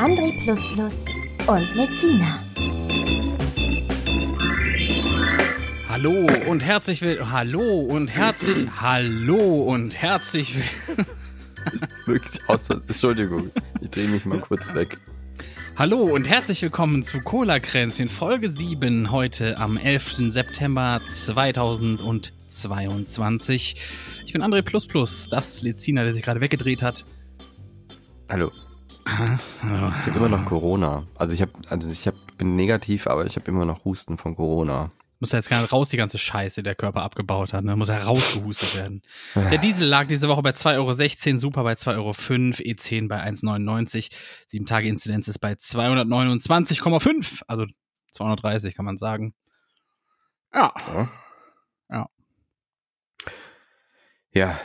André 0.00 0.32
und 1.46 1.74
Lezina. 1.74 2.42
Hallo 5.90 6.26
und 6.48 6.64
herzlich 6.64 7.02
will 7.02 7.30
Hallo 7.30 7.80
und 7.80 8.10
herzlich 8.10 8.66
Hallo 8.80 9.64
und 9.64 10.00
herzlich 10.00 10.56
will 10.56 10.64
Wirklich 12.06 12.40
aus 12.48 12.70
Entschuldigung, 12.70 13.50
ich 13.82 13.90
drehe 13.90 14.08
mich 14.08 14.24
mal 14.24 14.40
kurz 14.40 14.72
weg. 14.72 14.98
Hallo 15.76 15.98
und 15.98 16.30
herzlich 16.30 16.62
willkommen 16.62 17.02
zu 17.02 17.20
Cola 17.20 17.60
Kränzchen 17.60 18.08
Folge 18.08 18.48
7 18.48 19.10
heute 19.10 19.58
am 19.58 19.76
11. 19.76 20.32
September 20.32 21.02
2022. 21.06 23.76
Ich 24.24 24.32
bin 24.32 24.42
André 24.42 24.62
das 25.28 25.60
Lezina, 25.60 26.04
der 26.04 26.14
sich 26.14 26.22
gerade 26.22 26.40
weggedreht 26.40 26.80
hat. 26.80 27.04
Hallo. 28.30 28.50
Ich 29.06 30.06
habe 30.06 30.16
immer 30.16 30.28
noch 30.28 30.46
Corona. 30.46 31.06
Also 31.16 31.34
ich 31.34 31.42
habe 31.42 31.52
also 31.68 31.90
ich 31.90 32.06
hab, 32.06 32.14
bin 32.38 32.56
negativ, 32.56 33.06
aber 33.06 33.26
ich 33.26 33.36
habe 33.36 33.50
immer 33.50 33.64
noch 33.64 33.84
Husten 33.84 34.18
von 34.18 34.36
Corona. 34.36 34.90
Muss 35.20 35.32
ja 35.32 35.38
jetzt 35.38 35.50
gar 35.50 35.60
nicht 35.60 35.72
raus, 35.72 35.90
die 35.90 35.98
ganze 35.98 36.16
Scheiße, 36.16 36.62
die 36.62 36.64
der 36.64 36.74
Körper 36.74 37.02
abgebaut 37.02 37.52
hat. 37.52 37.62
Ne? 37.62 37.76
Muss 37.76 37.88
ja 37.88 37.98
rausgehustet 37.98 38.74
werden. 38.74 39.02
Der 39.34 39.58
Diesel 39.58 39.86
lag 39.86 40.06
diese 40.06 40.28
Woche 40.28 40.40
bei 40.42 40.50
2,16 40.50 41.28
Euro, 41.28 41.38
Super 41.38 41.62
bei 41.62 41.74
2,05 41.74 41.96
Euro, 41.96 42.10
E10 42.12 43.08
bei 43.08 43.22
1,99. 43.22 44.10
Sieben 44.46 44.64
Tage 44.64 44.88
Inzidenz 44.88 45.28
ist 45.28 45.38
bei 45.38 45.52
229,5. 45.52 47.42
Also 47.46 47.66
230 48.12 48.74
kann 48.74 48.86
man 48.86 48.96
sagen. 48.96 49.34
Ja. 50.54 50.72
Ja. 51.90 52.08
Ja. 54.32 54.58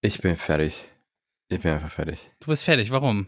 Ich 0.00 0.20
bin 0.20 0.36
fertig. 0.36 0.89
Ich 1.50 1.60
bin 1.60 1.72
einfach 1.72 1.90
fertig. 1.90 2.30
Du 2.38 2.46
bist 2.46 2.62
fertig, 2.62 2.92
warum? 2.92 3.26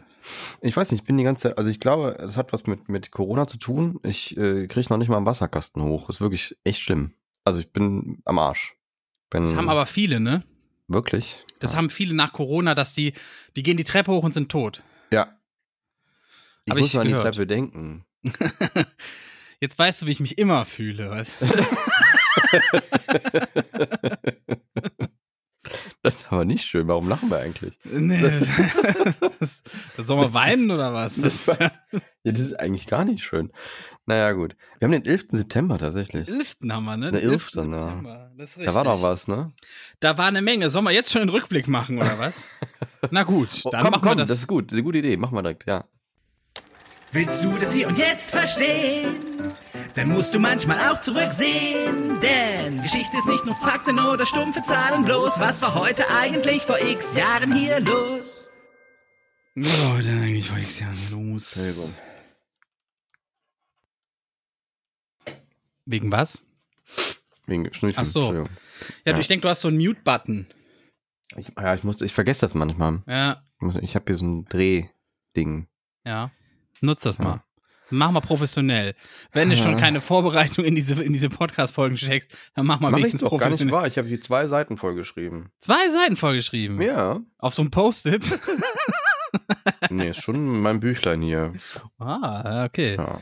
Ich 0.61 0.77
weiß 0.77 0.92
nicht, 0.92 1.01
ich 1.01 1.06
bin 1.06 1.19
die 1.19 1.25
ganze 1.25 1.42
Zeit, 1.42 1.59
also 1.59 1.69
ich 1.69 1.81
glaube, 1.81 2.17
es 2.20 2.37
hat 2.37 2.53
was 2.53 2.69
mit, 2.69 2.89
mit 2.89 3.11
Corona 3.11 3.48
zu 3.48 3.59
tun. 3.59 3.98
Ich 4.05 4.37
äh, 4.37 4.69
kriege 4.69 4.87
noch 4.91 4.98
nicht 4.98 5.09
mal 5.09 5.17
einen 5.17 5.27
Wasserkasten 5.27 5.83
hoch. 5.83 6.09
Ist 6.09 6.20
wirklich 6.20 6.56
echt 6.62 6.81
schlimm. 6.81 7.15
Also 7.43 7.59
ich 7.59 7.73
bin 7.73 8.23
am 8.25 8.39
Arsch. 8.39 8.77
Bin, 9.28 9.45
das 9.45 9.56
haben 9.56 9.69
aber 9.69 9.87
viele, 9.87 10.20
ne? 10.20 10.45
Wirklich? 10.87 11.45
Das 11.59 11.73
ja. 11.73 11.78
haben 11.78 11.91
viele 11.91 12.15
nach 12.15 12.33
Corona, 12.33 12.77
dass 12.77 12.95
die, 12.95 13.12
die 13.56 13.65
gehen 13.65 13.77
die 13.77 13.83
Treppe 13.83 14.12
hoch 14.12 14.23
und 14.23 14.34
sind 14.34 14.53
tot. 14.53 14.84
Ja. 15.11 15.37
Ich 16.65 16.70
Hab 16.70 16.78
muss 16.78 16.87
ich 16.87 16.95
mal 16.95 17.00
an 17.00 17.09
die 17.09 17.15
Treppe 17.15 17.45
denken. 17.45 18.05
Jetzt 19.61 19.77
weißt 19.77 20.03
du, 20.03 20.06
wie 20.06 20.12
ich 20.12 20.20
mich 20.20 20.39
immer 20.39 20.65
fühle, 20.65 21.11
weißt 21.11 21.43
du? 21.43 21.47
Das 26.03 26.17
ist 26.17 26.33
aber 26.33 26.45
nicht 26.45 26.65
schön. 26.65 26.89
Warum 26.89 27.09
lachen 27.09 27.31
wir 27.31 27.39
eigentlich? 27.39 27.78
Nee. 27.84 28.20
das, 29.41 29.62
das 29.97 30.06
soll 30.06 30.17
man 30.17 30.34
weinen 30.34 30.70
oder 30.70 30.92
was? 30.92 31.20
Das, 31.20 31.45
das, 31.45 31.59
ja, 31.59 32.33
das 32.33 32.41
ist 32.41 32.61
eigentlich 32.61 32.87
gar 32.87 33.05
nicht 33.05 33.23
schön. 33.23 33.53
Naja, 34.06 34.33
gut. 34.33 34.56
Wir 34.78 34.87
haben 34.87 34.93
den 34.93 35.05
11. 35.05 35.27
September 35.28 35.78
tatsächlich. 35.78 36.28
11. 36.28 36.56
haben 36.70 36.84
wir, 36.84 36.97
ne? 36.97 37.12
Den 37.12 37.23
11. 37.23 37.50
11. 37.55 37.67
Ja. 38.56 38.65
Da 38.65 38.75
war 38.75 38.84
doch 38.84 39.03
was, 39.03 39.28
ne? 39.28 39.53
Da 40.00 40.19
war 40.19 40.27
eine 40.27 40.43
Menge. 40.43 40.71
Sollen 40.71 40.84
wir 40.84 40.91
jetzt 40.91 41.12
schon 41.12 41.22
einen 41.22 41.31
Rückblick 41.31 41.69
machen, 41.69 41.99
oder 41.99 42.19
was? 42.19 42.49
Na 43.11 43.22
gut, 43.22 43.62
oh, 43.65 43.71
dann 43.71 43.82
komm, 43.82 43.91
machen 43.93 44.03
komm, 44.03 44.11
wir 44.12 44.16
das. 44.16 44.28
Das 44.28 44.38
ist 44.38 44.49
gut, 44.49 44.72
eine 44.72 44.82
gute 44.82 44.99
Idee. 44.99 45.16
Machen 45.16 45.37
wir 45.37 45.43
direkt, 45.43 45.66
ja. 45.66 45.84
Willst 47.15 47.45
du 47.45 47.53
das 47.53 47.75
hier 47.75 47.89
und 47.89 47.99
jetzt 47.99 48.31
verstehen? 48.31 49.53
Dann 49.95 50.09
musst 50.09 50.33
du 50.33 50.39
manchmal 50.39 50.89
auch 50.89 50.99
zurücksehen. 50.99 52.19
Denn 52.21 52.81
Geschichte 52.81 53.19
ist 53.19 53.27
nicht 53.27 53.45
nur 53.45 53.55
Fakten 53.55 53.99
oder 53.99 54.25
stumpfe 54.25 54.62
Zahlen 54.62 55.05
bloß. 55.05 55.39
Was 55.39 55.61
war 55.61 55.75
heute 55.75 56.09
eigentlich 56.09 56.62
vor 56.62 56.81
x 56.81 57.15
Jahren 57.15 57.53
hier 57.55 57.81
los? 57.81 58.47
Was 59.55 59.83
war 59.83 59.99
heute 59.99 60.09
eigentlich 60.09 60.49
vor 60.49 60.56
x 60.56 60.81
Jahren 60.81 61.11
los? 61.11 61.55
Entschuldigung. 61.55 61.95
Wegen 65.84 66.11
was? 66.12 66.44
Wegen 67.47 67.75
Schnüffel. 67.75 68.00
Ach 68.00 68.06
so. 68.06 68.33
Ja, 68.33 68.44
ja. 69.05 69.19
ich 69.19 69.29
denke, 69.29 69.43
du 69.43 69.50
hast 69.50 69.61
so 69.61 69.69
einen 69.69 69.77
Mute-Button. 69.77 70.47
ja, 71.59 71.75
ich 71.75 71.84
muss, 71.84 72.00
ich 72.00 72.15
vergesse 72.15 72.41
das 72.41 72.55
manchmal. 72.55 73.03
Ja. 73.06 73.43
Ich, 73.61 73.77
ich 73.77 73.94
habe 73.97 74.06
hier 74.06 74.17
so 74.17 74.25
ein 74.25 74.44
Drehding. 74.47 75.69
Ja. 76.06 76.31
Nutz 76.82 77.03
das 77.03 77.19
mal. 77.19 77.43
Mach 77.91 78.10
mal 78.10 78.20
professionell. 78.20 78.94
Wenn 79.32 79.50
du 79.50 79.56
schon 79.56 79.76
keine 79.76 80.00
Vorbereitung 80.00 80.65
in 80.65 80.75
diese, 80.75 81.03
in 81.03 81.12
diese 81.12 81.28
Podcast-Folgen 81.28 81.98
steckst, 81.98 82.31
dann 82.54 82.65
mach 82.65 82.81
mal 82.81 82.91
mach 82.91 82.98
wenigstens 82.98 83.22
professionell. 83.22 83.59
Gar 83.59 83.65
nicht 83.65 83.72
wahr. 83.72 83.87
Ich 83.87 83.98
habe 83.98 84.09
hier 84.09 84.20
zwei 84.20 84.47
Seiten 84.47 84.78
vollgeschrieben. 84.78 85.50
Zwei 85.59 85.91
Seiten 85.91 86.16
vollgeschrieben? 86.16 86.81
Ja. 86.81 87.20
Auf 87.38 87.54
so 87.54 87.62
einem 87.62 87.70
Post-it? 87.70 88.25
nee, 89.91 90.09
ist 90.09 90.22
schon 90.22 90.62
mein 90.62 90.81
Büchlein 90.81 91.20
hier. 91.20 91.53
Ah, 91.98 92.65
okay. 92.65 92.97
Ja. 92.97 93.20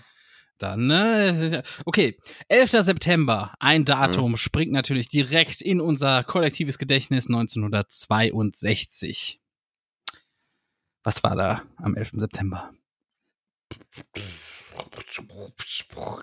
Dann, 0.59 0.91
äh, 0.91 1.63
okay, 1.87 2.19
11. 2.49 2.71
September, 2.71 3.55
ein 3.59 3.85
Datum, 3.85 4.33
mhm. 4.33 4.37
springt 4.37 4.73
natürlich 4.73 5.09
direkt 5.09 5.63
in 5.63 5.81
unser 5.81 6.23
kollektives 6.23 6.79
Gedächtnis 6.79 7.27
1962. 7.27 9.41
Was 11.03 11.25
war 11.25 11.35
da 11.35 11.63
am 11.77 11.97
11. 11.97 12.11
September? 12.17 12.71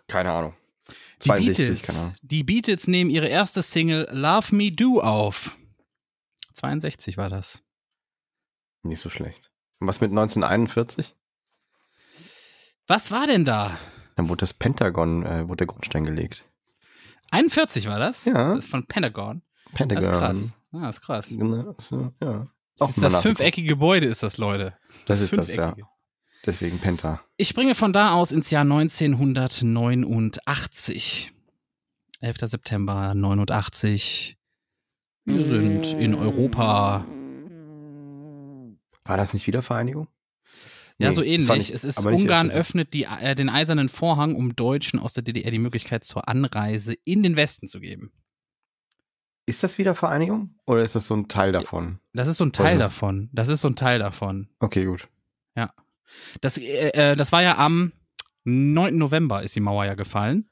Keine 0.08 0.31
Ahnung. 0.31 0.53
Die 1.24 1.30
62, 1.30 1.58
Beatles, 1.58 1.90
Ahnung. 2.00 2.16
die 2.22 2.44
Beatles 2.44 2.88
nehmen 2.88 3.09
ihre 3.09 3.28
erste 3.28 3.62
Single 3.62 4.08
Love 4.12 4.56
Me 4.56 4.72
Do 4.72 5.02
auf. 5.02 5.57
62 6.53 7.18
war 7.18 7.30
das. 7.30 7.63
Nicht 8.84 9.00
so 9.00 9.09
schlecht. 9.09 9.52
Und 9.80 9.88
was 9.88 10.02
mit 10.02 10.12
1941? 10.12 11.16
Was 12.88 13.12
war 13.12 13.28
denn 13.28 13.46
da? 13.46 13.78
Dann 14.16 14.30
wurde 14.30 14.41
das 14.41 14.53
Pentagon, 14.53 15.25
äh, 15.25 15.47
wurde 15.47 15.57
der 15.57 15.68
Grundstein 15.68 16.06
gelegt. 16.06 16.46
41 17.31 17.88
war 17.88 18.00
das? 18.00 18.25
Ja. 18.25 18.56
Das 18.56 18.66
ist 18.66 18.72
von 18.72 18.86
Pentagon. 18.86 19.41
Pentagon. 19.74 20.03
Das 20.03 20.13
ist 20.13 20.19
krass. 20.19 20.53
Ah, 20.72 20.86
das 20.88 20.96
ist 20.97 21.02
krass. 21.02 21.30
Genau, 21.30 21.75
so, 21.78 22.13
ja. 22.22 22.47
Das 22.78 22.90
ist 22.91 23.03
das 23.03 23.22
fünfeckige 23.22 23.68
Gebäude, 23.68 24.06
ist 24.07 24.24
das, 24.24 24.38
Leute. 24.38 24.78
Das, 25.06 25.19
das 25.19 25.22
ist 25.22 25.38
das, 25.38 25.53
ja. 25.53 25.75
Deswegen 26.46 26.78
Penta. 26.80 27.22
Ich 27.38 27.48
springe 27.50 27.75
von 27.75 27.94
da 27.94 28.14
aus 28.14 28.31
ins 28.31 28.50
Jahr 28.50 28.62
1989. 28.62 31.34
11. 32.22 32.38
September 32.42 33.14
89. 33.14 34.38
Wir 35.25 35.44
sind 35.44 35.94
in 35.94 36.16
Europa. 36.16 37.06
War 39.03 39.18
das 39.18 39.34
nicht 39.34 39.46
Wiedervereinigung? 39.48 40.08
Ja, 41.00 41.09
nee, 41.09 41.16
so 41.16 41.22
ähnlich. 41.22 41.72
Es 41.72 41.84
ist 41.84 42.03
Ungarn 42.06 42.50
öffnet 42.50 42.94
die, 42.94 43.04
äh, 43.04 43.36
den 43.36 43.50
eisernen 43.50 43.88
Vorhang, 43.88 44.36
um 44.36 44.56
Deutschen 44.56 45.00
aus 45.00 45.14
der 45.14 45.24
DDR 45.24 45.52
die 45.52 45.59
Möglichkeit 45.59 46.06
zur 46.06 46.28
Anreise 46.28 46.94
in 47.06 47.24
den 47.24 47.36
Westen 47.36 47.68
zu 47.68 47.80
geben. 47.80 48.12
Ist 49.46 49.64
das 49.64 49.78
Wiedervereinigung 49.78 50.56
oder 50.66 50.81
ist 50.81 50.96
das 50.96 51.08
so 51.08 51.16
ein 51.16 51.28
Teil 51.28 51.52
davon? 51.52 52.00
Das 52.14 52.28
ist 52.28 52.38
so 52.38 52.46
ein 52.46 52.52
Teil 52.52 52.68
also. 52.68 52.80
davon. 52.80 53.30
Das 53.31 53.48
ist 53.48 53.62
so 53.62 53.69
ein 53.69 53.75
Teil 53.75 54.00
davon. 54.00 54.50
Okay, 54.59 54.86
gut. 54.86 55.08
Ja. 55.56 55.72
Das, 56.41 56.57
äh, 56.57 56.89
äh, 56.89 57.15
das 57.15 57.31
war 57.31 57.42
ja 57.42 57.57
am 57.57 57.92
9. 58.44 58.98
November 58.98 59.44
ist 59.44 59.56
die 59.56 59.59
Mauer 59.59 59.86
ja 59.86 59.95
gefallen. 59.95 60.50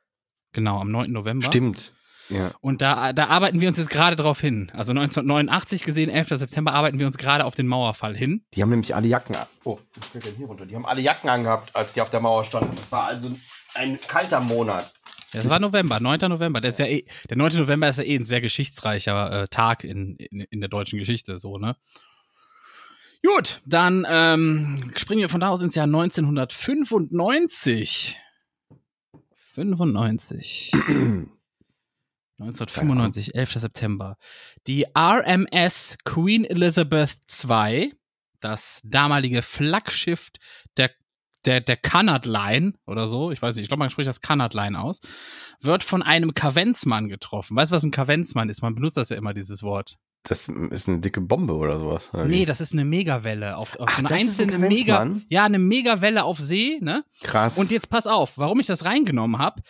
Genau, 0.52 0.80
am 0.80 0.92
9. 0.92 1.12
November. 1.12 1.46
Stimmt. 1.46 1.94
Ja. 2.30 2.52
Und 2.60 2.81
da, 2.81 3.13
da 3.13 3.28
arbeiten 3.28 3.62
wir 3.62 3.68
uns 3.68 3.78
jetzt 3.78 3.90
gerade 3.90 4.16
drauf 4.16 4.42
hin. 4.42 4.72
Also 4.74 4.92
1989 4.92 5.84
gesehen, 5.84 6.10
11. 6.10 6.30
September, 6.30 6.74
arbeiten 6.74 6.98
wir 6.98 7.06
uns 7.06 7.18
gerade 7.18 7.46
auf 7.46 7.56
den 7.56 7.68
Mauerfall 7.68 8.16
hin. 8.16 8.44
Die 8.54 8.62
haben 8.62 8.69
nämlich 8.69 8.96
alle 8.96 9.07
Jacken 9.07 9.36
an. 9.36 9.46
Oh, 9.63 9.80
was 9.96 10.07
fällt 10.07 10.25
denn 10.25 10.36
hier 10.36 10.48
runter? 10.48 10.66
Die 10.66 10.75
haben 10.75 10.86
alle 10.86 11.02
Jacken 11.02 11.30
angehabt, 11.30 11.75
als 11.75 11.94
die 11.94 12.01
auf 12.01 12.10
der 12.10 12.19
Mauer 12.19 12.44
standen. 12.44 12.75
Das 12.75 12.92
war 12.92 13.06
also 13.06 13.31
ein 13.75 14.00
kalter 14.08 14.40
Monat. 14.40 14.92
Das 15.34 15.50
war 15.50 15.60
November, 15.60 16.00
9. 16.00 16.19
November. 16.30 16.62
Das 16.62 16.74
ist 16.74 16.80
ja 16.80 16.88
eh, 16.88 17.06
der 17.30 17.38
9. 17.38 17.58
November 17.58 17.90
ist 17.90 17.98
ja 17.98 18.04
eh 18.04 18.16
ein 18.16 18.25
sehr 18.25 18.42
geschichtsreicher 18.42 19.44
äh, 19.44 19.48
Tag 19.48 19.84
in, 19.84 20.16
in, 20.16 20.42
in 20.42 20.62
der 20.62 20.69
deutschen 20.69 20.98
Geschichte, 20.98 21.38
so, 21.38 21.58
ne? 21.58 21.75
Gut, 23.25 23.62
dann 23.66 24.06
ähm, 24.07 24.80
springen 24.95 25.22
wir 25.22 25.30
von 25.30 25.39
da 25.39 25.50
aus 25.50 25.62
ins 25.62 25.75
Jahr 25.75 25.86
1995. 25.86 28.19
95. 29.33 30.72
1995, 32.38 33.36
11. 33.36 33.54
September. 33.54 34.18
Die 34.68 34.86
RMS 34.95 35.98
Queen 36.04 36.45
Elizabeth 36.45 37.16
II, 37.50 37.92
das 38.42 38.81
damalige 38.83 39.42
Flaggschiff 39.42 40.30
der 40.77 40.92
der, 41.45 41.62
der 41.62 41.77
Cunard 41.77 42.25
Line 42.25 42.74
oder 42.88 43.07
so, 43.07 43.31
ich 43.31 43.42
weiß 43.42 43.56
nicht, 43.56 43.63
ich 43.63 43.69
glaube, 43.69 43.80
man 43.80 43.89
spricht 43.92 44.10
das 44.10 44.22
Cunard 44.22 44.56
Line 44.56 44.81
aus, 44.81 45.00
wird 45.62 45.83
von 45.83 46.01
einem 46.01 46.33
Kavenzmann 46.33 47.07
getroffen. 47.07 47.56
Weißt 47.56 47.72
du, 47.72 47.75
was 47.75 47.83
ein 47.83 47.92
Kavenzmann 47.92 48.50
ist? 48.50 48.63
Man 48.63 48.74
benutzt 48.74 48.98
das 48.98 49.10
ja 49.10 49.16
immer, 49.16 49.36
dieses 49.36 49.62
Wort. 49.62 50.00
Das 50.27 50.48
ist 50.48 50.88
eine 50.88 51.00
dicke 51.00 51.22
Bombe 51.22 51.54
oder 51.54 51.80
sowas. 51.80 52.10
oder 52.13 52.25
Nee, 52.25 52.45
das 52.45 52.60
ist 52.60 52.74
eine 52.74 52.83
Megawelle 52.83 53.57
auf, 53.57 53.75
auf 53.80 53.88
Ach, 53.89 53.95
so 53.95 54.00
eine 54.00 54.10
das 54.10 54.22
ist 54.24 54.39
ein 54.42 54.50
einzelne 54.50 54.68
Mega, 54.68 55.07
ja, 55.30 55.45
eine 55.45 55.60
Megawelle 55.60 56.24
auf 56.24 56.39
See, 56.39 56.80
ne? 56.81 57.04
krass. 57.22 57.57
Und 57.57 57.69
jetzt 57.72 57.89
pass 57.89 58.07
auf, 58.07 58.38
warum 58.38 58.60
ich 58.60 58.66
das 58.68 58.86
reingenommen 58.86 59.38
habe. 59.39 59.62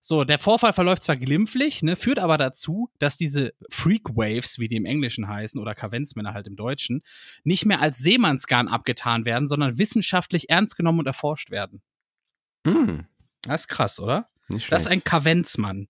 So, 0.00 0.22
der 0.24 0.38
Vorfall 0.38 0.74
verläuft 0.74 1.02
zwar 1.02 1.16
glimpflich, 1.16 1.82
ne, 1.82 1.96
führt 1.96 2.18
aber 2.18 2.36
dazu, 2.36 2.90
dass 2.98 3.16
diese 3.16 3.54
Freak 3.70 4.10
Waves, 4.10 4.58
wie 4.58 4.68
die 4.68 4.76
im 4.76 4.84
Englischen 4.84 5.26
heißen, 5.28 5.58
oder 5.58 5.74
Kavenzmänner 5.74 6.34
halt 6.34 6.46
im 6.46 6.56
Deutschen, 6.56 7.00
nicht 7.42 7.64
mehr 7.64 7.80
als 7.80 7.98
Seemannsgarn 7.98 8.68
abgetan 8.68 9.24
werden, 9.24 9.48
sondern 9.48 9.78
wissenschaftlich 9.78 10.50
ernst 10.50 10.76
genommen 10.76 10.98
und 10.98 11.06
erforscht 11.06 11.50
werden. 11.50 11.80
Hm, 12.66 13.06
Das 13.46 13.62
ist 13.62 13.68
krass, 13.68 13.98
oder? 13.98 14.28
nicht 14.48 14.70
Das 14.70 14.82
ist 14.82 14.88
ein 14.88 14.92
schlecht. 14.98 15.06
Kavenzmann. 15.06 15.88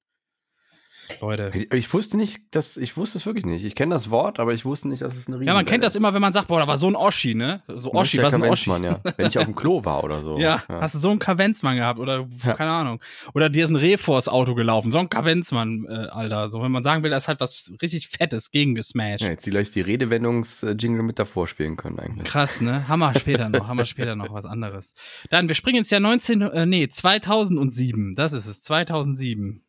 Leute. 1.20 1.50
ich, 1.54 1.72
ich 1.72 1.92
wusste 1.92 2.16
nicht, 2.16 2.40
dass 2.50 2.76
ich 2.76 2.96
wusste 2.96 3.18
es 3.18 3.26
wirklich 3.26 3.44
nicht. 3.46 3.64
Ich 3.64 3.74
kenne 3.74 3.94
das 3.94 4.10
Wort, 4.10 4.38
aber 4.40 4.52
ich 4.54 4.64
wusste 4.64 4.88
nicht, 4.88 5.02
dass 5.02 5.16
es 5.16 5.26
eine 5.26 5.36
Riesen 5.36 5.48
Ja, 5.48 5.54
man 5.54 5.64
kennt 5.66 5.84
das 5.84 5.96
immer, 5.96 6.14
wenn 6.14 6.20
man 6.20 6.32
sagt, 6.32 6.48
boah, 6.48 6.60
da 6.60 6.66
war 6.66 6.78
so 6.78 6.86
ein 6.88 6.96
Oschi, 6.96 7.34
ne? 7.34 7.62
So 7.68 7.92
Oschi, 7.92 8.22
was 8.22 8.34
ein 8.34 8.42
Oschi. 8.42 8.70
Ja. 8.70 9.00
Wenn 9.16 9.26
ich 9.28 9.38
auf 9.38 9.44
dem 9.44 9.54
Klo 9.54 9.84
war 9.84 10.02
oder 10.04 10.20
so. 10.22 10.38
Ja, 10.44 10.62
hast 10.68 10.94
du 10.94 10.98
so 10.98 11.10
einen 11.10 11.18
Kavenzmann 11.18 11.76
gehabt 11.76 11.98
oder 11.98 12.26
Ja. 12.44 12.54
keine 12.54 12.70
Ahnung. 12.72 13.00
Oder 13.34 13.48
dir 13.48 13.64
ist 13.64 13.70
ein 13.70 13.76
Reh 13.76 13.96
vors 13.96 14.28
Auto 14.28 14.54
gelaufen. 14.54 14.90
So 14.90 14.98
ein 14.98 15.08
Kavenzmann, 15.08 15.86
äh, 15.88 15.92
Alter. 16.10 16.50
So, 16.50 16.62
wenn 16.62 16.70
man 16.72 16.82
sagen 16.82 17.02
will, 17.02 17.10
da 17.10 17.16
ist 17.16 17.28
halt 17.28 17.40
was 17.40 17.72
richtig 17.80 18.08
Fettes 18.08 18.50
gegengesmashed. 18.50 19.22
Ja, 19.22 19.28
jetzt 19.28 19.46
die 19.46 19.50
gleich 19.50 19.70
die 19.70 19.80
Redewendungs-Jingle 19.80 21.02
mit 21.02 21.18
davor 21.18 21.46
spielen 21.46 21.76
können 21.76 21.98
eigentlich. 21.98 22.26
Krass, 22.28 22.60
ne? 22.60 22.86
Hammer 22.88 23.12
später 23.18 23.48
noch, 23.48 23.68
Hammer 23.68 23.86
später 23.86 24.16
noch 24.16 24.32
was 24.32 24.44
anderes. 24.44 24.94
Dann, 25.30 25.48
wir 25.48 25.54
springen 25.54 25.78
ins 25.78 25.90
Jahr 25.90 26.00
19, 26.00 26.42
äh, 26.42 26.66
nee, 26.66 26.88
2007. 26.88 28.14
Das 28.14 28.32
ist 28.32 28.46
es, 28.46 28.60
2007. 28.62 29.62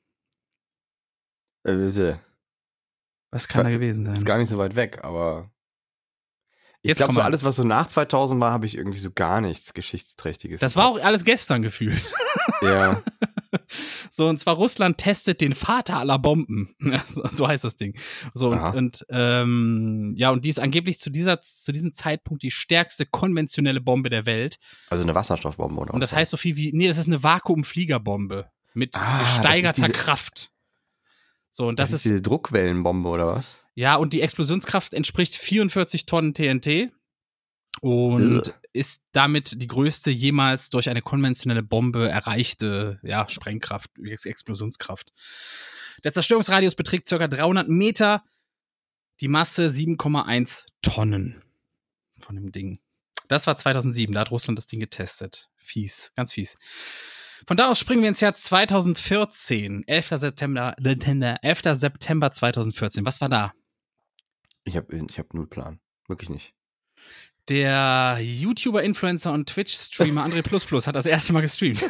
Äh, 1.65 1.75
bitte. 1.75 2.19
Was 3.31 3.47
kann 3.47 3.65
da 3.65 3.69
gewesen 3.71 4.06
Ist 4.06 4.15
sein? 4.19 4.25
gar 4.25 4.38
nicht 4.38 4.50
so 4.50 4.57
weit 4.57 4.75
weg, 4.75 5.00
aber 5.03 5.51
ich 6.81 6.95
glaube, 6.95 7.13
so 7.13 7.21
alles, 7.21 7.44
was 7.44 7.56
so 7.56 7.63
nach 7.63 7.88
2000 7.88 8.39
war, 8.39 8.51
habe 8.51 8.67
ich 8.67 8.75
irgendwie 8.77 9.00
so 9.00 9.09
gar 9.12 9.41
nichts 9.41 9.73
Geschichtsträchtiges. 9.73 10.59
Das 10.62 10.75
war 10.75 10.85
auch 10.89 11.00
alles 11.03 11.25
gestern 11.25 11.63
gefühlt. 11.63 12.13
Ja, 12.62 13.01
So, 14.12 14.29
und 14.29 14.39
zwar 14.39 14.56
Russland 14.56 14.97
testet 15.00 15.41
den 15.41 15.56
Vater 15.56 15.97
aller 15.97 16.19
Bomben. 16.19 16.75
So- 17.07 17.47
heißt 17.47 17.63
das 17.63 17.75
Ding. 17.75 17.97
So, 18.35 18.50
und, 18.51 18.59
Aha. 18.59 18.69
und 18.71 19.03
ähm, 19.09 20.13
ja, 20.15 20.29
und 20.29 20.45
die 20.45 20.50
ist 20.50 20.59
angeblich 20.59 21.00
zu, 21.00 21.09
dieser, 21.09 21.41
zu 21.41 21.71
diesem 21.71 21.94
Zeitpunkt 21.94 22.44
die 22.44 22.51
stärkste 22.51 23.06
konventionelle 23.07 23.81
Bombe 23.81 24.09
der 24.09 24.25
Welt. 24.27 24.59
also 24.89 25.03
eine 25.03 25.15
Wasserstoffbombe 25.15 25.81
oder 25.81 25.94
Und 25.94 26.00
das 26.01 26.13
heißt 26.13 26.29
so 26.31 26.38
viel 26.38 26.56
wie, 26.56 26.71
nee, 26.73 26.88
das 26.88 26.97
ist 27.00 27.07
eine 27.07 27.23
Vakuumfliegerbombe 27.23 28.50
mit 28.73 28.95
Ah, 28.97 29.23
ist 29.23 29.35
gesteigerter 29.38 29.81
diese- 29.88 29.94
Kraft. 29.94 30.51
So, 31.55 31.67
und 31.67 31.79
das, 31.79 31.91
das, 31.91 32.01
ist 32.01 32.05
ist, 32.05 32.11
diese 32.11 32.21
Druckwellenbombe 32.21 33.07
oder 33.07 33.27
was? 33.27 33.59
ja, 33.75 33.95
und 33.95 34.11
die 34.11 34.19
Explosionskraft 34.19 34.93
entspricht 34.93 35.35
44 35.35 36.05
Tonnen 36.05 36.33
TNT 36.33 36.91
und 37.79 38.39
Ugh. 38.39 38.53
ist 38.73 39.05
damit 39.13 39.61
die 39.61 39.67
größte 39.67 40.11
jemals 40.11 40.69
durch 40.69 40.89
eine 40.89 41.01
konventionelle 41.01 41.63
Bombe 41.63 42.09
erreichte, 42.09 42.99
ja, 43.03 43.29
Sprengkraft, 43.29 43.89
Ex 44.03 44.25
Explosionskraft. 44.25 45.13
Der 46.03 46.11
Zerstörungsradius 46.11 46.75
beträgt 46.75 47.07
ca. 47.07 47.25
300 47.25 47.69
Meter, 47.69 48.25
die 49.21 49.29
Masse 49.29 49.67
7,1 49.67 50.65
Tonnen 50.81 51.41
von 52.19 52.35
dem 52.35 52.51
Ding. 52.51 52.81
Das 53.29 53.47
war 53.47 53.55
2007, 53.55 54.13
da 54.13 54.19
hat 54.19 54.31
Russland 54.31 54.59
das 54.59 54.67
Ding 54.67 54.81
getestet. 54.81 55.49
Fies, 55.55 56.11
ganz 56.17 56.33
fies. 56.33 56.57
Von 57.47 57.57
da 57.57 57.69
aus 57.69 57.80
springen 57.80 58.01
wir 58.01 58.09
ins 58.09 58.21
Jahr 58.21 58.33
2014, 58.33 59.88
11. 59.88 60.07
September, 60.07 60.75
11. 60.80 61.62
September 61.74 62.31
2014. 62.31 63.06
Was 63.06 63.21
war 63.21 63.30
da? 63.30 63.53
Ich 64.63 64.75
habe 64.75 65.06
ich 65.07 65.19
hab 65.19 65.33
null 65.33 65.45
Plan. 65.47 65.80
Wirklich 66.07 66.30
nicht. 66.30 66.53
Der 67.47 68.18
YouTuber, 68.19 68.81
Influencer 68.81 69.31
und 69.31 69.47
Twitch-Streamer 69.47 70.25
André 70.25 70.42
Plus 70.47 70.65
Plus 70.65 70.88
hat 70.88 70.95
das 70.95 71.06
erste 71.06 71.33
Mal 71.33 71.42
gestreamt. 71.42 71.83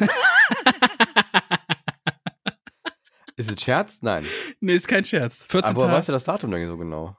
Ist 3.38 3.50
es 3.50 3.62
Scherz? 3.62 3.98
Nein. 4.00 4.24
nee, 4.60 4.74
ist 4.74 4.88
kein 4.88 5.04
Scherz. 5.04 5.44
14 5.50 5.76
Aber 5.76 5.82
weißt 5.82 5.90
Tage. 5.92 6.06
du 6.06 6.12
das 6.12 6.24
Datum 6.24 6.50
denn 6.50 6.66
so 6.66 6.78
genau? 6.78 7.18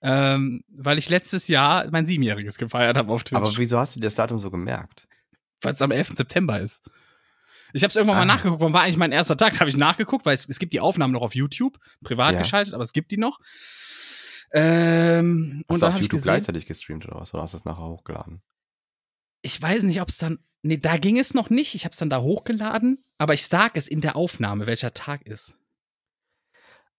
Ähm, 0.00 0.64
weil 0.68 0.96
ich 0.96 1.10
letztes 1.10 1.48
Jahr 1.48 1.86
mein 1.90 2.06
Siebenjähriges 2.06 2.56
gefeiert 2.56 2.96
habe 2.96 3.12
auf 3.12 3.24
Twitch. 3.24 3.36
Aber 3.36 3.54
wieso 3.58 3.78
hast 3.78 3.94
du 3.94 4.00
dir 4.00 4.06
das 4.06 4.14
Datum 4.14 4.38
so 4.38 4.50
gemerkt? 4.50 5.06
weil 5.62 5.74
es 5.74 5.82
am 5.82 5.90
11. 5.90 6.16
September 6.16 6.58
ist. 6.58 6.90
Ich 7.72 7.82
habe 7.82 7.90
es 7.90 7.96
irgendwann 7.96 8.16
mal 8.16 8.22
Ah. 8.22 8.36
nachgeguckt. 8.36 8.60
Wann 8.62 8.72
war 8.72 8.82
eigentlich 8.82 8.96
mein 8.96 9.12
erster 9.12 9.36
Tag? 9.36 9.52
Da 9.54 9.60
habe 9.60 9.70
ich 9.70 9.76
nachgeguckt, 9.76 10.26
weil 10.26 10.34
es, 10.34 10.48
es 10.48 10.58
gibt 10.58 10.72
die 10.72 10.80
Aufnahmen 10.80 11.12
noch 11.12 11.22
auf 11.22 11.34
YouTube, 11.34 11.78
privat 12.02 12.34
Ja. 12.34 12.40
geschaltet, 12.40 12.74
aber 12.74 12.82
es 12.82 12.92
gibt 12.92 13.10
die 13.10 13.16
noch. 13.16 13.38
Ähm, 14.52 15.62
Hast 15.68 15.74
und 15.76 15.82
du 15.82 15.86
auf 15.86 15.94
YouTube 15.94 16.10
gesehen, 16.10 16.22
gleichzeitig 16.24 16.66
gestreamt 16.66 17.06
oder 17.06 17.20
was? 17.20 17.32
Oder 17.34 17.42
hast 17.44 17.52
du 17.54 17.58
es 17.58 17.64
nachher 17.64 17.84
hochgeladen? 17.84 18.42
ich 19.42 19.60
weiß 19.62 19.84
nicht, 19.84 20.02
ob 20.02 20.08
es 20.10 20.18
dann, 20.18 20.38
nee, 20.60 20.76
da 20.76 20.98
ging 20.98 21.18
es 21.18 21.32
noch 21.32 21.48
nicht. 21.48 21.74
Ich 21.74 21.84
habe 21.86 21.92
es 21.92 21.98
dann 21.98 22.10
da 22.10 22.20
hochgeladen, 22.20 23.02
aber 23.16 23.32
ich 23.32 23.46
sag 23.46 23.74
es 23.74 23.88
in 23.88 24.02
der 24.02 24.14
Aufnahme, 24.16 24.66
welcher 24.66 24.92
Tag 24.92 25.22
ist. 25.26 25.56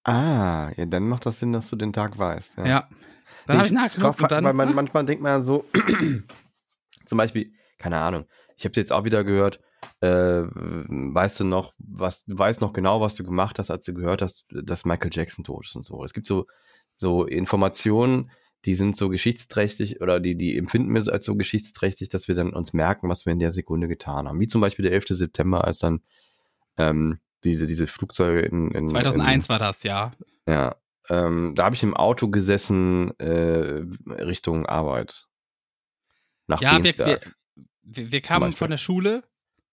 Ah, 0.03 0.71
ja, 0.75 0.87
dann 0.87 1.07
macht 1.07 1.27
das 1.27 1.37
Sinn, 1.39 1.53
dass 1.53 1.69
du 1.69 1.75
den 1.75 1.93
Tag 1.93 2.17
weißt. 2.17 2.57
Ja. 2.57 2.65
Ja. 2.65 2.89
Dann 3.45 3.57
habe 3.57 3.67
ich 3.67 3.73
nachgeguckt 3.73 4.21
und 4.21 4.31
dann. 4.31 4.43
Weil 4.43 4.53
man, 4.53 4.73
manchmal 4.75 5.05
denkt 5.05 5.21
man 5.21 5.45
so, 5.45 5.65
zum 7.05 7.17
Beispiel, 7.19 7.53
keine 7.77 7.99
Ahnung, 7.99 8.25
ich 8.57 8.65
habe 8.65 8.73
jetzt 8.79 8.91
auch 8.91 9.03
wieder 9.03 9.23
gehört, 9.23 9.59
äh, 10.01 10.43
weißt 10.43 11.41
du 11.41 11.43
noch, 11.43 11.73
was, 11.77 12.25
du 12.25 12.37
weißt 12.37 12.61
noch 12.61 12.73
genau, 12.73 13.01
was 13.01 13.15
du 13.15 13.23
gemacht 13.23 13.59
hast, 13.59 13.71
als 13.71 13.85
du 13.85 13.93
gehört 13.93 14.21
hast, 14.21 14.45
dass 14.49 14.85
Michael 14.85 15.11
Jackson 15.13 15.43
tot 15.43 15.65
ist 15.65 15.75
und 15.75 15.85
so. 15.85 16.03
Es 16.03 16.13
gibt 16.13 16.27
so, 16.27 16.47
so 16.95 17.25
Informationen, 17.25 18.31
die 18.65 18.75
sind 18.75 18.95
so 18.95 19.09
geschichtsträchtig 19.09 20.01
oder 20.01 20.19
die, 20.19 20.35
die 20.35 20.57
empfinden 20.57 20.93
wir 20.93 21.11
als 21.11 21.25
so 21.25 21.35
geschichtsträchtig, 21.35 22.09
dass 22.09 22.27
wir 22.27 22.35
dann 22.35 22.53
uns 22.53 22.73
merken, 22.73 23.09
was 23.09 23.25
wir 23.25 23.33
in 23.33 23.39
der 23.39 23.51
Sekunde 23.51 23.87
getan 23.87 24.27
haben. 24.27 24.39
Wie 24.39 24.47
zum 24.47 24.61
Beispiel 24.61 24.83
der 24.83 24.93
11. 24.93 25.07
September, 25.09 25.63
als 25.63 25.79
dann 25.79 26.01
ähm, 26.77 27.17
diese, 27.43 27.65
diese 27.65 27.87
Flugzeuge 27.87 28.41
in, 28.41 28.69
in 28.71 28.89
2001 28.89 29.49
war 29.49 29.59
das, 29.59 29.81
ja. 29.83 30.11
in, 30.45 30.53
ja, 30.53 30.75
ähm, 31.09 31.53
da 31.55 31.65
habe 31.65 31.75
ich 31.75 31.81
im 31.81 31.95
Auto 31.95 32.29
gesessen 32.29 33.17
äh, 33.19 33.83
Richtung 34.07 34.67
Arbeit. 34.67 35.27
Nach 36.47 36.61
Ja, 36.61 36.83
wir, 36.83 36.97
wir, 36.97 38.11
wir, 38.11 38.21
kamen 38.21 38.53
von 38.53 38.69
der 38.69 38.77
Schule 38.77 39.23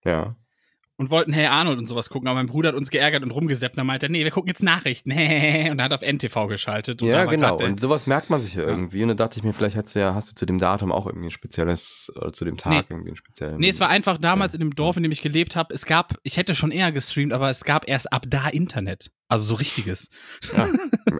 ja. 0.05 0.37
und 0.97 1.11
wollten 1.11 1.33
Hey 1.33 1.47
Arnold 1.47 1.79
und 1.79 1.87
sowas 1.87 2.11
gucken, 2.11 2.29
aber 2.29 2.39
mein 2.39 2.49
Bruder 2.49 2.71
hat 2.71 2.75
uns 2.75 2.91
geärgert 2.91 3.23
und 3.23 3.31
rumgeseppt 3.31 3.77
und 3.77 3.83
er 3.83 3.85
meinte, 3.85 4.11
nee, 4.11 4.25
wir 4.25 4.31
gucken 4.31 4.49
jetzt 4.49 4.63
Nachrichten. 4.63 5.11
und 5.13 5.19
er 5.19 5.85
hat 5.85 5.93
auf 5.93 6.03
NTV 6.03 6.49
geschaltet. 6.49 7.01
Ja, 7.03 7.25
genau. 7.27 7.57
grad 7.57 7.63
Und 7.63 7.81
sowas 7.81 8.07
merkt 8.07 8.31
man 8.31 8.41
sich 8.41 8.55
ja 8.55 8.63
irgendwie. 8.63 9.03
Und 9.03 9.09
da 9.09 9.15
dachte 9.15 9.39
ich 9.39 9.45
mir, 9.45 9.53
vielleicht 9.53 9.77
hast 9.77 9.95
du 9.95 10.01
ja, 10.01 10.15
hast 10.15 10.31
du 10.31 10.35
zu 10.35 10.47
dem 10.47 10.59
Datum 10.59 10.91
auch 10.91 11.07
irgendwie 11.07 11.29
ein 11.29 11.31
spezielles, 11.31 12.11
oder 12.17 12.33
zu 12.33 12.45
dem 12.45 12.57
Tag 12.57 12.73
Nee. 12.73 12.83
irgendwie 12.89 13.11
ein 13.11 13.17
speziellen. 13.17 13.59
Nee, 13.59 13.69
es 13.69 13.81
war 13.81 13.89
einfach 13.89 14.19
damals 14.19 14.55
in 14.55 14.61
dem 14.61 14.75
Dorf, 14.75 14.97
in 14.97 15.05
dem 15.05 15.13
ich 15.13 15.23
gelebt 15.23 15.55
habe. 15.57 15.73
Es 15.73 15.87
gab, 15.87 16.15
ich 16.23 16.37
hätte 16.37 16.55
schon 16.55 16.71
eher 16.73 16.91
gestreamt, 16.91 17.33
aber 17.33 17.49
es 17.49 17.65
gab 17.65 17.89
erst 17.89 18.13
ab 18.13 18.25
da 18.29 18.49
Internet. 18.49 19.11
Also 19.29 19.45
so 19.45 19.55
richtiges. 19.57 20.09
ja, 20.57 20.69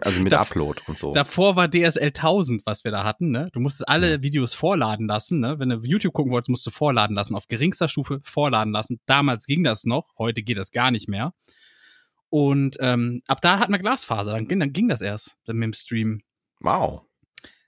also 0.01 0.19
mit 0.21 0.33
Upload 0.33 0.81
und 0.87 0.97
so. 0.97 1.13
Davor 1.13 1.55
war 1.55 1.69
DSL 1.69 2.07
1000, 2.07 2.65
was 2.65 2.83
wir 2.83 2.91
da 2.91 3.03
hatten. 3.03 3.29
Ne? 3.29 3.49
Du 3.53 3.59
musstest 3.59 3.87
alle 3.87 4.23
Videos 4.23 4.55
vorladen 4.55 5.07
lassen. 5.07 5.39
Ne? 5.39 5.59
Wenn 5.59 5.69
du 5.69 5.79
YouTube 5.83 6.13
gucken 6.13 6.31
wolltest, 6.31 6.49
musst 6.49 6.65
du 6.65 6.71
vorladen 6.71 7.15
lassen. 7.15 7.35
Auf 7.35 7.47
geringster 7.47 7.87
Stufe 7.87 8.19
vorladen 8.23 8.73
lassen. 8.73 8.99
Damals 9.05 9.45
ging 9.45 9.63
das 9.63 9.85
noch. 9.85 10.07
Heute 10.17 10.41
geht 10.41 10.57
das 10.57 10.71
gar 10.71 10.89
nicht 10.89 11.07
mehr. 11.07 11.33
Und 12.29 12.77
ähm, 12.79 13.21
ab 13.27 13.41
da 13.41 13.59
hatten 13.59 13.71
wir 13.71 13.79
Glasfaser. 13.79 14.33
Dann 14.33 14.47
ging, 14.47 14.59
dann 14.59 14.73
ging 14.73 14.87
das 14.87 15.01
erst 15.01 15.37
dann 15.45 15.57
mit 15.57 15.65
dem 15.67 15.73
Stream. 15.73 16.21
wow. 16.59 17.01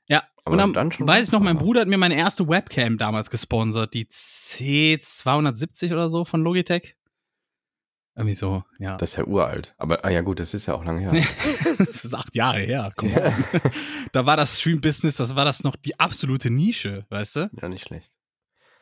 Ja, 0.07 0.23
Aber 0.43 0.53
und 0.53 0.57
dann, 0.57 0.73
dann 0.73 0.91
schon 0.91 1.07
weiß 1.07 1.27
ich 1.27 1.31
noch, 1.31 1.39
mein. 1.39 1.57
Bruder 1.57 1.81
hat 1.81 1.87
mir 1.87 1.97
meine 1.97 2.15
erste 2.15 2.47
Webcam 2.47 2.97
damals 2.97 3.29
gesponsert, 3.29 3.93
die 3.93 4.05
C270 4.05 5.93
oder 5.93 6.09
so 6.09 6.25
von 6.25 6.41
Logitech. 6.41 6.95
Irgendwie 8.21 8.33
so, 8.33 8.63
ja. 8.79 8.97
Das 8.97 9.11
ist 9.11 9.15
ja 9.17 9.25
uralt. 9.25 9.73
Aber, 9.77 10.05
ah 10.05 10.09
ja 10.09 10.21
gut, 10.21 10.39
das 10.39 10.53
ist 10.53 10.65
ja 10.67 10.75
auch 10.75 10.85
lange 10.85 11.01
her. 11.01 11.11
das 11.77 12.05
ist 12.05 12.15
acht 12.15 12.35
Jahre 12.35 12.59
her. 12.59 12.93
Komm 12.95 13.09
Ja. 13.09 13.33
Da 14.11 14.25
war 14.25 14.37
das 14.37 14.59
Stream-Business, 14.59 15.17
das 15.17 15.35
war 15.35 15.45
das 15.45 15.63
noch 15.63 15.75
die 15.75 15.99
absolute 15.99 16.49
Nische, 16.49 17.05
weißt 17.09 17.35
du? 17.37 17.49
ja, 17.61 17.69
nicht 17.69 17.85
schlecht. 17.85 18.11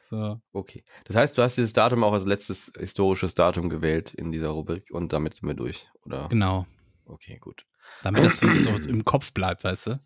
So. 0.01 0.41
Okay. 0.53 0.84
Das 1.05 1.15
heißt, 1.15 1.38
du 1.38 1.43
hast 1.43 1.58
dieses 1.58 1.72
Datum 1.72 2.03
auch 2.03 2.13
als 2.13 2.25
letztes 2.25 2.72
historisches 2.77 3.36
Datum 3.36 3.69
gewählt 3.69 4.13
in 4.13 4.31
dieser 4.31 4.50
Rubrik 4.50 4.89
und 4.91 5.13
damit 5.13 5.36
sind 5.36 5.48
wir 5.48 5.55
durch, 5.55 5.88
oder? 6.03 6.27
Genau. 6.29 6.65
Okay, 7.05 7.38
gut. 7.39 7.65
Damit 8.01 8.24
das 8.24 8.39
so, 8.39 8.53
so 8.55 8.89
im 8.89 9.05
Kopf 9.05 9.34
bleibt, 9.34 9.63
weißt 9.63 9.88
du? 9.88 10.00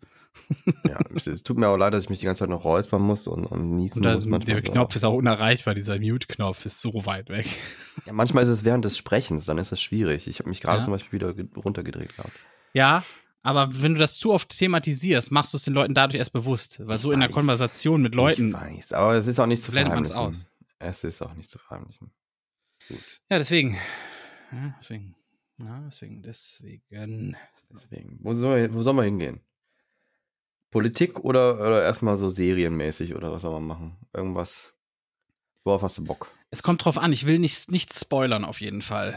Ja, 0.84 0.98
es, 1.14 1.42
tut 1.42 1.58
mir 1.58 1.68
auch 1.68 1.76
leid, 1.76 1.94
dass 1.94 2.04
ich 2.04 2.10
mich 2.10 2.20
die 2.20 2.26
ganze 2.26 2.40
Zeit 2.40 2.48
noch 2.50 2.64
räuspern 2.64 3.00
muss 3.02 3.26
und, 3.26 3.46
und 3.46 3.76
niesen 3.76 3.98
Und 3.98 4.02
dann, 4.04 4.14
muss. 4.16 4.26
manchmal 4.26 4.60
der. 4.60 4.70
Knopf 4.70 4.94
ist 4.96 5.04
auch 5.04 5.14
unerreichbar, 5.14 5.74
dieser 5.74 5.98
Mute-Knopf 5.98 6.66
ist 6.66 6.80
so 6.80 6.90
weit 7.06 7.28
weg. 7.28 7.46
Ja, 8.06 8.12
manchmal 8.12 8.42
ist 8.44 8.50
es 8.50 8.64
während 8.64 8.84
des 8.84 8.96
Sprechens, 8.98 9.44
dann 9.44 9.58
ist 9.58 9.72
es 9.72 9.80
schwierig. 9.80 10.26
Ich 10.26 10.38
habe 10.40 10.48
mich 10.48 10.60
gerade 10.60 10.78
Ja. 10.78 10.84
zum 10.84 10.92
Beispiel 10.92 11.12
wieder 11.20 11.34
ge- 11.34 11.46
runtergedreht 11.56 12.16
gehabt. 12.16 12.32
Ja, 12.72 13.04
Aber 13.42 13.82
wenn 13.82 13.92
du 13.94 14.00
das 14.00 14.16
zu 14.18 14.32
oft 14.32 14.48
thematisierst, 14.58 15.30
machst 15.30 15.52
du 15.52 15.58
es 15.58 15.64
den 15.64 15.74
Leuten 15.74 15.92
dadurch 15.94 16.18
erst 16.18 16.32
bewusst. 16.32 16.80
Weil 16.86 16.98
so 16.98 17.12
in 17.12 17.20
der 17.20 17.28
weiß. 17.28 17.34
Konversation 17.34 18.00
mit 18.02 18.14
Leuten. 18.14 18.48
Ich 18.48 18.54
weiß, 18.54 18.92
aber 18.94 19.14
es 19.14 19.26
ist 19.26 19.38
auch 19.38 19.46
nicht 19.46 19.62
zu 19.62 19.70
verheimlichen. 19.70 20.34
Es 20.78 21.04
ist 21.04 21.22
auch 21.22 21.34
nicht 21.34 21.50
zu 21.50 21.58
verheimlichen. 21.58 22.10
Gut. 22.88 22.98
Ja, 23.30 23.38
deswegen. 23.38 23.76
Ja, 24.50 24.74
deswegen. 24.80 25.14
Ja, 25.62 25.82
deswegen, 25.86 26.22
deswegen. 26.22 27.36
Deswegen. 27.72 28.18
Wo, 28.22 28.32
soll, 28.34 28.72
wo 28.74 28.82
sollen 28.82 28.96
wir 28.96 29.04
hingehen? 29.04 29.40
Politik 30.74 31.20
oder, 31.20 31.54
oder 31.60 31.84
erstmal 31.84 32.16
so 32.16 32.28
serienmäßig 32.28 33.14
oder 33.14 33.30
was 33.30 33.42
soll 33.42 33.52
man 33.52 33.64
machen? 33.64 33.96
Irgendwas. 34.12 34.74
Worauf 35.62 35.82
hast 35.82 35.98
du 35.98 36.04
Bock? 36.04 36.32
Es 36.50 36.64
kommt 36.64 36.84
drauf 36.84 36.98
an, 36.98 37.12
ich 37.12 37.26
will 37.26 37.38
nicht, 37.38 37.70
nichts 37.70 38.00
spoilern 38.00 38.44
auf 38.44 38.60
jeden 38.60 38.82
Fall. 38.82 39.16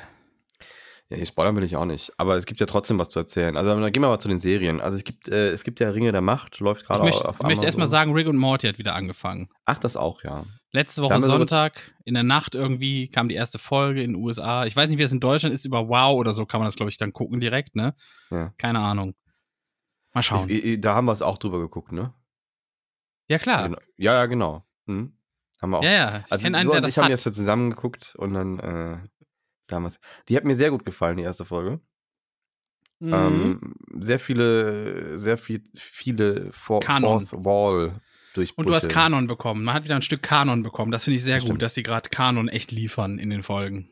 Ja, 1.09 1.17
ich 1.17 1.29
spoilern 1.29 1.55
will 1.55 1.63
ich 1.63 1.75
auch 1.75 1.85
nicht. 1.85 2.13
Aber 2.17 2.35
es 2.35 2.45
gibt 2.45 2.59
ja 2.59 2.67
trotzdem 2.67 2.99
was 2.99 3.09
zu 3.09 3.17
erzählen. 3.17 3.57
Also 3.57 3.71
dann 3.71 3.91
gehen 3.91 4.03
wir 4.03 4.09
mal 4.09 4.19
zu 4.19 4.27
den 4.27 4.39
Serien. 4.39 4.79
Also 4.79 4.97
es 4.97 5.03
gibt, 5.03 5.29
äh, 5.29 5.49
es 5.49 5.63
gibt 5.63 5.79
ja 5.79 5.89
Ringe 5.89 6.11
der 6.11 6.21
Macht, 6.21 6.59
läuft 6.59 6.85
gerade 6.85 7.01
auf 7.01 7.07
ich 7.39 7.47
möchte 7.47 7.65
erstmal 7.65 7.85
Amazon. 7.85 7.87
sagen, 7.87 8.13
Rick 8.13 8.27
und 8.27 8.37
Morty 8.37 8.67
hat 8.67 8.77
wieder 8.77 8.93
angefangen. 8.93 9.49
Ach, 9.65 9.79
das 9.79 9.97
auch, 9.97 10.23
ja. 10.23 10.45
Letzte 10.73 11.01
Woche 11.01 11.19
Sonntag, 11.21 11.81
in 12.05 12.13
der 12.13 12.21
Nacht 12.21 12.53
irgendwie, 12.53 13.07
kam 13.07 13.29
die 13.29 13.35
erste 13.35 13.57
Folge 13.57 14.03
in 14.03 14.13
den 14.13 14.23
USA. 14.23 14.67
Ich 14.67 14.75
weiß 14.75 14.91
nicht, 14.91 14.99
wie 14.99 15.03
es 15.03 15.11
in 15.11 15.21
Deutschland 15.21 15.55
ist, 15.55 15.65
über 15.65 15.89
Wow 15.89 16.17
oder 16.17 16.33
so 16.33 16.45
kann 16.45 16.59
man 16.59 16.67
das, 16.67 16.75
glaube 16.75 16.91
ich, 16.91 16.97
dann 16.97 17.13
gucken 17.13 17.39
direkt, 17.39 17.75
ne? 17.75 17.95
Ja. 18.29 18.53
Keine 18.59 18.77
Ahnung. 18.77 19.15
Mal 20.17 20.23
schauen. 20.23 20.49
Ich, 20.49 20.63
ich, 20.63 20.81
da 20.81 20.95
haben 20.95 21.05
wir 21.05 21.11
es 21.11 21.21
auch 21.21 21.37
drüber 21.37 21.59
geguckt, 21.59 21.91
ne? 21.91 22.11
ja, 23.29 23.37
klar. 23.37 23.69
Genau. 23.69 23.79
Ja, 23.97 24.13
ja, 24.15 24.25
genau. 24.25 24.65
Hm. 24.87 25.13
Haben 25.61 25.69
wir 25.69 25.77
auch. 25.79 25.83
Ja, 25.83 25.91
ja. 25.91 26.23
Ich 26.25 26.31
also 26.31 26.47
einen, 26.47 26.69
der 26.69 26.81
das 26.81 26.89
ich 26.91 26.97
haben 26.97 27.05
hat. 27.05 27.11
jetzt 27.11 27.23
so 27.23 27.29
zusammen 27.31 27.69
geguckt 27.69 28.15
und 28.17 28.33
dann 28.33 28.59
äh, 28.59 28.97
damals. 29.67 29.99
Die 30.27 30.35
hat 30.35 30.43
mir 30.43 30.55
sehr 30.55 30.71
gut 30.71 30.85
gefallen, 30.85 31.17
die 31.17 31.23
erste 31.23 31.45
Folge. 31.45 31.79
Mhm. 32.99 33.13
Ähm, 33.13 33.75
sehr 33.99 34.19
viele, 34.19 35.17
sehr 35.19 35.37
viel, 35.37 35.63
viele 35.75 36.51
For 36.51 36.79
Kanon. 36.79 37.25
Fourth 37.27 37.45
Wall 37.45 38.01
durch. 38.33 38.57
Und 38.57 38.67
du 38.67 38.73
hast 38.73 38.89
Kanon 38.89 39.27
bekommen. 39.27 39.63
Man 39.63 39.75
hat 39.75 39.83
wieder 39.83 39.95
ein 39.95 40.01
Stück 40.01 40.23
Kanon 40.23 40.63
bekommen. 40.63 40.91
Das 40.91 41.03
finde 41.03 41.17
ich 41.17 41.23
sehr 41.23 41.35
Das 41.35 41.43
gut, 41.43 41.49
stimmt. 41.49 41.61
dass 41.61 41.75
sie 41.75 41.83
gerade 41.83 42.09
Kanon 42.09 42.47
echt 42.47 42.71
liefern 42.71 43.19
in 43.19 43.29
den 43.29 43.43
Folgen. 43.43 43.89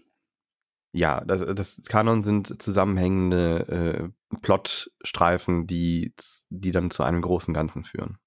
Ja, 0.96 1.22
das, 1.26 1.44
das 1.46 1.82
Kanon 1.90 2.24
sind 2.24 2.62
zusammenhängende 2.62 4.12
äh, 4.32 4.38
Plotstreifen, 4.42 5.68
die, 5.68 6.14
die 6.50 6.72
dann 6.72 6.90
zu 6.90 7.04
einem 7.04 7.22
großen 7.22 7.54
Ganzen 7.54 7.84
führen. 7.84 8.18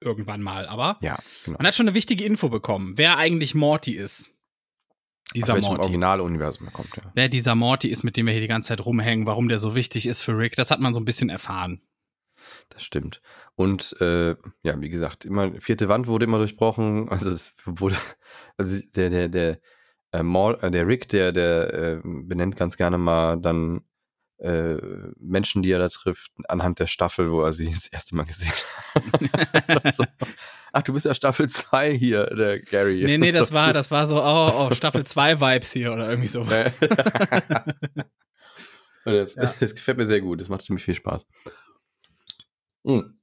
Irgendwann 0.00 0.42
mal. 0.42 0.66
Aber 0.66 0.98
Ja, 1.00 1.18
genau. 1.44 1.56
man 1.56 1.66
hat 1.66 1.74
schon 1.74 1.88
eine 1.88 1.94
wichtige 1.94 2.24
Info 2.24 2.50
bekommen, 2.50 2.98
wer 2.98 3.16
eigentlich 3.16 3.54
Morty 3.54 3.92
ist. 3.92 4.28
Aus 4.28 5.32
Dieser 5.34 5.54
welchem 5.54 5.68
Morty. 5.68 5.82
Originaluniversum 5.84 6.66
er 6.66 6.72
kommt, 6.72 6.94
ja. 6.96 7.10
Wer 7.14 7.28
dieser 7.30 7.54
Morty 7.54 7.88
ist, 7.88 8.04
mit 8.04 8.16
dem 8.18 8.26
wir 8.26 8.32
hier 8.32 8.42
die 8.42 8.46
ganze 8.46 8.68
Zeit 8.68 8.84
rumhängen, 8.84 9.26
warum 9.26 9.48
der 9.48 9.58
so 9.58 9.74
wichtig 9.74 10.06
ist 10.06 10.20
für 10.22 10.36
Rick, 10.36 10.54
das 10.56 10.70
hat 10.70 10.80
man 10.80 10.92
so 10.92 11.00
ein 11.00 11.06
bisschen 11.06 11.30
erfahren. 11.30 11.80
Das 12.68 12.82
stimmt. 12.82 13.22
Und 13.54 13.96
äh, 14.00 14.36
ja, 14.62 14.80
wie 14.80 14.88
gesagt, 14.90 15.24
immer 15.24 15.58
vierte 15.60 15.88
Wand 15.88 16.06
wurde 16.06 16.26
immer 16.26 16.38
durchbrochen. 16.38 17.08
Also 17.08 17.30
es 17.30 17.56
wurde, 17.64 17.96
also 18.58 18.80
der 18.94 19.08
der 19.08 19.28
der 19.28 19.60
äh, 20.12 20.22
Maul, 20.22 20.58
äh, 20.62 20.70
der 20.70 20.86
Rick, 20.86 21.08
der 21.08 21.32
der 21.32 21.74
äh, 21.74 22.00
benennt 22.04 22.56
ganz 22.56 22.76
gerne 22.76 22.98
mal 22.98 23.36
dann 23.36 23.82
äh, 24.38 24.76
Menschen, 25.18 25.62
die 25.62 25.70
er 25.72 25.78
da 25.80 25.88
trifft, 25.88 26.30
anhand 26.48 26.78
der 26.78 26.86
Staffel, 26.86 27.30
wo 27.30 27.42
er 27.42 27.52
sie 27.52 27.70
das 27.72 27.88
erste 27.88 28.14
Mal 28.14 28.24
gesehen 28.24 28.52
hat. 28.52 29.94
so. 29.94 30.04
Ach, 30.72 30.82
du 30.82 30.92
bist 30.92 31.06
ja 31.06 31.14
Staffel 31.14 31.48
2 31.48 31.96
hier, 31.96 32.26
der 32.26 32.60
Gary. 32.60 33.02
Nee, 33.04 33.18
nee, 33.18 33.32
das 33.32 33.52
war, 33.52 33.72
das 33.74 33.90
war 33.90 34.06
so, 34.06 34.22
oh, 34.22 34.68
oh 34.68 34.74
Staffel 34.74 35.04
2 35.04 35.40
Vibes 35.40 35.72
hier 35.72 35.92
oder 35.92 36.08
irgendwie 36.08 36.28
so. 36.28 36.42
Und 36.42 36.50
das, 39.04 39.34
das 39.34 39.74
gefällt 39.74 39.98
mir 39.98 40.06
sehr 40.06 40.20
gut. 40.20 40.40
Das 40.40 40.48
macht 40.48 40.62
ziemlich 40.62 40.84
viel 40.84 40.94
Spaß. 40.94 41.26
Hm. 42.84 43.17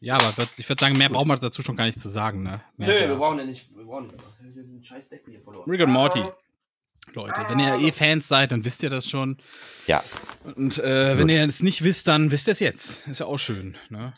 Ja, 0.00 0.14
aber 0.14 0.36
wird, 0.36 0.50
ich 0.58 0.68
würde 0.68 0.80
sagen, 0.80 0.96
mehr 0.96 1.08
brauchen 1.08 1.28
wir 1.28 1.36
dazu 1.36 1.62
schon 1.62 1.76
gar 1.76 1.84
nicht 1.86 1.98
zu 1.98 2.08
sagen, 2.08 2.42
ne? 2.42 2.62
Mehr, 2.76 3.14
brauchen 3.16 3.38
ja 3.38 3.44
nicht. 3.44 3.68
Wir 3.74 3.84
brauchen 3.84 4.12
den 4.40 4.82
scheiß 4.82 5.08
Deckel 5.08 5.32
hier 5.32 5.42
verloren. 5.42 5.68
Rick 5.68 5.80
und 5.82 5.90
Morty. 5.90 6.22
Leute, 7.14 7.42
wenn 7.48 7.58
ihr 7.58 7.76
eh 7.76 7.90
Fans 7.90 8.28
seid, 8.28 8.52
dann 8.52 8.64
wisst 8.64 8.82
ihr 8.82 8.90
das 8.90 9.08
schon. 9.08 9.38
Ja, 9.86 10.04
Und 10.56 10.78
äh, 10.78 11.16
wenn 11.18 11.28
ihr 11.28 11.44
es 11.44 11.62
nicht 11.62 11.82
wisst, 11.82 12.06
dann 12.06 12.30
wisst 12.30 12.48
ihr 12.48 12.52
es 12.52 12.60
jetzt. 12.60 13.08
Ist 13.08 13.20
ja 13.20 13.26
auch 13.26 13.38
schön, 13.38 13.76
ne? 13.88 14.12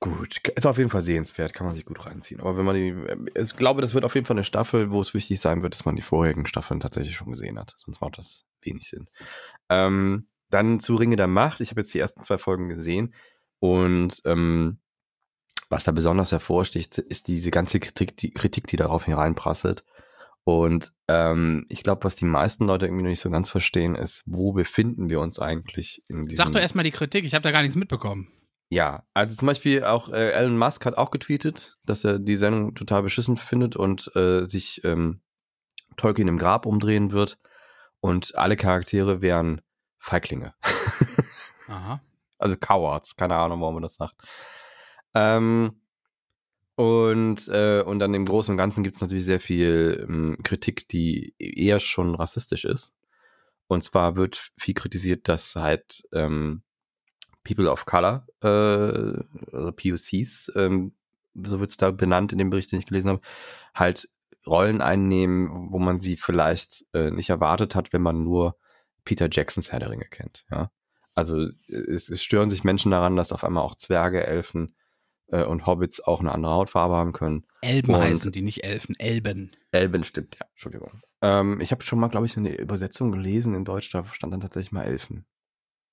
Gut, 0.00 0.40
ist 0.48 0.66
auf 0.66 0.78
jeden 0.78 0.90
Fall 0.90 1.02
sehenswert, 1.02 1.54
kann 1.54 1.66
man 1.66 1.74
sich 1.74 1.86
gut 1.86 2.04
reinziehen. 2.04 2.40
Aber 2.40 2.56
wenn 2.58 2.64
man 2.64 2.74
die, 2.74 2.94
ich 3.34 3.56
glaube, 3.56 3.80
das 3.80 3.94
wird 3.94 4.04
auf 4.04 4.14
jeden 4.14 4.26
Fall 4.26 4.36
eine 4.36 4.44
Staffel, 4.44 4.90
wo 4.90 5.00
es 5.00 5.14
wichtig 5.14 5.40
sein 5.40 5.62
wird, 5.62 5.74
dass 5.74 5.84
man 5.84 5.96
die 5.96 6.02
vorherigen 6.02 6.46
Staffeln 6.46 6.80
tatsächlich 6.80 7.16
schon 7.16 7.30
gesehen 7.30 7.58
hat. 7.58 7.74
Sonst 7.78 8.00
macht 8.00 8.18
das 8.18 8.44
wenig 8.60 8.88
Sinn. 8.88 9.08
Ähm, 9.70 10.28
dann 10.50 10.80
zu 10.80 10.96
Ringe 10.96 11.16
der 11.16 11.28
Macht. 11.28 11.60
Ich 11.60 11.70
habe 11.70 11.80
jetzt 11.80 11.94
die 11.94 11.98
ersten 11.98 12.20
zwei 12.20 12.36
Folgen 12.36 12.68
gesehen 12.68 13.14
und 13.60 14.20
ähm, 14.24 14.78
was 15.68 15.84
da 15.84 15.92
besonders 15.92 16.32
hervorsticht, 16.32 16.98
ist 16.98 17.28
diese 17.28 17.50
ganze 17.50 17.80
Kritik, 17.80 18.16
die, 18.16 18.30
Kritik, 18.30 18.66
die 18.66 18.76
darauf 18.76 19.06
hereinprasselt. 19.06 19.84
Und 20.44 20.92
ähm, 21.08 21.66
ich 21.68 21.82
glaube, 21.82 22.04
was 22.04 22.14
die 22.14 22.24
meisten 22.24 22.66
Leute 22.66 22.86
irgendwie 22.86 23.02
noch 23.02 23.10
nicht 23.10 23.20
so 23.20 23.30
ganz 23.30 23.50
verstehen, 23.50 23.96
ist, 23.96 24.22
wo 24.26 24.52
befinden 24.52 25.10
wir 25.10 25.18
uns 25.20 25.40
eigentlich 25.40 26.04
in 26.06 26.26
diesem 26.26 26.44
Sag 26.44 26.52
doch 26.52 26.60
erstmal 26.60 26.84
die 26.84 26.92
Kritik, 26.92 27.24
ich 27.24 27.34
habe 27.34 27.42
da 27.42 27.50
gar 27.50 27.62
nichts 27.62 27.74
mitbekommen. 27.74 28.28
ja, 28.70 29.04
also 29.12 29.34
zum 29.34 29.46
Beispiel 29.46 29.82
auch 29.82 30.08
äh, 30.08 30.30
Elon 30.30 30.56
Musk 30.56 30.86
hat 30.86 30.96
auch 30.96 31.10
getweetet, 31.10 31.78
dass 31.84 32.04
er 32.04 32.20
die 32.20 32.36
Sendung 32.36 32.76
total 32.76 33.02
beschissen 33.02 33.36
findet 33.36 33.74
und 33.74 34.14
äh, 34.14 34.44
sich 34.44 34.82
ähm, 34.84 35.20
Tolkien 35.96 36.28
im 36.28 36.38
Grab 36.38 36.64
umdrehen 36.64 37.10
wird 37.10 37.38
und 37.98 38.36
alle 38.36 38.56
Charaktere 38.56 39.20
wären 39.20 39.62
Feiglinge. 39.98 40.54
Aha. 41.66 42.00
Also 42.38 42.56
Cowards, 42.56 43.16
keine 43.16 43.36
Ahnung, 43.36 43.60
warum 43.60 43.74
man 43.74 43.82
das 43.82 43.96
sagt. 43.96 44.16
Ähm, 45.14 45.80
und, 46.76 47.48
äh, 47.48 47.82
und 47.82 47.98
dann 47.98 48.12
im 48.12 48.26
Großen 48.26 48.52
und 48.52 48.58
Ganzen 48.58 48.84
gibt 48.84 48.96
es 48.96 49.00
natürlich 49.00 49.24
sehr 49.24 49.40
viel 49.40 50.06
ähm, 50.08 50.38
Kritik, 50.42 50.88
die 50.88 51.34
eher 51.38 51.80
schon 51.80 52.14
rassistisch 52.14 52.64
ist. 52.64 52.96
Und 53.66 53.82
zwar 53.82 54.16
wird 54.16 54.52
viel 54.58 54.74
kritisiert, 54.74 55.28
dass 55.28 55.56
halt 55.56 56.02
ähm, 56.12 56.62
People 57.44 57.70
of 57.70 57.86
Color, 57.86 58.26
äh, 58.42 58.46
also 58.46 59.72
POCs, 59.72 60.52
ähm, 60.54 60.92
so 61.34 61.60
wird 61.60 61.70
es 61.70 61.76
da 61.76 61.90
benannt 61.90 62.32
in 62.32 62.38
dem 62.38 62.50
Bericht, 62.50 62.72
den 62.72 62.78
ich 62.78 62.86
gelesen 62.86 63.08
habe, 63.10 63.20
halt 63.74 64.08
Rollen 64.46 64.80
einnehmen, 64.80 65.72
wo 65.72 65.78
man 65.78 65.98
sie 65.98 66.16
vielleicht 66.16 66.84
äh, 66.92 67.10
nicht 67.10 67.30
erwartet 67.30 67.74
hat, 67.74 67.92
wenn 67.92 68.02
man 68.02 68.22
nur 68.22 68.56
Peter 69.04 69.28
Jacksons 69.30 69.72
Herr 69.72 69.80
der 69.80 69.90
Ringe 69.90 70.06
kennt. 70.06 70.44
Ja? 70.50 70.70
Also 71.16 71.48
es, 71.66 72.08
es 72.08 72.22
stören 72.22 72.50
sich 72.50 72.62
Menschen 72.62 72.92
daran, 72.92 73.16
dass 73.16 73.32
auf 73.32 73.42
einmal 73.42 73.64
auch 73.64 73.74
Zwerge, 73.74 74.24
Elfen 74.24 74.76
äh, 75.28 75.42
und 75.42 75.66
Hobbits 75.66 76.00
auch 76.00 76.20
eine 76.20 76.30
andere 76.30 76.52
Hautfarbe 76.52 76.94
haben 76.94 77.12
können. 77.12 77.44
Elben 77.62 77.94
Und- 77.94 78.00
heißen 78.00 78.30
die, 78.30 78.42
nicht 78.42 78.62
Elfen. 78.64 78.94
Elben. 78.98 79.50
Elben 79.72 80.04
stimmt, 80.04 80.36
ja, 80.38 80.46
Entschuldigung. 80.52 81.00
Ähm, 81.22 81.60
ich 81.60 81.72
habe 81.72 81.82
schon 81.82 81.98
mal, 81.98 82.08
glaube 82.08 82.26
ich, 82.26 82.36
eine 82.36 82.54
Übersetzung 82.54 83.10
gelesen 83.10 83.54
in 83.54 83.64
Deutsch, 83.64 83.90
da 83.90 84.04
stand 84.04 84.32
dann 84.32 84.40
tatsächlich 84.40 84.72
mal 84.72 84.82
Elfen, 84.84 85.24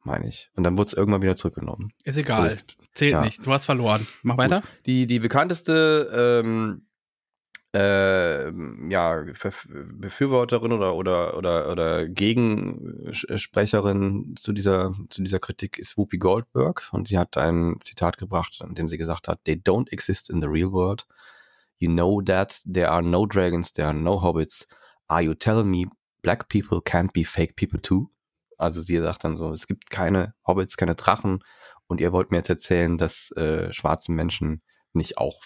meine 0.03 0.27
ich. 0.27 0.51
Und 0.55 0.63
dann 0.65 0.77
wurde 0.77 0.87
es 0.89 0.93
irgendwann 0.93 1.21
wieder 1.21 1.37
zurückgenommen. 1.37 1.93
Ist 2.03 2.17
egal. 2.17 2.41
Also 2.41 2.57
Zählt 2.93 3.13
ja. 3.13 3.21
nicht. 3.23 3.45
Du 3.45 3.51
hast 3.53 3.65
verloren. 3.65 4.05
Mach 4.21 4.37
weiter. 4.37 4.61
Die, 4.85 5.07
die 5.07 5.19
bekannteste 5.19 6.41
ähm, 6.45 6.85
äh, 7.73 8.51
ja, 8.89 9.25
Befürworterin 9.95 10.71
oder, 10.71 10.95
oder, 10.95 11.35
oder, 11.35 11.71
oder 11.71 12.07
Gegensprecherin 12.07 14.35
zu 14.37 14.53
dieser, 14.53 14.93
zu 15.09 15.23
dieser 15.23 15.39
Kritik 15.39 15.79
ist 15.79 15.97
Whoopi 15.97 16.19
Goldberg 16.19 16.87
und 16.91 17.07
sie 17.07 17.17
hat 17.17 17.35
ein 17.37 17.77
Zitat 17.79 18.19
gebracht, 18.19 18.63
in 18.67 18.75
dem 18.75 18.87
sie 18.87 18.97
gesagt 18.97 19.27
hat, 19.27 19.43
They 19.45 19.55
don't 19.55 19.91
exist 19.91 20.29
in 20.29 20.39
the 20.39 20.47
real 20.47 20.71
world. 20.71 21.07
You 21.79 21.89
know 21.89 22.21
that 22.21 22.61
there 22.71 22.91
are 22.91 23.01
no 23.01 23.25
dragons, 23.25 23.73
there 23.73 23.87
are 23.87 23.97
no 23.97 24.21
hobbits. 24.21 24.67
Are 25.07 25.23
you 25.23 25.33
telling 25.33 25.69
me 25.69 25.87
black 26.21 26.47
people 26.49 26.79
can't 26.79 27.11
be 27.11 27.25
fake 27.25 27.55
people 27.55 27.81
too? 27.81 28.11
Also 28.57 28.81
sie 28.81 28.99
sagt 28.99 29.23
dann 29.23 29.35
so, 29.35 29.51
es 29.51 29.67
gibt 29.67 29.89
keine 29.89 30.33
Hobbits, 30.45 30.77
keine 30.77 30.95
Drachen 30.95 31.43
und 31.87 32.01
ihr 32.01 32.11
wollt 32.11 32.31
mir 32.31 32.37
jetzt 32.37 32.49
erzählen, 32.49 32.97
dass 32.97 33.31
äh, 33.31 33.71
schwarze 33.73 34.11
Menschen 34.11 34.61
nicht 34.93 35.17
auch 35.17 35.41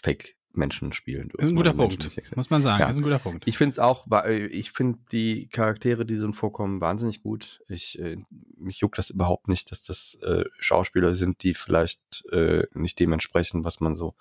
Fake-Menschen 0.58 0.94
spielen 0.94 1.30
dürfen. 1.30 1.46
Ist 1.46 1.52
ein 1.52 1.56
guter 1.56 1.74
Menschen 1.74 2.00
Punkt. 2.00 2.36
Muss 2.36 2.50
man 2.50 2.64
sagen. 2.64 2.82
Ja. 2.82 2.90
Ist 2.90 2.98
ein 2.98 3.04
guter 3.04 3.20
Punkt. 3.20 3.48
Ich 3.48 3.58
finde 3.58 3.72
es 3.72 3.80
auch, 3.80 4.08
ich 4.28 4.72
finde 4.72 5.00
die 5.12 5.48
Charaktere, 5.48 6.06
die 6.06 6.16
so 6.16 6.32
vorkommen, 6.32 6.82
wahnsinnig 6.82 7.22
gut. 7.22 7.62
Ich, 7.68 8.00
äh, 8.00 8.18
mich 8.58 8.80
juckt 8.80 8.98
das 8.98 9.10
überhaupt 9.10 9.48
nicht, 9.48 9.72
dass 9.72 9.84
das 9.84 10.16
äh, 10.24 10.46
Schauspieler 10.60 11.14
sind, 11.14 11.44
die 11.44 11.54
vielleicht 11.54 12.26
äh, 12.32 12.66
nicht 12.74 13.00
dementsprechend, 13.00 13.64
was 13.64 13.80
man 13.80 13.96
so 13.96 14.16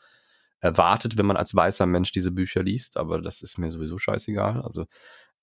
erwartet, 0.60 1.18
wenn 1.18 1.26
man 1.26 1.36
als 1.36 1.54
weißer 1.54 1.86
Mensch 1.86 2.12
diese 2.12 2.30
Bücher 2.30 2.62
liest, 2.62 2.96
aber 2.96 3.20
das 3.20 3.42
ist 3.42 3.58
mir 3.58 3.70
sowieso 3.70 3.98
scheißegal. 3.98 4.62
Also 4.62 4.86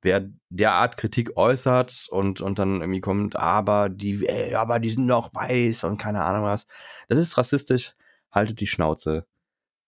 wer 0.01 0.27
derart 0.49 0.97
Kritik 0.97 1.37
äußert 1.37 2.07
und, 2.09 2.41
und 2.41 2.59
dann 2.59 2.81
irgendwie 2.81 3.01
kommt, 3.01 3.35
aber 3.35 3.89
die, 3.89 4.25
äh, 4.25 4.55
aber 4.55 4.79
die 4.79 4.89
sind 4.89 5.07
doch 5.07 5.33
weiß 5.33 5.83
und 5.85 5.97
keine 5.97 6.23
Ahnung 6.23 6.43
was, 6.43 6.67
das 7.07 7.19
ist 7.19 7.37
rassistisch, 7.37 7.93
haltet 8.31 8.59
die 8.59 8.67
Schnauze. 8.67 9.25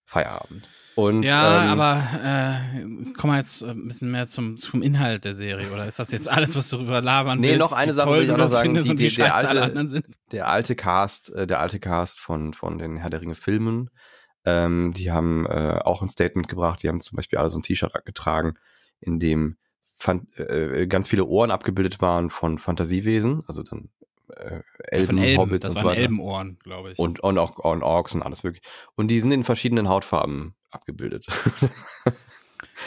Feierabend. 0.06 0.68
Und, 0.96 1.24
Ja, 1.24 1.64
ähm, 1.66 1.70
aber 1.72 2.04
äh, 2.24 3.14
kommen 3.14 3.34
wir 3.34 3.38
jetzt 3.38 3.64
ein 3.64 3.88
bisschen 3.88 4.12
mehr 4.12 4.28
zum, 4.28 4.58
zum 4.58 4.82
Inhalt 4.82 5.26
der 5.26 5.36
Serie, 5.36 5.72
oder 5.74 5.86
ist 5.86 6.00
das 6.00 6.12
jetzt 6.12 6.30
alles, 6.30 6.56
was 6.56 6.70
du 6.70 6.78
darüber 6.78 7.02
labern 7.02 7.40
Nee, 7.40 7.50
willst? 7.50 7.60
noch 7.60 7.74
eine 7.74 7.94
Sache 7.94 8.12
will 8.14 8.24
ich 8.24 8.32
auch 8.32 8.38
noch 8.38 8.48
sagen, 8.48 8.74
die- 8.76 8.80
und 8.90 9.00
wie 9.00 9.08
die- 9.08 9.16
der 9.16 9.36
alte- 9.36 9.62
anderen 9.62 9.90
sind. 9.90 10.06
der 10.32 10.48
alte 10.48 10.76
Cast, 10.76 11.34
äh, 11.34 11.46
der 11.48 11.60
alte 11.60 11.80
Cast 11.80 12.20
von, 12.20 12.54
von 12.54 12.78
den 12.78 12.98
Herr 12.98 13.10
der 13.10 13.20
Ringe 13.22 13.36
Filmen, 13.36 13.90
ähm, 14.46 14.94
die 14.96 15.12
haben 15.12 15.46
äh, 15.48 15.80
auch 15.84 16.02
ein 16.02 16.08
Statement 16.10 16.48
gebracht. 16.48 16.82
Die 16.84 16.88
haben 16.88 17.02
zum 17.02 17.16
Beispiel 17.18 17.40
alle 17.40 17.50
so 17.50 17.58
ein 17.60 17.64
T-Shirt 17.64 17.92
getragen, 18.06 18.54
in 19.02 19.20
dem 19.20 19.58
fan 19.98 20.28
äh, 20.38 20.88
ganz 20.88 21.08
viele 21.08 21.26
Ohren 21.26 21.52
abgebildet 21.52 22.00
waren 22.02 22.30
von 22.30 22.58
Fantasiewesen, 22.58 23.44
also 23.48 23.64
dann 23.64 23.90
äh, 24.29 24.62
Elben, 24.79 25.05
Von 25.08 25.17
Elben, 25.17 25.41
Hobbits 25.41 25.70
und 25.70 25.77
so 25.77 25.84
weiter. 25.84 26.01
Elbenohren, 26.01 26.58
glaube 26.60 26.91
ich. 26.91 27.00
Und, 27.00 27.20
und 27.20 27.38
auch 27.38 27.58
und 27.58 27.84
Orks 27.84 28.15
und 28.15 28.24
alles 28.24 28.44
mögliche. 28.44 28.65
Und 28.96 29.10
die 29.10 29.20
sind 29.20 29.32
in 29.32 29.44
verschiedenen 29.44 29.89
Hautfarben 29.89 30.55
abgebildet. 30.72 31.27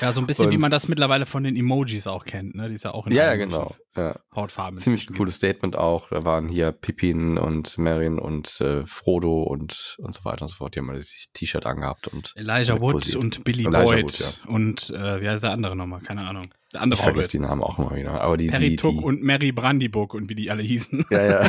ja, 0.01 0.13
so 0.13 0.21
ein 0.21 0.27
bisschen 0.27 0.51
wie 0.51 0.55
und- 0.57 0.61
man 0.61 0.71
das 0.71 0.89
mittlerweile 0.89 1.27
von 1.27 1.45
den 1.45 1.57
Emojis 1.57 2.07
auch 2.07 2.25
kennt, 2.25 2.55
ne? 2.55 2.69
Die 2.69 2.75
ist 2.75 2.85
ja 2.85 2.93
auch 2.93 3.07
in 3.07 3.13
ja, 3.15 3.27
ja, 3.27 3.37
genau. 3.37 3.75
Ja. 3.97 4.19
Hautfarben. 4.35 4.79
Ziemlich 4.79 5.07
cooles 5.15 5.37
Statement 5.37 5.77
auch. 5.77 6.11
Da 6.11 6.25
waren 6.25 6.49
hier 6.49 6.73
Pippin 6.73 7.37
und 7.39 7.79
Merrin 7.79 8.19
und 8.19 8.61
äh, 8.61 8.87
Frodo 8.87 9.43
und, 9.43 9.97
und 9.99 10.13
so 10.13 10.25
weiter 10.25 10.43
und 10.43 10.49
so 10.49 10.57
fort. 10.57 10.75
Die 10.75 10.79
haben 10.81 10.87
mal 10.87 10.97
das 10.97 11.29
T-Shirt 11.33 11.67
angehabt 11.67 12.07
und 12.09 12.33
Elijah 12.37 12.75
mit 12.75 12.83
Wood 12.83 12.93
posiert. 12.95 13.17
und 13.17 13.45
Billy 13.45 13.67
Elijah 13.67 13.85
Boyd 13.85 14.05
Wood, 14.05 14.21
ja. 14.21 14.51
und 14.53 14.91
äh, 14.91 15.21
wie 15.21 15.29
heißt 15.29 15.43
der 15.45 15.51
andere 15.53 15.75
nochmal? 15.75 16.01
Keine 16.01 16.27
Ahnung. 16.27 16.45
Der 16.73 16.83
andere 16.83 16.99
ich 16.99 17.05
vergesse 17.05 17.23
Hobbit. 17.25 17.33
die 17.33 17.39
Namen 17.41 17.63
auch 17.63 17.79
immer 17.79 17.97
wieder. 17.97 18.21
Aber 18.21 18.37
die, 18.37 18.49
Perry 18.49 18.71
die, 18.71 18.77
Tuck 18.77 18.99
die 18.99 19.05
und 19.05 19.23
Mary 19.23 19.53
Brandybuck 19.53 20.15
und 20.15 20.29
wie 20.29 20.35
die 20.35 20.51
alle 20.51 20.63
hießen. 20.63 21.07
ja, 21.11 21.25
ja. 21.25 21.49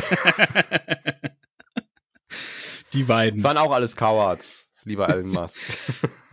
die 2.92 3.02
beiden. 3.04 3.42
waren 3.42 3.58
auch 3.58 3.72
alles 3.72 3.96
Cowards, 3.96 4.70
lieber 4.84 5.08
Elon 5.08 5.30
Musk. 5.30 5.60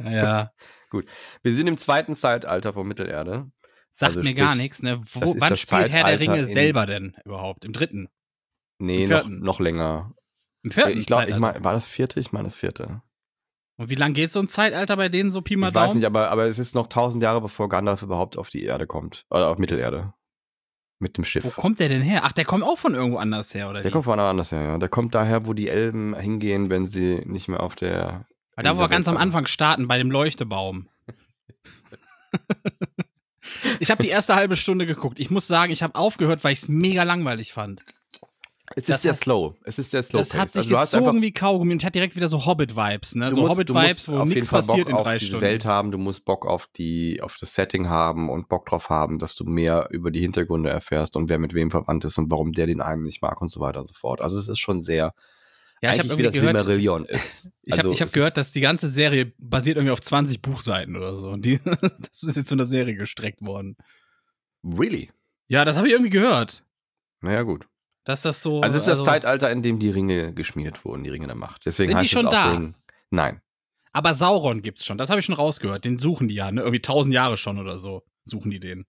Ja. 0.04 0.52
Wir 0.92 1.54
sind 1.54 1.68
im 1.68 1.78
zweiten 1.78 2.16
Zeitalter 2.16 2.74
von 2.74 2.88
Mittelerde. 2.88 3.52
Sagt 3.92 4.10
Also 4.10 4.20
mir 4.20 4.26
sprich, 4.26 4.36
gar 4.38 4.56
nichts, 4.56 4.84
ne? 4.84 5.00
Wo, 5.14 5.36
wann 5.40 5.58
spielt 5.58 5.92
Herr 5.92 6.06
der 6.06 6.20
Ringe 6.20 6.40
in- 6.40 6.46
selber 6.46 6.86
denn 6.86 7.16
überhaupt? 7.26 7.66
Im 7.66 7.74
dritten? 7.74 8.10
Nee, 8.80 9.06
Im 9.06 9.10
noch, 9.10 9.28
noch 9.28 9.60
länger. 9.60 10.14
Im 10.64 10.72
vierten 10.72 10.98
ich 11.00 11.06
glaube, 11.08 11.30
ich 11.30 11.38
mein, 11.38 11.64
war 11.64 11.74
das 11.74 11.88
vierte? 11.88 12.20
Ich 12.20 12.32
meine 12.32 12.44
das 12.46 12.56
vierte. 12.56 13.02
Und 13.78 13.90
wie 13.90 13.96
lange 13.96 14.14
geht 14.14 14.32
so 14.32 14.40
ein 14.40 14.48
Zeitalter 14.48 14.98
bei 14.98 15.08
denen 15.10 15.32
so 15.32 15.42
Pi 15.42 15.56
mal 15.56 15.70
Ich 15.70 15.76
weiß 15.76 15.88
Daumen? 15.88 15.98
nicht, 16.00 16.06
aber, 16.06 16.30
aber 16.32 16.46
es 16.46 16.60
ist 16.60 16.76
noch 16.76 16.88
tausend 16.88 17.22
Jahre, 17.24 17.42
bevor 17.42 17.70
Gandalf 17.70 18.02
überhaupt 18.02 18.38
auf 18.38 18.50
die 18.50 18.64
Erde 18.64 18.88
kommt. 18.88 19.26
Oder 19.30 19.50
auf 19.50 19.58
Mittelerde. 19.58 20.14
Mit 21.00 21.16
dem 21.18 21.24
Schiff. 21.24 21.46
Wo 21.46 21.50
kommt 21.52 21.80
der 21.80 21.90
denn 21.90 22.02
her? 22.02 22.22
Ach, 22.24 22.32
der 22.32 22.44
kommt 22.46 22.64
auch 22.64 22.78
von 22.78 22.96
irgendwo 22.96 23.18
anders 23.18 23.54
her, 23.54 23.70
oder 23.70 23.82
Der 23.82 23.90
wie? 23.90 23.94
kommt 23.94 24.06
von 24.06 24.20
anders 24.20 24.52
her, 24.52 24.64
ja. 24.64 24.78
Der 24.80 24.90
kommt 24.90 25.14
daher, 25.14 25.46
wo 25.46 25.54
die 25.54 25.70
Elben 25.70 26.16
hingehen, 26.16 26.72
wenn 26.72 26.88
sie 26.88 27.22
nicht 27.26 27.48
mehr 27.48 27.62
auf 27.62 27.76
der. 27.76 28.28
Weil 28.58 28.64
da, 28.64 28.76
wo 28.76 28.80
wir 28.82 28.90
ganz 28.90 29.08
am. 29.08 29.18
Anfang 29.18 29.46
starten, 29.46 29.88
bei 29.88 30.00
dem 30.00 30.10
Leuchtebaum. 30.10 30.90
ich 33.80 33.92
habe 33.92 34.02
die 34.02 34.10
erste 34.10 34.34
halbe 34.36 34.56
Stunde 34.56 34.88
geguckt. 34.88 35.20
Ich 35.20 35.30
muss 35.30 35.46
sagen, 35.46 35.72
ich 35.72 35.84
habe 35.84 35.94
aufgehört, 35.94 36.44
weil 36.44 36.54
ich 36.54 36.64
es 36.64 36.68
mega 36.68 37.04
langweilig 37.04 37.54
fand. 37.54 37.86
Es 38.76 38.90
ist 38.90 39.04
sehr 39.04 39.12
hat- 39.12 39.20
slow. 39.20 39.56
Es 39.64 39.78
ist 39.78 39.92
sehr 39.92 40.02
slow. 40.02 40.18
Das 40.18 40.34
hat 40.34 40.50
sich 40.50 40.76
also, 40.76 40.98
gezogen 40.98 41.22
wie 41.22 41.32
Kaugummi 41.32 41.72
und 41.74 41.86
hat 41.86 41.94
direkt 41.94 42.16
wieder 42.16 42.30
so 42.30 42.48
Hobbit-Vibes, 42.48 43.14
ne? 43.14 43.32
So 43.32 43.48
Hobbit-Vibes, 43.48 44.10
wo 44.10 44.18
auf 44.18 44.28
nichts 44.28 44.48
passiert 44.48 44.88
Bock 44.88 44.90
in 44.90 44.96
auf 44.96 45.04
drei 45.04 45.20
die 45.20 45.26
Stunden. 45.28 45.46
Welt 45.46 45.64
haben, 45.64 45.92
du 45.92 46.00
musst 46.00 46.26
Bock 46.26 46.48
auf 46.48 46.68
die, 46.76 47.22
auf 47.22 47.38
das 47.40 47.54
Setting 47.54 47.90
haben 47.90 48.30
und 48.30 48.50
Bock 48.50 48.66
drauf 48.66 48.90
haben, 48.90 49.20
dass 49.20 49.36
du 49.36 49.46
mehr 49.46 49.88
über 49.92 50.10
die 50.10 50.20
Hintergründe 50.20 50.72
erfährst 50.72 51.16
und 51.16 51.30
wer 51.30 51.38
mit 51.38 51.54
wem 51.54 51.70
verwandt 51.70 52.06
ist 52.06 52.18
und 52.18 52.32
warum 52.32 52.54
der 52.54 52.66
den 52.66 52.82
einen 52.82 53.04
nicht 53.04 53.22
mag 53.22 53.40
und 53.40 53.52
so 53.52 53.60
weiter 53.60 53.80
und 53.80 53.86
so 53.86 53.94
fort. 53.94 54.20
Also 54.20 54.40
es 54.40 54.48
ist 54.48 54.60
schon 54.60 54.82
sehr 54.82 55.14
ja, 55.82 55.92
ich 55.92 56.00
habe 56.00 56.10
eigentlich 56.10 56.18
wie 56.18 56.24
das 56.24 56.34
gehört, 56.34 56.60
Silmarillion 56.62 57.06
ist. 57.06 57.50
ich 57.64 57.74
habe 57.74 57.82
Also 57.82 57.92
ich 57.92 58.02
hab 58.02 58.08
es 58.08 58.14
gehört, 58.14 58.38
dass 58.38 58.52
die 58.52 58.62
ganze 58.62 58.88
Serie 58.88 59.34
basiert 59.38 59.78
irgendwie 59.78 59.92
auf 59.92 60.02
20 60.02 60.42
Buchseiten 60.42 60.96
oder 60.96 61.16
so. 61.18 61.30
Und 61.30 61.46
die, 61.46 61.60
das 61.64 62.24
ist 62.24 62.36
jetzt 62.36 62.48
zu 62.48 62.56
einer 62.56 62.66
Serie 62.66 62.96
gestreckt 62.96 63.42
worden. 63.42 63.78
Really? 64.64 65.12
Ja, 65.48 65.66
das 65.66 65.78
habe 65.78 65.88
ich 65.88 65.94
irgendwie 65.94 66.10
gehört. 66.10 66.64
Naja, 67.22 67.44
gut. 67.44 67.68
Dass 68.04 68.22
das 68.22 68.42
so. 68.42 68.62
Also 68.62 68.78
es 68.78 68.88
ist 68.88 68.90
das 68.90 69.04
Zeitalter, 69.04 69.52
in 69.52 69.62
dem 69.62 69.80
die 69.80 69.90
Ringe 69.90 70.34
geschmiedet 70.34 70.86
wurden, 70.86 71.04
die 71.04 71.10
Ringe 71.10 71.28
der 71.28 71.36
Macht. 71.36 71.66
Deswegen 71.66 71.90
Sind 71.90 71.98
die 71.98 72.04
heißt 72.04 72.12
schon 72.14 72.22
es 72.22 72.28
auch 72.28 72.32
da? 72.32 72.52
Ring. 72.52 72.76
Nein. 73.10 73.42
Aber 73.92 74.14
Sauron 74.14 74.62
gibt's 74.62 74.86
schon. 74.86 74.98
Das 74.98 75.10
habe 75.10 75.20
ich 75.20 75.26
schon 75.26 75.36
rausgehört. 75.36 75.84
Den 75.84 76.00
suchen 76.00 76.28
die 76.28 76.36
ja, 76.36 76.52
ne? 76.52 76.62
Irgendwie 76.62 76.82
tausend 76.82 77.14
Jahre 77.14 77.36
schon 77.38 77.58
oder 77.60 77.78
so. 77.78 78.04
Suchen 78.24 78.52
die 78.52 78.60
den. 78.60 78.86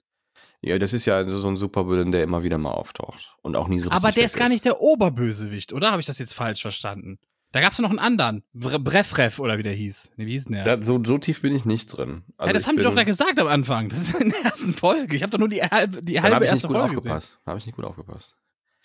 Ja, 0.61 0.79
das 0.79 0.93
ist 0.93 1.07
ja 1.07 1.29
so 1.29 1.38
so 1.38 1.49
ein 1.49 1.57
Supervillain, 1.57 2.11
der 2.12 2.23
immer 2.25 2.43
wieder 2.43 2.59
mal 2.59 2.73
auftaucht. 2.73 3.37
Und 3.42 3.55
auch 3.57 3.68
nie 3.68 3.79
so 3.79 3.90
Aber 3.90 4.11
der 4.12 4.25
ist 4.25 4.37
gar 4.37 4.49
nicht 4.49 4.64
der 4.64 4.81
Oberbösewicht, 4.81 5.73
oder? 5.73 5.90
Habe 5.92 6.01
ich 6.01 6.07
das 6.07 6.18
jetzt 6.18 6.35
falsch 6.35 6.62
verstanden? 6.62 7.18
Da 7.53 7.61
gab's 7.61 7.79
noch 7.79 7.88
einen 7.90 7.99
anderen. 8.01 8.42
Bre- 8.55 8.79
Brefref 8.79 9.38
oder 9.38 9.57
wie 9.57 9.62
der 9.62 9.73
hieß. 9.73 10.11
Nee, 10.16 10.27
wie 10.27 10.33
hieß 10.33 10.47
denn 10.47 10.57
der? 10.57 10.77
Da, 10.77 10.85
so, 10.85 11.03
so 11.03 11.16
tief 11.16 11.40
bin 11.40 11.55
ich 11.55 11.64
nicht 11.64 11.87
drin. 11.87 12.25
Also 12.37 12.49
ja, 12.49 12.53
das 12.53 12.66
haben 12.66 12.77
die 12.77 12.83
doch 12.83 12.94
da 12.94 13.05
gesagt 13.05 13.38
am 13.38 13.47
Anfang. 13.47 13.88
Das 13.88 14.01
ist 14.01 14.14
in 14.21 14.31
der 14.31 14.40
ersten 14.44 14.75
Folge. 14.75 15.16
Ich 15.16 15.23
habe 15.23 15.31
doch 15.31 15.38
nur 15.38 15.49
die 15.49 15.62
halbe, 15.62 16.03
die 16.03 16.21
halbe 16.21 16.44
erste 16.44 16.66
gut 16.68 16.77
Folge 16.77 16.97
gesehen. 16.97 17.12
aufgepasst. 17.12 17.38
Habe 17.47 17.59
ich 17.59 17.64
nicht 17.66 17.77
gut 17.77 17.85
aufgepasst. 17.87 18.35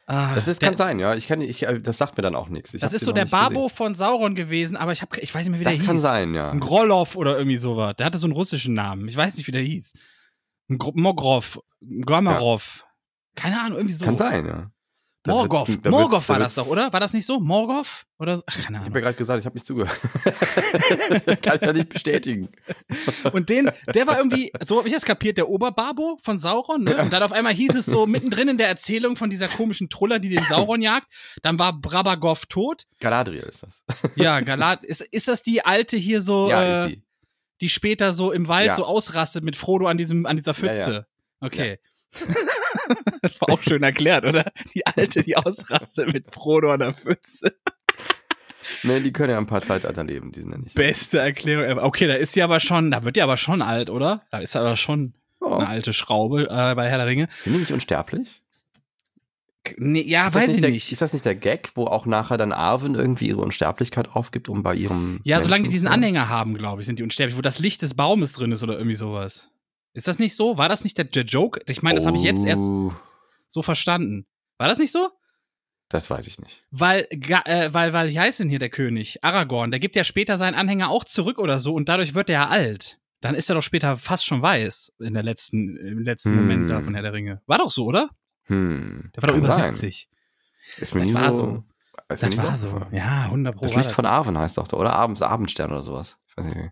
Ah, 0.06 0.36
Das 0.36 0.48
ist, 0.48 0.62
der, 0.62 0.70
kann 0.70 0.78
sein, 0.78 1.00
ja. 1.00 1.16
Ich 1.16 1.28
kann, 1.28 1.42
ich, 1.42 1.64
äh, 1.64 1.80
das 1.82 1.98
sagt 1.98 2.16
mir 2.18 2.22
dann 2.24 2.36
auch 2.36 2.50
nichts. 2.50 2.74
Ich 2.74 2.82
Das 2.82 2.94
ist 2.94 3.04
so 3.06 3.12
der 3.14 3.26
Babo 3.26 3.64
gesehen. 3.64 3.70
von 3.78 3.96
Sauron 3.96 4.36
gewesen, 4.36 4.76
aber 4.78 4.92
ich, 4.92 5.02
hab, 5.02 5.18
ich 5.18 5.34
weiß 5.34 5.42
nicht 5.44 5.52
mehr, 5.52 5.60
wie 5.60 5.64
der 5.64 5.72
Das 5.74 5.80
hieß. 5.80 5.88
kann 5.88 6.00
sein, 6.00 6.34
ja. 6.34 6.52
Ein 6.52 6.60
Grolov 6.60 7.16
oder 7.16 7.38
irgendwie 7.38 7.58
sowas. 7.58 7.96
Der 7.98 8.06
hatte 8.06 8.18
so 8.18 8.28
einen 8.28 8.34
russischen 8.34 8.74
Namen. 8.76 9.08
Ich 9.08 9.18
weiß 9.18 9.36
nicht, 9.38 9.48
wie 9.48 9.52
der 9.52 9.62
hieß. 9.62 9.94
Mogrov. 10.78 11.60
Gramarov. 11.82 12.86
Keine 13.36 13.60
Ahnung, 13.60 13.78
irgendwie 13.78 13.94
so. 13.96 14.06
Kann 14.06 14.16
sein, 14.18 14.46
ja. 14.46 14.70
Da 15.26 15.32
Morgoth. 15.32 15.70
wird's- 15.70 15.82
da 15.84 15.90
Morgoth 15.90 16.12
wird's- 16.12 16.30
war 16.30 16.40
das 16.40 16.56
doch, 16.56 16.68
oder? 16.68 16.92
War 16.92 17.00
das 17.00 17.14
nicht 17.14 17.26
so? 17.26 17.40
Morgoth? 17.40 18.06
Oder 18.20 18.36
so? 18.38 18.44
Ach, 18.46 18.54
keine 18.56 18.62
Ich 18.62 18.66
habe 18.68 18.78
Ahnung. 18.88 18.94
ja 18.96 19.00
gerade 19.02 19.18
gesagt, 19.18 19.40
ich 19.40 19.46
habe 19.46 19.56
nicht 19.56 19.66
zugehört. 19.66 19.98
kann 21.42 21.56
ich 21.56 21.62
ja 21.62 21.74
nicht 21.74 21.90
bestätigen. 21.90 22.50
Und 23.32 23.50
den, 23.50 23.72
der 23.94 24.06
war 24.08 24.18
irgendwie, 24.18 24.52
so 24.66 24.78
habe 24.80 24.88
ich 24.90 24.94
das 24.94 25.06
kapiert, 25.06 25.38
der 25.38 25.48
Oberbabo 25.50 26.20
von 26.22 26.40
Sauron, 26.40 26.84
ne? 26.84 26.98
Und 26.98 27.14
dann 27.14 27.24
auf 27.24 27.32
einmal 27.32 27.54
hieß 27.54 27.74
es 27.76 27.86
so 27.86 28.06
mittendrin 28.06 28.50
in 28.50 28.58
der 28.58 28.68
Erzählung 28.68 29.16
von 29.16 29.30
dieser 29.30 29.48
komischen 29.48 29.90
Truller, 29.90 30.20
die 30.20 30.30
den 30.30 30.44
Sauron 30.46 30.82
jagt, 30.82 31.08
dann 31.42 31.58
war 31.58 31.74
Brabagov 31.74 32.46
tot. 32.48 32.84
Galadriel 33.00 33.44
ist 33.44 33.64
das. 33.64 33.84
Ja, 34.16 34.40
Galat, 34.42 34.84
ist, 34.84 35.02
ist 35.02 35.28
das 35.30 35.42
die 35.42 35.64
alte 35.64 35.96
hier 35.98 36.22
so, 36.22 36.50
ja, 36.50 36.62
äh, 36.62 36.86
ist 36.88 36.90
sie. 36.96 37.04
Die 37.64 37.70
später 37.70 38.14
so 38.14 38.32
im 38.32 38.48
Wald 38.48 38.68
Ja. 38.68 38.76
so 38.76 38.86
ausrastet 38.86 39.44
mit 39.44 39.56
Frodo 39.56 39.88
an 39.88 39.98
diesem, 39.98 40.26
an 40.26 40.38
dieser 40.38 40.52
Ja, 40.54 40.58
ja. 40.66 40.74
Pfütze? 40.76 41.08
Okay. 41.40 41.80
das 43.22 43.42
war 43.42 43.50
auch 43.50 43.62
schön 43.64 43.82
erklärt, 43.82 44.26
oder? 44.26 44.52
Die 44.76 44.86
alte, 44.86 45.24
die 45.24 45.36
ausrastet 45.38 46.14
mit 46.14 46.32
Frodo 46.34 46.72
an 46.72 46.80
der 46.82 46.94
Pfütze. 46.94 47.56
Nee, 48.84 49.00
die 49.00 49.12
können 49.12 49.32
ja 49.32 49.38
ein 49.38 49.46
paar 49.48 49.62
Zeitalter 49.62 50.04
leben, 50.04 50.32
die 50.32 50.42
sind 50.42 50.52
ja 50.52 50.58
nicht. 50.58 50.76
Beste 50.76 51.20
Erklärung 51.20 51.66
ever. 51.66 51.84
Okay, 51.84 52.08
da 52.08 52.14
ist 52.14 52.34
sie 52.34 52.44
aber 52.44 52.60
schon, 52.60 52.92
da 52.92 53.04
wird 53.04 53.16
die 53.16 53.22
aber 53.22 53.38
schon 53.38 53.62
alt, 53.62 53.90
oder? 53.90 54.24
Da 54.32 54.40
ist 54.40 54.56
aber 54.56 54.78
schon 54.78 55.14
Oh. 55.42 55.56
eine 55.56 55.68
alte 55.68 55.92
Schraube 55.92 56.44
äh, 56.50 56.74
bei 56.76 56.90
Herr 56.90 57.00
der 57.00 57.08
Ringe. 57.08 57.28
Sind 57.42 57.54
die 57.54 57.60
nicht 57.60 57.72
unsterblich? 57.72 58.43
Nee, 59.78 60.02
ja, 60.02 60.28
Ist 60.28 60.36
weiß 60.36 60.56
ich 60.56 60.62
der, 60.62 60.72
nicht. 60.72 60.92
Ist 60.92 61.02
das 61.02 61.14
nicht 61.14 61.26
der 61.26 61.36
Gag, 61.36 61.72
wo 61.76 61.86
auch 61.86 62.06
nachher 62.06 62.38
dann 62.38 62.52
Arwen 62.52 62.96
irgendwie 62.96 63.28
ihre 63.28 63.42
Unsterblichkeit 63.42 64.10
aufgibt, 64.10 64.50
um 64.50 64.62
bei 64.62 64.76
ihrem. 64.76 65.22
Ja, 65.24 65.42
solange 65.42 65.64
die 65.64 65.70
Menschen 65.70 65.72
diesen 65.72 65.88
Anhänger 65.88 66.28
haben, 66.28 66.56
glaube 66.56 66.82
ich, 66.82 66.86
sind 66.86 67.00
die 67.00 67.04
unsterblich, 67.04 67.38
wo 67.38 67.42
das 67.42 67.60
Licht 67.60 67.82
des 67.82 67.94
Baumes 67.94 68.34
drin 68.34 68.52
ist 68.52 68.62
oder 68.62 68.74
irgendwie 68.74 68.96
sowas. 68.96 69.50
Ist 69.94 70.08
das 70.08 70.20
nicht 70.20 70.36
so? 70.36 70.58
War 70.58 70.68
das 70.70 70.84
nicht 70.84 70.98
der, 70.98 71.06
der 71.06 71.24
Joke? 71.24 71.62
Ich 71.70 71.82
meine, 71.82 71.96
das 71.96 72.06
habe 72.06 72.18
ich 72.18 72.24
jetzt 72.24 72.46
erst 72.46 72.64
Oh, 72.64 72.94
so 73.48 73.62
verstanden. 73.62 74.26
War 74.58 74.68
das 74.68 74.80
nicht 74.80 74.92
so? 74.92 75.10
Das 75.88 76.10
weiß 76.10 76.26
ich 76.28 76.40
nicht. 76.40 76.64
Weil, 76.72 77.08
äh, 77.12 77.70
weil, 77.72 77.94
weil, 77.94 78.10
wie 78.10 78.20
heißt 78.20 78.40
denn 78.40 78.50
hier 78.50 78.60
der 78.60 78.70
König? 78.70 79.24
Aragorn, 79.24 79.70
der 79.72 79.80
gibt 79.80 79.96
ja 79.96 80.04
später 80.04 80.38
seinen 80.38 80.56
Anhänger 80.56 80.90
auch 80.90 81.04
zurück 81.04 81.38
oder 81.38 81.60
so 81.60 81.74
und 81.74 81.88
dadurch 81.88 82.16
wird 82.16 82.30
er 82.30 82.34
ja 82.34 82.48
alt. 82.48 83.00
Dann 83.22 83.36
ist 83.36 83.50
er 83.50 83.56
doch 83.56 83.62
später 83.62 83.96
fast 83.96 84.26
schon 84.26 84.42
weiß 84.42 84.94
in 85.00 85.14
der 85.14 85.24
letzten, 85.24 85.78
im 85.78 86.00
letzten 86.00 86.32
Hm. 86.32 86.36
Moment 86.38 86.70
da 86.70 86.82
von 86.82 86.96
Herr 86.96 87.04
der 87.04 87.14
Ringe. 87.14 87.42
War 87.46 87.60
doch 87.60 87.72
so, 87.72 87.86
oder? 87.86 88.10
Hm. 88.54 89.12
Der 89.16 89.24
war 89.24 89.30
doch 89.30 89.38
über 89.38 89.52
sein. 89.54 89.68
70. 89.68 90.10
Ist 90.78 90.96
mir 90.96 91.02
Das 91.02 91.10
nie 91.10 91.16
war 91.16 91.34
so. 91.34 91.64
Das 92.08 92.38
war 92.38 92.58
so. 92.58 92.86
Ja, 92.92 93.24
100 93.24 93.56
Pro. 93.56 93.64
Das 93.64 93.76
Licht 93.76 93.92
von 93.92 94.06
Arwen 94.06 94.38
heißt 94.38 94.58
doch, 94.58 94.72
oder? 94.74 94.94
Abends 94.94 95.22
Abendstern 95.22 95.72
oder 95.72 95.84
sowas. 95.84 96.18
Ich 96.28 96.38
weiß 96.38 96.46
nicht. 96.46 96.72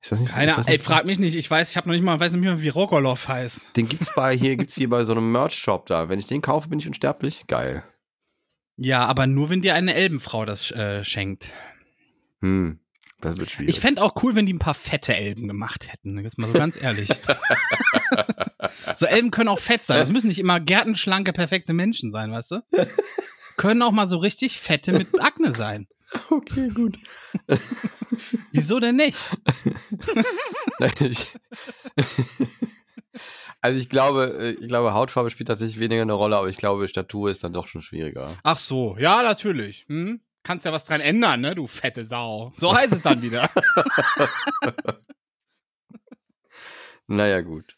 Ist 0.00 0.10
das 0.10 0.20
nicht 0.20 0.32
Keine 0.34 0.50
ist 0.50 0.58
das 0.58 0.66
ey, 0.66 0.72
nicht 0.72 0.84
so? 0.84 0.90
frag 0.90 1.04
mich 1.04 1.18
nicht. 1.20 1.36
Ich 1.36 1.48
weiß, 1.48 1.70
ich 1.70 1.76
habe 1.76 1.88
noch 1.88 1.94
nicht 1.94 2.04
mal, 2.04 2.18
weiß 2.18 2.32
nicht 2.32 2.40
mehr, 2.40 2.60
wie 2.60 2.68
Rogolov 2.68 3.28
heißt. 3.28 3.76
Den 3.76 3.88
gibt's 3.88 4.12
bei 4.14 4.36
hier, 4.36 4.56
gibt's 4.56 4.74
hier 4.74 4.90
bei 4.90 5.04
so 5.04 5.12
einem 5.12 5.30
Merch-Shop 5.30 5.86
da. 5.86 6.08
Wenn 6.08 6.18
ich 6.18 6.26
den 6.26 6.42
kaufe, 6.42 6.68
bin 6.68 6.80
ich 6.80 6.88
unsterblich. 6.88 7.44
Geil. 7.46 7.84
Ja, 8.76 9.06
aber 9.06 9.26
nur, 9.28 9.48
wenn 9.48 9.62
dir 9.62 9.74
eine 9.74 9.94
Elbenfrau 9.94 10.44
das 10.44 10.72
äh, 10.72 11.04
schenkt. 11.04 11.52
Hm. 12.40 12.80
Das 13.22 13.38
wird 13.38 13.50
schwierig. 13.50 13.76
Ich 13.76 13.80
fände 13.80 14.02
auch 14.02 14.14
cool, 14.22 14.34
wenn 14.34 14.46
die 14.46 14.52
ein 14.52 14.58
paar 14.58 14.74
fette 14.74 15.14
Elben 15.14 15.46
gemacht 15.46 15.90
hätten. 15.90 16.18
Jetzt 16.18 16.38
mal 16.38 16.48
so 16.48 16.54
ganz 16.54 16.80
ehrlich. 16.80 17.08
so 18.96 19.06
Elben 19.06 19.30
können 19.30 19.48
auch 19.48 19.60
fett 19.60 19.84
sein. 19.84 20.00
Das 20.00 20.10
müssen 20.10 20.26
nicht 20.26 20.40
immer 20.40 20.58
gärtenschlanke, 20.58 21.32
perfekte 21.32 21.72
Menschen 21.72 22.10
sein, 22.10 22.32
weißt 22.32 22.50
du? 22.50 22.62
Können 23.56 23.80
auch 23.82 23.92
mal 23.92 24.08
so 24.08 24.16
richtig 24.16 24.58
fette 24.58 24.92
mit 24.92 25.08
Akne 25.20 25.52
sein. 25.52 25.86
okay, 26.30 26.68
gut. 26.68 26.98
Wieso 28.50 28.80
denn 28.80 28.96
nicht? 28.96 29.16
ich, 31.00 31.32
also 33.60 33.78
ich 33.78 33.88
glaube, 33.88 34.36
äh, 34.38 34.50
ich 34.60 34.68
glaube, 34.68 34.94
Hautfarbe 34.94 35.30
spielt 35.30 35.46
tatsächlich 35.46 35.78
weniger 35.78 36.02
eine 36.02 36.12
Rolle, 36.12 36.36
aber 36.36 36.48
ich 36.48 36.56
glaube, 36.56 36.88
Statur 36.88 37.30
ist 37.30 37.44
dann 37.44 37.52
doch 37.52 37.68
schon 37.68 37.82
schwieriger. 37.82 38.36
Ach 38.42 38.58
so, 38.58 38.96
ja, 38.98 39.22
natürlich. 39.22 39.86
Hm? 39.88 40.20
Kannst 40.42 40.64
ja 40.66 40.72
was 40.72 40.84
dran 40.84 41.00
ändern, 41.00 41.40
ne, 41.40 41.54
du 41.54 41.66
fette 41.66 42.04
Sau. 42.04 42.52
So 42.56 42.74
heißt 42.76 42.92
es 42.92 43.02
dann 43.02 43.22
wieder. 43.22 43.48
Naja, 47.08 47.40
gut. 47.42 47.76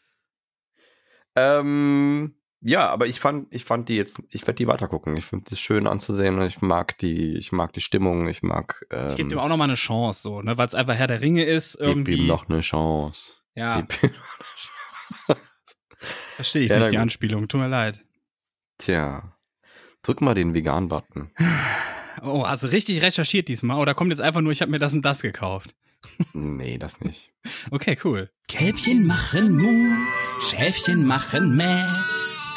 Ähm, 1.35 2.35
ja, 2.61 2.87
aber 2.89 3.07
ich 3.07 3.19
fand, 3.19 3.53
ich 3.53 3.65
fand 3.65 3.89
die 3.89 3.95
jetzt, 3.95 4.17
ich 4.29 4.43
werde 4.43 4.55
die 4.55 4.67
weitergucken. 4.67 5.17
Ich 5.17 5.25
finde 5.25 5.49
das 5.49 5.59
schön 5.59 5.87
anzusehen 5.87 6.39
und 6.39 6.45
ich 6.45 6.61
mag 6.61 6.97
die, 6.99 7.35
ich 7.37 7.51
mag 7.51 7.73
die 7.73 7.81
Stimmung, 7.81 8.27
ich 8.29 8.43
mag. 8.43 8.85
Ähm, 8.91 9.07
Ich 9.09 9.15
gebe 9.17 9.29
dem 9.29 9.39
auch 9.39 9.49
noch 9.49 9.57
mal 9.57 9.65
eine 9.65 9.75
Chance, 9.75 10.21
so, 10.21 10.41
ne, 10.41 10.57
weil 10.57 10.67
es 10.67 10.75
einfach 10.75 10.95
Herr 10.95 11.07
der 11.07 11.21
Ringe 11.21 11.43
ist, 11.43 11.77
gib 11.79 11.87
irgendwie. 11.87 12.15
ihm 12.15 12.27
noch 12.27 12.47
eine 12.47 12.61
Chance. 12.61 13.33
ja, 13.55 13.81
Gib 13.81 14.03
ihm- 14.03 14.11
verstehe 16.35 16.63
ich 16.63 16.69
Ja, 16.69 16.79
nicht 16.79 16.91
die. 16.91 16.97
Anspielung, 16.97 17.47
tut 17.47 17.59
mir 17.59 17.67
leid. 17.67 18.05
Tja. 18.77 19.33
Drück 20.03 20.21
mal 20.21 20.35
den 20.35 20.53
Vegan-Button. 20.53 21.31
Oh, 22.21 22.45
hast 22.45 22.63
du 22.63 22.67
richtig 22.67 23.01
recherchiert 23.01 23.47
diesmal? 23.47 23.79
Oder 23.79 23.93
kommt 23.93 24.11
jetzt 24.11 24.19
einfach 24.21 24.41
nur, 24.41 24.51
ich 24.51 24.61
habe 24.61 24.71
mir 24.71 24.79
das 24.79 24.93
und 24.93 25.03
das 25.03 25.21
gekauft? 25.21 25.73
Nee, 26.33 26.77
das 26.77 26.99
nicht. 27.01 27.31
Okay, 27.71 27.97
cool. 28.03 28.29
Kälbchen 28.47 29.07
machen 29.07 29.57
Mu, 29.57 29.95
Schäfchen 30.39 31.03
machen 31.05 31.55
Mäh, 31.55 31.83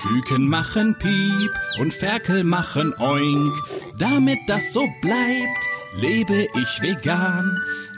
Küken 0.03 0.47
machen 0.47 0.95
Piep 0.99 1.51
und 1.81 1.95
Ferkel 1.95 2.45
machen 2.45 2.95
Oink. 2.99 3.55
Damit 3.99 4.39
das 4.47 4.73
so 4.73 4.87
bleibt, 5.03 5.69
lebe 5.97 6.47
ich 6.55 6.83
vegan, 6.83 7.51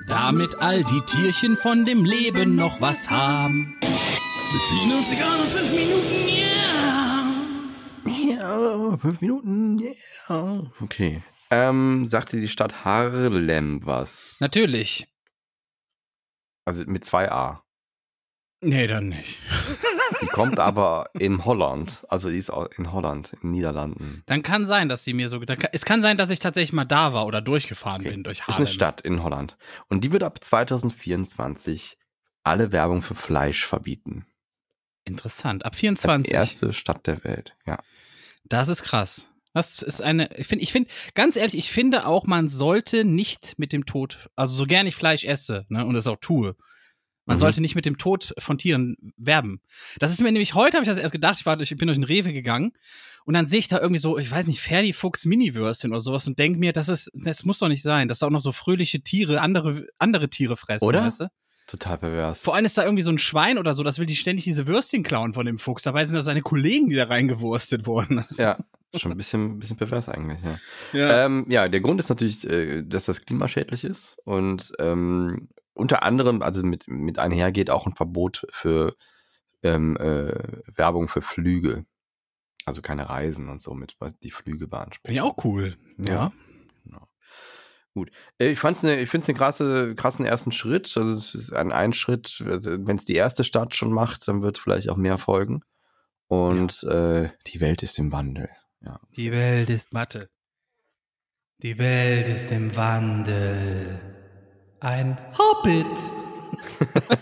damit 0.07 0.55
all 0.61 0.83
die 0.85 1.03
Tierchen 1.07 1.57
von 1.57 1.85
dem 1.85 2.05
Leben 2.05 2.55
noch 2.55 2.81
was 2.81 3.11
haben. 3.11 3.77
Wir 3.81 4.61
ziehen 4.68 4.92
uns 4.96 5.11
vegan 5.11 5.40
in 5.42 5.49
fünf 5.49 5.73
Minuten, 5.73 6.29
ja! 6.29 7.25
Ja, 8.38 8.96
fünf 8.99 9.20
Minuten, 9.20 9.77
ja. 9.79 9.90
Okay. 10.81 11.23
Ähm, 11.50 12.06
sagte 12.06 12.40
die 12.40 12.48
Stadt 12.48 12.84
Harlem 12.84 13.84
was? 13.84 14.36
Natürlich. 14.40 15.08
Also 16.64 16.84
mit 16.86 17.04
zwei 17.04 17.30
A. 17.30 17.64
Nee, 18.62 18.86
dann 18.86 19.08
nicht. 19.08 19.38
Die 20.20 20.26
kommt 20.26 20.58
aber 20.58 21.08
in 21.14 21.46
Holland. 21.46 22.04
Also 22.10 22.28
die 22.28 22.36
ist 22.36 22.50
auch 22.50 22.66
in 22.76 22.92
Holland, 22.92 23.32
in 23.32 23.40
den 23.40 23.50
Niederlanden. 23.52 24.22
Dann 24.26 24.42
kann 24.42 24.66
sein, 24.66 24.90
dass 24.90 25.02
sie 25.02 25.14
mir 25.14 25.30
so. 25.30 25.38
Dann 25.38 25.58
es 25.72 25.86
kann 25.86 26.02
sein, 26.02 26.18
dass 26.18 26.28
ich 26.28 26.40
tatsächlich 26.40 26.74
mal 26.74 26.84
da 26.84 27.14
war 27.14 27.24
oder 27.26 27.40
durchgefahren 27.40 28.02
Okay. 28.02 28.10
bin 28.10 28.22
durch 28.22 28.40
Ist 28.40 28.46
Harlem. 28.48 28.56
eine 28.58 28.66
Stadt 28.66 29.00
in 29.00 29.22
Holland. 29.22 29.56
Und 29.88 30.04
die 30.04 30.12
wird 30.12 30.22
ab 30.22 30.44
2024 30.44 31.96
alle 32.44 32.70
Werbung 32.70 33.00
für 33.00 33.14
Fleisch 33.14 33.64
verbieten. 33.66 34.26
Interessant. 35.04 35.64
Ab 35.64 35.72
Als 35.72 35.80
24. 35.80 36.32
erste 36.34 36.72
Stadt 36.74 37.06
der 37.06 37.24
Welt. 37.24 37.56
Ja. 37.66 37.78
Das 38.44 38.68
ist 38.68 38.82
krass. 38.82 39.30
Das 39.52 39.82
ist 39.82 40.00
eine, 40.02 40.28
ich 40.38 40.46
finde, 40.46 40.62
ich 40.62 40.72
finde, 40.72 40.90
ganz 41.14 41.36
ehrlich, 41.36 41.56
ich 41.56 41.70
finde 41.72 42.06
auch, 42.06 42.26
man 42.26 42.48
sollte 42.48 43.04
nicht 43.04 43.58
mit 43.58 43.72
dem 43.72 43.84
Tod, 43.86 44.28
also 44.36 44.54
so 44.54 44.64
gern 44.66 44.86
ich 44.86 44.94
Fleisch 44.94 45.24
esse, 45.24 45.64
ne, 45.68 45.84
und 45.84 45.96
es 45.96 46.06
auch 46.06 46.18
tue, 46.20 46.54
man 47.26 47.36
Mhm. 47.36 47.40
sollte 47.40 47.60
nicht 47.60 47.74
mit 47.74 47.84
dem 47.86 47.98
Tod 47.98 48.32
von 48.38 48.58
Tieren 48.58 48.96
werben. 49.16 49.60
Das 49.98 50.10
ist 50.12 50.20
mir 50.20 50.30
nämlich, 50.32 50.54
heute 50.54 50.76
habe 50.76 50.84
ich 50.84 50.88
das 50.88 50.98
erst 50.98 51.12
gedacht, 51.12 51.36
ich 51.40 51.46
war 51.46 51.56
durch, 51.56 51.70
ich 51.72 51.78
bin 51.78 51.86
durch 51.88 51.98
den 51.98 52.04
Rewe 52.04 52.32
gegangen 52.32 52.72
und 53.24 53.34
dann 53.34 53.46
sehe 53.48 53.58
ich 53.58 53.68
da 53.68 53.78
irgendwie 53.80 54.00
so, 54.00 54.18
ich 54.18 54.30
weiß 54.30 54.46
nicht, 54.46 54.60
Ferdi 54.60 54.92
Fuchs 54.92 55.24
Mini-Würstchen 55.26 55.90
oder 55.90 56.00
sowas 56.00 56.26
und 56.28 56.38
denke 56.38 56.58
mir, 56.60 56.72
das 56.72 56.88
ist, 56.88 57.10
das 57.14 57.44
muss 57.44 57.58
doch 57.58 57.68
nicht 57.68 57.82
sein, 57.82 58.06
dass 58.08 58.20
da 58.20 58.26
auch 58.26 58.30
noch 58.30 58.40
so 58.40 58.52
fröhliche 58.52 59.02
Tiere, 59.02 59.40
andere, 59.40 59.86
andere 59.98 60.30
Tiere 60.30 60.56
fressen, 60.56 60.84
Oder? 60.84 61.04
weißt 61.04 61.20
du? 61.20 61.30
Total 61.66 61.98
pervers. 61.98 62.40
Vor 62.40 62.56
allem 62.56 62.64
ist 62.64 62.76
da 62.78 62.82
irgendwie 62.84 63.04
so 63.04 63.10
ein 63.12 63.18
Schwein 63.18 63.56
oder 63.58 63.76
so, 63.76 63.84
das 63.84 64.00
will 64.00 64.06
die 64.06 64.16
ständig 64.16 64.42
diese 64.44 64.66
Würstchen 64.66 65.04
klauen 65.04 65.34
von 65.34 65.46
dem 65.46 65.58
Fuchs. 65.58 65.84
Dabei 65.84 66.04
sind 66.06 66.16
das 66.16 66.24
seine 66.24 66.42
Kollegen, 66.42 66.88
die 66.88 66.96
da 66.96 67.04
reingewurstet 67.04 67.86
wurden. 67.86 68.16
Das 68.16 68.36
Ja, 68.38 68.58
schon 68.96 69.12
ein 69.12 69.16
bisschen, 69.16 69.59
bisschen 69.59 69.76
pervers 69.76 70.09
eigentlich, 70.09 70.40
ja. 70.42 70.59
ja. 70.98 71.24
Ähm, 71.24 71.46
ja, 71.48 71.68
der 71.68 71.81
Grund 71.81 72.00
ist 72.00 72.09
natürlich, 72.09 72.48
äh, 72.48 72.83
dass 72.83 73.05
das 73.05 73.24
klimaschädlich 73.24 73.85
ist 73.85 74.18
und 74.24 74.72
ähm, 74.79 75.48
unter 75.74 76.03
anderem, 76.03 76.42
also 76.42 76.64
mit, 76.64 76.88
mit 76.88 77.18
einhergeht 77.18 77.70
auch 77.70 77.87
ein 77.87 77.94
Verbot 77.94 78.46
für 78.50 78.96
ähm, 79.62 79.96
äh, 79.96 80.35
Werbung 80.66 81.09
für 81.09 81.22
Flüge. 81.22 81.85
Also 82.66 82.83
keine 82.83 83.09
Reisen 83.09 83.48
und 83.48 83.62
so 83.62 83.74
mit, 83.74 83.96
was 83.98 84.18
die 84.18 84.31
Flüge 84.31 84.68
beanspruchen. 84.68 85.14
Ich 85.14 85.20
auch 85.20 85.37
cool. 85.44 85.74
Ja. 85.96 86.31
Genau. 86.85 87.09
Gut. 87.94 88.11
Äh, 88.38 88.50
Ich 88.50 88.59
fand's 88.59 88.83
ne, 88.83 89.00
ich 89.00 89.09
finde 89.09 89.24
es 89.24 89.29
einen 89.29 89.38
krasse, 89.38 89.94
krassen 89.94 90.24
ersten 90.24 90.53
Schritt. 90.53 90.94
Also 90.96 91.12
es 91.12 91.35
ist 91.35 91.53
ein, 91.53 91.72
ein 91.72 91.92
Schritt, 91.92 92.44
also 92.46 92.72
wenn 92.87 92.96
es 92.96 93.05
die 93.05 93.14
erste 93.14 93.44
Stadt 93.44 93.74
schon 93.74 93.92
macht, 93.92 94.29
dann 94.29 94.42
wird 94.42 94.59
vielleicht 94.59 94.90
auch 94.90 94.96
mehr 94.96 95.18
folgen. 95.18 95.62
Und 96.29 96.85
äh, 96.85 97.31
die 97.46 97.61
Welt 97.61 97.83
ist 97.83 97.98
im 97.98 98.12
Wandel. 98.12 98.50
Ja. 98.85 99.01
Die 99.16 99.31
Welt 99.33 99.69
ist 99.71 99.93
Mathe. 99.93 100.31
Die 101.62 101.79
Welt 101.79 102.27
ist 102.29 102.51
im 102.51 102.75
Wandel. 102.77 104.01
Ein 104.81 105.19
Hobbit. 105.38 105.87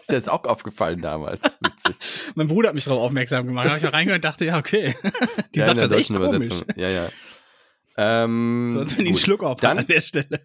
Ist 0.00 0.10
dir 0.10 0.16
jetzt 0.16 0.28
auch 0.30 0.44
aufgefallen 0.44 1.00
damals. 1.02 1.40
Witzig. 1.60 2.32
Mein 2.34 2.48
Bruder 2.48 2.68
hat 2.68 2.74
mich 2.74 2.84
darauf 2.84 3.02
aufmerksam 3.02 3.46
gemacht. 3.46 3.66
Da 3.66 3.70
habe 3.70 3.78
ich 3.78 3.84
mal 3.84 3.90
reingehört 3.90 4.18
und 4.18 4.24
dachte, 4.24 4.44
ja, 4.46 4.58
okay. 4.58 4.94
Die 5.54 5.58
Ja, 5.58 5.66
sagt 5.66 5.80
das 5.80 5.92
echt 5.92 6.14
komisch. 6.14 6.62
Ja, 6.76 6.88
ja. 6.88 7.08
Ähm, 7.96 8.70
So 8.70 8.78
als 8.80 8.96
wenn 8.96 9.04
die 9.04 9.10
einen. 9.10 9.18
Schluck 9.18 9.42
auf 9.42 9.60
Dann- 9.60 9.78
an 9.80 9.86
der 9.86 10.00
Stelle. 10.00 10.40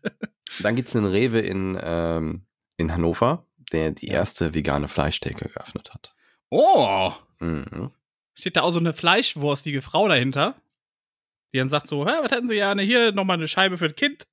Dann 0.61 0.75
gibt's 0.75 0.95
einen 0.95 1.05
Rewe 1.05 1.39
in, 1.39 1.77
ähm, 1.81 2.45
in 2.77 2.91
Hannover, 2.91 3.47
der 3.71 3.91
die 3.91 4.07
erste 4.07 4.53
vegane 4.53 4.87
Fleischtheke 4.87 5.47
geöffnet 5.49 5.93
hat. 5.93 6.13
Oh. 6.49 7.11
Mhm. 7.39 7.91
Steht 8.33 8.57
da 8.57 8.61
auch 8.61 8.71
so 8.71 8.79
eine 8.79 8.93
fleischwurstige 8.93 9.81
Frau 9.81 10.07
dahinter, 10.07 10.55
die 11.53 11.59
dann 11.59 11.69
sagt 11.69 11.87
so, 11.87 12.05
Hä, 12.05 12.13
was 12.21 12.31
hätten 12.31 12.47
Sie 12.47 12.55
gerne? 12.55 12.81
Hier 12.81 13.11
nochmal 13.11 13.37
eine 13.37 13.47
Scheibe 13.47 13.77
für 13.77 13.85
ein 13.85 13.95
Kind. 13.95 14.27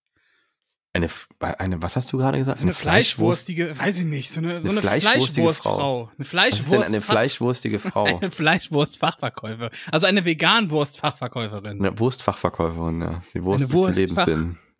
Eine, 0.93 1.09
eine, 1.39 1.81
was 1.81 1.95
hast 1.95 2.13
du 2.13 2.19
gerade 2.19 2.39
gesagt? 2.39 2.59
So 2.59 2.65
eine 2.65 2.75
Fleischwurstige, 2.75 3.79
weiß 3.79 4.01
ich 4.01 4.07
nicht, 4.07 4.33
so 4.33 4.41
eine, 4.41 4.61
so 4.61 4.71
eine 4.71 4.81
fleischwurstige 4.81 5.47
Fleischwurstfrau. 5.47 6.03
Eine 6.03 6.11
Was 6.19 6.29
Fleischwurst. 6.29 6.73
ist 6.73 6.87
denn 6.87 6.95
eine 6.95 7.01
fleischwurstige 7.01 7.79
Frau? 7.79 8.05
Eine 8.21 8.31
Fleischwurstfachverkäufer. 8.33 9.71
Also 9.93 10.09
eine 10.09 10.25
Veganwurstfachverkäuferin. 10.25 11.79
Eine 11.79 11.97
Wurstfachverkäuferin, 11.97 13.03
ja. 13.03 13.23
Die 13.35 13.45
Wurst 13.45 13.73
Eine 13.73 14.01
ist 14.03 14.17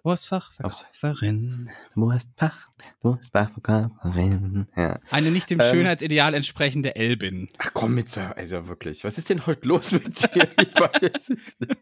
der 0.05 0.11
Wurstfach- 0.13 0.51
Lebenssinn. 0.59 0.65
Wurstfachverkäuferin. 0.65 1.71
Wurstfach, 1.95 2.69
Wurstfachverkäuferin. 3.03 4.67
Ja. 4.77 4.99
Eine 5.11 5.31
nicht 5.31 5.51
dem 5.51 5.61
Ähm. 5.61 5.67
Schönheitsideal 5.71 6.35
entsprechende 6.35 6.97
Elbin. 6.97 7.49
Ach 7.59 7.71
komm 7.75 7.95
mit 7.95 8.09
so, 8.09 8.21
also 8.21 8.69
wirklich. 8.69 9.05
Was 9.05 9.19
ist 9.19 9.29
denn 9.29 9.47
heute 9.47 9.67
los 9.69 9.93
mit 9.93 10.07
dir? 10.35 10.49
Ich 10.61 10.75
weiß 10.81 11.31
es 11.31 11.59
nicht. 11.61 11.77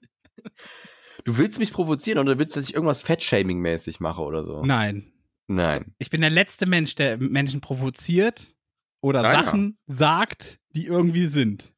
Du 1.24 1.36
willst 1.36 1.58
mich 1.58 1.72
provozieren 1.72 2.18
oder 2.18 2.38
willst, 2.38 2.56
dass 2.56 2.64
ich 2.68 2.74
irgendwas 2.74 3.02
Fettshaming-mäßig 3.04 4.00
mache 4.00 4.22
oder 4.22 4.44
so? 4.44 4.62
Nein. 4.62 5.12
Nein. 5.46 5.94
Ich 5.98 6.10
bin 6.10 6.20
der 6.20 6.30
letzte 6.30 6.66
Mensch, 6.66 6.94
der 6.94 7.18
Menschen 7.18 7.60
provoziert 7.60 8.54
oder 9.00 9.20
Ah, 9.20 9.32
ja. 9.32 9.42
Sachen 9.42 9.76
sagt, 9.86 10.58
die 10.74 10.86
irgendwie 10.86 11.26
sind. 11.26 11.72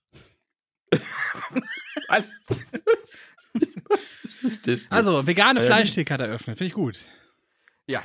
Was? 2.08 2.24
Also, 4.90 5.26
vegane 5.26 5.60
Ähm. 5.60 5.66
Fleischtheke 5.66 6.14
hat 6.14 6.20
eröffnet. 6.20 6.56
Finde 6.56 6.68
ich 6.68 6.74
gut. 6.74 6.96
ja. 7.86 8.02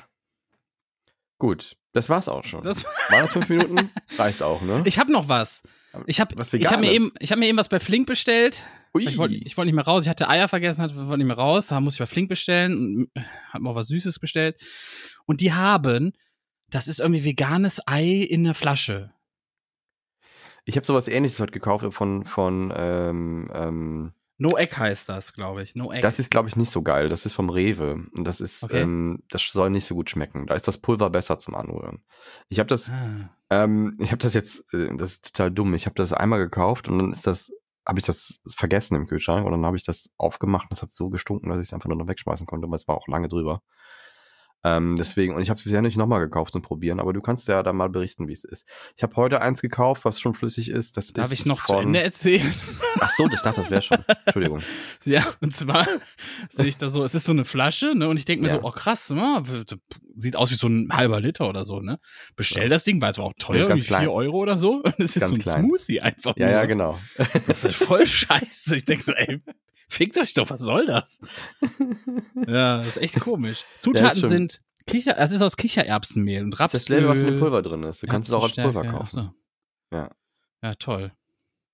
Gut, 1.38 1.75
das 1.91 2.08
war's 2.10 2.29
auch 2.29 2.45
schon. 2.45 2.63
Das- 2.63 2.86
War 3.10 3.21
das 3.21 3.34
fünf 3.34 3.49
Minuten? 3.49 3.89
Reicht 4.17 4.41
auch, 4.41 4.62
ne? 4.62 4.84
Ich 4.86 4.97
habe 4.99 5.12
noch 5.12 5.27
was. 5.27 5.63
Ich 6.08 6.19
habe 6.21 6.34
hab 6.41 6.79
mir, 6.79 6.91
eben, 6.91 7.12
ich 7.19 7.31
hab 7.31 7.39
mir 7.39 7.47
eben 7.47 7.58
was 7.58 7.67
bei 7.69 7.79
Flink 7.81 8.08
bestellt. 8.08 8.63
Ui. 8.93 9.05
Ich 9.08 9.17
wollte 9.17 9.36
wollt 9.58 9.65
nicht 9.65 9.75
mehr 9.75 9.84
raus. 9.86 10.03
Ich 10.05 10.10
hatte 10.10 10.29
Eier 10.29 10.47
vergessen, 10.47 10.81
hatte- 10.81 10.95
wollte 10.95 11.17
nicht 11.17 11.27
mehr 11.27 11.36
raus. 11.38 11.67
Da 11.67 11.79
musste 11.81 12.01
ich 12.03 12.08
bei 12.08 12.12
Flink 12.13 12.29
bestellen 12.29 13.08
und 13.13 13.23
habe 13.51 13.63
mir 13.63 13.69
auch 13.69 13.75
was 13.75 13.88
Süßes 13.89 14.19
bestellt. 14.19 14.62
Und 15.25 15.41
die 15.41 15.51
haben, 15.53 16.13
das 16.69 16.88
ist 16.88 16.99
irgendwie 17.01 17.25
veganes 17.25 17.81
Ei 17.86 18.05
in 18.21 18.45
einer 18.45 18.53
Flasche. 18.53 19.13
Ich 20.63 20.77
habe 20.77 20.86
sowas 20.86 21.08
ähnliches 21.10 21.39
heute 21.41 21.51
gekauft 21.51 21.86
von, 21.93 22.23
von 22.25 22.73
ähm, 22.75 23.51
ähm, 23.53 24.13
No 24.38 24.58
Egg 24.58 24.76
heißt 24.78 25.08
das, 25.08 25.34
glaube 25.34 25.63
ich. 25.63 25.76
No 25.76 25.91
Egg. 25.93 26.02
das 26.02 26.19
ist, 26.19 26.30
glaube 26.30 26.50
ich, 26.50 26.56
nicht 26.56 26.69
so 26.69 26.82
geil. 26.82 27.08
Das 27.08 27.26
ist 27.26 27.34
vom 27.34 27.50
Rewe. 27.50 28.04
Und 28.13 28.26
das 28.26 28.41
ist, 28.41 28.63
Okay. 28.63 28.82
ähm, 28.82 29.24
das 29.30 29.50
soll 29.50 29.69
nicht 29.69 29.86
so 29.86 29.95
gut 29.95 30.10
schmecken. 30.10 30.45
Da 30.48 30.56
ist 30.56 30.67
das 30.67 30.78
Pulver 30.78 31.10
besser 31.10 31.38
zum 31.39 31.56
Anrühren. 31.56 32.04
Ich 32.50 32.60
habe 32.60 32.67
das, 32.67 32.89
ah. 32.89 33.30
ähm, 33.50 33.95
ich 34.00 34.12
habe 34.12 34.19
das 34.21 34.34
jetzt, 34.34 34.63
äh, 34.74 34.93
das 34.95 35.12
ist 35.13 35.34
total 35.36 35.52
dumm. 35.52 35.74
Ich 35.74 35.86
habe 35.86 35.95
das 35.95 36.12
einmal 36.12 36.39
gekauft 36.39 36.88
und 36.89 36.98
dann 36.98 37.13
ist 37.13 37.26
das, 37.28 37.50
habe 37.88 38.00
ich 38.00 38.06
das 38.06 38.41
vergessen 38.58 38.95
im 38.95 39.08
Kühlschrank 39.08 39.45
und 39.45 39.52
dann 39.52 39.65
habe 39.65 39.78
ich 39.78 39.86
das 39.86 40.10
aufgemacht 40.17 40.65
und 40.65 40.71
das 40.71 40.82
hat 40.82 40.91
so 40.91 41.10
gestunken, 41.10 41.50
dass 41.50 41.60
ich 41.60 41.67
es 41.67 41.74
einfach 41.74 41.88
nur 41.88 41.98
noch 41.98 42.08
wegschmeißen 42.08 42.48
konnte, 42.48 42.67
weil 42.67 42.76
es 42.76 42.88
war 42.88 42.98
auch 42.98 43.08
lange 43.08 43.28
drüber. 43.30 43.62
Ähm, 44.67 44.95
deswegen, 44.97 45.36
und 45.36 45.41
ich 45.43 45.49
habe 45.51 45.60
es 45.60 45.63
bisher 45.63 45.84
nicht 45.84 45.95
nochmal 45.95 46.21
gekauft 46.21 46.51
zum 46.54 46.63
Probieren, 46.63 46.99
aber 46.99 47.13
du 47.13 47.21
kannst 47.21 47.47
ja 47.47 47.62
dann 47.62 47.75
mal 47.75 47.88
berichten, 47.89 48.28
wie 48.28 48.32
es 48.32 48.43
ist. 48.43 48.65
Ich 48.97 49.04
habe 49.04 49.15
heute 49.15 49.39
eins 49.39 49.62
gekauft, 49.62 50.06
was 50.06 50.19
schon 50.19 50.34
flüssig 50.34 50.69
ist. 50.69 50.97
Das 50.97 51.13
Darf 51.13 51.28
ist 51.28 51.34
ich 51.34 51.45
noch 51.45 51.63
zu 51.63 51.73
von- 51.73 51.84
Ende 51.84 52.01
erzählen? 52.01 52.51
Ach 52.99 53.12
so, 53.15 53.28
ich 53.32 53.41
dachte, 53.41 53.62
das 53.62 53.69
wäre 53.69 53.82
schon. 53.84 53.99
Entschuldigung. 54.25 54.60
Ja, 55.04 55.23
und 55.41 55.56
zwar 55.56 55.86
sehe 56.49 56.65
ich 56.65 56.78
da 56.78 56.89
so, 56.89 57.04
es 57.04 57.13
ist 57.13 57.25
so 57.25 57.32
eine 57.32 57.45
Flasche, 57.45 57.93
ne? 57.95 58.08
Und 58.10 58.17
ich 58.17 58.25
denke 58.25 58.41
mir 58.43 58.49
Ja. 58.49 58.56
so, 58.56 58.63
oh 58.63 58.71
krass, 58.71 59.13
ja, 59.15 59.43
sieht 60.15 60.36
aus 60.36 60.49
wie 60.49 60.56
so 60.56 60.67
ein 60.67 60.89
halber 60.91 61.19
Liter 61.21 61.47
oder 61.47 61.63
so, 61.63 61.82
ne? 61.82 61.99
Bestell 62.36 62.69
das 62.69 62.84
Ding, 62.86 62.99
weil 63.01 63.12
es 63.12 63.17
war 63.19 63.25
auch 63.25 63.34
teuer, 63.38 63.67
irgendwie 63.67 63.80
4 63.82 63.88
klein. 63.88 64.08
Euro 64.08 64.38
oder 64.38 64.58
so. 64.58 64.82
Und 64.82 64.95
es 64.99 65.15
ist 65.15 65.19
Ganz 65.19 65.30
so 65.30 65.36
ein 65.36 65.41
klein. 65.41 65.63
Smoothie 65.63 66.01
einfach. 66.01 66.36
Ja, 66.38 66.47
nur. 66.47 66.56
ja, 66.56 66.65
genau. 66.65 66.99
Das 67.45 67.63
ist 67.65 67.75
voll 67.75 68.08
scheiße. 68.08 68.78
Ich 68.78 68.86
denke 68.86 69.04
so, 69.04 69.12
ey, 69.13 69.41
fickt 69.89 70.17
euch 70.17 70.34
doch, 70.34 70.49
was 70.49 70.62
soll 70.62 70.86
das? 70.88 71.19
ja, 72.47 72.78
das 72.78 72.88
ist 72.88 72.97
echt 72.97 73.19
komisch. 73.19 73.63
Zutaten 73.80 74.19
schon- 74.21 74.30
sind 74.30 74.54
Kicher, 74.88 75.17
es 75.17 75.32
ist 75.32 75.41
aus 75.41 75.58
Kichererbsenmehl 75.58 76.43
und 76.43 76.52
Das 76.52 76.60
Rapsöl. 76.60 76.78
ist 76.78 76.89
dasselbe, 76.89 77.10
was 77.10 77.19
in 77.21 77.28
dem 77.28 77.39
Pulver 77.39 77.62
drin 77.62 77.84
ist. 77.84 78.04
Du 78.04 78.08
kannst 78.08 78.30
es 78.30 78.34
auch 78.34 78.43
als 78.43 78.56
Pulver 78.56 78.84
kaufen. 78.86 79.08
so. 79.08 79.95
Ja. 79.98 80.10
Ja, 80.62 80.74
toll. 80.76 81.12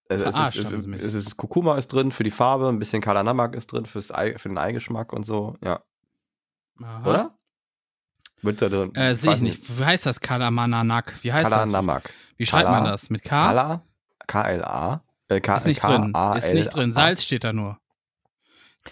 Es, 0.10 0.22
es, 0.22 0.36
Verarscht 0.36 0.58
ist, 0.60 0.86
es 0.88 1.14
ist 1.14 1.38
Kurkuma 1.38 1.78
ist 1.78 1.88
drin 1.88 2.12
für 2.12 2.24
die 2.24 2.32
Farbe, 2.32 2.68
ein 2.68 2.80
bisschen 2.80 3.02
Kalanamak 3.02 3.56
ist 3.56 3.68
drin 3.72 3.86
fürs 3.86 4.12
Ei, 4.14 4.38
für 4.38 4.50
den 4.50 4.58
Eigeschmack 4.58 5.14
und 5.14 5.24
so. 5.24 5.56
Ja. 5.64 5.82
Aha. 6.84 7.10
Oder? 7.10 7.38
Wird 8.42 8.62
da 8.62 8.70
drin. 8.70 8.94
Äh, 8.96 9.14
sehe 9.16 9.34
ich 9.34 9.42
nicht. 9.42 9.80
Wie 9.80 9.86
heißt 9.86 10.06
das? 10.06 10.20
Kalamananak? 10.20 11.14
Wie 11.24 11.32
heißt 11.32 11.50
das? 11.52 11.58
Kalanamak. 11.60 12.12
Wie 12.38 12.46
schreibt 12.46 12.66
Kala- 12.68 12.82
man 12.82 12.92
das? 12.92 13.10
Mit 13.10 13.24
K? 13.24 13.30
Kala, 13.30 13.84
K-L-A. 14.28 15.04
Äh, 15.30 15.40
K 15.42 15.56
Ist 15.58 15.68
nicht 15.68 15.84
drin. 15.84 16.14
Ist 16.36 16.54
nicht 16.54 16.76
drin. 16.76 16.92
Salz 16.92 17.24
steht 17.24 17.44
da 17.44 17.54
nur. 17.54 17.78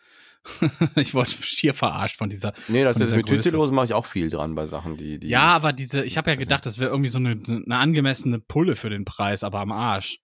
ich 0.96 1.14
wurde 1.14 1.30
schier 1.30 1.74
verarscht 1.74 2.16
von 2.16 2.30
dieser. 2.30 2.52
Nee, 2.68 2.84
das 2.84 2.96
ist 2.96 3.02
dieser 3.02 3.16
Methylcellulose 3.16 3.72
mache 3.72 3.86
ich 3.86 3.94
auch 3.94 4.06
viel 4.06 4.30
dran 4.30 4.54
bei 4.54 4.66
Sachen, 4.66 4.96
die. 4.96 5.18
die 5.18 5.28
Ja, 5.28 5.48
aber 5.54 5.72
diese, 5.72 6.02
ich 6.04 6.16
habe 6.18 6.30
ja 6.30 6.36
gedacht, 6.36 6.66
das 6.66 6.78
wäre 6.78 6.90
irgendwie 6.90 7.10
so 7.10 7.18
eine, 7.18 7.30
eine 7.46 7.76
angemessene 7.76 8.38
Pulle 8.40 8.76
für 8.76 8.90
den 8.90 9.04
Preis, 9.04 9.44
aber 9.44 9.60
am 9.60 9.72
Arsch. 9.72 10.18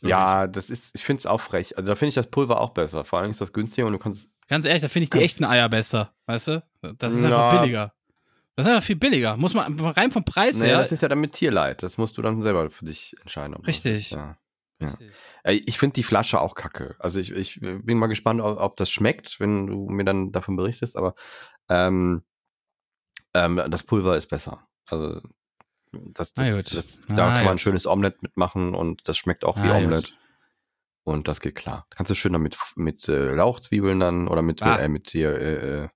Ja, 0.00 0.46
das 0.46 0.70
ist, 0.70 0.94
ich 0.94 1.02
finde 1.04 1.20
es 1.20 1.26
auch 1.26 1.40
frech. 1.40 1.76
Also 1.76 1.90
da 1.90 1.96
finde 1.96 2.10
ich 2.10 2.14
das 2.14 2.28
Pulver 2.28 2.60
auch 2.60 2.70
besser. 2.70 3.04
Vor 3.04 3.18
allem 3.18 3.30
ist 3.30 3.40
das 3.40 3.52
günstiger 3.52 3.86
und 3.86 3.94
du 3.94 3.98
kannst. 3.98 4.30
Ganz 4.48 4.64
ehrlich, 4.64 4.82
da 4.82 4.88
finde 4.88 5.04
ich 5.04 5.10
die 5.10 5.18
echten 5.20 5.44
Eier 5.44 5.68
besser, 5.68 6.14
weißt 6.26 6.48
du? 6.48 6.62
Das 6.98 7.14
ist 7.14 7.24
einfach 7.24 7.60
billiger. 7.60 7.92
Das 8.54 8.66
ist 8.66 8.72
einfach 8.72 8.84
viel 8.86 8.96
billiger. 8.96 9.36
Muss 9.36 9.54
man 9.54 9.78
rein 9.80 10.10
vom 10.10 10.24
Preis 10.24 10.58
Nee, 10.58 10.66
her. 10.66 10.78
das 10.78 10.90
ist 10.92 11.02
ja 11.02 11.08
dann 11.08 11.20
mit 11.20 11.32
Tierleid. 11.32 11.82
Das 11.82 11.98
musst 11.98 12.16
du 12.18 12.22
dann 12.22 12.42
selber 12.42 12.70
für 12.70 12.84
dich 12.84 13.14
entscheiden. 13.20 13.54
ob 13.54 13.62
das- 13.62 13.68
Richtig. 13.68 14.10
Ja. 14.12 14.36
Ja. 14.80 14.92
Ey, 15.44 15.62
Ich 15.66 15.78
finde 15.78 15.94
die 15.94 16.02
Flasche 16.02 16.40
auch 16.40 16.54
kacke. 16.54 16.94
Also 16.98 17.20
ich, 17.20 17.32
ich 17.32 17.60
bin 17.60 17.98
mal 17.98 18.06
gespannt, 18.06 18.40
ob, 18.40 18.58
ob 18.58 18.76
das 18.76 18.90
schmeckt, 18.90 19.40
wenn 19.40 19.66
du 19.66 19.88
mir 19.88 20.04
dann 20.04 20.32
davon 20.32 20.56
berichtest, 20.56 20.96
aber 20.96 21.14
ähm, 21.68 22.22
ähm, 23.34 23.60
das 23.68 23.82
Pulver 23.82 24.16
ist 24.16 24.26
besser. 24.28 24.66
Also 24.86 25.20
das, 25.92 26.32
das, 26.32 26.64
das, 26.64 27.00
da 27.08 27.14
kann 27.28 27.44
man 27.44 27.52
ein 27.52 27.58
schönes 27.58 27.86
Omelett 27.86 28.22
mitmachen 28.22 28.74
und 28.74 29.08
das 29.08 29.16
schmeckt 29.18 29.44
auch 29.44 29.56
wie 29.58 29.62
gut. 29.68 29.72
Omelett. 29.72 30.14
Und 31.04 31.26
das 31.26 31.40
geht 31.40 31.54
klar. 31.54 31.86
Kannst 31.90 32.10
du 32.10 32.14
schön 32.14 32.34
damit 32.34 32.58
mit 32.76 33.08
äh, 33.08 33.32
Lauchzwiebeln 33.34 33.98
dann 33.98 34.28
oder 34.28 34.42
mit, 34.42 34.62
Ah. 34.62 34.76
äh, 34.76 34.88
mit 34.88 35.10
hier, 35.10 35.30
äh, 35.40 35.84
äh, 35.84 35.88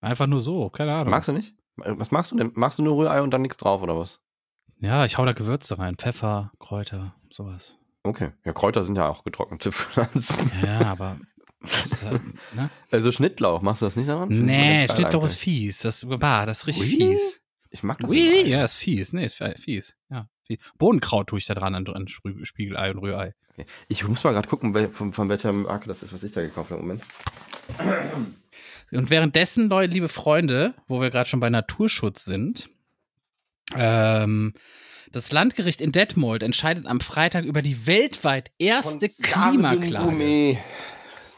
Einfach 0.00 0.26
nur 0.26 0.40
so, 0.40 0.68
keine 0.68 0.94
Ahnung. 0.94 1.10
magst 1.10 1.28
du 1.28 1.32
nicht? 1.32 1.54
Was 1.76 2.10
magst 2.10 2.32
du 2.32 2.36
denn? 2.36 2.50
Magst 2.54 2.78
du 2.78 2.82
nur 2.82 2.96
Rührei 2.96 3.22
und 3.22 3.30
dann 3.30 3.40
nichts 3.42 3.56
drauf 3.56 3.82
oder 3.82 3.96
was? 3.96 4.20
Ja, 4.82 5.04
ich 5.04 5.16
hau 5.16 5.24
da 5.24 5.32
Gewürze 5.32 5.78
rein. 5.78 5.94
Pfeffer, 5.96 6.50
Kräuter, 6.58 7.14
sowas. 7.30 7.78
Okay. 8.02 8.32
Ja, 8.44 8.52
Kräuter 8.52 8.82
sind 8.82 8.96
ja 8.96 9.08
auch 9.08 9.22
getrocknete 9.22 9.70
Pflanzen. 9.72 10.50
Ja, 10.64 10.80
aber. 10.80 11.18
Das, 11.60 12.02
äh, 12.02 12.18
ne? 12.56 12.68
Also 12.90 13.12
Schnittlauch, 13.12 13.62
machst 13.62 13.82
du 13.82 13.86
das 13.86 13.94
nicht 13.94 14.08
daran? 14.08 14.28
Find 14.28 14.40
ich 14.40 14.46
Nee, 14.46 14.88
Schnittlauch 14.88 15.24
ist 15.24 15.36
fies. 15.36 15.78
Das, 15.78 16.04
bah, 16.04 16.44
das 16.46 16.62
ist 16.62 16.66
richtig 16.66 16.94
Ui. 16.94 17.10
fies. 17.10 17.42
Ich 17.70 17.84
mag 17.84 17.98
das. 18.00 18.10
Immer. 18.10 18.40
ja, 18.48 18.64
ist 18.64 18.74
fies. 18.74 19.12
Nee, 19.12 19.26
ist 19.26 19.40
fies. 19.56 19.96
Ja. 20.10 20.28
fies. 20.44 20.58
Bohnenkraut 20.78 21.28
tue 21.28 21.38
ich 21.38 21.46
da 21.46 21.54
dran 21.54 21.76
an, 21.76 21.86
an 21.86 22.08
Spiegelei 22.08 22.90
und 22.90 22.98
Rührei. 22.98 23.34
Ich 23.86 24.06
muss 24.06 24.24
mal 24.24 24.32
gerade 24.32 24.48
gucken, 24.48 24.74
von, 24.92 25.12
von 25.12 25.28
welcher 25.28 25.52
Marke 25.52 25.86
das 25.86 26.02
ist, 26.02 26.12
was 26.12 26.24
ich 26.24 26.32
da 26.32 26.42
gekauft 26.42 26.72
habe. 26.72 26.80
Moment. 26.80 27.04
Und 28.90 29.10
währenddessen, 29.10 29.68
Leute, 29.68 29.92
liebe 29.92 30.08
Freunde, 30.08 30.74
wo 30.88 31.00
wir 31.00 31.10
gerade 31.10 31.28
schon 31.28 31.40
bei 31.40 31.50
Naturschutz 31.50 32.24
sind, 32.24 32.70
ähm, 33.76 34.54
das 35.12 35.32
Landgericht 35.32 35.80
in 35.80 35.92
Detmold 35.92 36.42
entscheidet 36.42 36.86
am 36.86 37.00
Freitag 37.00 37.44
über 37.44 37.62
die 37.62 37.86
weltweit 37.86 38.50
erste 38.58 39.08
Klimaklage. 39.08 40.08
Gummi. 40.08 40.58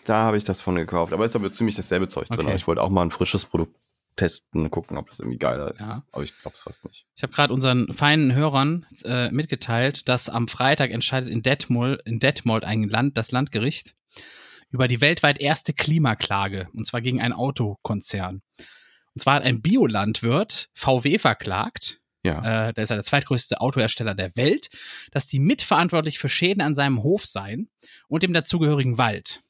Da 0.05 0.25
habe 0.25 0.37
ich 0.37 0.45
das 0.45 0.61
von 0.61 0.77
gekauft. 0.77 1.13
Aber 1.13 1.25
ist 1.25 1.35
aber 1.35 1.51
ziemlich 1.51 1.75
dasselbe 1.75 2.09
Zeug 2.09 2.29
drin. 2.29 2.47
Okay. 2.47 2.57
Ich 2.57 2.67
wollte 2.67 2.83
auch 2.83 2.91
mal 2.91 3.03
ein 3.03 3.11
frisches 3.11 3.47
Produkt 3.47 3.77
testen, 4.17 4.71
gucken, 4.71 4.97
ob 4.97 5.09
das 5.09 5.19
irgendwie 5.19 5.39
geiler 5.39 5.75
ist. 5.75 5.81
Ja. 5.81 6.05
Aber 6.13 6.23
ich 6.23 6.39
glaube 6.41 6.55
es 6.55 6.63
fast 6.63 6.85
nicht. 6.85 7.07
Ich 7.17 7.23
habe 7.23 7.33
gerade 7.33 7.53
unseren 7.53 7.93
feinen 7.93 8.33
Hörern 8.35 8.87
äh, 9.05 9.31
mitgeteilt, 9.33 10.09
dass 10.09 10.29
am 10.29 10.47
Freitag 10.47 10.93
entscheidet 10.93 11.31
in 11.31 11.43
Detmold, 11.43 12.01
in 12.05 12.21
Detmold 12.21 12.65
ein 12.65 12.85
Land, 12.85 13.19
das 13.19 13.33
Landgericht 13.33 13.95
über 14.71 14.89
die 14.89 15.01
weltweit 15.01 15.41
erste 15.41 15.73
Klimaklage, 15.73 16.69
und 16.75 16.87
zwar 16.87 17.01
gegen 17.01 17.21
einen 17.21 17.33
Autokonzern. 17.33 18.43
Und 19.15 19.21
zwar 19.21 19.35
hat 19.35 19.45
ein 19.45 19.63
Biolandwirt 19.63 20.71
VW 20.75 21.19
verklagt, 21.19 22.01
Ja. 22.25 22.69
äh, 22.69 22.73
der 22.73 22.85
ist 22.85 22.91
ja 22.91 22.97
der 22.97 23.05
zweitgrößte 23.05 23.61
Autohersteller 23.61 24.15
der 24.15 24.35
Welt, 24.37 24.71
dass 25.13 25.27
die 25.27 25.39
mitverantwortlich 25.39 26.19
für 26.19 26.29
Schäden 26.29 26.63
an 26.63 26.75
seinem 26.75 27.03
Hof 27.03 27.27
seien 27.27 27.69
und 28.09 28.23
dem 28.23 28.33
dazugehörigen 28.33 28.99
Wald. 28.99 29.43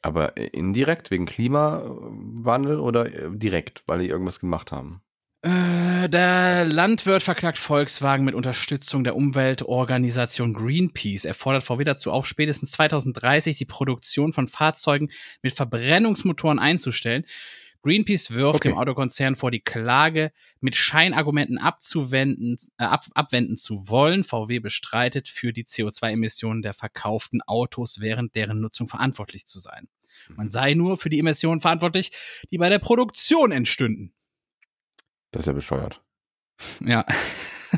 Aber 0.00 0.36
indirekt 0.36 1.10
wegen 1.10 1.24
Klimawandel 1.24 2.78
oder 2.78 3.06
äh, 3.06 3.30
direkt, 3.30 3.82
weil 3.86 4.00
die 4.00 4.08
irgendwas 4.08 4.40
gemacht 4.40 4.72
haben? 4.72 5.02
Äh, 5.40 6.08
der 6.08 6.64
Landwirt 6.64 7.22
verklagt 7.22 7.58
Volkswagen 7.58 8.24
mit 8.24 8.34
Unterstützung 8.34 9.04
der 9.04 9.14
Umweltorganisation 9.14 10.54
Greenpeace. 10.54 11.26
Er 11.26 11.34
fordert 11.34 11.64
VW 11.64 11.84
dazu 11.84 12.10
auf, 12.12 12.26
spätestens 12.26 12.72
2030 12.72 13.58
die 13.58 13.66
Produktion 13.66 14.32
von 14.32 14.48
Fahrzeugen 14.48 15.10
mit 15.42 15.52
Verbrennungsmotoren 15.54 16.58
einzustellen. 16.58 17.24
Greenpeace 17.84 18.30
wirft 18.32 18.56
Okay. 18.56 18.70
dem 18.70 18.78
Autokonzern 18.78 19.36
vor, 19.36 19.50
die 19.50 19.60
Klage 19.60 20.32
mit 20.60 20.74
Scheinargumenten 20.74 21.58
abzuwenden, 21.58 22.56
äh, 22.78 22.84
ab, 22.84 23.04
abwenden 23.14 23.56
zu 23.56 23.88
wollen. 23.88 24.24
VW 24.24 24.58
bestreitet, 24.58 25.28
für 25.28 25.52
die 25.52 25.64
CO2-Emissionen 25.64 26.62
der 26.62 26.74
verkauften 26.74 27.42
Autos 27.42 28.00
während 28.00 28.34
deren 28.34 28.60
Nutzung 28.60 28.88
verantwortlich 28.88 29.46
zu 29.46 29.58
sein. 29.58 29.88
Man 30.34 30.48
sei 30.48 30.74
nur 30.74 30.96
für 30.96 31.10
die 31.10 31.18
Emissionen 31.18 31.60
verantwortlich, 31.60 32.10
die 32.50 32.58
bei 32.58 32.70
der 32.70 32.78
Produktion 32.78 33.52
entstünden. 33.52 34.14
Das 35.30 35.42
ist 35.42 35.46
ja 35.48 35.52
bescheuert. 35.52 36.00
Ja. 36.80 37.04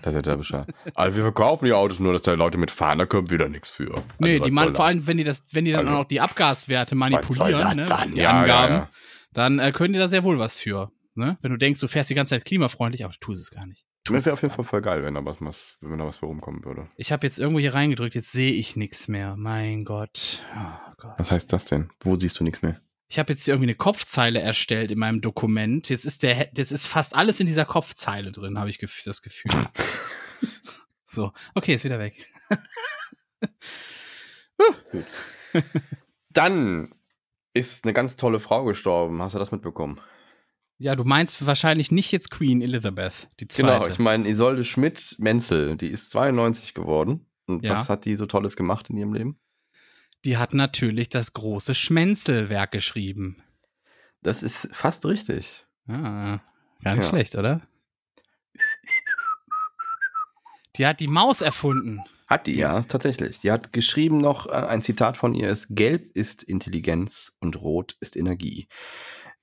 Das 0.03 0.15
ist 0.15 0.27
ja 0.27 0.37
bescheuert. 0.37 0.69
Also 0.95 1.17
wir 1.17 1.23
verkaufen 1.23 1.65
die 1.65 1.73
Autos 1.73 2.01
nur, 2.01 2.13
dass 2.13 2.21
da 2.21 2.35
Leute 2.35 2.59
mitfahren, 2.59 2.99
da 2.99 3.07
kommt 3.07 3.31
wieder 3.31 3.49
nichts 3.49 3.71
für. 3.71 3.91
Also 3.95 4.05
Nee, 4.19 4.41
die 4.41 4.51
man, 4.51 4.75
vor 4.75 4.85
allem, 4.85 5.07
wenn 5.07 5.17
die 5.17 5.25
das, 5.25 5.45
wenn 5.53 5.65
die 5.65 5.71
dann 5.73 5.87
Also, 5.87 5.91
auch 5.93 5.99
noch 6.03 6.09
die 6.09 6.21
Abgaswerte 6.21 6.95
manipulieren, 6.95 7.77
ne, 7.77 7.87
dann? 7.87 8.13
die 8.13 8.19
Ja, 8.19 8.23
ja, 8.25 8.41
Angaben, 8.43 8.75
ja. 8.75 8.91
Dann 9.37 9.59
äh, 9.59 9.73
können 9.73 9.93
die 9.93 9.99
da 9.99 10.09
sehr 10.09 10.25
wohl 10.25 10.39
was 10.39 10.57
für. 10.57 10.91
Ne? 11.15 11.39
Wenn 11.41 11.51
du 11.51 11.57
denkst, 11.57 11.81
du 11.81 11.89
fährst 11.89 12.11
die 12.11 12.15
ganze 12.15 12.35
Zeit 12.35 12.45
klimafreundlich, 12.45 13.05
aber 13.05 13.13
du 13.13 13.19
tust 13.19 13.43
es 13.43 13.51
gar 13.51 13.67
nicht. 13.67 13.87
Du 14.05 14.13
Das 14.13 14.25
wäre 14.25 14.33
tust 14.33 14.39
auf 14.39 14.43
jeden 14.43 14.55
Fall 14.55 14.65
voll 14.65 14.83
geil, 14.83 15.03
wenn 15.03 15.15
da 15.15 15.25
was, 15.25 15.39
was, 15.41 15.79
wenn 15.81 15.99
da 15.99 16.07
was 16.07 16.19
für 16.19 16.27
rumkommen 16.27 16.65
würde. 16.65 16.89
Ich 16.97 17.13
habe 17.13 17.27
jetzt 17.27 17.39
irgendwo 17.39 17.59
hier 17.61 17.75
reingedrückt, 17.75 18.15
jetzt 18.15 18.33
sehe 18.33 18.53
ich 18.53 18.77
nichts 18.77 19.09
mehr. 19.09 19.37
Mein 19.37 19.85
Gott. 19.85 20.41
Oh 20.55 20.93
Gott. 20.99 21.15
Was 21.19 21.31
heißt 21.31 21.53
das 21.53 21.65
denn? 21.67 21.91
Wo 22.01 22.17
siehst 22.17 22.39
du 22.39 22.45
nichts 22.45 22.63
mehr? 22.63 22.81
Ich 23.09 23.19
habe 23.19 23.33
jetzt 23.33 23.45
hier 23.45 23.55
irgendwie 23.55 23.71
eine 23.71 23.77
Kopfzeile 23.77 24.41
erstellt 24.41 24.91
in 24.91 24.99
meinem 24.99 25.21
Dokument. 25.21 25.89
Jetzt 25.89 26.07
ist 26.07 26.23
der, 26.23 26.51
jetzt 26.57 26.73
ist 26.73 26.87
fast 26.87 27.15
alles 27.15 27.39
in 27.41 27.47
dieser 27.47 27.65
Kopfzeile 27.65 28.33
drin, 28.33 28.59
habe 28.59 28.71
ich 28.71 28.79
gef 28.79 29.03
das 29.05 29.23
Gefühl. 29.23 29.53
so, 31.07 31.33
okay, 31.55 31.75
ist 31.75 31.85
wieder 31.85 31.99
weg. 31.99 32.27
Dann 36.31 36.91
ist 37.57 37.85
eine 37.85 37.93
ganz 37.93 38.17
tolle 38.17 38.39
Frau 38.41 38.65
gestorben. 38.65 39.21
Hast 39.23 39.35
du 39.35 39.39
das 39.39 39.53
mitbekommen? 39.53 40.01
Ja, 40.79 40.95
du 40.95 41.05
meinst 41.05 41.45
wahrscheinlich 41.47 41.91
nicht 41.91 42.13
jetzt 42.13 42.31
Queen 42.31 42.61
Elizabeth, 42.61 43.29
die 43.41 43.47
zweite. 43.47 43.79
Genau, 43.79 43.89
ich 43.89 43.99
meine, 43.99 44.29
Isolde 44.29 44.65
Schmidt-Menzel, 44.65 45.77
die 45.77 45.89
ist 45.89 46.11
92 46.11 46.75
geworden. 46.75 47.27
Und 47.47 47.65
Ja. 47.65 47.73
was 47.73 47.89
hat 47.89 48.05
die 48.05 48.15
so 48.15 48.27
Tolles 48.27 48.57
gemacht 48.57 48.91
in 48.91 48.97
ihrem 48.99 49.15
Leben? 49.15 49.39
Die 50.25 50.37
hat 50.37 50.53
natürlich 50.53 51.09
das 51.09 51.33
große 51.33 51.75
Schmenzelwerk 51.75 52.73
geschrieben. 52.73 53.43
Das 54.23 54.43
ist 54.43 54.69
fast 54.73 55.07
richtig. 55.07 55.65
Ah, 55.87 56.41
gar 56.83 56.95
nicht 56.97 57.05
Ja. 57.05 57.09
schlecht, 57.11 57.37
oder? 57.37 57.63
Die 60.77 60.87
hat 60.87 61.01
die 61.01 61.09
Maus 61.09 61.41
erfunden. 61.41 62.03
Hat 62.27 62.47
die, 62.47 62.57
ja, 62.57 62.81
tatsächlich. 62.83 63.39
Die 63.41 63.53
hat 63.53 63.73
geschrieben 63.73 64.19
noch, 64.19 64.47
äh, 64.47 64.51
ein 64.53 64.83
Zitat 64.83 65.17
von 65.17 65.35
ihr 65.35 65.49
ist, 65.49 65.69
Gelb 65.71 66.11
ist 66.17 66.43
Intelligenz 66.43 67.37
und 67.41 67.61
Rot 67.61 67.97
ist 68.01 68.17
Energie. 68.17 68.69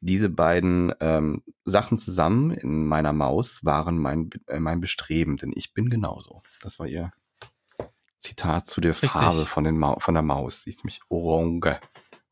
Diese 0.02 0.30
beiden 0.30 0.94
ähm, 1.00 1.44
Sachen 1.64 1.98
zusammen 1.98 2.52
in 2.52 2.86
meiner 2.88 3.14
Maus 3.14 3.64
waren 3.64 3.98
mein, 3.98 4.30
äh, 4.48 4.60
mein 4.60 4.82
Bestreben, 4.82 5.38
denn 5.38 5.54
ich 5.56 5.74
bin 5.74 5.90
genauso. 5.90 6.42
Das 6.62 6.78
war 6.78 6.88
ihr 6.88 7.12
Zitat 8.20 8.68
zu 8.68 8.82
der 8.82 8.92
Richtig. 8.92 9.12
Farbe 9.12 9.46
von, 9.46 9.64
den 9.64 9.82
von 10.00 10.14
der 10.14 10.24
Maus. 10.24 10.64
Sie 10.64 10.70
ist 10.72 10.84
nämlich 10.84 11.00
orange. 11.10 11.80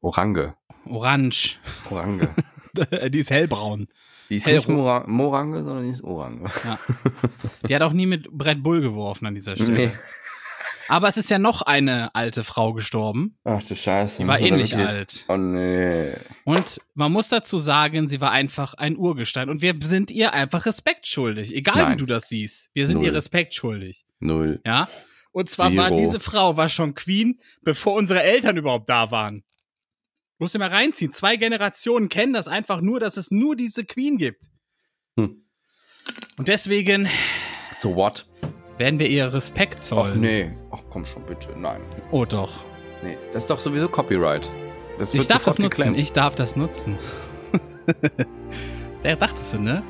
Orange. 0.01 0.53
Orange. 0.85 1.59
Orange. 1.89 2.27
die 3.09 3.19
ist 3.19 3.31
hellbraun. 3.31 3.87
Die 4.29 4.37
ist 4.37 4.45
Hellro- 4.47 4.55
nicht 4.59 4.69
Mora 4.69 5.03
Morange, 5.07 5.63
sondern 5.63 5.83
die 5.83 5.91
ist 5.91 6.03
Orange. 6.03 6.49
Die 7.67 7.75
hat 7.75 7.81
auch 7.81 7.91
nie 7.93 8.05
mit 8.05 8.31
Brett 8.31 8.63
Bull 8.63 8.79
geworfen 8.81 9.25
an 9.27 9.35
dieser 9.35 9.55
Stelle. 9.55 9.71
Nee. 9.71 9.91
Aber 10.91 11.07
es 11.07 11.15
ist 11.15 11.29
ja 11.29 11.39
noch 11.39 11.61
eine 11.61 12.13
alte 12.15 12.43
Frau 12.43 12.73
gestorben. 12.73 13.37
Ach 13.45 13.63
du 13.63 13.77
Scheiße. 13.77 14.23
Die 14.23 14.27
war 14.27 14.37
Muss 14.37 14.49
ähnlich 14.49 14.75
alt. 14.75 15.23
Oh 15.29 15.37
nee. 15.37 16.11
Und 16.43 16.81
man 16.95 17.13
muss 17.13 17.29
dazu 17.29 17.59
sagen, 17.59 18.09
sie 18.09 18.19
war 18.19 18.31
einfach 18.31 18.73
ein 18.73 18.97
Urgestein. 18.97 19.49
Und 19.49 19.61
wir 19.61 19.73
sind 19.81 20.11
ihr 20.11 20.33
einfach 20.33 20.65
Respekt 20.65 21.07
schuldig. 21.07 21.55
Egal 21.55 21.77
Nein. 21.77 21.93
wie 21.93 21.95
du 21.95 22.05
das 22.05 22.27
siehst. 22.27 22.71
Wir 22.73 22.87
sind 22.87 22.97
Null. 22.97 23.05
ihr 23.05 23.13
Respekt 23.13 23.53
schuldig. 23.53 24.05
Null. 24.19 24.59
Ja. 24.65 24.89
Und 25.31 25.49
zwar 25.49 25.73
war 25.77 25.87
Zero. 25.91 25.95
diese 25.97 26.19
Frau 26.19 26.57
war 26.57 26.67
schon 26.67 26.93
Queen, 26.93 27.39
bevor 27.61 27.93
unsere 27.93 28.21
Eltern 28.21 28.57
überhaupt 28.57 28.89
da 28.89 29.11
waren. 29.11 29.45
Musst 30.39 30.55
du 30.55 30.59
mal 30.59 30.67
reinziehen. 30.67 31.13
Zwei 31.13 31.37
Generationen 31.37 32.09
kennen 32.09 32.33
das 32.33 32.49
einfach 32.49 32.81
nur, 32.81 32.99
dass 32.99 33.15
es 33.15 33.31
nur 33.31 33.55
diese 33.55 33.85
Queen 33.85 34.17
gibt. 34.17 34.49
Hm. 35.17 35.45
Und 36.35 36.49
deswegen 36.49 37.07
So 37.79 37.95
what? 37.95 38.25
Werden 38.81 38.99
wir 38.99 39.07
ihr 39.07 39.31
Respekt 39.31 39.75
Ach 39.77 39.79
zollen. 39.79 40.19
nee. 40.19 40.51
Ach 40.71 40.79
komm 40.89 41.05
schon, 41.05 41.23
bitte. 41.23 41.47
Nein. 41.57 41.79
Oh 42.11 42.25
doch. 42.25 42.51
Nee. 43.01 43.17
Das 43.31 43.43
ist 43.43 43.49
doch 43.49 43.61
sowieso 43.61 43.87
Copyright. 43.87 44.51
Ich 45.13 45.27
darf 45.27 45.45
das 45.45 45.57
nutzen. 45.57 45.69
geclaimed. 45.69 45.97
Ich 45.97 46.11
darf 46.11 46.35
das 46.35 46.55
nutzen. 46.57 46.97
Der 49.03 49.15
dachtest 49.15 49.53
du, 49.53 49.59
ne? 49.59 49.81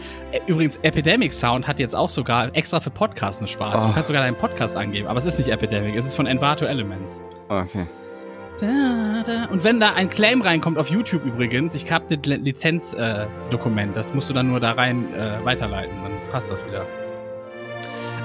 Übrigens, 0.47 0.77
Epidemic 0.83 1.33
Sound 1.33 1.67
hat 1.67 1.79
jetzt 1.79 1.95
auch 1.97 2.09
sogar 2.09 2.55
extra 2.55 2.79
für 2.79 2.91
Podcasts 2.91 3.41
eine 3.41 3.47
Sparte. 3.49 3.79
Du 3.79 3.87
Oh. 3.87 3.91
kannst 3.93 4.07
sogar 4.07 4.21
deinen 4.23 4.37
Podcast 4.37 4.77
angeben, 4.77 5.07
aber 5.07 5.17
es 5.17 5.25
ist 5.25 5.37
nicht 5.37 5.49
Epidemic, 5.49 5.95
es 5.97 6.05
ist 6.05 6.15
von 6.15 6.27
Envato 6.27 6.63
Elements. 6.65 7.21
Okay. 7.49 7.85
Da, 8.59 9.23
da. 9.25 9.45
Und 9.51 9.63
wenn 9.65 9.79
da 9.81 9.93
ein 9.95 10.09
Claim 10.09 10.41
reinkommt 10.41 10.77
auf 10.77 10.89
YouTube 10.89 11.25
übrigens, 11.25 11.75
ich 11.75 11.91
habe 11.91 12.15
das 12.15 12.25
Lizenzdokument, 12.39 13.91
äh, 13.91 13.93
das 13.95 14.13
musst 14.13 14.29
du 14.29 14.33
dann 14.33 14.47
nur 14.47 14.59
da 14.61 14.71
rein 14.73 15.13
äh, 15.13 15.43
weiterleiten, 15.43 15.95
dann 16.03 16.13
passt 16.31 16.49
das 16.51 16.65
wieder. 16.65 16.85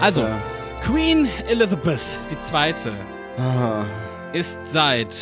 Also, 0.00 0.22
Ja. 0.22 0.38
Queen 0.82 1.28
Elizabeth 1.48 2.00
die 2.30 2.38
Zweite 2.38 2.92
Ah. 3.38 3.84
ist 4.32 4.58
seit 4.66 5.14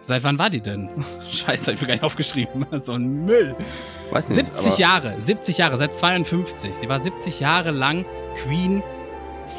seit 0.00 0.24
wann 0.24 0.38
war 0.38 0.48
die 0.50 0.60
denn? 0.60 0.88
Scheiße, 1.30 1.66
hab 1.66 1.74
ich 1.74 1.80
mir 1.80 1.86
gar 1.88 1.94
nicht 1.94 2.04
aufgeschrieben. 2.04 2.66
So 2.80 2.92
ein 2.94 3.24
Müll. 3.24 3.54
Weiß 4.10 4.28
nicht, 4.30 4.36
70 4.56 4.66
aber- 4.72 4.78
Jahre, 4.80 5.20
70 5.20 5.58
Jahre, 5.58 5.76
seit 5.78 5.94
52. 5.94 6.74
Sie 6.74 6.88
war 6.88 6.98
70 7.00 7.40
Jahre 7.40 7.70
lang 7.70 8.04
Queen 8.42 8.82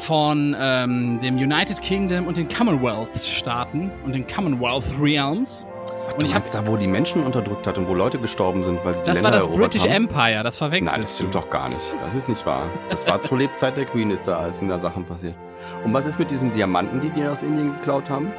von 0.02 0.56
ähm, 0.58 1.20
dem 1.20 1.36
United 1.36 1.80
Kingdom 1.82 2.26
und 2.26 2.36
den 2.36 2.48
Commonwealth-Staaten 2.48 3.90
und 4.04 4.12
den 4.14 4.26
Commonwealth 4.26 4.84
Realms. 5.00 5.66
Ach, 6.10 6.14
Und 6.14 6.22
du 6.22 6.26
ich 6.26 6.34
hab, 6.34 6.42
meinst 6.42 6.54
da, 6.54 6.66
wo 6.66 6.76
die 6.76 6.86
Menschen 6.88 7.22
unterdrückt 7.22 7.66
hat 7.66 7.78
und 7.78 7.86
wo 7.88 7.94
Leute 7.94 8.18
gestorben 8.18 8.64
sind, 8.64 8.84
weil 8.84 8.94
die 8.94 9.00
das 9.04 9.22
war 9.22 9.30
Länder 9.30 9.46
das 9.46 9.56
British 9.56 9.82
haben? 9.84 9.92
Empire, 10.04 10.42
das 10.42 10.58
verwechselst 10.58 10.92
Nein, 10.92 11.02
das 11.02 11.14
stimmt 11.14 11.34
du. 11.34 11.38
doch 11.38 11.50
gar 11.50 11.68
nicht. 11.68 11.80
Das 12.00 12.14
ist 12.14 12.28
nicht 12.28 12.44
wahr. 12.46 12.68
Das 12.88 13.06
war 13.06 13.20
zur 13.22 13.38
Lebzeit 13.38 13.76
der 13.76 13.84
Queen, 13.86 14.10
ist 14.10 14.26
da 14.26 14.38
alles 14.40 14.60
in 14.60 14.68
der 14.68 14.78
Sachen 14.78 15.04
passiert. 15.06 15.36
Und 15.84 15.92
was 15.94 16.06
ist 16.06 16.18
mit 16.18 16.30
diesen 16.30 16.50
Diamanten, 16.52 17.00
die 17.00 17.10
die 17.10 17.24
aus 17.24 17.42
Indien 17.42 17.72
geklaut 17.76 18.10
haben? 18.10 18.32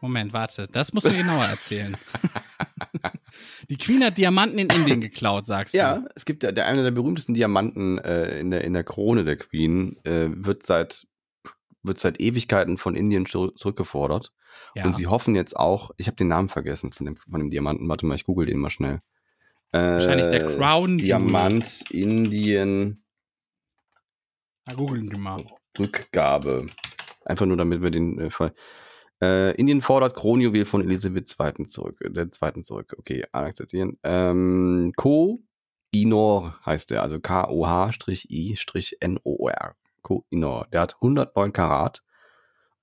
Moment, 0.00 0.32
warte, 0.32 0.66
das 0.70 0.92
musst 0.92 1.06
du 1.06 1.12
genauer 1.12 1.44
erzählen. 1.46 1.96
Die 3.68 3.76
Queen 3.76 4.02
hat 4.04 4.16
Diamanten 4.18 4.58
in 4.58 4.68
Indien 4.68 5.00
geklaut, 5.00 5.44
sagst 5.46 5.74
du. 5.74 5.78
Ja, 5.78 6.04
es 6.14 6.24
gibt 6.24 6.44
ja 6.44 6.52
der 6.52 6.66
einer 6.66 6.82
der 6.84 6.90
berühmtesten 6.92 7.34
Diamanten 7.34 7.98
äh, 7.98 8.38
in, 8.38 8.50
der, 8.50 8.62
in 8.64 8.72
der 8.72 8.84
Krone 8.84 9.24
der 9.24 9.36
Queen, 9.36 9.96
äh, 10.04 10.28
wird 10.30 10.64
seit 10.64 11.06
wird 11.82 11.98
seit 12.00 12.20
Ewigkeiten 12.20 12.78
von 12.78 12.94
Indien 12.96 13.26
zurück- 13.26 13.56
zurückgefordert. 13.56 14.32
Ja. 14.76 14.84
Und 14.84 14.94
sie 14.94 15.06
hoffen 15.06 15.34
jetzt 15.34 15.56
auch, 15.56 15.90
ich 15.96 16.06
habe 16.06 16.16
den 16.16 16.28
Namen 16.28 16.48
vergessen 16.48 16.92
von 16.92 17.06
dem, 17.06 17.16
von 17.16 17.40
dem 17.40 17.50
Diamanten, 17.50 17.88
warte 17.88 18.06
mal, 18.06 18.14
ich 18.14 18.24
google 18.24 18.46
den 18.46 18.58
mal 18.58 18.70
schnell. 18.70 19.00
Äh, 19.72 19.78
Wahrscheinlich 19.78 20.28
der 20.28 20.44
Crown 20.44 20.98
Jewel. 20.98 21.06
Diamant 21.06 21.90
Indien 21.90 23.02
Na, 24.66 24.74
googeln 24.74 25.10
wir 25.10 25.18
mal. 25.18 25.44
Rückgabe. 25.78 26.66
Einfach 27.24 27.46
nur, 27.46 27.56
damit 27.56 27.82
wir 27.82 27.90
den 27.90 28.18
äh, 28.18 28.30
Fall. 28.30 28.54
Äh, 29.20 29.54
Indien 29.56 29.80
fordert 29.82 30.14
Kronjuwel 30.14 30.66
von 30.66 30.82
Elisabeth 30.82 31.34
II. 31.40 31.66
zurück. 31.66 31.96
äh, 32.00 32.10
Der 32.10 32.30
zweiten 32.30 32.62
zurück. 32.62 32.94
Okay, 32.98 33.24
akzeptieren. 33.32 33.98
Ähm, 34.04 34.92
Ko 34.96 35.42
Inor 35.90 36.58
heißt 36.66 36.90
der, 36.90 37.02
also 37.02 37.18
K-O-H-I-N-O-R. 37.20 37.96
Ko 40.02 40.24
Inor. 40.30 40.66
Der 40.72 40.80
hat 40.82 40.94
109 40.96 41.52
Karat 41.52 42.02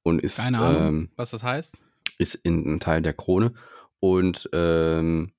und 0.01 0.21
ist, 0.21 0.37
Keine 0.37 0.59
Ahnung, 0.59 0.87
ähm, 0.87 1.09
was 1.15 1.29
das 1.31 1.43
heißt. 1.43 1.77
Ist 2.23 2.35
in 2.35 2.65
einem 2.65 2.79
Teil 2.79 3.01
der 3.01 3.13
Krone. 3.13 3.53
Und, 3.99 4.49
ähm, 4.53 5.33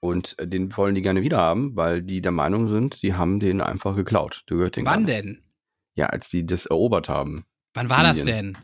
und 0.00 0.36
den 0.40 0.76
wollen 0.76 0.94
die 0.94 1.02
gerne 1.02 1.22
wieder 1.22 1.38
haben, 1.38 1.74
weil 1.74 2.02
die 2.02 2.20
der 2.20 2.32
Meinung 2.32 2.68
sind, 2.68 3.02
die 3.02 3.14
haben 3.14 3.40
den 3.40 3.60
einfach 3.60 3.96
geklaut. 3.96 4.44
Der 4.48 4.58
gehört 4.58 4.76
den 4.76 4.86
Wann 4.86 5.06
denn? 5.06 5.42
Ja, 5.94 6.06
als 6.06 6.28
die 6.28 6.46
das 6.46 6.66
erobert 6.66 7.08
haben. 7.08 7.44
Wann 7.74 7.88
war 7.88 8.02
das 8.02 8.20
Indien. 8.20 8.58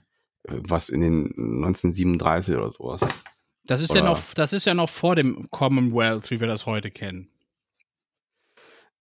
denn? 0.45 0.59
Äh, 0.59 0.63
Was 0.69 0.89
in 0.89 1.01
den 1.01 1.25
1937 1.37 2.57
oder 2.57 2.71
sowas. 2.71 3.01
Das 3.65 3.81
ist 3.81 3.95
ja 3.95 4.03
noch, 4.03 4.21
das 4.35 4.53
ist 4.53 4.65
ja 4.65 4.75
noch 4.75 4.89
vor 4.89 5.17
dem 5.17 5.47
Commonwealth, 5.51 6.31
wie 6.31 6.41
wir 6.41 6.47
das 6.47 6.67
heute 6.67 6.91
kennen. 6.91 7.29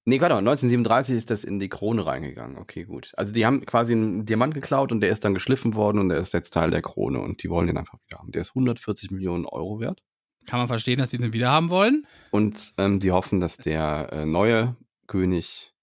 Nee, 0.10 0.20
warte 0.22 0.34
mal, 0.34 0.40
1937 0.40 1.16
ist 1.16 1.30
das 1.30 1.44
in 1.44 1.60
die 1.60 1.70
Krone 1.70 2.06
reingegangen. 2.06 2.58
Okay, 2.58 2.84
gut. 2.84 3.12
Also 3.16 3.32
die 3.32 3.46
haben 3.46 3.66
quasi 3.66 3.94
einen 3.94 4.26
Diamant 4.26 4.54
geklaut 4.54 4.92
und 4.92 5.02
der 5.02 5.10
ist 5.12 5.24
dann 5.24 5.34
geschliffen 5.34 5.76
worden 5.76 6.00
und 6.00 6.10
der 6.10 6.18
ist 6.18 6.34
jetzt 6.34 6.52
Teil 6.54 6.72
der 6.72 6.82
Krone 6.82 7.20
und 7.20 7.44
die 7.44 7.50
wollen 7.50 7.68
den 7.68 7.78
einfach 7.78 8.00
wieder 8.08 8.18
haben. 8.20 8.32
Der 8.32 8.42
ist 8.42 8.50
140 8.50 9.12
Millionen 9.12 9.46
Euro 9.46 9.80
wert. 9.80 10.02
Kann 10.46 10.60
man 10.60 10.68
verstehen, 10.68 10.98
dass 11.00 11.12
die 11.12 11.18
den 11.20 11.32
wieder 11.34 11.52
haben 11.52 11.70
wollen? 11.70 12.08
Und 12.32 12.74
ähm, 12.78 13.00
die 13.00 13.12
hoffen, 13.12 13.40
dass 13.40 13.58
der 13.58 14.10
äh, 14.12 14.26
neue 14.26 14.76
König 15.08 15.74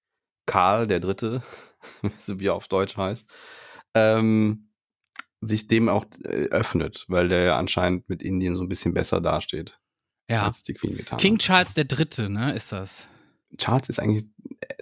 Karl 0.47 0.87
der 0.87 1.01
Dritte, 1.01 1.43
so 2.19 2.41
wie 2.41 2.47
er 2.49 2.55
auf 2.55 2.67
Deutsch 2.69 2.97
heißt, 2.97 3.31
ähm, 3.95 4.71
sich 5.41 5.69
dem 5.69 5.89
auch 5.89 6.05
äh, 6.25 6.49
öffnet, 6.49 7.05
weil 7.09 7.29
der 7.29 7.43
ja 7.45 7.59
anscheinend 7.59 8.09
mit 8.09 8.23
Indien 8.23 8.57
so 8.57 8.62
ein 8.62 8.69
bisschen 8.69 8.93
besser 8.95 9.21
dasteht, 9.21 9.79
Ja. 10.29 10.45
als 10.47 10.62
die 10.65 10.75
Queen 10.75 10.97
getan 10.97 11.19
King 11.19 11.35
hat. 11.35 11.43
Charles 11.43 11.75
der 11.75 11.85
Dritte, 11.85 12.29
ne, 12.31 12.53
ist 12.53 12.73
das? 12.73 13.09
Charles 13.59 13.89
ist 13.89 14.01
eigentlich 14.01 14.25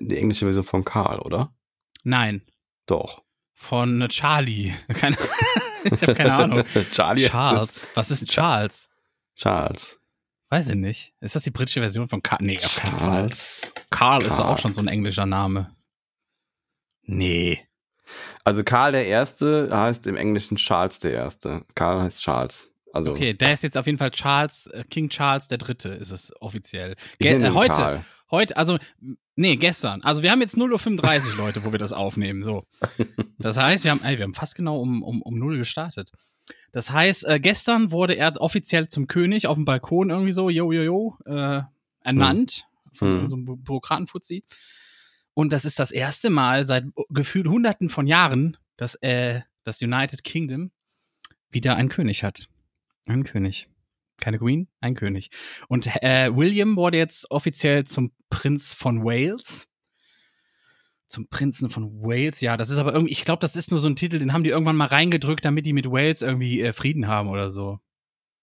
die 0.00 0.16
englische 0.16 0.44
Version 0.44 0.64
von 0.64 0.85
Karl, 0.85 1.20
oder? 1.20 1.55
Nein. 2.03 2.42
Doch. 2.87 3.22
Von 3.53 4.07
Charlie. 4.09 4.72
Keine, 4.88 5.16
ich 5.85 6.03
habe 6.03 6.14
keine 6.14 6.35
Ahnung. 6.35 6.64
Charlie 6.92 7.27
Charles. 7.27 7.88
Was 7.94 8.11
ist 8.11 8.29
Charles? 8.29 8.90
Charles. 9.37 10.00
Weiß 10.50 10.68
ich 10.68 10.77
nicht. 10.77 11.14
Ist 11.20 11.37
das 11.37 11.44
die 11.44 11.50
britische 11.50 11.81
Version 11.81 12.09
von 12.09 12.22
Karl? 12.22 12.38
Nee, 12.42 12.59
auf 12.59 12.77
keinen 12.77 12.98
Fall. 12.98 13.09
Charles. 13.09 13.72
Karl 13.90 14.22
ist 14.24 14.40
auch 14.40 14.59
schon 14.59 14.72
so 14.72 14.81
ein 14.81 14.88
englischer 14.88 15.27
Name. 15.27 15.74
Nee. 17.03 17.61
Also 18.44 18.64
Karl 18.64 18.92
der 18.92 19.07
Erste 19.07 19.68
heißt 19.72 20.07
im 20.07 20.16
Englischen 20.16 20.57
Charles 20.57 20.98
der 20.98 21.12
Erste. 21.12 21.64
Karl 21.74 22.03
heißt 22.03 22.22
Charles. 22.22 22.70
Also 22.92 23.11
Okay, 23.11 23.35
der 23.35 23.55
ist 23.55 23.62
jetzt 23.62 23.77
auf 23.77 23.87
jeden 23.87 23.98
Fall 23.98 24.11
Charles, 24.11 24.66
äh, 24.68 24.85
King 24.88 25.09
Charles 25.09 25.48
der 25.48 25.59
Dritte, 25.59 25.88
ist 25.88 26.11
es 26.11 26.33
offiziell. 26.40 26.94
Ge 27.18 27.42
äh, 27.42 27.50
heute, 27.50 27.74
Karl. 27.74 28.05
Heute, 28.30 28.56
also, 28.56 28.78
nee, 29.37 29.56
gestern. 29.56 30.02
Also 30.02 30.22
wir 30.22 30.30
haben 30.30 30.40
jetzt 30.40 30.56
0.35 30.56 31.30
Uhr, 31.30 31.37
Leute, 31.37 31.64
wo 31.64 31.72
wir 31.72 31.78
das 31.78 31.92
aufnehmen. 31.92 32.42
So. 32.42 32.66
Das 33.38 33.58
heißt, 33.58 33.84
wir 33.84 33.90
haben, 33.90 34.02
ey, 34.02 34.16
wir 34.16 34.24
haben 34.24 34.32
fast 34.32 34.54
genau 34.54 34.78
um, 34.80 35.02
um, 35.02 35.20
um 35.20 35.38
0 35.38 35.58
gestartet. 35.58 36.10
Das 36.72 36.90
heißt, 36.90 37.26
äh, 37.26 37.40
gestern 37.40 37.90
wurde 37.90 38.14
er 38.14 38.40
offiziell 38.40 38.88
zum 38.88 39.06
König 39.06 39.46
auf 39.46 39.56
dem 39.56 39.64
Balkon 39.66 40.08
irgendwie 40.08 40.32
so, 40.32 40.48
yo, 40.48 40.72
yo, 40.72 40.82
yo, 40.82 41.18
äh, 41.26 41.60
ernannt. 42.00 42.64
Von 42.94 43.22
Hm. 43.22 43.28
so 43.28 43.37
einem 43.37 43.44
Bürokratenfuzzi. 43.62 44.44
Und 45.34 45.52
das 45.52 45.64
ist 45.64 45.78
das 45.80 45.90
erste 45.90 46.30
Mal 46.30 46.64
seit 46.64 46.84
gefühlt 47.10 47.48
hunderten 47.48 47.88
von 47.88 48.06
Jahren, 48.06 48.56
dass 48.76 48.94
äh, 49.02 49.40
das 49.64 49.82
United 49.82 50.22
Kingdom 50.22 50.70
wieder 51.50 51.74
einen 51.76 51.88
König 51.88 52.22
hat. 52.22 52.48
Ein 53.06 53.24
König. 53.24 53.68
Keine 54.20 54.38
Queen, 54.38 54.68
ein 54.81 54.94
König. 54.94 55.31
Und 55.68 55.88
äh, 56.03 56.35
William 56.35 56.77
wurde 56.77 56.98
jetzt 56.98 57.31
offiziell 57.31 57.85
zum 57.85 58.12
Prinz 58.31 58.72
von 58.74 59.05
Wales. 59.05 59.70
Zum 61.07 61.29
Prinzen 61.29 61.68
von 61.68 62.00
Wales, 62.00 62.40
ja, 62.40 62.57
das 62.57 62.70
ist 62.70 62.79
aber 62.79 62.94
irgendwie, 62.94 63.12
ich 63.12 63.24
glaube, 63.24 63.40
das 63.40 63.57
ist 63.57 63.70
nur 63.70 63.79
so 63.79 63.88
ein 63.88 63.96
Titel, 63.96 64.18
den 64.18 64.33
haben 64.33 64.42
die 64.42 64.50
irgendwann 64.50 64.77
mal 64.77 64.87
reingedrückt, 64.87 65.44
damit 65.44 65.66
die 65.66 65.74
mit 65.74 65.87
Wales 65.87 66.22
irgendwie 66.22 66.61
äh, 66.62 66.72
Frieden 66.72 67.07
haben 67.07 67.29
oder 67.29 67.50
so. 67.50 67.79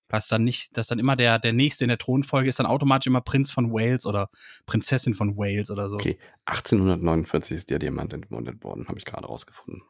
Dass 0.07 0.27
dann 0.27 0.43
nicht, 0.43 0.77
dass 0.77 0.87
dann 0.87 0.99
immer 0.99 1.15
der, 1.15 1.39
der 1.39 1.53
nächste 1.53 1.85
in 1.85 1.89
der 1.89 1.97
Thronfolge 1.97 2.49
ist 2.49 2.59
dann 2.59 2.65
automatisch 2.65 3.07
immer 3.07 3.21
Prinz 3.21 3.49
von 3.49 3.71
Wales 3.71 4.05
oder 4.05 4.29
Prinzessin 4.65 5.15
von 5.15 5.37
Wales 5.37 5.71
oder 5.71 5.89
so. 5.89 5.95
Okay, 5.95 6.19
1849 6.45 7.55
ist 7.55 7.69
der 7.69 7.79
Diamant 7.79 8.13
entmundet 8.13 8.63
worden, 8.63 8.87
habe 8.87 8.99
ich 8.99 9.05
gerade 9.05 9.25
rausgefunden. 9.25 9.81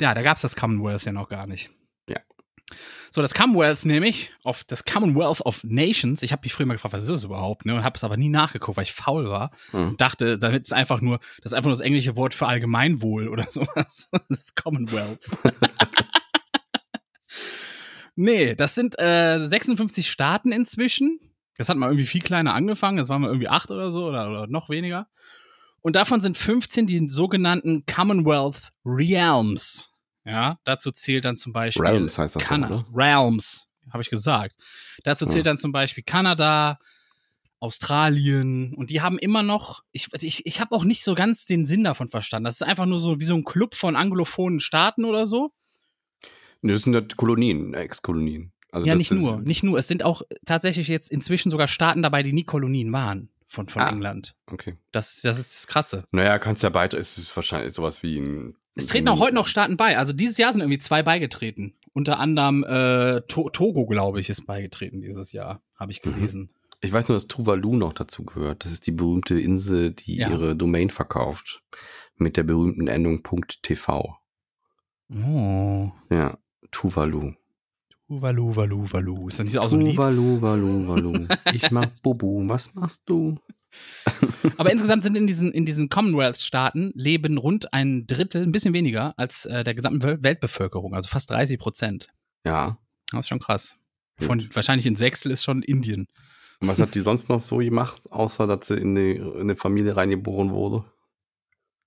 Ja, 0.00 0.14
da 0.14 0.22
gab's 0.22 0.42
das 0.42 0.56
Commonwealth 0.56 1.04
ja 1.04 1.12
noch 1.12 1.28
gar 1.28 1.46
nicht. 1.46 1.70
So, 3.10 3.22
das 3.22 3.32
Commonwealth 3.34 3.84
nämlich, 3.84 4.32
of, 4.44 4.64
das 4.64 4.84
Commonwealth 4.84 5.40
of 5.46 5.64
Nations, 5.64 6.22
ich 6.22 6.32
habe 6.32 6.42
mich 6.44 6.52
früher 6.52 6.66
mal 6.66 6.74
gefragt, 6.74 6.92
was 6.92 7.02
ist 7.02 7.10
das 7.10 7.24
überhaupt, 7.24 7.64
ne? 7.66 7.74
Und 7.74 7.84
habe 7.84 7.96
es 7.96 8.04
aber 8.04 8.16
nie 8.16 8.28
nachgeguckt, 8.28 8.76
weil 8.76 8.84
ich 8.84 8.92
faul 8.92 9.28
war 9.30 9.50
Hm. 9.70 9.88
und 9.90 10.00
dachte, 10.00 10.38
damit 10.38 10.62
ist 10.62 10.72
einfach 10.72 11.00
nur, 11.00 11.18
das 11.42 11.52
ist 11.52 11.54
einfach 11.54 11.68
nur 11.68 11.76
das 11.76 11.80
englische 11.80 12.16
Wort 12.16 12.34
für 12.34 12.46
Allgemeinwohl 12.46 13.28
oder 13.28 13.44
sowas. 13.50 14.10
Das 14.28 14.54
Commonwealth. 14.54 15.24
nee, 18.16 18.54
das 18.54 18.74
sind 18.74 18.98
äh, 18.98 19.46
56 19.46 20.10
Staaten 20.10 20.52
inzwischen. 20.52 21.20
Das 21.56 21.68
hat 21.68 21.76
mal 21.76 21.86
irgendwie 21.86 22.06
viel 22.06 22.20
kleiner 22.22 22.54
angefangen, 22.54 22.98
das 22.98 23.08
waren 23.08 23.22
mal 23.22 23.28
irgendwie 23.28 23.48
acht 23.48 23.70
oder 23.70 23.90
so 23.90 24.06
oder, 24.06 24.28
oder 24.30 24.46
noch 24.46 24.68
weniger. 24.68 25.08
Und 25.80 25.96
davon 25.96 26.20
sind 26.20 26.36
15 26.36 26.86
die 26.86 27.08
sogenannten 27.08 27.84
Commonwealth 27.86 28.70
Realms. 28.84 29.87
Ja, 30.28 30.58
dazu 30.64 30.90
zählt 30.90 31.24
dann 31.24 31.36
zum 31.36 31.52
Beispiel 31.52 31.86
Realms 31.86 32.18
heißt 32.18 32.36
das 32.36 32.42
so, 32.42 32.48
Kana 32.48 32.68
ne? 32.68 32.84
Realms, 32.94 33.66
habe 33.90 34.02
ich 34.02 34.10
gesagt. 34.10 34.54
Dazu 35.04 35.24
zählt 35.24 35.46
dann 35.46 35.56
zum 35.56 35.72
Beispiel 35.72 36.04
Kanada, 36.04 36.78
Australien 37.60 38.74
und 38.74 38.90
die 38.90 39.00
haben 39.00 39.18
immer 39.18 39.42
noch, 39.42 39.82
ich, 39.90 40.08
ich, 40.20 40.44
ich 40.44 40.60
habe 40.60 40.74
auch 40.74 40.84
nicht 40.84 41.02
so 41.02 41.14
ganz 41.14 41.46
den 41.46 41.64
Sinn 41.64 41.82
davon 41.82 42.08
verstanden. 42.08 42.44
Das 42.44 42.56
ist 42.56 42.62
einfach 42.62 42.86
nur 42.86 42.98
so 42.98 43.20
wie 43.20 43.24
so 43.24 43.34
ein 43.34 43.44
Club 43.44 43.74
von 43.74 43.96
anglophonen 43.96 44.60
Staaten 44.60 45.04
oder 45.04 45.26
so. 45.26 45.50
Das 46.62 46.82
sind 46.82 46.94
halt 46.94 47.16
Kolonien, 47.16 47.72
Ex-Kolonien. 47.72 48.52
Also 48.70 48.86
ja, 48.86 48.94
nicht 48.96 49.10
nur, 49.10 49.40
nicht 49.40 49.62
nur. 49.62 49.78
Es 49.78 49.88
sind 49.88 50.04
auch 50.04 50.22
tatsächlich 50.44 50.88
jetzt 50.88 51.10
inzwischen 51.10 51.50
sogar 51.50 51.68
Staaten 51.68 52.02
dabei, 52.02 52.22
die 52.22 52.34
nie 52.34 52.44
Kolonien 52.44 52.92
waren 52.92 53.30
von, 53.48 53.66
von 53.68 53.82
Ah. 53.82 53.88
England. 53.90 54.34
Okay. 54.46 54.76
Das, 54.92 55.20
das 55.22 55.38
ist 55.38 55.54
das 55.54 55.66
Krasse. 55.66 56.04
Naja, 56.12 56.38
kannst 56.38 56.62
ja 56.62 56.68
beide, 56.70 56.96
es 56.96 57.18
ist 57.18 57.34
wahrscheinlich 57.34 57.72
sowas 57.72 58.02
wie 58.02 58.18
ein. 58.18 58.54
Es 58.74 58.86
treten 58.86 59.08
auch 59.08 59.18
heute 59.18 59.34
noch 59.34 59.48
Staaten 59.48 59.76
bei. 59.76 59.98
Also 59.98 60.12
dieses 60.12 60.38
Jahr 60.38 60.52
sind 60.52 60.60
irgendwie 60.62 60.78
zwei 60.78 61.02
beigetreten. 61.02 61.74
Unter 61.94 62.20
anderem 62.20 62.62
äh, 62.62 63.22
to 63.22 63.50
Togo, 63.50 63.86
glaube 63.86 64.20
ich, 64.20 64.30
ist 64.30 64.46
beigetreten 64.46 65.00
dieses 65.00 65.32
Jahr, 65.32 65.60
habe 65.74 65.90
ich 65.90 66.04
Mhm. 66.04 66.14
gelesen. 66.14 66.50
Ich 66.80 66.92
weiß 66.92 67.08
nur, 67.08 67.16
dass 67.16 67.26
Tuvalu 67.26 67.74
noch 67.74 67.92
dazu 67.92 68.24
gehört. 68.24 68.64
Das 68.64 68.70
ist 68.70 68.86
die 68.86 68.92
berühmte 68.92 69.40
Insel, 69.40 69.90
die 69.90 70.16
Ja. 70.18 70.28
ihre 70.30 70.54
Domain 70.54 70.90
verkauft. 70.90 71.60
Mit 72.16 72.36
der 72.36 72.44
berühmten 72.44 72.86
Endung 72.86 73.22
.tv. 73.62 74.16
Oh. 75.10 75.90
Ja, 76.10 76.38
Tuvalu. 76.70 77.32
Uvalu, 78.08 78.56
Valu, 78.56 78.90
Valu. 78.90 79.28
Ist 79.28 79.38
das 79.38 79.44
nicht 79.44 79.58
auch 79.58 79.68
so 79.68 79.76
ein 79.76 79.82
Lied? 79.82 79.96
Tuvalu, 79.96 80.40
Valu, 80.40 80.88
Valu. 80.88 81.26
Ich 81.52 81.70
mach 81.70 81.86
Bubu, 82.02 82.48
was 82.48 82.74
machst 82.74 83.02
du? 83.06 83.36
Aber 84.56 84.72
insgesamt 84.72 85.02
sind 85.02 85.14
in 85.14 85.26
diesen, 85.26 85.52
in 85.52 85.66
diesen 85.66 85.90
Commonwealth-Staaten 85.90 86.92
leben 86.94 87.36
rund 87.36 87.74
ein 87.74 88.06
Drittel, 88.06 88.42
ein 88.42 88.52
bisschen 88.52 88.72
weniger 88.72 89.12
als 89.18 89.44
äh, 89.44 89.62
der 89.62 89.74
gesamten 89.74 90.02
Wel 90.02 90.22
Weltbevölkerung, 90.22 90.94
also 90.94 91.08
fast 91.08 91.30
30 91.30 91.58
Prozent. 91.58 92.08
Ja. 92.46 92.78
Das 93.10 93.20
ist 93.20 93.28
schon 93.28 93.40
krass. 93.40 93.76
Von, 94.18 94.48
wahrscheinlich 94.54 94.86
ein 94.86 94.96
Sechstel 94.96 95.30
ist 95.30 95.44
schon 95.44 95.62
Indien. 95.62 96.08
Und 96.60 96.68
was 96.68 96.80
hat 96.80 96.94
die 96.94 97.00
sonst 97.00 97.28
noch 97.28 97.40
so 97.40 97.58
gemacht, 97.58 98.10
außer 98.10 98.46
dass 98.46 98.68
sie 98.68 98.76
in 98.76 98.94
die, 98.94 99.12
in 99.16 99.40
eine 99.40 99.56
Familie 99.56 99.96
reingeboren 99.96 100.50
wurde? 100.50 100.84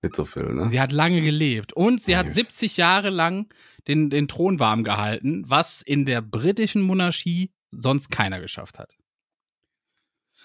Nicht 0.02 0.16
so 0.16 0.24
viel, 0.24 0.52
ne? 0.52 0.66
Sie 0.66 0.80
hat 0.80 0.90
lange 0.92 1.20
gelebt 1.20 1.72
und 1.72 2.00
sie 2.00 2.16
hat 2.16 2.26
Ja. 2.26 2.32
70 2.32 2.76
Jahre 2.76 3.10
lang 3.10 3.46
den, 3.88 4.10
den 4.10 4.28
Thron 4.28 4.58
warm 4.58 4.82
gehalten, 4.84 5.44
was 5.46 5.80
in 5.80 6.04
der 6.04 6.20
britischen 6.20 6.82
Monarchie 6.82 7.52
sonst 7.70 8.10
keiner 8.10 8.40
geschafft 8.40 8.78
hat. 8.78 8.96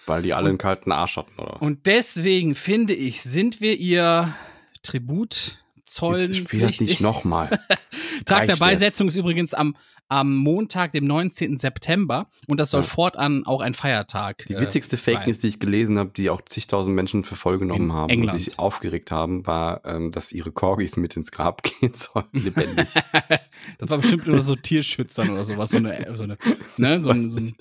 Weil 0.06 0.22
die 0.22 0.32
alle 0.32 0.48
einen 0.48 0.58
kalten 0.58 0.92
Arsch 0.92 1.16
hatten, 1.16 1.38
oder? 1.38 1.60
Und 1.60 1.86
deswegen 1.86 2.54
finde 2.54 2.94
ich, 2.94 3.22
sind 3.22 3.60
wir 3.60 3.76
ihr 3.78 4.34
Tribut 4.82 5.58
zollen. 5.84 6.32
Jetzt 6.32 6.48
spiel 6.48 6.60
das 6.60 6.80
nicht 6.80 7.00
nochmal. 7.00 7.58
Tag 8.26 8.46
der 8.46 8.56
Beisetzung 8.56 9.08
ist 9.08 9.16
übrigens 9.16 9.54
am, 9.54 9.76
am 10.08 10.34
Montag, 10.36 10.92
dem 10.92 11.06
19. 11.06 11.56
September 11.58 12.28
und 12.46 12.58
das 12.60 12.70
soll 12.70 12.80
Ja. 12.80 12.86
fortan 12.86 13.44
auch 13.46 13.60
ein 13.60 13.74
Feiertag. 13.74 14.44
Die 14.48 14.54
äh, 14.54 14.60
witzigste 14.60 14.96
Fake. 14.96 15.26
News, 15.26 15.38
die 15.38 15.48
ich 15.48 15.58
gelesen 15.60 15.98
habe, 15.98 16.10
die 16.16 16.30
auch 16.30 16.40
zigtausend 16.42 16.94
Menschen 16.96 17.24
für 17.24 17.36
voll 17.36 17.58
genommen 17.58 17.90
In 17.90 17.92
haben 17.92 18.10
England. 18.10 18.32
und 18.34 18.38
sich 18.44 18.58
aufgeregt 18.58 19.10
haben, 19.10 19.46
war, 19.46 19.84
ähm, 19.84 20.10
dass 20.12 20.32
ihre 20.32 20.50
Corgis 20.52 20.96
mit 20.96 21.16
ins 21.16 21.30
Grab 21.30 21.62
gehen 21.80 21.92
sollen, 21.94 22.26
lebendig. 22.32 22.86
Das 23.78 23.90
war 23.90 23.98
bestimmt 23.98 24.26
nur 24.28 24.40
so 24.40 24.54
Tierschützern 24.54 25.30
oder 25.30 25.44
sowas. 25.44 25.70
So 25.70 25.78
eine, 25.78 26.14
so 26.14 26.22
eine, 26.22 26.38
ne, 26.76 27.00
so 27.00 27.10
ein, 27.10 27.28
so 27.28 27.38
ein 27.38 27.54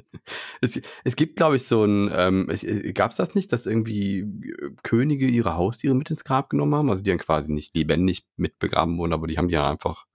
es, 0.62 0.80
es 1.04 1.16
gibt, 1.16 1.38
glaube 1.38 1.56
ich, 1.56 1.64
so 1.64 1.84
ein, 1.84 2.10
ähm, 2.14 2.48
gab 2.94 3.12
es 3.12 3.18
das 3.18 3.34
nicht, 3.34 3.52
dass 3.52 3.66
irgendwie 3.66 4.20
äh, 4.20 4.26
Könige 4.84 5.28
ihre 5.28 5.56
Haustiere 5.56 5.96
mit 5.96 6.12
ins 6.12 6.24
Grab 6.24 6.50
genommen 6.52 6.76
haben? 6.76 6.90
Also 6.90 7.04
die 7.04 7.10
dann 7.10 7.20
quasi 7.20 7.52
nicht 7.52 7.76
lebendig 7.76 8.26
mit 8.36 8.60
begraben 8.60 8.98
wurden, 9.00 9.14
aber 9.14 9.26
die 9.28 9.38
haben 9.38 9.48
die 9.48 9.56
dann 9.56 9.72
einfach 9.72 10.06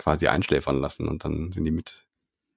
quasi 0.00 0.26
einschläfern 0.28 0.80
lassen 0.80 1.06
und 1.08 1.24
dann 1.24 1.52
sind 1.52 1.64
die 1.64 1.70
mit. 1.70 2.06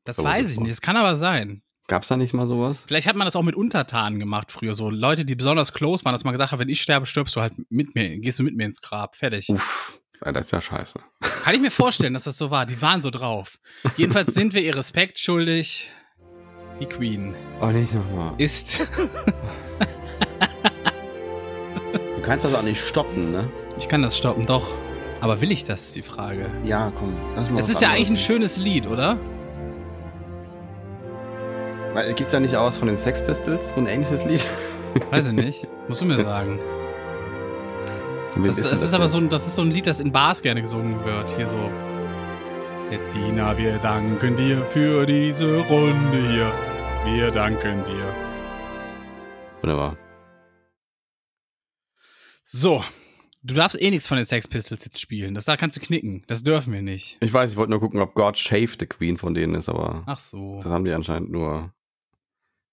Das 0.06 0.18
So, 0.18 0.24
weiß 0.24 0.52
ich 0.52 0.60
nicht. 0.60 0.72
Das 0.72 0.82
kann 0.82 0.98
aber 0.98 1.16
sein. 1.18 1.62
Gab 1.88 2.04
es 2.04 2.08
da 2.08 2.16
nicht 2.18 2.34
mal 2.34 2.48
sowas? 2.48 2.86
Vielleicht 2.88 3.08
hat 3.08 3.16
man 3.18 3.26
das 3.26 3.36
auch 3.36 3.44
mit 3.44 3.56
Untertanen 3.56 4.18
gemacht 4.18 4.52
früher. 4.52 4.74
So 4.74 4.90
Leute, 4.90 5.26
die 5.26 5.36
besonders 5.36 5.74
close 5.74 6.06
waren, 6.06 6.14
dass 6.14 6.24
man 6.24 6.32
gesagt 6.32 6.52
hat, 6.54 6.60
wenn 6.60 6.70
ich 6.70 6.82
sterbe, 6.82 7.06
stirbst 7.06 7.36
du 7.36 7.42
halt 7.42 7.54
mit 7.70 7.94
mir, 7.96 8.18
gehst 8.20 8.40
du 8.40 8.44
mit 8.44 8.56
mir 8.56 8.66
ins 8.66 8.82
Grab. 8.82 9.16
Fertig. 9.18 9.50
Uff, 9.50 10.00
das 10.22 10.46
ist 10.46 10.52
ja 10.52 10.62
scheiße. 10.62 11.00
Kann 11.44 11.54
ich 11.56 11.60
mir 11.62 11.72
vorstellen, 11.72 12.14
dass 12.14 12.24
das 12.24 12.38
so 12.38 12.50
war. 12.52 12.66
Die 12.66 12.82
waren 12.82 13.02
so 13.02 13.10
drauf. 13.10 13.60
Jedenfalls 13.98 14.34
sind 14.34 14.54
wir 14.54 14.62
ihr 14.62 14.76
Respekt 14.78 15.20
schuldig. 15.20 15.90
Die 16.80 16.86
Queen 16.86 17.36
Oh, 17.62 17.68
nicht 17.68 17.94
nochmal. 17.94 18.34
ist. 18.38 18.88
Du 22.16 22.22
kannst 22.22 22.46
das 22.46 22.54
auch 22.56 22.64
nicht 22.64 22.82
stoppen, 22.82 23.32
ne? 23.32 23.52
ich 23.78 23.88
kann 23.90 24.02
das 24.02 24.18
stoppen, 24.18 24.46
doch. 24.46 24.74
Aber 25.24 25.40
will 25.40 25.54
ich 25.54 25.64
das, 25.64 25.86
ist 25.86 25.96
die 25.96 26.02
Frage. 26.02 26.52
Ja, 26.66 26.92
komm, 27.00 27.16
lass 27.38 27.50
mal 27.50 27.58
Es 27.58 27.70
ist 27.70 27.82
ja 27.82 27.92
eigentlich 27.92 28.10
ein 28.10 28.18
schönes 28.18 28.58
Lied, 28.58 28.86
oder? 28.86 29.18
Weil, 31.94 32.14
Gibt's 32.14 32.34
da 32.34 32.42
nicht 32.42 32.54
was 32.56 32.76
von 32.76 32.90
den 32.90 32.98
Sex 32.98 33.26
Pistols, 33.26 33.72
so 33.72 33.80
ein 33.80 33.88
ähnliches 33.88 34.26
Lied? 34.26 34.46
Weiß 35.12 35.28
ich 35.28 35.32
nicht. 35.32 35.66
Musst 35.88 36.02
du 36.02 36.06
mir 36.08 36.22
sagen. 36.22 36.60
Das, 38.44 38.58
denn 38.58 38.72
das 38.72 38.84
ist 38.84 38.94
aber 38.94 39.08
so 39.08 39.18
ein, 39.18 39.30
das 39.30 39.48
ist 39.48 39.56
so 39.56 39.62
ein 39.62 39.72
Lied, 39.72 39.88
das 39.88 40.02
in 40.02 40.12
Bars 40.12 40.42
gerne 40.42 40.60
gesungen 40.60 41.06
wird. 41.06 41.32
Hier 41.38 41.48
so. 41.48 41.72
Etzina, 42.92 43.58
wir 43.58 43.78
danken 43.78 44.36
dir 44.36 44.66
für 44.66 45.06
diese 45.06 45.60
Runde 45.60 46.18
hier. 46.32 46.54
Wir 47.06 47.32
danken 47.32 47.82
dir. 47.86 48.14
Wunderbar. 49.62 49.96
So. 52.44 52.84
Du 53.46 53.54
darfst 53.56 53.80
eh 53.82 53.90
nichts 53.90 54.08
von 54.08 54.16
den 54.18 54.26
Sex 54.26 54.48
Pistols 54.48 54.86
jetzt 54.86 55.02
spielen. 55.02 55.34
Das 55.34 55.44
da 55.46 55.58
kannst 55.58 55.76
du 55.76 55.82
knicken. 55.82 56.24
Das 56.28 56.44
dürfen 56.44 56.72
wir 56.72 56.82
nicht. 56.82 57.18
Ich 57.20 57.34
weiß, 57.34 57.52
ich 57.52 57.58
wollte 57.58 57.72
nur 57.72 57.80
gucken, 57.82 58.00
ob 58.00 58.14
God 58.16 58.38
Shave 58.38 58.76
the 58.80 58.86
Queen 58.86 59.18
von 59.18 59.34
denen 59.34 59.54
ist, 59.56 59.68
aber 59.68 60.04
Ach 60.06 60.18
so. 60.18 60.60
das 60.64 60.72
haben 60.72 60.86
die 60.86 60.94
anscheinend 60.94 61.30
nur. 61.30 61.74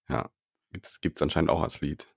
Ja, 0.07 0.29
gibt's, 0.71 1.01
gibt's 1.01 1.21
anscheinend 1.21 1.49
auch 1.49 1.61
als 1.61 1.81
Lied. 1.81 2.07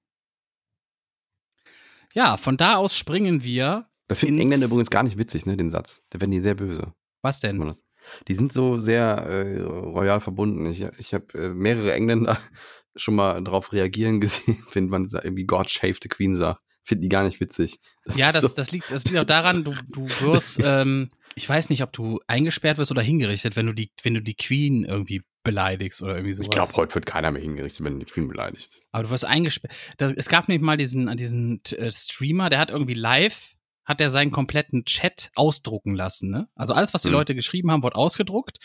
Ja, 2.12 2.36
von 2.36 2.56
da 2.56 2.76
aus 2.76 2.96
springen 2.96 3.42
wir. 3.42 3.88
Das 4.06 4.20
finden 4.20 4.38
Engländer 4.38 4.66
übrigens 4.66 4.90
gar 4.90 5.02
nicht 5.02 5.18
witzig, 5.18 5.46
ne, 5.46 5.56
den 5.56 5.70
Satz. 5.70 6.02
Da 6.10 6.20
werden 6.20 6.30
die 6.30 6.40
sehr 6.42 6.54
böse. 6.54 6.92
Was 7.22 7.40
denn? 7.40 7.58
das- 7.60 7.84
Die 8.28 8.34
sind 8.34 8.52
so 8.52 8.78
sehr 8.78 9.04
äh, 9.16 9.60
royal 9.62 10.20
verbunden. 10.20 10.66
Ich, 10.66 10.82
ich 10.98 11.14
habe 11.14 11.26
äh, 11.38 11.48
mehrere 11.48 11.92
Engländer 11.94 12.38
schon 12.96 13.16
mal 13.16 13.42
drauf 13.42 13.72
reagieren 13.72 14.20
gesehen, 14.20 14.64
wenn 14.74 14.88
man 14.88 15.08
irgendwie 15.10 15.44
God 15.44 15.70
Shave 15.70 15.98
the 16.02 16.08
Queen 16.08 16.36
sagt. 16.36 16.60
Finden 16.84 17.02
die 17.02 17.08
gar 17.08 17.24
nicht 17.24 17.40
witzig. 17.40 17.80
Das 18.04 18.16
Ja, 18.16 18.30
das, 18.30 18.42
so, 18.42 18.48
das, 18.48 18.70
liegt, 18.70 18.90
das 18.90 19.04
liegt 19.04 19.18
auch 19.18 19.24
daran, 19.24 19.64
du, 19.64 19.74
du 19.88 20.06
wirst, 20.20 20.60
ähm, 20.62 21.10
ich 21.34 21.48
weiß 21.48 21.70
nicht, 21.70 21.82
ob 21.82 21.92
du 21.92 22.20
eingesperrt 22.26 22.78
wirst 22.78 22.90
oder 22.90 23.02
hingerichtet, 23.02 23.56
wenn 23.56 23.66
du 23.66 23.72
die, 23.72 23.90
wenn 24.02 24.14
du 24.14 24.20
die 24.20 24.34
Queen 24.36 24.84
irgendwie 24.84 25.22
beleidigst 25.42 26.02
oder 26.02 26.14
irgendwie 26.14 26.32
sowas. 26.32 26.48
ich 26.48 26.54
glaube, 26.54 26.72
heute 26.74 26.94
wird 26.94 27.06
keiner 27.06 27.30
mehr 27.30 27.42
hingerichtet, 27.42 27.84
wenn 27.84 27.98
die 27.98 28.06
Queen 28.06 28.28
beleidigt. 28.28 28.80
Aber 28.92 29.04
du 29.04 29.10
wirst 29.10 29.24
eingesperrt. 29.24 29.74
Das, 29.96 30.12
es 30.12 30.28
gab 30.28 30.48
nämlich 30.48 30.64
mal 30.64 30.76
diesen, 30.76 31.14
diesen 31.16 31.60
äh, 31.76 31.90
Streamer, 31.90 32.50
der 32.50 32.58
hat 32.58 32.70
irgendwie 32.70 32.94
live, 32.94 33.52
hat 33.84 34.00
er 34.00 34.10
seinen 34.10 34.30
kompletten 34.30 34.84
Chat 34.84 35.30
ausdrucken 35.34 35.94
lassen. 35.94 36.30
Ne? 36.30 36.48
Also 36.54 36.72
alles, 36.74 36.94
was 36.94 37.02
die 37.02 37.08
Mhm. 37.08 37.14
Leute 37.14 37.34
geschrieben 37.34 37.70
haben, 37.70 37.82
wurde 37.82 37.96
ausgedruckt, 37.96 38.58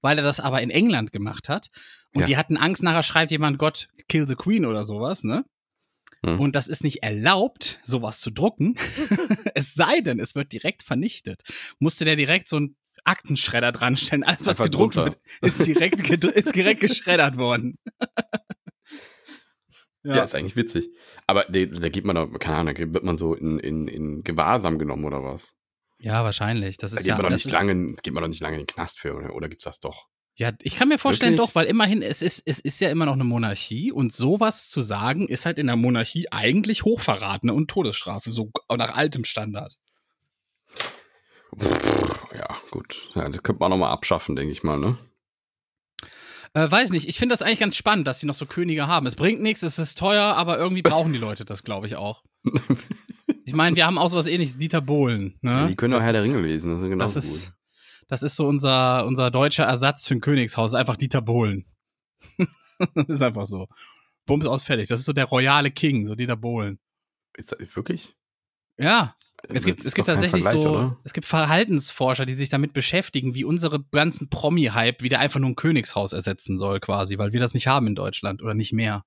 weil 0.00 0.16
er 0.18 0.24
das 0.24 0.40
aber 0.40 0.62
in 0.62 0.70
England 0.70 1.10
gemacht 1.12 1.48
hat. 1.48 1.68
Und 2.14 2.20
Ja. 2.20 2.26
die 2.26 2.36
hatten 2.38 2.56
Angst, 2.56 2.82
nachher 2.82 3.02
schreibt 3.02 3.30
jemand 3.30 3.58
Gott 3.58 3.88
kill 4.08 4.26
the 4.26 4.34
Queen 4.36 4.64
oder 4.64 4.84
sowas, 4.84 5.24
ne? 5.24 5.44
Mhm. 6.22 6.40
Und 6.40 6.56
das 6.56 6.68
ist 6.68 6.82
nicht 6.82 7.02
erlaubt, 7.02 7.80
sowas 7.84 8.20
zu 8.20 8.30
drucken. 8.30 8.76
es 9.54 9.74
sei 9.74 10.00
denn, 10.00 10.18
es 10.20 10.34
wird 10.34 10.52
direkt 10.52 10.82
vernichtet. 10.82 11.42
Musste 11.78 12.04
der 12.04 12.16
direkt 12.16 12.48
so 12.48 12.56
einen 12.56 12.76
Aktenschredder 13.04 13.72
dran 13.72 13.96
stellen. 13.96 14.24
Alles, 14.24 14.40
was 14.46 14.60
Einfach 14.60 14.64
gedruckt 14.64 14.96
drunter. 14.96 15.10
wird, 15.12 15.20
ist 15.42 15.66
direkt, 15.66 16.00
ist 16.24 16.54
direkt 16.54 16.80
geschreddert 16.80 17.38
worden. 17.38 17.76
Ja. 20.04 20.22
ist 20.22 20.36
eigentlich 20.36 20.54
witzig. 20.54 20.88
Aber 21.26 21.46
da, 21.48 21.64
da 21.66 21.88
geht 21.88 22.04
man 22.04 22.14
da, 22.14 22.26
keine 22.38 22.58
Ahnung, 22.58 22.74
da 22.76 22.94
wird 22.94 23.02
man 23.02 23.16
so 23.16 23.34
in, 23.34 23.58
in, 23.58 23.88
in 23.88 24.22
Gewahrsam 24.22 24.78
genommen 24.78 25.04
oder 25.04 25.24
was? 25.24 25.56
Ja, 25.98 26.22
wahrscheinlich. 26.22 26.76
Das 26.76 26.92
Da 26.92 26.98
ist 26.98 27.02
geht 27.02 27.08
ja 27.08 27.16
man 27.16 27.24
doch 27.24 27.30
nicht 27.30 27.50
lange, 27.50 27.94
geht 28.00 28.14
man 28.14 28.22
doch 28.22 28.28
nicht 28.28 28.40
lange 28.40 28.54
in 28.56 28.62
den 28.62 28.66
Knast 28.68 29.00
für, 29.00 29.14
oder, 29.16 29.34
oder 29.34 29.48
gibt's 29.48 29.64
das 29.64 29.80
doch? 29.80 30.06
Ja, 30.38 30.52
ich 30.60 30.76
kann 30.76 30.88
mir 30.88 30.98
vorstellen, 30.98 31.32
Wirklich? 31.32 31.48
doch, 31.48 31.54
weil 31.54 31.66
immerhin, 31.66 32.02
es 32.02 32.20
ist, 32.20 32.42
es 32.44 32.60
ist 32.60 32.80
ja 32.80 32.90
immer 32.90 33.06
noch 33.06 33.14
eine 33.14 33.24
Monarchie 33.24 33.90
und 33.90 34.14
sowas 34.14 34.68
zu 34.68 34.82
sagen, 34.82 35.28
ist 35.28 35.46
halt 35.46 35.58
in 35.58 35.66
der 35.66 35.76
Monarchie 35.76 36.30
eigentlich 36.30 36.84
Hochverrat 36.84 37.44
ne, 37.44 37.54
und 37.54 37.70
Todesstrafe, 37.70 38.30
so 38.30 38.50
nach 38.70 38.94
altem 38.94 39.24
Standard. 39.24 39.78
Ja, 42.36 42.56
gut. 42.70 43.10
Ja, 43.14 43.28
das 43.30 43.42
könnte 43.42 43.60
man 43.60 43.70
nochmal 43.70 43.92
abschaffen, 43.92 44.36
denke 44.36 44.52
ich 44.52 44.62
mal, 44.62 44.78
ne? 44.78 44.98
Äh, 46.52 46.70
weiß 46.70 46.90
nicht, 46.90 47.08
ich 47.08 47.18
finde 47.18 47.32
das 47.32 47.40
eigentlich 47.40 47.60
ganz 47.60 47.76
spannend, 47.76 48.06
dass 48.06 48.20
sie 48.20 48.26
noch 48.26 48.34
so 48.34 48.44
Könige 48.44 48.86
haben. 48.86 49.06
Es 49.06 49.16
bringt 49.16 49.40
nichts, 49.40 49.62
es 49.62 49.78
ist 49.78 49.98
teuer, 49.98 50.22
aber 50.22 50.58
irgendwie 50.58 50.82
brauchen 50.82 51.14
die 51.14 51.18
Leute 51.18 51.46
das, 51.46 51.64
glaube 51.64 51.86
ich, 51.86 51.96
auch. 51.96 52.22
Ich 53.48 53.54
meine, 53.54 53.76
wir 53.76 53.86
haben 53.86 53.96
auch 53.96 54.10
sowas 54.10 54.26
ähnliches, 54.26 54.58
Dieter 54.58 54.80
Bohlen. 54.80 55.38
Ne? 55.40 55.68
Die 55.68 55.76
können 55.76 55.92
Das 55.92 56.02
Herr 56.02 56.12
der 56.12 56.24
Ringe 56.24 56.40
lesen, 56.40 56.72
das 56.72 56.82
ist 56.82 56.88
genauso 56.88 57.14
Das 57.14 57.24
ist, 57.24 57.44
gut. 57.46 57.54
Das 58.08 58.22
ist 58.22 58.36
so 58.36 58.46
unser, 58.46 59.06
unser 59.06 59.30
deutscher 59.30 59.64
Ersatz 59.64 60.06
für 60.06 60.14
ein 60.14 60.20
Königshaus, 60.20 60.74
einfach 60.74 60.96
Dieter 60.96 61.22
Bohlen. 61.22 61.66
ist 63.08 63.22
einfach 63.22 63.46
so. 63.46 63.68
Bums 64.26 64.46
aus 64.46 64.64
fertig. 64.64 64.88
Das 64.88 65.00
ist 65.00 65.06
so 65.06 65.12
der 65.12 65.26
royale 65.26 65.70
King, 65.70 66.06
so 66.06 66.14
Dieter 66.14 66.36
Bohlen. 66.36 66.78
Ist 67.36 67.52
das 67.52 67.76
wirklich? 67.76 68.16
Ja. 68.78 69.16
Es 69.48 69.54
Das 69.54 69.64
gibt, 69.64 69.84
es 69.84 69.94
gibt 69.94 70.06
tatsächlich 70.06 70.44
so, 70.44 70.70
oder? 70.70 71.00
es 71.04 71.12
gibt 71.12 71.26
Verhaltensforscher, 71.26 72.24
die 72.26 72.34
sich 72.34 72.48
damit 72.48 72.72
beschäftigen, 72.72 73.34
wie 73.34 73.44
unsere 73.44 73.84
ganzen 73.84 74.28
Promi-Hype 74.30 75.02
wieder 75.02 75.20
einfach 75.20 75.38
nur 75.38 75.50
ein 75.50 75.56
Königshaus 75.56 76.12
ersetzen 76.12 76.56
soll, 76.58 76.80
quasi, 76.80 77.18
weil 77.18 77.32
wir 77.32 77.40
das 77.40 77.54
nicht 77.54 77.66
haben 77.66 77.86
in 77.86 77.94
Deutschland 77.94 78.42
oder 78.42 78.54
nicht 78.54 78.72
mehr. 78.72 79.04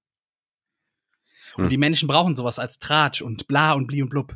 Und 1.56 1.64
Hm. 1.64 1.70
die 1.70 1.78
Menschen 1.78 2.08
brauchen 2.08 2.36
sowas 2.36 2.60
als 2.60 2.80
Tratsch 2.80 3.22
und 3.22 3.48
bla 3.48 3.74
und 3.74 3.88
bli 3.88 4.02
und 4.04 4.10
blub. 4.10 4.36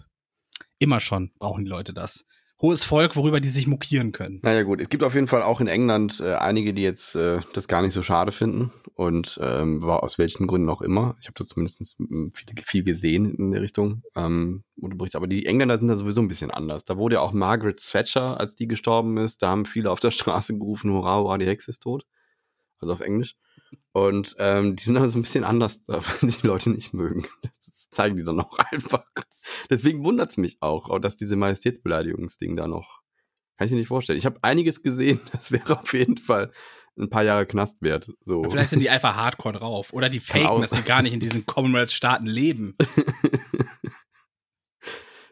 Immer 0.80 1.00
schon 1.00 1.32
brauchen 1.38 1.64
die 1.64 1.70
Leute 1.70 1.94
das. 1.94 2.26
Hohes 2.64 2.86
Volk, 2.86 3.18
worüber 3.18 3.42
die 3.42 3.50
sich 3.50 3.68
mokieren 3.68 4.14
können. 4.14 4.40
Naja 4.42 4.64
gut, 4.64 4.80
es 4.80 4.88
gibt 4.88 5.04
auf 5.04 5.16
jeden 5.16 5.28
Fall 5.28 5.42
auch 5.42 5.60
in 5.60 5.68
England 5.68 6.22
äh, 6.22 6.36
einige, 6.36 6.74
die 6.74 6.82
jetzt 6.82 7.14
äh, 7.14 7.42
das 7.52 7.68
gar 7.68 7.82
nicht 7.82 7.92
so 7.92 8.02
schade 8.02 8.32
finden 8.32 8.72
und 8.96 9.38
ähm, 9.44 9.82
war 9.82 10.02
aus 10.02 10.18
welchen 10.18 10.48
Gründen 10.48 10.70
auch 10.70 10.82
immer. 10.82 11.18
Ich 11.20 11.28
habe 11.28 11.36
da 11.38 11.46
zumindest 11.46 11.98
viel, 12.34 12.64
viel 12.64 12.84
gesehen 12.86 13.36
in 13.36 13.52
der 13.52 13.62
Richtung, 13.62 14.02
ähm, 14.16 14.64
berichtest. 14.78 15.18
Aber 15.18 15.28
die 15.28 15.46
Engländer 15.46 15.78
sind 15.78 15.90
da 15.90 15.98
sowieso 15.98 16.22
ein 16.22 16.30
bisschen 16.30 16.52
anders. 16.52 16.86
Da 16.86 16.96
wurde 16.96 17.16
ja 17.16 17.22
auch 17.22 17.34
Margaret 17.34 17.86
Thatcher, 17.86 18.40
als 18.40 18.56
die 18.56 18.70
gestorben 18.70 19.18
ist, 19.18 19.44
da 19.44 19.50
haben 19.50 19.66
viele 19.66 19.92
auf 19.92 20.00
der 20.00 20.12
Straße 20.12 20.58
gerufen, 20.58 20.94
hurra, 20.94 21.20
hurra, 21.20 21.38
die 21.38 21.48
Hexe 21.48 21.70
ist 21.70 21.84
tot. 21.84 22.06
Also 22.80 22.94
auf 22.94 23.02
Englisch. 23.02 23.36
Und 23.92 24.36
ähm, 24.40 24.76
die 24.76 24.84
sind 24.84 24.98
aber 24.98 25.08
so 25.08 25.18
ein 25.18 25.22
bisschen 25.24 25.44
anders, 25.44 25.82
weil 25.88 26.02
die 26.22 26.46
Leute 26.48 26.70
nicht 26.70 26.94
mögen. 26.94 27.26
Das 27.42 27.90
zeigen 27.92 28.18
die 28.18 28.24
dann 28.24 28.40
auch 28.40 28.58
einfach. 28.72 29.06
Deswegen 29.70 30.04
wundert 30.04 30.32
es 30.32 30.38
mich 30.38 30.58
auch, 30.62 31.00
dass 31.00 31.16
diese 31.16 31.36
Majestätsbeleidigungsding 31.36 32.56
da 32.56 32.68
noch. 32.68 33.02
Kann 33.58 33.68
ich 33.68 33.72
mir 33.72 33.78
nicht 33.78 33.88
vorstellen. 33.88 34.18
Ich 34.18 34.26
habe 34.26 34.40
einiges 34.42 34.82
gesehen, 34.82 35.20
das 35.32 35.52
wäre 35.52 35.80
auf 35.80 35.94
jeden 35.94 36.18
Fall 36.18 36.52
ein 36.98 37.10
paar 37.10 37.24
Jahre 37.24 37.46
Knast 37.46 37.82
wert. 37.82 38.12
So. 38.22 38.44
Vielleicht 38.50 38.70
sind 38.70 38.80
die 38.82 38.90
einfach 38.92 39.16
hardcore 39.16 39.54
drauf. 39.60 39.94
Oder 39.94 40.10
die 40.10 40.20
faken, 40.20 40.62
dass 40.62 40.72
sie 40.72 40.82
gar 40.84 41.02
nicht 41.02 41.14
in 41.14 41.20
diesen 41.20 41.46
Commonwealth-Staaten 41.46 42.26
leben. 42.28 42.76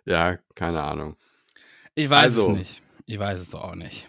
ja, 0.05 0.37
keine 0.55 0.83
Ahnung. 0.83 1.17
Ich 1.95 2.09
weiß 2.09 2.23
Also. 2.37 2.51
es 2.51 2.57
nicht. 2.57 2.81
Ich 3.05 3.19
weiß 3.19 3.39
es 3.39 3.49
doch 3.51 3.63
auch 3.63 3.75
nicht. 3.75 4.07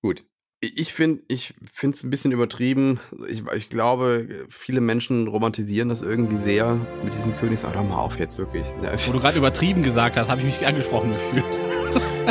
Gut. 0.00 0.24
Ich 0.60 0.92
finde 0.92 1.22
ich 1.28 1.54
finde 1.72 1.96
es 1.96 2.02
ein 2.02 2.10
bisschen 2.10 2.32
übertrieben. 2.32 2.98
Ich, 3.28 3.44
ich 3.54 3.68
glaube, 3.68 4.46
viele 4.48 4.80
Menschen 4.80 5.28
romantisieren 5.28 5.88
das 5.88 6.02
irgendwie 6.02 6.36
sehr 6.36 6.74
mit 7.04 7.14
diesem 7.14 7.36
Königs. 7.36 7.64
Ah, 7.64 7.80
mal 7.80 7.96
auf 7.98 8.18
jetzt 8.18 8.38
wirklich. 8.38 8.66
Ja, 8.82 8.92
Wo 9.06 9.12
du 9.12 9.20
gerade 9.20 9.38
übertrieben 9.38 9.84
gesagt 9.84 10.16
hast, 10.16 10.28
habe 10.28 10.40
ich 10.40 10.46
mich 10.46 10.66
angesprochen 10.66 11.12
gefühlt. 11.12 11.44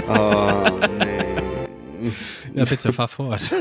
Oh, 0.08 0.70
nee. 1.00 1.18
Ja, 2.54 2.66
bitte, 2.66 2.94
fahr 2.94 3.08
fort. 3.08 3.42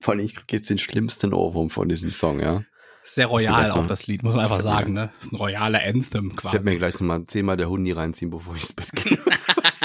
Vor 0.00 0.14
allem, 0.14 0.24
ich 0.24 0.34
krieg 0.34 0.52
jetzt 0.52 0.70
den 0.70 0.78
schlimmsten 0.78 1.32
Ohrwurm 1.32 1.70
von 1.70 1.88
diesem 1.88 2.10
Song, 2.10 2.40
ja. 2.40 2.64
Sehr 3.02 3.26
royal 3.26 3.70
auch 3.70 3.86
das 3.86 4.08
Lied, 4.08 4.24
muss 4.24 4.34
man 4.34 4.42
einfach 4.44 4.58
sagen, 4.58 4.92
ne? 4.92 5.10
Das 5.18 5.26
ist 5.26 5.32
ein 5.32 5.36
royaler 5.36 5.82
Anthem 5.84 6.32
Ich 6.36 6.44
werde 6.44 6.58
mir 6.58 6.62
quasi. 6.72 6.76
gleich 6.76 6.94
nochmal 6.94 7.24
zehnmal 7.26 7.56
der 7.56 7.70
Hundi 7.70 7.92
reinziehen, 7.92 8.30
bevor 8.32 8.56
ich 8.56 8.62
ins 8.62 8.72
Bett 8.74 8.90
gehe. 8.92 9.18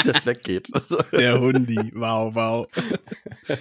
das 0.06 0.26
weggeht. 0.26 0.70
Also, 0.74 0.97
Der 1.12 1.39
Hundi, 1.39 1.91
wow, 1.95 2.34
wow. 2.34 2.68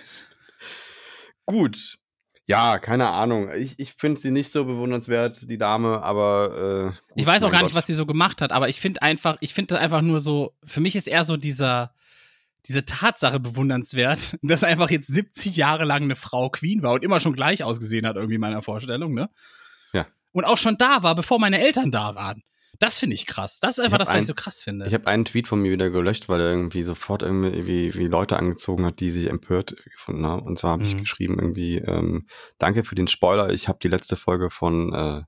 gut. 1.47 1.99
Ja, 2.47 2.79
keine 2.79 3.09
Ahnung. 3.09 3.51
Ich, 3.53 3.79
ich 3.79 3.93
finde 3.93 4.21
sie 4.21 4.31
nicht 4.31 4.51
so 4.51 4.65
bewundernswert, 4.65 5.51
die 5.51 5.59
Dame, 5.59 6.03
aber. 6.03 6.93
Äh, 6.95 6.97
gut, 7.11 7.13
Ich 7.15 7.27
weiß 7.27 7.43
auch 7.43 7.51
gar 7.53 7.63
nicht, 7.63 7.73
Gott. 7.73 7.79
was 7.79 7.87
sie 7.87 7.95
so 7.95 8.07
gemacht 8.07 8.41
hat, 8.41 8.53
aber 8.53 8.71
ich 8.71 8.81
finde 8.81 9.03
einfach, 9.03 9.37
ich 9.41 9.53
finde 9.53 9.79
einfach 9.79 10.01
nur 10.01 10.21
so, 10.21 10.55
für 10.65 10.81
mich 10.81 10.97
ist 10.97 11.09
eher 11.09 11.27
so 11.27 11.37
dieser, 11.37 11.93
diese 12.67 12.87
Tatsache 12.87 13.39
bewundernswert, 13.39 14.39
dass 14.43 14.65
einfach 14.65 14.91
jetzt 14.91 15.09
70 15.09 15.57
Jahre 15.57 15.85
lang 15.85 16.05
eine 16.05 16.17
Frau 16.17 16.49
Queen 16.49 16.83
war 16.83 16.93
und 16.93 17.05
immer 17.05 17.21
schon 17.21 17.35
gleich 17.35 17.65
ausgesehen 17.65 18.07
hat, 18.07 18.17
irgendwie 18.17 18.37
in 18.37 18.41
meiner 18.41 18.63
Vorstellung, 18.63 19.13
ne? 19.13 19.29
Ja. 19.93 20.07
Und 20.33 20.45
auch 20.45 20.59
schon 20.59 20.79
da 20.79 21.03
war, 21.03 21.15
bevor 21.15 21.39
meine 21.39 21.61
Eltern 21.61 21.91
da 21.91 22.15
waren. 22.15 22.43
Das 22.81 22.99
finde 22.99 23.15
ich 23.15 23.27
krass. 23.27 23.59
Das 23.61 23.73
ist 23.79 23.85
einfach 23.85 23.99
das, 23.99 24.09
was 24.09 24.15
ein- 24.15 24.21
ich 24.21 24.27
so 24.27 24.35
krass 24.35 24.63
finde. 24.63 24.87
Ich 24.87 24.95
habe 24.95 25.07
einen 25.09 25.25
Tweet 25.25 25.49
von 25.49 25.61
mir 25.61 25.73
wieder 25.73 25.91
gelöscht, 25.91 26.29
weil 26.29 26.41
er 26.41 26.51
irgendwie 26.51 26.83
sofort 26.83 27.23
irgendwie 27.23 27.95
wie 27.95 28.07
Leute 28.07 28.37
angezogen 28.37 28.85
hat, 28.87 29.01
die 29.01 29.11
sich 29.11 29.29
empört 29.29 29.77
gefunden 29.91 30.25
haben. 30.27 30.43
Und 30.47 30.59
zwar 30.59 30.73
habe 30.73 30.85
ich 30.85 30.95
Mhm. 30.95 31.01
geschrieben 31.01 31.39
irgendwie, 31.41 31.79
ähm, 31.79 32.27
danke 32.59 32.85
für 32.85 32.95
den 32.95 33.09
Spoiler, 33.09 33.51
ich 33.51 33.67
habe 33.69 33.79
die 33.83 33.89
letzte 33.89 34.15
Folge 34.17 34.49
von, 34.51 34.93
äh, 34.95 35.23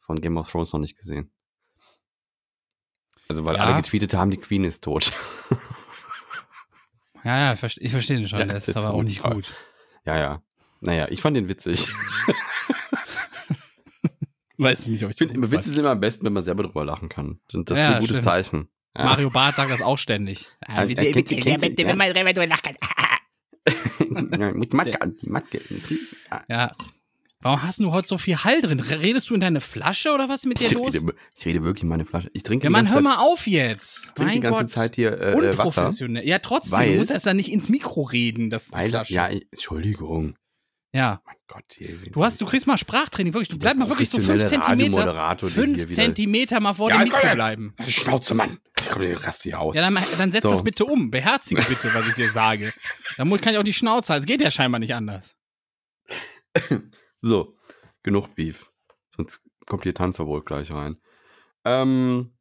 von 0.00 0.20
Game 0.20 0.36
of 0.36 0.50
Thrones 0.50 0.72
noch 0.72 0.80
nicht 0.80 0.96
gesehen. 0.98 1.30
Also 3.28 3.44
weil 3.44 3.56
Ja. 3.56 3.62
alle 3.64 3.76
getweetet 3.76 4.14
haben, 4.14 4.32
die 4.32 4.38
Queen 4.38 4.64
ist 4.64 4.82
tot. 4.82 5.12
ja, 7.24 7.38
ja, 7.38 7.52
ich 7.52 7.60
verste- 7.60 7.80
ich 7.80 7.92
verstehe 7.92 8.16
den 8.18 8.26
schon. 8.26 8.40
Ja, 8.40 8.46
das 8.46 8.66
das 8.66 8.68
ist 8.68 8.76
aber 8.78 8.90
auch 8.90 8.94
gut. 8.98 9.04
nicht 9.04 9.22
gut. 9.22 9.52
ja, 10.04 10.18
ja. 10.18 10.42
Naja, 10.80 11.06
ich 11.10 11.20
fand 11.22 11.36
den 11.36 11.48
witzig. 11.48 11.86
Weiß 14.64 14.80
ich 14.82 14.88
nicht, 14.88 15.04
ob 15.04 15.10
ich 15.10 15.16
finde, 15.16 15.50
Witze 15.50 15.70
sind 15.70 15.78
immer 15.78 15.90
am 15.90 16.00
besten, 16.00 16.24
wenn 16.24 16.32
man 16.32 16.44
selber 16.44 16.62
drüber 16.64 16.84
lachen 16.84 17.08
kann. 17.08 17.40
Das 17.52 17.78
Ja, 17.78 17.88
ist 17.88 17.94
ein 17.94 18.00
gutes 18.00 18.16
stimmt. 18.16 18.22
Zeichen. 18.24 18.68
Ja. 18.96 19.04
Mario 19.04 19.30
Barth 19.30 19.56
sagt 19.56 19.70
das 19.70 19.82
auch 19.82 19.98
ständig. 19.98 20.48
Ja, 20.68 20.86
wenn- 20.88 20.90
ja. 21.76 21.94
man 21.94 22.14
wenn 22.14 22.34
du 22.34 22.46
lachen. 22.46 22.76
ja, 24.38 24.52
mit 24.52 24.72
Matke, 24.72 24.98
die 25.22 25.28
Matke. 25.28 25.60
Ja. 26.48 26.72
Warum 27.42 27.62
hast 27.62 27.78
du 27.80 27.90
heute 27.92 28.06
so 28.06 28.18
viel 28.18 28.36
Hall 28.36 28.60
drin? 28.60 28.80
Redest 28.80 29.30
du 29.30 29.34
in 29.34 29.40
deine 29.40 29.62
Flasche 29.62 30.12
oder 30.12 30.28
was 30.28 30.44
mit 30.44 30.60
dir 30.60 30.66
Ich 30.66 30.72
los? 30.72 30.94
rede, 30.94 31.14
ich 31.34 31.46
rede 31.46 31.62
wirklich 31.64 31.84
in 31.84 31.88
meine 31.88 32.04
Flasche. 32.04 32.30
Ich 32.34 32.42
trinke 32.42 32.64
Ja, 32.64 32.70
Mann, 32.70 32.86
hör 32.88 32.96
Zeit- 32.96 33.02
mal 33.04 33.16
auf 33.16 33.46
jetzt. 33.46 34.08
Ich 34.08 34.12
trinke 34.14 34.32
die 34.34 34.40
ganze 34.40 34.60
Gott. 34.64 34.70
Zeit 34.72 34.96
hier 34.96 35.12
äh, 35.18 35.32
äh, 35.32 35.36
Wasser. 35.56 35.64
Unprofessionell. 35.68 36.26
Ja, 36.28 36.38
trotzdem. 36.40 36.78
Weil- 36.78 36.92
du 36.92 36.98
musst 36.98 37.10
erst 37.10 37.24
dann 37.26 37.36
nicht 37.38 37.50
ins 37.50 37.70
Mikro 37.70 38.02
reden, 38.02 38.50
das 38.50 38.64
ist 38.64 38.74
die 38.74 38.78
Weil, 38.78 38.90
Flasche. 38.90 39.14
ja, 39.14 39.28
Entschuldigung. 39.28 40.34
Ja. 40.92 41.22
Mein 41.24 41.36
Gott, 41.46 41.64
hier. 41.72 41.96
Du 42.10 42.24
hast, 42.24 42.40
du 42.40 42.46
kriegst 42.46 42.66
mal 42.66 42.78
Sprachtraining, 42.78 43.34
wirklich. 43.34 43.48
Du 43.48 43.58
bleib 43.58 43.76
mal 43.76 43.88
wirklich 43.88 44.10
so 44.10 44.20
fünf 44.20 44.44
Zentimeter. 44.44 45.36
Fünf 45.38 45.90
Zentimeter 45.92 46.60
mal 46.60 46.74
vor 46.74 46.90
Ja, 46.90 46.98
dem 46.98 47.04
Mikro 47.08 47.34
bleiben. 47.34 47.74
Schnauze, 47.88 48.34
Mann. 48.34 48.58
Ich 48.80 48.88
komme 48.88 49.06
dir 49.06 49.22
raste 49.22 49.48
hier 49.50 49.60
aus. 49.60 49.74
Ja, 49.74 49.82
dann, 49.82 49.98
dann 50.16 50.32
setz 50.32 50.44
So. 50.44 50.50
das 50.50 50.62
bitte 50.62 50.84
um. 50.84 51.10
Beherzige 51.10 51.62
bitte, 51.62 51.92
was 51.92 52.06
ich 52.08 52.14
dir 52.14 52.30
sage. 52.30 52.72
Dann 53.16 53.28
kann 53.40 53.52
ich 53.52 53.58
auch 53.58 53.64
die 53.64 53.72
Schnauze 53.72 54.12
halten. 54.12 54.22
Es 54.22 54.26
geht 54.26 54.40
ja 54.40 54.50
scheinbar 54.50 54.78
nicht 54.78 54.94
anders. 54.94 55.36
So, 57.20 57.56
genug 58.02 58.34
Beef. 58.34 58.70
Sonst 59.16 59.42
kommt 59.66 59.82
hier 59.82 59.94
Tanzverbot 59.94 60.46
gleich 60.46 60.70
rein. 60.70 60.96
Ähm, 61.64 62.32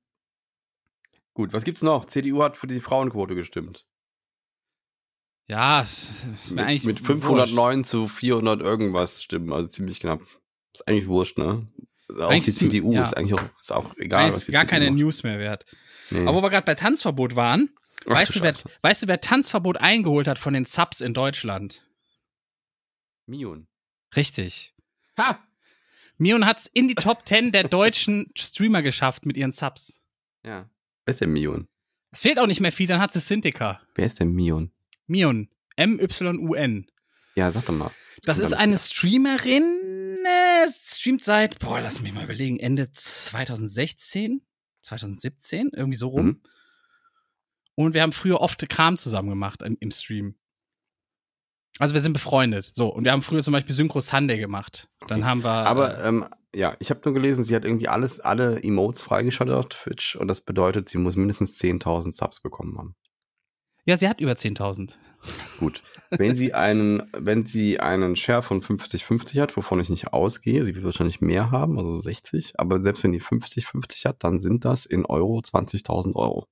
gut, 1.34 1.52
was 1.52 1.64
gibt's 1.64 1.82
noch? 1.82 2.06
CDU 2.06 2.42
hat 2.44 2.58
für 2.58 2.68
die 2.68 2.80
Frauenquote 2.80 3.36
gestimmt. 3.36 3.86
Ja, 5.50 5.86
Mit, 6.50 6.60
eigentlich 6.60 6.84
mit 6.84 7.02
wurscht. 7.04 7.24
509 7.24 7.84
zu 7.84 8.08
400 8.08 8.62
irgendwas 8.62 9.24
Stimmen, 9.24 9.52
also 9.52 9.68
ziemlich 9.68 10.00
knapp. 10.00 10.22
Ist 10.74 10.88
eigentlich 10.88 11.08
wurscht, 11.08 11.40
ne? 11.40 11.68
Auch 12.10 12.30
Eigentlich 12.30 12.46
die 12.46 12.52
CDU 12.70 12.94
ja. 12.94 13.02
ist 13.02 13.16
eigentlich 13.16 13.34
auch, 13.34 13.60
ist 13.60 13.72
auch 13.72 13.98
egal. 13.98 14.22
Eigentlich 14.26 14.36
ist 14.36 14.52
gar 14.52 14.62
CDU 14.62 14.70
keine 14.70 14.86
macht. 14.86 15.00
News 15.00 15.24
mehr 15.24 15.40
wert. 15.40 15.66
Nee. 16.12 16.22
Aber 16.22 16.36
wo 16.36 16.44
wir 16.44 16.50
gerade 16.50 16.66
bei 16.66 16.76
Tanzverbot 16.76 17.36
waren, 17.36 17.70
Ach, 18.06 18.12
weißt, 18.12 18.36
du 18.36 18.42
wer, 18.42 18.54
weißt 18.82 19.04
du, 19.04 19.08
wer 19.08 19.22
Tanzverbot 19.22 19.78
eingeholt 19.78 20.28
hat 20.28 20.40
von 20.40 20.54
den 20.54 20.66
Subs 20.66 21.02
in 21.02 21.14
Deutschland? 21.14 21.84
Mion. 23.26 23.68
Richtig. 24.16 24.74
Ha! 25.18 25.40
Mion 26.18 26.46
hat's 26.46 26.68
in 26.68 26.88
die 26.88 26.96
Top 26.96 27.28
10 27.28 27.52
der 27.52 27.68
deutschen 27.68 28.32
Streamer 28.38 28.82
geschafft 28.82 29.26
mit 29.26 29.38
ihren 29.38 29.52
Subs. 29.52 30.04
Ja. 30.44 30.70
Wer 31.06 31.12
ist 31.12 31.22
der 31.22 31.28
Mion? 31.28 31.68
Es 32.12 32.22
fehlt 32.22 32.40
auch 32.40 32.48
nicht 32.48 32.60
mehr 32.60 32.72
viel, 32.72 32.88
dann 32.88 33.02
hat 33.02 33.14
sie 33.14 33.20
Syndica. 33.20 33.82
Wer 33.96 34.06
ist 34.08 34.20
der 34.20 34.26
Mion? 34.26 34.72
Mion. 35.10 35.50
M-Y-U-N. 35.76 36.88
Ja, 37.36 37.52
sag 37.52 37.66
doch 37.66 37.74
mal. 37.74 37.92
Das 38.24 38.40
ist 38.40 38.54
eine 38.54 38.78
Streamerin, 38.78 40.18
äh, 40.26 40.70
streamt 40.70 41.24
seit, 41.24 41.60
boah, 41.60 41.80
lass 41.80 42.02
mich 42.02 42.14
mal 42.14 42.26
überlegen, 42.26 42.60
Ende 42.60 42.92
2016, 42.92 44.42
2017, 44.82 45.72
irgendwie 45.74 45.98
so 45.98 46.10
rum. 46.10 46.26
Mhm. 46.26 46.42
Und 47.76 47.94
wir 47.94 48.02
haben 48.02 48.12
früher 48.12 48.42
oft 48.42 48.68
Kram 48.68 48.98
zusammen 48.98 49.30
gemacht 49.30 49.62
im, 49.62 49.78
im 49.80 49.92
Stream. 49.92 50.36
Also 51.78 51.96
wir 51.96 52.02
sind 52.02 52.12
befreundet. 52.12 52.72
So, 52.74 52.94
und 52.94 53.06
wir 53.06 53.14
haben 53.14 53.22
früher 53.22 53.42
zum 53.42 53.54
Beispiel 53.54 53.74
Synchro 53.74 54.02
Sunday 54.02 54.38
gemacht. 54.38 54.90
Dann 55.08 55.26
haben 55.26 55.46
wir. 55.46 55.66
Aber 55.66 55.98
äh, 55.98 56.10
ähm, 56.10 56.26
ja, 56.54 56.76
ich 56.80 56.90
habe 56.90 57.00
nur 57.06 57.14
gelesen, 57.14 57.46
sie 57.46 57.56
hat 57.56 57.64
irgendwie 57.64 57.88
alles, 57.88 58.20
alle 58.20 58.62
Emotes 58.62 59.02
freigeschaltet 59.04 59.56
auf 59.56 59.70
Twitch 59.70 60.16
und 60.18 60.28
das 60.28 60.42
bedeutet, 60.42 60.90
sie 60.90 60.98
muss 60.98 61.16
mindestens 61.16 61.58
10.000 61.58 62.12
Subs 62.12 62.42
bekommen 62.42 62.78
haben. 62.78 62.96
Ja, 63.86 63.98
sie 63.98 64.08
hat 64.08 64.22
über 64.22 64.34
10.000. 64.34 64.96
Gut. 65.60 65.82
Wenn 66.12 66.36
sie 66.36 66.54
einen, 66.54 67.04
wenn 67.14 67.46
sie 67.46 67.80
einen 67.80 68.16
Share 68.16 68.42
von 68.42 68.62
50-50 68.62 69.40
hat, 69.42 69.58
wovon 69.58 69.80
ich 69.80 69.90
nicht 69.90 70.14
ausgehe, 70.14 70.66
sie 70.66 70.76
wird 70.76 70.86
wahrscheinlich 70.86 71.22
mehr 71.22 71.52
haben, 71.52 71.78
also 71.78 71.98
60, 71.98 72.54
aber 72.58 72.82
selbst 72.82 73.04
wenn 73.04 73.12
die 73.12 73.22
50-50 73.22 74.06
hat, 74.06 74.24
dann 74.24 74.40
sind 74.40 74.66
das 74.66 74.86
in 74.86 75.06
Euro 75.06 75.40
20.000 75.40 76.16
Euro. 76.16 76.48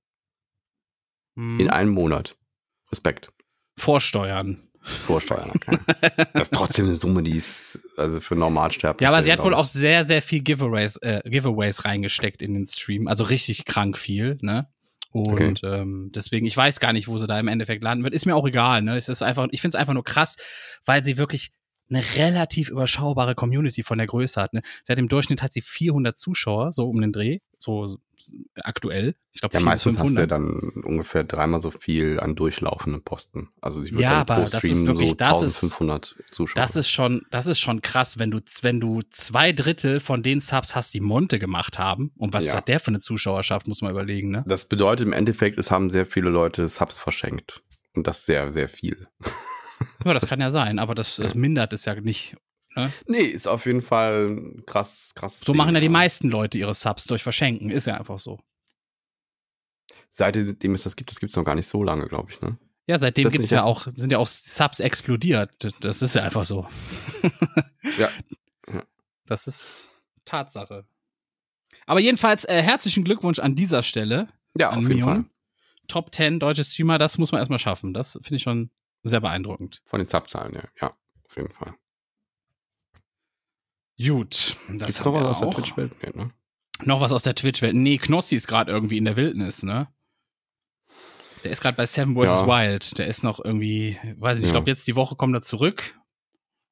Hm. 1.36 1.60
In 1.60 1.70
einem 1.70 1.90
Monat. 1.90 2.36
Respekt. 2.90 3.32
Vorsteuern. 3.76 4.68
Vorsteuern. 4.80 5.50
Okay. 5.54 5.78
das 6.32 6.42
ist 6.42 6.54
trotzdem 6.54 6.86
eine 6.86 6.94
Summe, 6.94 7.22
die 7.22 7.36
ist, 7.36 7.80
also 7.96 8.20
für 8.20 8.36
Normalsterbliche. 8.36 9.04
Ja, 9.04 9.14
aber 9.14 9.22
sie 9.22 9.32
hat 9.32 9.42
wohl 9.42 9.54
auch 9.54 9.66
sehr, 9.66 10.04
sehr 10.04 10.22
viel 10.22 10.40
Giveaways, 10.40 10.96
äh, 10.98 11.20
Giveaways 11.24 11.84
reingesteckt 11.84 12.42
in 12.42 12.54
den 12.54 12.66
Stream. 12.66 13.08
Also 13.08 13.24
richtig 13.24 13.64
krank 13.64 13.98
viel, 13.98 14.38
ne? 14.40 14.68
Und 15.10 15.62
ähm, 15.64 16.10
deswegen, 16.14 16.46
ich 16.46 16.56
weiß 16.56 16.80
gar 16.80 16.92
nicht, 16.92 17.08
wo 17.08 17.18
sie 17.18 17.26
da 17.26 17.40
im 17.40 17.48
Endeffekt 17.48 17.82
landen 17.82 18.04
wird. 18.04 18.14
Ist 18.14 18.26
mir 18.26 18.36
auch 18.36 18.46
egal, 18.46 18.82
ne? 18.82 18.96
Es 18.96 19.08
ist 19.08 19.22
einfach, 19.22 19.48
ich 19.50 19.60
finde 19.60 19.76
es 19.76 19.80
einfach 19.80 19.94
nur 19.94 20.04
krass, 20.04 20.36
weil 20.84 21.02
sie 21.02 21.16
wirklich 21.16 21.50
eine 21.90 22.02
relativ 22.16 22.68
überschaubare 22.68 23.34
Community 23.34 23.82
von 23.82 23.98
der 23.98 24.06
Größe 24.06 24.40
hat. 24.40 24.52
Ne? 24.52 24.60
Seit 24.84 24.98
im 24.98 25.08
Durchschnitt 25.08 25.42
hat 25.42 25.52
sie 25.52 25.62
400 25.62 26.18
Zuschauer, 26.18 26.72
so 26.72 26.88
um 26.88 27.00
den 27.00 27.12
Dreh, 27.12 27.38
so 27.58 27.98
aktuell. 28.62 29.14
Ich 29.32 29.40
glaube, 29.40 29.54
Ja, 29.54 29.60
meistens 29.60 29.98
hast 29.98 30.10
du 30.10 30.14
ja 30.20 30.26
500. 30.26 30.30
dann 30.32 30.82
ungefähr 30.84 31.22
dreimal 31.24 31.60
so 31.60 31.70
viel 31.70 32.18
an 32.18 32.34
durchlaufenden 32.34 33.02
Posten. 33.02 33.50
Also 33.60 33.82
ich 33.82 33.92
würde 33.92 34.02
Ja, 34.02 34.20
aber 34.22 34.36
das 34.44 34.64
ist 34.64 34.86
wirklich- 34.86 35.10
so 35.10 35.14
das 35.16 35.42
ist- 35.42 35.62
1500 35.62 36.16
Zuschauer. 36.32 36.54
Das 36.56 36.76
ist 36.76 36.90
schon, 36.90 37.22
das 37.30 37.46
ist 37.46 37.60
schon 37.60 37.80
krass, 37.82 38.18
wenn 38.18 38.30
du, 38.30 38.40
wenn 38.62 38.80
du 38.80 39.02
zwei 39.10 39.52
Drittel 39.52 40.00
von 40.00 40.22
den 40.22 40.40
Subs 40.40 40.74
hast, 40.74 40.92
die 40.94 41.00
Monte 41.00 41.38
gemacht 41.38 41.78
haben. 41.78 42.10
Und 42.16 42.32
was 42.34 42.46
Ja. 42.46 42.54
hat 42.56 42.68
der 42.68 42.80
für 42.80 42.88
eine 42.88 43.00
Zuschauerschaft, 43.00 43.68
muss 43.68 43.82
man 43.82 43.90
überlegen, 43.92 44.30
ne? 44.30 44.44
Das 44.48 44.66
bedeutet 44.66 45.06
im 45.06 45.12
Endeffekt, 45.12 45.58
es 45.58 45.70
haben 45.70 45.88
sehr 45.90 46.06
viele 46.06 46.30
Leute 46.30 46.66
Subs 46.66 46.98
verschenkt. 46.98 47.62
Und 47.94 48.06
das 48.06 48.26
sehr, 48.26 48.50
sehr 48.50 48.68
viel. 48.68 49.08
Ja, 50.04 50.12
das 50.12 50.26
kann 50.26 50.40
ja 50.40 50.50
sein, 50.50 50.78
aber 50.80 50.94
das, 50.96 51.16
das 51.16 51.34
mindert 51.34 51.72
es 51.72 51.84
ja 51.84 51.94
nicht. 52.00 52.36
Ne? 52.78 52.92
Nee, 53.06 53.24
ist 53.24 53.48
auf 53.48 53.66
jeden 53.66 53.82
Fall 53.82 54.28
ein 54.28 54.66
krass, 54.66 55.12
krass. 55.14 55.40
So 55.40 55.54
machen 55.54 55.74
ja 55.74 55.80
die 55.80 55.88
meisten 55.88 56.30
Leute 56.30 56.58
ihre 56.58 56.74
Subs 56.74 57.06
durch 57.06 57.22
Verschenken. 57.22 57.70
Ist 57.70 57.86
ja 57.86 57.96
einfach 57.96 58.18
so. 58.18 58.38
Seitdem 60.10 60.74
es 60.74 60.82
das 60.82 60.96
gibt, 60.96 61.10
das 61.10 61.20
gibt 61.20 61.32
es 61.32 61.36
noch 61.36 61.44
gar 61.44 61.54
nicht 61.54 61.68
so 61.68 61.82
lange, 61.82 62.08
glaube 62.08 62.30
ich, 62.30 62.40
ne? 62.40 62.58
Ja, 62.86 62.98
seitdem 62.98 63.28
gibt's 63.30 63.50
ja 63.50 63.64
auch, 63.64 63.86
sind 63.94 64.10
ja 64.10 64.18
auch 64.18 64.26
Subs 64.26 64.80
explodiert. 64.80 65.50
Das 65.80 66.00
ist 66.00 66.14
ja 66.14 66.22
einfach 66.22 66.44
so. 66.44 66.66
Ja. 67.98 68.10
Das 69.26 69.46
ist 69.46 69.90
Tatsache. 70.24 70.86
Aber 71.86 72.00
jedenfalls 72.00 72.44
äh, 72.44 72.62
herzlichen 72.62 73.04
Glückwunsch 73.04 73.38
an 73.38 73.54
dieser 73.54 73.82
Stelle. 73.82 74.28
Ja, 74.56 74.70
auf 74.70 74.76
jeden 74.76 74.88
Mion. 74.88 75.08
Fall. 75.08 75.24
Top 75.86 76.14
10 76.14 76.38
deutsche 76.38 76.64
Streamer, 76.64 76.98
das 76.98 77.18
muss 77.18 77.32
man 77.32 77.40
erstmal 77.40 77.58
schaffen. 77.58 77.94
Das 77.94 78.12
finde 78.12 78.36
ich 78.36 78.42
schon 78.42 78.70
sehr 79.02 79.20
beeindruckend. 79.20 79.80
Von 79.86 80.00
den 80.00 80.08
Subzahlen, 80.08 80.54
ja. 80.54 80.64
Ja, 80.80 80.96
auf 81.24 81.36
jeden 81.36 81.52
Fall. 81.52 81.74
Gut, 83.98 84.56
das 84.68 84.78
Gibt's 84.78 85.04
haben 85.04 85.12
noch 85.12 85.20
was 85.20 85.26
aus 85.28 85.40
der. 85.40 85.50
Twitch-Welt? 85.50 85.92
Nee, 86.02 86.22
ne? 86.24 86.30
Noch 86.84 87.00
was 87.00 87.12
aus 87.12 87.24
der 87.24 87.34
Twitch-Welt. 87.34 87.74
Nee, 87.74 87.98
Knossi 87.98 88.36
ist 88.36 88.46
gerade 88.46 88.70
irgendwie 88.70 88.96
in 88.98 89.04
der 89.04 89.16
Wildnis, 89.16 89.62
ne? 89.64 89.88
Der 91.44 91.50
ist 91.52 91.60
gerade 91.60 91.76
bei 91.76 91.86
Seven 91.86 92.14
vs. 92.14 92.40
Ja. 92.40 92.46
Wild. 92.46 92.98
Der 92.98 93.06
ist 93.06 93.22
noch 93.24 93.44
irgendwie, 93.44 93.98
weiß 94.18 94.36
ich 94.38 94.40
nicht, 94.40 94.40
ich 94.40 94.46
Ja. 94.46 94.52
glaube, 94.52 94.70
jetzt 94.70 94.86
die 94.86 94.96
Woche 94.96 95.16
kommt 95.16 95.34
er 95.34 95.42
zurück. 95.42 95.94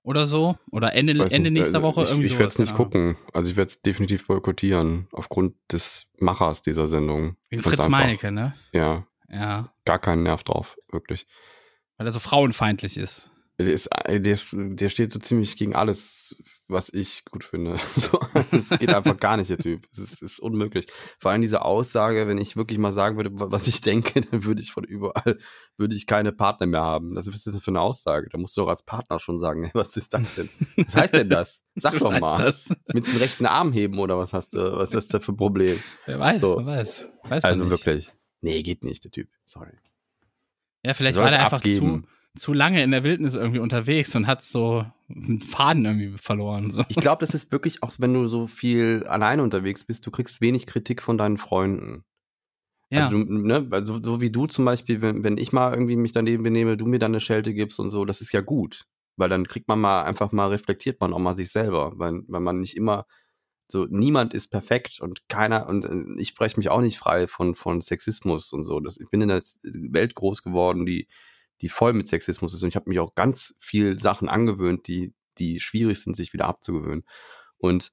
Oder 0.02 0.28
so. 0.28 0.56
Oder 0.70 0.92
Ende, 0.94 1.18
Weiß 1.18 1.32
Ende 1.32 1.50
nicht, 1.50 1.60
nächster 1.62 1.78
also 1.78 1.88
Woche. 1.88 2.02
Ich, 2.04 2.10
irgendwie 2.10 2.26
ich 2.28 2.38
werde 2.38 2.46
es 2.52 2.58
nicht 2.60 2.68
Ahnung. 2.74 2.84
gucken. 2.84 3.16
Also 3.32 3.50
ich 3.50 3.56
werde 3.56 3.70
es 3.70 3.82
definitiv 3.82 4.26
boykottieren, 4.28 5.08
aufgrund 5.10 5.56
des 5.72 6.06
Machers 6.18 6.62
dieser 6.62 6.86
Sendung. 6.86 7.36
Wegen 7.48 7.60
Ich 7.60 7.62
Fritz 7.66 7.80
einfach- 7.80 7.88
Meinecke, 7.90 8.30
ne? 8.30 8.54
Ja, 8.72 9.04
Ja. 9.28 9.72
gar 9.84 9.98
keinen 9.98 10.22
Nerv 10.22 10.44
drauf, 10.44 10.76
wirklich. 10.92 11.26
Weil 11.96 12.06
er 12.06 12.12
so 12.12 12.20
frauenfeindlich 12.20 12.96
ist. 12.98 13.30
Der, 13.58 13.68
ist, 13.72 13.88
der, 14.06 14.20
ist, 14.34 14.54
der 14.54 14.88
steht 14.90 15.10
so 15.10 15.18
ziemlich 15.18 15.56
gegen 15.56 15.74
alles, 15.74 16.36
was 16.68 16.92
ich 16.92 17.24
gut 17.24 17.42
finde. 17.42 17.76
So, 17.94 18.20
Es 18.52 18.68
geht 18.78 18.92
einfach 18.94 19.18
gar 19.18 19.38
nicht, 19.38 19.48
der 19.48 19.56
Typ. 19.56 19.86
Es 19.92 19.98
ist, 19.98 20.22
ist 20.22 20.40
unmöglich. 20.40 20.86
Vor 21.18 21.30
allem 21.30 21.40
diese 21.40 21.62
Aussage, 21.62 22.28
wenn 22.28 22.36
ich 22.36 22.56
wirklich 22.58 22.78
mal 22.78 22.92
sagen 22.92 23.16
würde, 23.16 23.30
was 23.32 23.66
ich 23.66 23.80
denke, 23.80 24.20
dann 24.30 24.44
würde 24.44 24.60
ich 24.60 24.72
von 24.72 24.84
überall, 24.84 25.38
würde 25.78 25.94
ich 25.94 26.06
keine 26.06 26.32
Partner 26.32 26.66
mehr 26.66 26.82
haben. 26.82 27.14
Das 27.14 27.26
ist 27.26 27.46
das 27.46 27.56
für 27.62 27.70
eine 27.70 27.80
Aussage? 27.80 28.28
Da 28.30 28.36
musst 28.36 28.56
du 28.58 28.60
doch 28.60 28.68
als 28.68 28.82
Partner 28.82 29.18
schon 29.18 29.38
sagen, 29.38 29.62
hey, 29.64 29.70
was 29.72 29.96
ist 29.96 30.12
das 30.12 30.34
denn? 30.34 30.50
Was 30.76 30.94
heißt 30.94 31.14
denn 31.14 31.30
das? 31.30 31.64
Sag 31.76 31.94
Was 31.94 32.02
doch 32.02 32.20
mal. 32.20 32.44
das? 32.44 32.68
Mit 32.92 33.06
dem 33.06 33.16
rechten 33.16 33.46
Arm 33.46 33.72
heben 33.72 33.98
oder 33.98 34.18
was 34.18 34.34
hast 34.34 34.52
du? 34.52 34.58
Was 34.76 34.92
ist 34.92 35.14
das 35.14 35.24
für 35.24 35.32
ein 35.32 35.36
Problem? 35.38 35.82
Wer 36.04 36.20
weiß, 36.20 36.42
So. 36.42 36.58
wer 36.58 36.66
weiß. 36.66 37.10
Weiß 37.24 37.44
Also 37.44 37.64
nicht. 37.64 37.70
wirklich. 37.70 38.10
Nee, 38.42 38.62
geht 38.62 38.84
nicht, 38.84 39.02
der 39.04 39.12
Typ. 39.12 39.30
Sorry. 39.46 39.72
Ja, 40.84 40.92
vielleicht 40.92 41.16
war 41.16 41.26
es 41.26 41.32
er 41.32 41.44
einfach 41.44 41.56
abgeben. 41.58 42.02
zu 42.04 42.08
lange 42.52 42.82
in 42.82 42.90
der 42.90 43.04
Wildnis 43.04 43.34
irgendwie 43.34 43.60
unterwegs 43.60 44.14
und 44.14 44.26
hat 44.26 44.42
so 44.42 44.84
einen 45.08 45.40
Faden 45.40 45.84
irgendwie 45.84 46.18
verloren. 46.18 46.70
So. 46.70 46.82
Ich 46.88 46.96
glaube, 46.96 47.20
das 47.20 47.34
ist 47.34 47.52
wirklich 47.52 47.82
auch, 47.82 47.92
wenn 47.98 48.14
du 48.14 48.26
so 48.26 48.46
viel 48.46 49.04
alleine 49.08 49.42
unterwegs 49.42 49.84
bist, 49.84 50.06
du 50.06 50.10
kriegst 50.10 50.40
wenig 50.40 50.66
Kritik 50.66 51.02
von 51.02 51.18
deinen 51.18 51.38
Freunden. 51.38 52.04
Ja. 52.90 53.04
Also, 53.04 53.18
du, 53.18 53.24
ne, 53.24 53.66
also 53.70 54.00
so 54.02 54.20
wie 54.20 54.30
du 54.30 54.46
zum 54.46 54.64
Beispiel, 54.64 55.02
wenn, 55.02 55.24
wenn 55.24 55.38
ich 55.38 55.52
mal 55.52 55.72
irgendwie 55.72 55.96
mich 55.96 56.12
daneben 56.12 56.42
benehme, 56.42 56.76
du 56.76 56.86
mir 56.86 56.98
dann 56.98 57.12
eine 57.12 57.20
Schelte 57.20 57.52
gibst 57.52 57.80
und 57.80 57.90
so, 57.90 58.04
das 58.04 58.20
ist 58.20 58.32
ja 58.32 58.40
gut. 58.40 58.86
Weil 59.16 59.28
dann 59.28 59.48
kriegt 59.48 59.66
man 59.66 59.80
mal 59.80 60.02
einfach 60.02 60.30
mal, 60.32 60.48
reflektiert 60.48 61.00
man 61.00 61.12
auch 61.12 61.18
mal 61.18 61.34
sich 61.34 61.50
selber, 61.50 61.92
weil, 61.96 62.22
weil 62.28 62.40
man 62.40 62.60
nicht 62.60 62.76
immer 62.76 63.06
so, 63.68 63.86
niemand 63.88 64.34
ist 64.34 64.48
perfekt 64.48 65.00
und 65.00 65.28
keiner, 65.28 65.66
und 65.68 65.84
äh, 65.84 66.20
ich 66.20 66.28
spreche 66.28 66.56
mich 66.58 66.68
auch 66.68 66.80
nicht 66.80 66.98
frei 66.98 67.26
von, 67.26 67.54
von 67.54 67.80
Sexismus 67.80 68.52
und 68.52 68.62
so. 68.64 68.78
Das, 68.80 68.98
ich 68.98 69.10
bin 69.10 69.20
in 69.20 69.28
der 69.28 69.42
Welt 69.64 70.14
groß 70.14 70.42
geworden, 70.42 70.86
die, 70.86 71.08
die 71.60 71.68
voll 71.68 71.92
mit 71.92 72.06
Sexismus 72.08 72.54
ist 72.54 72.62
und 72.62 72.68
ich 72.68 72.76
habe 72.76 72.88
mich 72.88 72.98
auch 73.00 73.14
ganz 73.14 73.54
viel 73.58 73.98
Sachen 73.98 74.28
angewöhnt, 74.28 74.86
die, 74.88 75.14
die 75.38 75.60
schwierig 75.60 76.00
sind, 76.00 76.16
sich 76.16 76.32
wieder 76.32 76.46
abzugewöhnen. 76.46 77.04
Und 77.58 77.92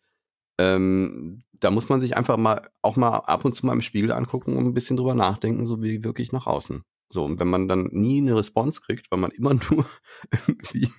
ähm, 0.60 1.44
da 1.54 1.72
muss 1.72 1.90
man 1.90 2.02
sich 2.02 2.16
einfach 2.18 2.38
mal 2.38 2.70
auch 2.82 2.96
mal 2.96 3.18
ab 3.20 3.46
und 3.46 3.54
zu 3.54 3.66
mal 3.66 3.74
im 3.74 3.82
Spiegel 3.82 4.12
angucken 4.12 4.56
und 4.56 4.66
ein 4.66 4.74
bisschen 4.74 4.98
drüber 4.98 5.16
nachdenken, 5.16 5.66
so 5.66 5.82
wie 5.82 6.04
wirklich 6.04 6.32
nach 6.32 6.46
außen. 6.46 6.84
So, 7.10 7.26
und 7.26 7.40
wenn 7.40 7.48
man 7.48 7.68
dann 7.68 7.90
nie 7.92 8.20
eine 8.22 8.36
Response 8.36 8.82
kriegt, 8.82 9.10
weil 9.12 9.20
man 9.20 9.32
immer 9.32 9.54
nur 9.72 9.86
irgendwie 10.32 10.90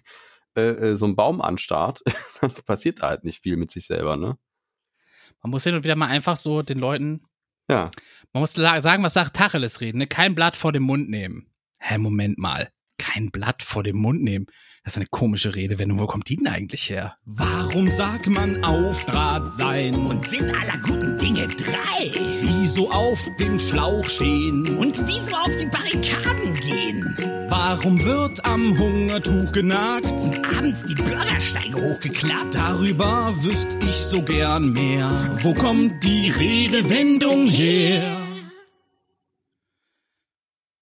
äh, 0.57 0.63
äh, 0.93 0.97
so 0.97 1.05
einen 1.07 1.17
Baum 1.17 1.41
anstarrt, 1.41 2.03
dann 2.41 2.53
passiert 2.67 3.03
da 3.03 3.09
halt 3.09 3.25
nicht 3.25 3.43
viel 3.43 3.57
mit 3.57 3.71
sich 3.71 3.87
selber, 3.87 4.17
ne? 4.17 4.39
Man 5.43 5.51
muss 5.51 5.65
hin 5.65 5.75
und 5.75 5.85
wieder 5.85 5.97
mal 5.97 6.07
einfach 6.09 6.37
so 6.37 6.63
den 6.63 6.79
Leuten, 6.79 7.23
Ja. 7.71 7.91
man 8.33 8.41
muss 8.41 8.55
sagen, 8.55 9.03
was 9.03 9.15
sagt 9.15 9.37
Tacheles 9.37 9.81
reden, 9.81 9.99
ne? 9.99 10.07
Kein 10.07 10.35
Blatt 10.35 10.57
vor 10.57 10.73
dem 10.73 10.85
Mund 10.85 11.09
nehmen. 11.11 11.51
Hä, 11.87 11.99
Moment 11.99 12.39
mal. 12.39 12.71
Kein 12.97 13.29
Blatt 13.31 13.63
vor 13.63 13.83
dem 13.83 13.99
Mund 13.99 14.23
nehmen. 14.23 14.47
Das 14.85 14.95
ist 14.95 14.97
eine 14.97 15.07
komische 15.11 15.55
Redewendung. 15.55 15.99
Wo 15.99 16.07
kommt 16.07 16.31
die 16.31 16.37
denn 16.37 16.47
eigentlich 16.47 16.89
her? 16.89 17.15
Warum 17.27 17.89
sagt 17.89 18.27
man 18.29 18.65
auf 18.65 19.05
Draht 19.05 19.53
sein? 19.53 19.95
Und 19.95 20.27
sind 20.27 20.45
aller 20.59 20.79
guten 20.79 21.19
Dinge 21.19 21.47
drei? 21.47 22.11
Wieso 22.41 22.91
auf 22.91 23.29
dem 23.39 23.59
Schlauch 23.59 24.03
stehen? 24.09 24.79
Und 24.79 25.07
wieso 25.07 25.37
auf 25.37 25.51
die 25.61 25.67
Barrikaden 25.67 26.55
gehen? 26.55 27.17
Warum 27.51 28.03
wird 28.03 28.43
am 28.47 28.79
Hungertuch 28.79 29.53
genagt? 29.53 30.07
Und 30.07 30.43
abends 30.57 30.85
die 30.87 30.95
Bürgersteige 30.95 31.77
hochgeklappt? 31.77 32.55
Darüber 32.55 33.35
wüsste 33.45 33.79
ich 33.87 33.97
so 33.97 34.23
gern 34.23 34.73
mehr. 34.73 35.11
Wo 35.43 35.53
kommt 35.53 36.03
die 36.03 36.31
Redewendung 36.31 37.47
her? 37.47 38.23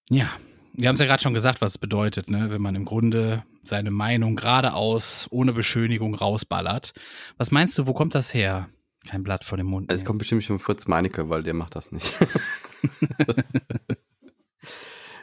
Ja, 0.09 0.29
wir 0.73 0.87
haben 0.87 0.95
es 0.95 1.01
ja 1.01 1.07
gerade 1.07 1.21
schon 1.23 1.33
gesagt, 1.33 1.61
was 1.61 1.71
es 1.73 1.77
bedeutet, 1.77 2.29
ne? 2.29 2.49
wenn 2.49 2.61
man 2.61 2.75
im 2.75 2.85
Grunde 2.85 3.43
seine 3.63 3.91
Meinung 3.91 4.35
geradeaus, 4.35 5.27
ohne 5.31 5.53
Beschönigung 5.53 6.15
rausballert. 6.15 6.93
Was 7.37 7.51
meinst 7.51 7.77
du, 7.77 7.87
wo 7.87 7.93
kommt 7.93 8.15
das 8.15 8.33
her? 8.33 8.69
Kein 9.07 9.23
Blatt 9.23 9.43
vor 9.43 9.57
dem 9.57 9.67
Mund. 9.67 9.91
Es 9.91 9.99
nehmen. 9.99 10.07
kommt 10.07 10.19
bestimmt 10.19 10.43
von 10.43 10.59
Fritz 10.59 10.87
Meinecke, 10.87 11.29
weil 11.29 11.43
der 11.43 11.53
macht 11.53 11.75
das 11.75 11.91
nicht. 11.91 12.13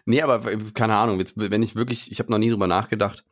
nee, 0.05 0.23
aber 0.23 0.41
keine 0.75 0.97
Ahnung, 0.97 1.19
jetzt, 1.19 1.35
wenn 1.37 1.63
ich 1.63 1.75
wirklich, 1.75 2.11
ich 2.13 2.19
habe 2.19 2.31
noch 2.31 2.39
nie 2.39 2.51
drüber 2.51 2.67
nachgedacht 2.67 3.25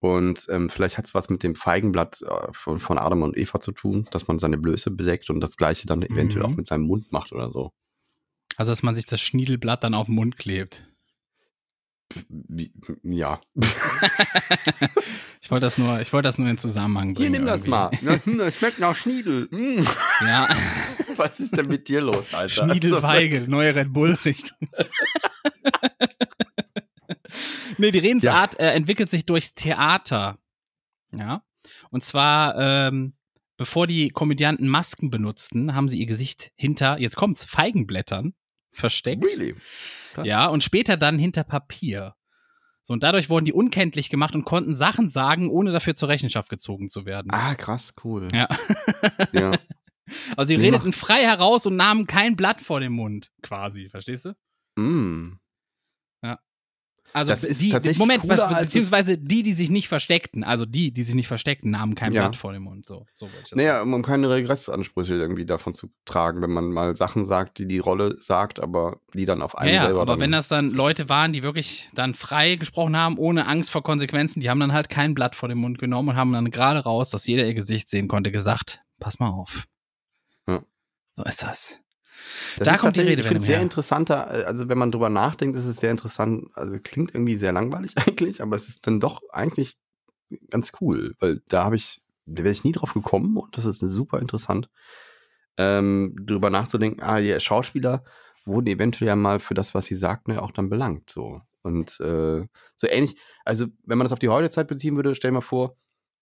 und 0.00 0.46
ähm, 0.50 0.68
vielleicht 0.68 0.98
hat 0.98 1.06
es 1.06 1.14
was 1.14 1.30
mit 1.30 1.42
dem 1.42 1.54
Feigenblatt 1.54 2.22
äh, 2.22 2.52
von, 2.52 2.78
von 2.80 2.98
Adam 2.98 3.22
und 3.22 3.36
Eva 3.36 3.60
zu 3.60 3.72
tun, 3.72 4.06
dass 4.10 4.28
man 4.28 4.38
seine 4.38 4.58
Blöße 4.58 4.90
bedeckt 4.90 5.30
und 5.30 5.40
das 5.40 5.56
gleiche 5.56 5.86
dann 5.86 6.02
eventuell 6.02 6.44
Mhm. 6.44 6.52
auch 6.52 6.56
mit 6.56 6.66
seinem 6.66 6.84
Mund 6.86 7.10
macht 7.12 7.32
oder 7.32 7.50
so. 7.50 7.72
Also, 8.56 8.72
dass 8.72 8.82
man 8.82 8.94
sich 8.94 9.06
das 9.06 9.20
Schniedelblatt 9.20 9.84
dann 9.84 9.94
auf 9.94 10.06
den 10.06 10.14
Mund 10.14 10.36
klebt. 10.38 10.84
Ja. 13.02 13.40
Ich 15.42 15.50
wollte 15.52 15.66
das 15.66 15.78
nur, 15.78 16.00
ich 16.00 16.12
wollte 16.12 16.26
das 16.26 16.38
nur 16.38 16.48
in 16.48 16.58
Zusammenhang 16.58 17.14
bringen. 17.14 17.46
irgendwie. 17.46 18.36
Das 18.36 18.56
schmeckt 18.56 18.80
nach 18.80 18.96
Schniedel. 18.96 19.46
Mm. 19.52 19.86
Ja, 20.20 20.48
Was 21.16 21.40
ist 21.40 21.56
denn 21.56 21.68
mit 21.68 21.88
dir 21.88 22.00
los, 22.00 22.34
Alter? 22.34 22.68
Schniedelfeige, 22.68 23.42
neue 23.48 23.74
Red 23.74 23.92
Bull-Richtung. 23.92 24.58
nee, 27.78 27.90
die 27.90 27.98
Redensart 27.98 28.58
äh, 28.58 28.72
entwickelt 28.72 29.08
sich 29.08 29.24
durchs 29.24 29.54
Theater. 29.54 30.38
Ja. 31.12 31.42
Und 31.90 32.04
zwar, 32.04 32.56
ähm, 32.58 33.14
bevor 33.56 33.86
die 33.86 34.10
Komödianten 34.10 34.68
Masken 34.68 35.10
benutzten, 35.10 35.74
haben 35.74 35.88
sie 35.88 36.00
ihr 36.00 36.06
Gesicht 36.06 36.52
hinter, 36.56 36.98
jetzt 36.98 37.16
kommt's, 37.16 37.44
Feigenblättern 37.44 38.34
versteckt. 38.72 39.24
Really? 39.24 39.54
Krass. 40.16 40.26
Ja, 40.26 40.46
und 40.46 40.64
später 40.64 40.96
dann 40.96 41.18
hinter 41.18 41.44
Papier. 41.44 42.14
So, 42.82 42.94
und 42.94 43.02
dadurch 43.02 43.28
wurden 43.28 43.44
die 43.44 43.52
unkenntlich 43.52 44.08
gemacht 44.08 44.34
und 44.34 44.44
konnten 44.44 44.74
Sachen 44.74 45.10
sagen, 45.10 45.50
ohne 45.50 45.72
dafür 45.72 45.94
zur 45.94 46.08
Rechenschaft 46.08 46.48
gezogen 46.48 46.88
zu 46.88 47.04
werden. 47.04 47.30
Ah, 47.32 47.54
krass, 47.54 47.92
cool. 48.04 48.28
Ja. 48.32 48.48
ja. 49.32 49.52
Also 50.36 50.50
sie 50.50 50.54
redeten 50.54 50.92
frei 50.92 51.24
heraus 51.24 51.66
und 51.66 51.74
nahmen 51.74 52.06
kein 52.06 52.36
Blatt 52.36 52.60
vor 52.60 52.78
den 52.78 52.92
Mund, 52.92 53.32
quasi, 53.42 53.88
verstehst 53.88 54.26
du? 54.26 54.80
Mm. 54.80 55.40
Also 57.16 57.32
Das 57.32 57.44
ist 57.44 57.62
die, 57.62 57.70
tatsächlich 57.70 57.98
Moment, 57.98 58.28
was, 58.28 58.46
beziehungsweise 58.46 59.16
die, 59.16 59.42
die 59.42 59.54
sich 59.54 59.70
nicht 59.70 59.88
versteckten, 59.88 60.44
also 60.44 60.66
die, 60.66 60.92
die 60.92 61.02
sich 61.02 61.14
nicht 61.14 61.28
versteckten, 61.28 61.70
nahmen 61.70 61.94
kein 61.94 62.12
Ja. 62.12 62.20
Blatt 62.20 62.36
vor 62.36 62.52
den 62.52 62.60
Mund. 62.60 62.84
So, 62.84 63.06
so 63.14 63.24
wollte 63.24 63.38
ich 63.38 63.48
das 63.48 63.56
Naja, 63.56 63.80
um, 63.80 63.94
um 63.94 64.02
keine 64.02 64.28
Regressansprüche 64.28 65.14
irgendwie 65.14 65.46
davon 65.46 65.72
zu 65.72 65.88
tragen, 66.04 66.42
wenn 66.42 66.50
man 66.50 66.70
mal 66.70 66.94
Sachen 66.94 67.24
sagt, 67.24 67.56
die 67.56 67.66
die 67.66 67.78
Rolle 67.78 68.18
sagt, 68.20 68.60
aber 68.60 69.00
die 69.14 69.24
dann 69.24 69.40
auf 69.40 69.56
einen 69.56 69.70
Ja, 69.70 69.74
ja, 69.76 69.84
selber 69.86 70.02
aber 70.02 70.20
wenn 70.20 70.30
das 70.30 70.48
dann 70.48 70.68
Leute 70.68 71.08
waren, 71.08 71.32
die 71.32 71.42
wirklich 71.42 71.88
dann 71.94 72.12
frei 72.12 72.56
gesprochen 72.56 72.98
haben, 72.98 73.16
ohne 73.16 73.46
Angst 73.46 73.70
vor 73.70 73.82
Konsequenzen, 73.82 74.40
die 74.40 74.50
haben 74.50 74.60
dann 74.60 74.74
halt 74.74 74.90
kein 74.90 75.14
Blatt 75.14 75.34
vor 75.34 75.48
den 75.48 75.56
Mund 75.56 75.78
genommen 75.78 76.10
und 76.10 76.16
haben 76.16 76.34
dann 76.34 76.50
gerade 76.50 76.80
raus, 76.80 77.08
dass 77.08 77.26
jeder 77.26 77.46
ihr 77.46 77.54
Gesicht 77.54 77.88
sehen 77.88 78.08
konnte, 78.08 78.30
gesagt, 78.30 78.82
pass 79.00 79.18
mal 79.20 79.30
auf. 79.30 79.64
Ja. 80.46 80.62
So 81.14 81.22
ist 81.24 81.42
das. 81.42 81.80
Das 82.58 82.68
Da 82.68 82.78
kommt 82.78 82.96
die 82.96 83.00
Redewendung 83.00 83.20
Ich 83.20 83.26
finde 83.26 83.40
es 83.40 83.46
sehr 83.46 83.60
interessanter, 83.60 84.28
also 84.46 84.68
wenn 84.68 84.78
man 84.78 84.90
drüber 84.90 85.08
nachdenkt, 85.10 85.56
ist 85.56 85.66
es 85.66 85.78
sehr 85.78 85.90
interessant, 85.90 86.48
also 86.54 86.78
klingt 86.82 87.14
irgendwie 87.14 87.36
sehr 87.36 87.52
langweilig 87.52 87.94
eigentlich, 88.06 88.42
aber 88.42 88.56
es 88.56 88.68
ist 88.68 88.86
dann 88.86 89.00
doch 89.00 89.22
eigentlich 89.30 89.76
ganz 90.50 90.72
cool, 90.80 91.14
weil 91.20 91.42
da 91.48 91.64
habe 91.64 91.76
ich, 91.76 92.02
da 92.26 92.42
wäre 92.42 92.52
ich 92.52 92.64
nie 92.64 92.72
drauf 92.72 92.94
gekommen 92.94 93.36
und 93.36 93.56
das 93.56 93.64
ist 93.64 93.78
super 93.80 94.18
interessant, 94.20 94.68
ähm, 95.56 96.16
drüber 96.20 96.50
nachzudenken, 96.50 97.02
ah, 97.02 97.20
die 97.20 97.38
Schauspieler 97.40 98.04
wurden 98.44 98.68
eventuell 98.68 99.08
ja 99.08 99.16
mal 99.16 99.40
für 99.40 99.54
das, 99.54 99.74
was 99.74 99.86
sie 99.86 99.94
sagten, 99.94 100.32
ja 100.32 100.42
auch 100.42 100.52
dann 100.52 100.68
belangt, 100.68 101.10
so. 101.10 101.40
Und 101.62 101.98
äh, 101.98 102.46
so 102.76 102.86
ähnlich, 102.86 103.16
also 103.44 103.66
wenn 103.84 103.98
man 103.98 104.04
das 104.04 104.12
auf 104.12 104.20
die 104.20 104.28
heutige 104.28 104.50
Zeit 104.50 104.68
beziehen 104.68 104.94
würde, 104.94 105.16
stell 105.16 105.30
dir 105.30 105.36
mal 105.36 105.40
vor, 105.40 105.76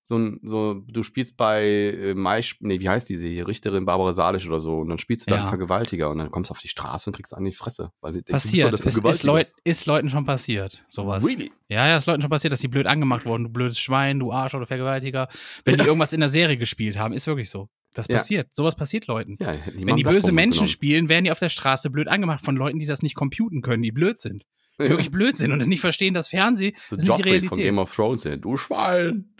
so 0.06 0.18
ein, 0.18 0.38
so, 0.42 0.74
du 0.86 1.02
spielst 1.02 1.38
bei 1.38 1.64
äh, 1.64 2.14
Mai, 2.14 2.42
nee, 2.60 2.78
wie 2.78 2.88
heißt 2.90 3.08
diese 3.08 3.26
hier, 3.26 3.48
Richterin 3.48 3.86
Barbara 3.86 4.12
Salisch 4.12 4.46
oder 4.46 4.60
so, 4.60 4.80
und 4.80 4.88
dann 4.90 4.98
spielst 4.98 5.26
du 5.26 5.30
da 5.30 5.36
Ja. 5.36 5.40
einen 5.42 5.48
Vergewaltiger 5.48 6.10
und 6.10 6.18
dann 6.18 6.30
kommst 6.30 6.50
du 6.50 6.52
auf 6.52 6.58
die 6.60 6.68
Straße 6.68 7.08
und 7.08 7.16
kriegst 7.16 7.32
an 7.34 7.42
die 7.42 7.52
Fresse. 7.52 7.90
Weil 8.02 8.12
sie 8.12 8.20
Passiert. 8.22 8.66
der 8.78 8.86
Ist, 8.86 8.98
ist. 9.02 9.22
Leut, 9.22 9.48
ist 9.64 9.86
Leuten 9.86 10.10
schon 10.10 10.26
passiert, 10.26 10.84
sowas. 10.88 11.24
Really? 11.26 11.50
Ja, 11.68 11.88
ja, 11.88 11.96
ist 11.96 12.04
Leuten 12.06 12.20
schon 12.20 12.30
passiert, 12.30 12.52
dass 12.52 12.60
die 12.60 12.68
blöd 12.68 12.86
angemacht 12.86 13.24
wurden. 13.24 13.44
Du 13.44 13.48
blödes 13.50 13.78
Schwein, 13.78 14.18
du 14.18 14.30
Arsch 14.30 14.54
oder 14.54 14.66
Vergewaltiger. 14.66 15.28
Wenn 15.64 15.78
die 15.78 15.84
irgendwas 15.86 16.12
in 16.12 16.20
der 16.20 16.28
Serie 16.28 16.58
gespielt 16.58 16.98
haben, 16.98 17.14
ist 17.14 17.26
wirklich 17.26 17.48
so. 17.48 17.70
Das 17.94 18.06
Ja. 18.08 18.16
passiert. 18.18 18.54
Sowas 18.54 18.76
passiert 18.76 19.06
Leuten. 19.06 19.38
Ja, 19.40 19.52
hätten 19.52 19.86
Wenn 19.86 19.96
die 19.96 20.02
böse 20.04 20.32
Menschen 20.32 20.52
genommen. 20.58 20.68
spielen, 20.68 21.08
werden 21.08 21.24
die 21.24 21.30
auf 21.30 21.38
der 21.38 21.48
Straße 21.48 21.88
blöd 21.88 22.08
angemacht 22.08 22.44
von 22.44 22.56
Leuten, 22.56 22.78
die 22.78 22.84
das 22.86 23.00
nicht 23.00 23.14
computen 23.14 23.62
können, 23.62 23.82
die 23.82 23.92
blöd 23.92 24.18
sind. 24.18 24.44
Die 24.78 24.90
wirklich 24.90 25.12
blöd 25.12 25.36
sind 25.38 25.52
und 25.52 25.66
nicht 25.68 25.80
verstehen, 25.80 26.12
dass 26.12 26.28
Fernsehen 26.28 26.74
So 26.84 26.96
das 26.96 27.04
ist 27.04 27.08
nicht 27.08 27.18
die 27.18 27.22
Joffrey 27.22 27.22
von 27.22 27.30
Realität. 27.30 27.58
Game 27.64 27.78
of 27.78 27.94
Thrones, 27.94 28.24
ja, 28.24 28.36
du 28.36 28.56
Schwein. 28.58 29.32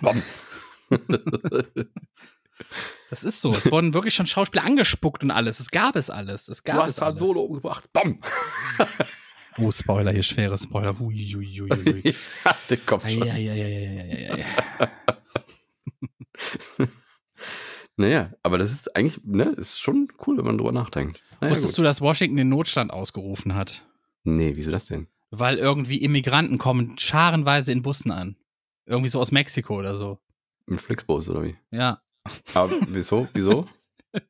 Bam. 0.00 0.22
Das 3.10 3.24
ist 3.24 3.40
so. 3.40 3.50
Es 3.50 3.70
wurden 3.70 3.92
wirklich 3.94 4.14
schon 4.14 4.26
Schauspieler 4.26 4.64
angespuckt 4.64 5.22
und 5.22 5.30
alles. 5.30 5.60
Es 5.60 5.70
gab 5.70 5.96
es 5.96 6.10
alles. 6.10 6.48
Es 6.48 6.62
gab 6.64 6.76
du 6.76 6.82
es 6.82 6.86
hast 6.88 7.00
Han 7.00 7.08
alles. 7.08 7.20
Solo 7.20 7.40
umgebracht. 7.42 7.92
Bam. 7.92 8.20
Oh, 9.58 9.70
Spoiler, 9.70 10.12
hier 10.12 10.22
schwere 10.22 10.56
Spoiler. 10.56 10.98
Ui, 10.98 11.36
ui, 11.36 11.60
ui, 11.60 11.70
ui. 11.70 12.02
ja, 12.44 12.56
der 12.70 12.76
Kopf 12.78 13.06
schon. 13.06 13.18
Ja, 13.18 13.36
ja, 13.36 13.52
ja, 13.52 13.66
ja, 13.66 13.90
ja, 13.90 14.36
ja, 14.36 14.36
ja. 16.78 16.88
Naja, 17.96 18.32
aber 18.42 18.56
das 18.56 18.72
ist 18.72 18.96
eigentlich, 18.96 19.22
ne, 19.24 19.50
ist 19.58 19.78
schon 19.78 20.08
cool, 20.26 20.38
wenn 20.38 20.46
man 20.46 20.56
drüber 20.56 20.72
nachdenkt. 20.72 21.20
Naja, 21.40 21.50
Wusstest 21.50 21.76
du, 21.76 21.82
dass 21.82 22.00
Washington 22.00 22.38
den 22.38 22.48
Notstand 22.48 22.90
ausgerufen 22.92 23.54
hat? 23.54 23.86
Nee, 24.24 24.52
wieso 24.56 24.70
das 24.70 24.86
denn? 24.86 25.08
Weil 25.30 25.58
irgendwie 25.58 25.98
Immigranten 25.98 26.56
kommen 26.56 26.96
scharenweise 26.98 27.72
in 27.72 27.82
Bussen 27.82 28.10
an. 28.10 28.36
Irgendwie 28.86 29.08
so 29.08 29.20
aus 29.20 29.32
Mexiko 29.32 29.76
oder 29.78 29.96
so. 29.96 30.18
Mit 30.66 30.80
Flixbus 30.80 31.28
oder 31.28 31.42
wie? 31.44 31.56
Ja. 31.70 32.00
Aber 32.54 32.70
wieso? 32.88 33.28
Wieso? 33.32 33.68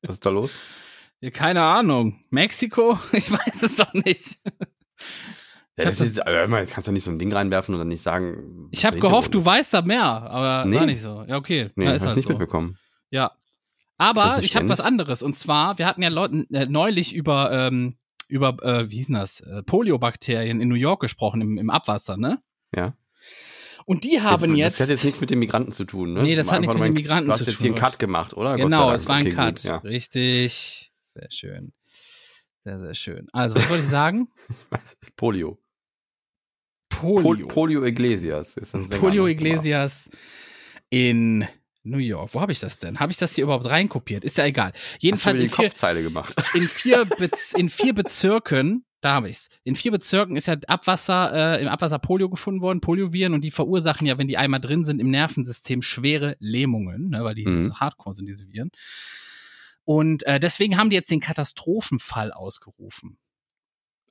Was 0.03 0.17
ist 0.17 0.27
da 0.27 0.31
los? 0.31 0.61
ja 1.21 1.31
keine 1.31 1.63
Ahnung. 1.63 2.25
Mexiko? 2.31 2.99
Ich 3.13 3.31
weiß 3.31 3.63
es 3.63 3.77
doch 3.77 3.93
nicht. 3.95 4.39
Ich 5.75 5.79
Ja, 5.79 5.85
hab 5.87 5.93
das 5.93 6.01
ist, 6.01 6.21
aber 6.21 6.47
mal, 6.49 6.61
jetzt 6.61 6.75
kannst 6.75 6.89
du 6.89 6.93
nicht 6.93 7.05
so 7.05 7.11
ein 7.11 7.19
Ding 7.19 7.33
reinwerfen 7.33 7.75
und 7.75 7.79
dann 7.79 7.89
nicht 7.89 8.03
sagen. 8.03 8.69
Ich 8.73 8.85
habe 8.85 8.99
gehofft, 8.99 9.35
du 9.35 9.43
weißt 9.45 9.73
da 9.75 9.83
mehr, 9.83 10.05
aber 10.05 10.65
Nee. 10.69 10.77
war 10.77 10.87
nicht 10.87 11.01
so. 11.01 11.25
Ja, 11.27 11.37
okay. 11.37 11.71
Nee, 11.77 11.85
ja, 11.85 11.91
hab 11.91 11.97
ist 11.97 12.03
ich 12.03 12.07
halt 12.09 12.17
nicht 12.17 12.27
so. 12.27 12.31
mitbekommen. 12.31 12.77
Ja. 13.11 13.33
Aber 13.97 14.39
ich 14.43 14.55
habe 14.57 14.69
was 14.69 14.81
anderes. 14.81 15.23
Und 15.23 15.37
zwar, 15.39 15.79
wir 15.79 15.87
hatten 15.87 16.03
ja 16.03 16.09
Leuten, 16.11 16.47
äh, 16.55 16.67
neulich 16.67 17.15
über, 17.15 17.51
ähm, 17.53 17.97
über 18.29 18.57
äh, 18.63 18.91
wie 18.91 18.97
hieß 18.97 19.09
das, 19.13 19.41
äh, 19.41 19.63
Poliobakterien 19.63 20.61
in 20.61 20.69
New 20.69 20.75
York 20.75 21.01
gesprochen, 21.01 21.41
im, 21.41 21.57
im 21.59 21.71
Abwasser, 21.71 22.17
ne? 22.17 22.43
Ja. 22.75 22.95
Und 23.87 24.05
die 24.05 24.21
haben 24.21 24.55
jetzt. 24.55 24.75
Das 24.81 24.87
hat 24.87 24.91
jetzt 24.91 25.05
nichts 25.05 25.21
mit 25.21 25.31
den 25.31 25.39
Migranten 25.39 25.73
zu 25.73 25.85
tun, 25.85 26.13
ne? 26.15 26.23
Nee, 26.23 26.35
das 26.37 26.51
hat 26.53 26.61
nichts 26.61 26.75
mit 26.75 26.85
den 26.85 26.93
Migranten 26.95 27.27
du 27.27 27.33
hast 27.33 27.39
zu 27.39 27.45
jetzt 27.45 27.57
tun. 27.59 27.63
hier 27.65 27.73
einen 27.73 27.81
Cut 27.81 27.99
gemacht, 27.99 28.35
oder? 28.35 28.57
Genau, 28.57 28.93
es 28.93 29.09
war 29.09 29.17
ein 29.17 29.27
Okay, 29.27 29.35
Cut. 29.35 29.55
Gut, 29.57 29.65
ja. 29.65 29.77
Richtig. 29.79 30.93
Sehr 31.15 31.31
schön. 31.31 31.73
Sehr, 32.65 32.79
sehr 32.81 32.95
schön. 32.95 33.29
Also, 33.33 33.57
was 33.57 33.69
wollte 33.69 33.85
ich 33.85 33.91
sagen? 33.91 34.29
Polio. 35.17 35.59
Polio. 36.89 37.49
Polio, 37.49 37.85
Iglesias. 37.85 38.57
Ist 38.57 38.75
ein 38.75 38.87
Sänger. 38.87 39.01
Polio 39.01 39.27
Iglesias 39.27 40.11
in 40.91 41.47
New 41.83 41.99
York. 41.99 42.33
Wo 42.35 42.41
habe 42.41 42.53
ich 42.53 42.61
das 42.61 42.79
denn? 42.79 43.01
Habe 43.01 43.11
ich 43.11 43.19
das 43.19 43.35
hier 43.35 43.45
überhaupt 43.45 43.67
reinkopiert? 43.69 44.25
Ist 44.25 44.39
ja 44.39 44.45
egal. 44.45 44.73
Hast 44.75 44.95
du 44.95 44.99
Jedenfalls 45.01 45.39
in 45.41 45.49
vier, 45.49 45.65
Kopfzeile 45.67 46.03
gemacht. 46.03 46.35
in 46.55 46.69
vier, 46.69 47.05
Bez 47.05 47.53
in 47.55 47.69
vier 47.69 47.93
Bezirken, 47.95 48.85
da 49.03 49.15
habe 49.15 49.29
ich's. 49.29 49.51
In 49.65 49.75
vier 49.75 49.91
Bezirken 49.91 50.37
ist 50.37 50.47
ja 50.47 50.57
Abwasser, 50.69 51.59
äh, 51.59 51.63
im 51.63 51.69
Abwasser 51.69 51.99
Polio 51.99 52.31
gefunden 52.31 52.63
worden, 52.63 52.81
Polioviren, 52.81 53.35
und 53.35 53.43
die 53.43 53.51
verursachen 53.51 54.07
ja, 54.07 54.17
wenn 54.17 54.29
die 54.29 54.39
einmal 54.39 54.61
drin 54.61 54.85
sind, 54.85 55.01
im 55.01 55.11
Nervensystem 55.11 55.83
schwere 55.83 56.37
Lähmungen, 56.39 57.11
ne, 57.11 57.23
weil 57.25 57.35
die 57.35 57.45
Mhm. 57.47 57.63
so 57.63 57.75
hardcore 57.75 58.15
sind, 58.15 58.27
diese 58.27 58.49
Viren. 58.49 58.71
Und 59.85 60.25
äh, 60.27 60.39
deswegen 60.39 60.77
haben 60.79 60.91
die 60.91 60.97
jetzt 60.97 61.11
den 61.11 61.21
Katastrophenfall 61.21 62.33
ausgerufen. 62.33 63.19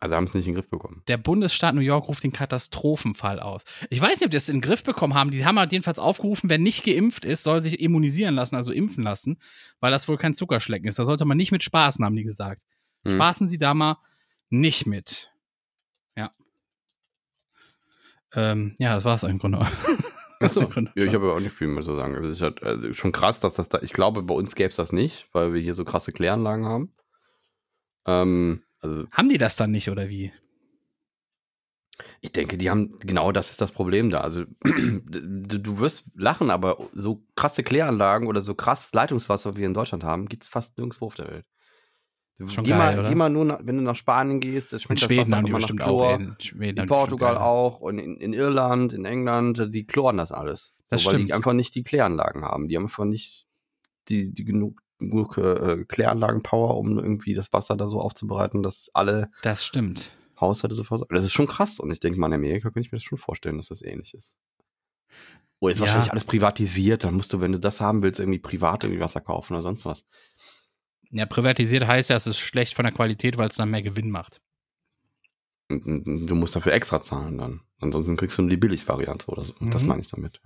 Also 0.02 0.16
haben 0.16 0.24
es 0.24 0.34
nicht 0.34 0.48
in 0.48 0.54
den 0.54 0.56
Griff 0.56 0.70
bekommen. 0.70 1.04
Der 1.08 1.18
Bundesstaat 1.18 1.76
New 1.76 1.82
York 1.82 2.08
ruft 2.08 2.24
den 2.24 2.34
Katastrophenfall 2.34 3.40
aus. 3.40 3.64
Ich 3.92 4.02
weiß 4.02 4.20
nicht, 4.20 4.26
ob 4.26 4.32
die 4.32 4.38
das 4.38 4.50
in 4.50 4.56
den 4.56 4.62
Griff 4.62 4.84
bekommen 4.84 5.14
haben. 5.14 5.30
Die 5.30 5.46
haben 5.46 5.60
halt 5.60 5.72
jedenfalls 5.72 6.00
aufgerufen, 6.00 6.50
wer 6.50 6.58
nicht 6.58 6.84
geimpft 6.84 7.24
ist, 7.24 7.44
soll 7.44 7.62
sich 7.62 7.80
immunisieren 7.80 8.34
lassen, 8.34 8.56
also 8.56 8.72
impfen 8.72 9.04
lassen, 9.04 9.38
weil 9.80 9.92
das 9.92 10.08
wohl 10.08 10.18
kein 10.18 10.34
Zuckerschlecken 10.34 10.88
ist. 10.88 10.98
Da 10.98 11.06
sollte 11.06 11.24
man 11.26 11.38
nicht 11.38 11.52
mit 11.52 11.64
spaßen, 11.64 12.04
haben 12.04 12.16
die 12.16 12.24
gesagt. 12.24 12.64
Hm. 13.06 13.14
Spaßen 13.14 13.48
Sie 13.48 13.60
da 13.60 13.76
mal 13.76 13.98
nicht 14.52 14.86
mit. 14.86 15.32
Ja. 16.16 16.32
Ähm, 18.34 18.76
ja, 18.78 18.96
das 18.96 19.06
war's 19.06 19.24
im 19.24 19.40
Grunde. 19.40 19.66
Achso. 20.40 20.62
Im 20.62 20.70
Grunde. 20.70 20.92
Ja, 20.96 21.06
ich 21.06 21.14
habe 21.14 21.28
ja 21.28 21.34
auch 21.34 21.40
nicht 21.40 21.54
viel 21.54 21.68
mehr 21.68 21.84
zu 21.84 21.96
sagen. 21.96 22.14
Es 22.16 22.38
ist 22.38 22.42
halt 22.42 22.62
also 22.64 22.94
schon 22.94 23.12
krass, 23.12 23.40
dass 23.40 23.56
das 23.56 23.70
da. 23.70 23.80
Ich 23.82 23.94
glaube, 23.94 24.22
bei 24.24 24.34
uns 24.34 24.56
gäbe 24.56 24.70
es 24.70 24.76
das 24.76 24.92
nicht, 24.92 25.28
weil 25.34 25.54
wir 25.54 25.62
hier 25.62 25.74
so 25.74 25.86
krasse 25.86 26.12
Kläranlagen 26.12 26.66
haben. 26.66 26.94
Ähm, 28.06 28.64
also 28.80 29.06
haben 29.12 29.30
die 29.30 29.38
das 29.38 29.56
dann 29.56 29.72
nicht, 29.72 29.90
oder 29.90 30.10
wie? 30.10 30.32
ich 32.22 32.32
denke, 32.32 32.58
die 32.58 32.70
haben 32.70 33.00
genau 33.00 33.32
das 33.32 33.50
ist 33.50 33.62
das 33.62 33.72
Problem 33.72 34.10
da. 34.10 34.22
Also 34.22 34.46
du, 34.64 35.60
du 35.60 35.80
wirst 35.80 36.12
lachen, 36.16 36.52
aber 36.52 36.90
so 36.94 37.24
krasse 37.36 37.64
Kläranlagen 37.64 38.28
oder 38.28 38.42
so 38.42 38.56
krass 38.56 38.94
Leitungswasser 38.94 39.56
wie 39.56 39.60
wir 39.60 39.68
in 39.68 39.74
Deutschland 39.74 40.04
haben, 40.04 40.28
gibt 40.28 40.44
es 40.44 40.50
fast 40.50 40.78
nirgendwo 40.78 41.08
auf 41.08 41.16
der 41.16 41.30
Welt. 41.30 41.46
Schon 42.50 42.64
geh, 42.64 42.72
geil, 42.72 42.80
mal, 42.80 43.00
oder? 43.00 43.10
geh 43.10 43.16
mal 43.16 43.30
nur, 43.30 43.46
nach, 43.46 43.60
wenn 43.64 43.78
du 43.78 43.84
nach 43.84 43.96
Spanien 43.96 44.40
gehst, 44.40 44.74
das 44.74 44.82
In 44.82 44.86
schmeckt 44.88 45.02
das 45.02 45.08
Schweden 45.08 45.22
Wasser 45.22 45.38
haben 45.38 45.46
die 45.46 45.52
bestimmt 45.52 45.82
Chlor. 45.82 46.08
auch. 46.16 46.20
In 46.20 46.36
Schweden 46.40 46.80
In 46.80 46.88
Portugal 46.88 47.38
auch 47.38 47.80
und 47.80 48.00
in, 48.00 48.18
in 48.18 48.34
Irland, 48.34 48.94
in 48.94 49.06
England, 49.06 49.68
die 49.74 49.86
chloren 49.86 50.18
das 50.18 50.32
alles. 50.32 50.74
So, 50.86 50.96
Das 50.96 51.06
weil 51.06 51.14
die 51.18 51.24
stimmt. 51.24 51.34
einfach 51.34 51.54
nicht 51.54 51.76
die 51.76 51.84
Kläranlagen 51.84 52.44
haben. 52.44 52.68
Die 52.68 52.76
haben 52.76 52.84
einfach 52.86 53.06
nicht 53.06 53.48
die, 54.10 54.32
die 54.34 54.44
genug, 54.46 54.82
genug 55.00 55.38
äh, 55.38 55.86
Kläranlagen-Power, 55.88 56.78
um 56.78 56.98
irgendwie 57.00 57.34
das 57.34 57.52
Wasser 57.54 57.76
da 57.78 57.88
so 57.88 58.00
aufzubereiten, 58.02 58.64
dass 58.64 58.90
alle 58.94 59.30
Das 59.44 59.66
stimmt. 59.66 60.12
Haushalte 60.40 60.76
so 60.76 60.84
versorgen. 60.84 61.14
Das 61.16 61.24
ist 61.24 61.34
schon 61.34 61.48
krass. 61.48 61.80
Und 61.80 61.92
ich 61.92 62.00
denke 62.00 62.20
mal, 62.20 62.28
in 62.28 62.34
Amerika 62.34 62.70
könnte 62.70 62.86
ich 62.88 62.92
mir 62.92 62.98
das 62.98 63.04
schon 63.04 63.18
vorstellen, 63.20 63.58
dass 63.58 63.68
das 63.68 63.82
ähnlich 63.84 64.14
ist. 64.16 64.38
Oder 65.60 65.74
ist 65.74 65.78
Ja. 65.80 65.86
wahrscheinlich 65.86 66.12
alles 66.12 66.26
privatisiert. 66.26 67.04
Dann 67.04 67.14
musst 67.14 67.32
du, 67.34 67.40
wenn 67.42 67.52
du 67.52 67.60
das 67.60 67.80
haben 67.80 68.02
willst, 68.02 68.20
irgendwie 68.20 68.40
privat 68.40 68.84
irgendwie 68.84 69.02
Wasser 69.02 69.22
kaufen 69.22 69.54
oder 69.54 69.62
sonst 69.62 69.86
was. 69.86 70.04
Ja, 71.12 71.26
privatisiert 71.26 71.86
heißt 71.86 72.10
ja, 72.10 72.16
es 72.16 72.28
ist 72.28 72.40
schlecht 72.40 72.74
von 72.74 72.84
der 72.84 72.94
Qualität, 72.94 73.38
weil 73.38 73.50
es 73.50 73.56
dann 73.58 73.70
mehr 73.70 73.82
Gewinn 73.82 74.10
macht. 74.10 74.42
Du 75.70 76.36
musst 76.36 76.56
dafür 76.56 76.74
extra 76.74 77.02
zahlen 77.02 77.38
dann. 77.38 77.62
Ansonsten 77.80 78.18
kriegst 78.18 78.38
du 78.38 78.42
nur 78.42 78.50
die 78.50 78.58
Billigvariante 78.58 79.28
oder 79.28 79.44
so. 79.44 79.54
Das 79.62 79.84
Mhm. 79.84 79.88
meine 79.90 80.02
ich 80.02 80.10
damit. 80.10 80.42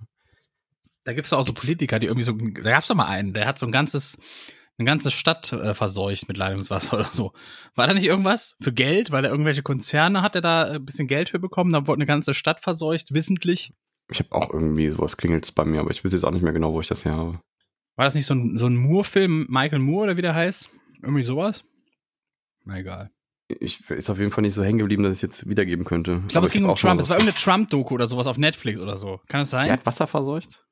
Da 1.04 1.12
gibt 1.12 1.26
es 1.26 1.32
auch 1.32 1.44
so 1.44 1.52
Politiker, 1.52 1.98
die 1.98 2.06
irgendwie 2.06 2.24
so, 2.24 2.32
da 2.32 2.70
gab 2.70 2.82
es 2.82 2.88
doch 2.88 2.94
mal 2.94 3.06
einen, 3.06 3.32
der 3.32 3.46
hat 3.46 3.58
so 3.58 3.66
ein 3.66 3.72
ganzes, 3.72 4.18
eine 4.78 4.86
ganze 4.86 5.10
Stadt 5.10 5.52
äh, 5.52 5.74
verseucht 5.74 6.28
mit 6.28 6.36
Leitungswasser 6.36 6.96
oder 6.98 7.08
so. 7.10 7.32
War 7.74 7.86
da 7.86 7.94
nicht 7.94 8.06
irgendwas 8.06 8.56
für 8.60 8.72
Geld, 8.72 9.10
weil 9.10 9.24
er 9.24 9.30
irgendwelche 9.30 9.62
Konzerne 9.62 10.22
hat, 10.22 10.34
er 10.34 10.40
da 10.40 10.64
ein 10.64 10.84
bisschen 10.84 11.06
Geld 11.08 11.30
für 11.30 11.38
bekommen, 11.38 11.70
dann 11.72 11.86
wurde 11.86 11.98
eine 11.98 12.06
ganze 12.06 12.34
Stadt 12.34 12.60
verseucht, 12.60 13.14
wissentlich. 13.14 13.72
Ich 14.10 14.20
habe 14.20 14.32
auch 14.32 14.52
irgendwie 14.52 14.88
sowas 14.90 15.16
klingelt 15.16 15.52
bei 15.54 15.64
mir, 15.64 15.80
aber 15.80 15.90
ich 15.90 16.04
weiß 16.04 16.12
jetzt 16.12 16.24
auch 16.24 16.30
nicht 16.30 16.42
mehr 16.42 16.52
genau, 16.52 16.72
wo 16.72 16.80
ich 16.80 16.86
das 16.88 17.04
her 17.04 17.16
habe. 17.16 17.40
War 17.96 18.04
das 18.04 18.14
nicht 18.14 18.26
so 18.26 18.34
ein, 18.34 18.56
so 18.58 18.66
ein 18.66 18.76
Moore-Film, 18.76 19.46
Michael 19.48 19.78
Moore 19.80 20.04
oder 20.04 20.16
wie 20.16 20.22
der 20.22 20.34
heißt? 20.34 20.68
Irgendwie 21.02 21.24
sowas? 21.24 21.64
Na 22.64 22.78
egal. 22.78 23.10
Ich 23.48 23.88
ist 23.90 24.10
auf 24.10 24.18
jeden 24.18 24.32
Fall 24.32 24.42
nicht 24.42 24.54
so 24.54 24.64
hängen 24.64 24.78
geblieben, 24.78 25.02
dass 25.02 25.12
ich 25.12 25.18
es 25.18 25.22
jetzt 25.22 25.48
wiedergeben 25.48 25.84
könnte. 25.84 26.20
Ich 26.26 26.28
glaube, 26.28 26.46
es 26.46 26.52
ging 26.52 26.64
um 26.64 26.74
Trump. 26.74 27.00
Es 27.00 27.08
war 27.08 27.16
irgendeine 27.16 27.38
Trump-Doku 27.38 27.94
oder 27.94 28.08
sowas 28.08 28.26
auf 28.26 28.38
Netflix 28.38 28.80
oder 28.80 28.96
so. 28.96 29.20
Kann 29.28 29.42
es 29.42 29.50
sein? 29.50 29.68
Er 29.68 29.74
hat 29.74 29.86
Wasser 29.86 30.06
verseucht? 30.06 30.64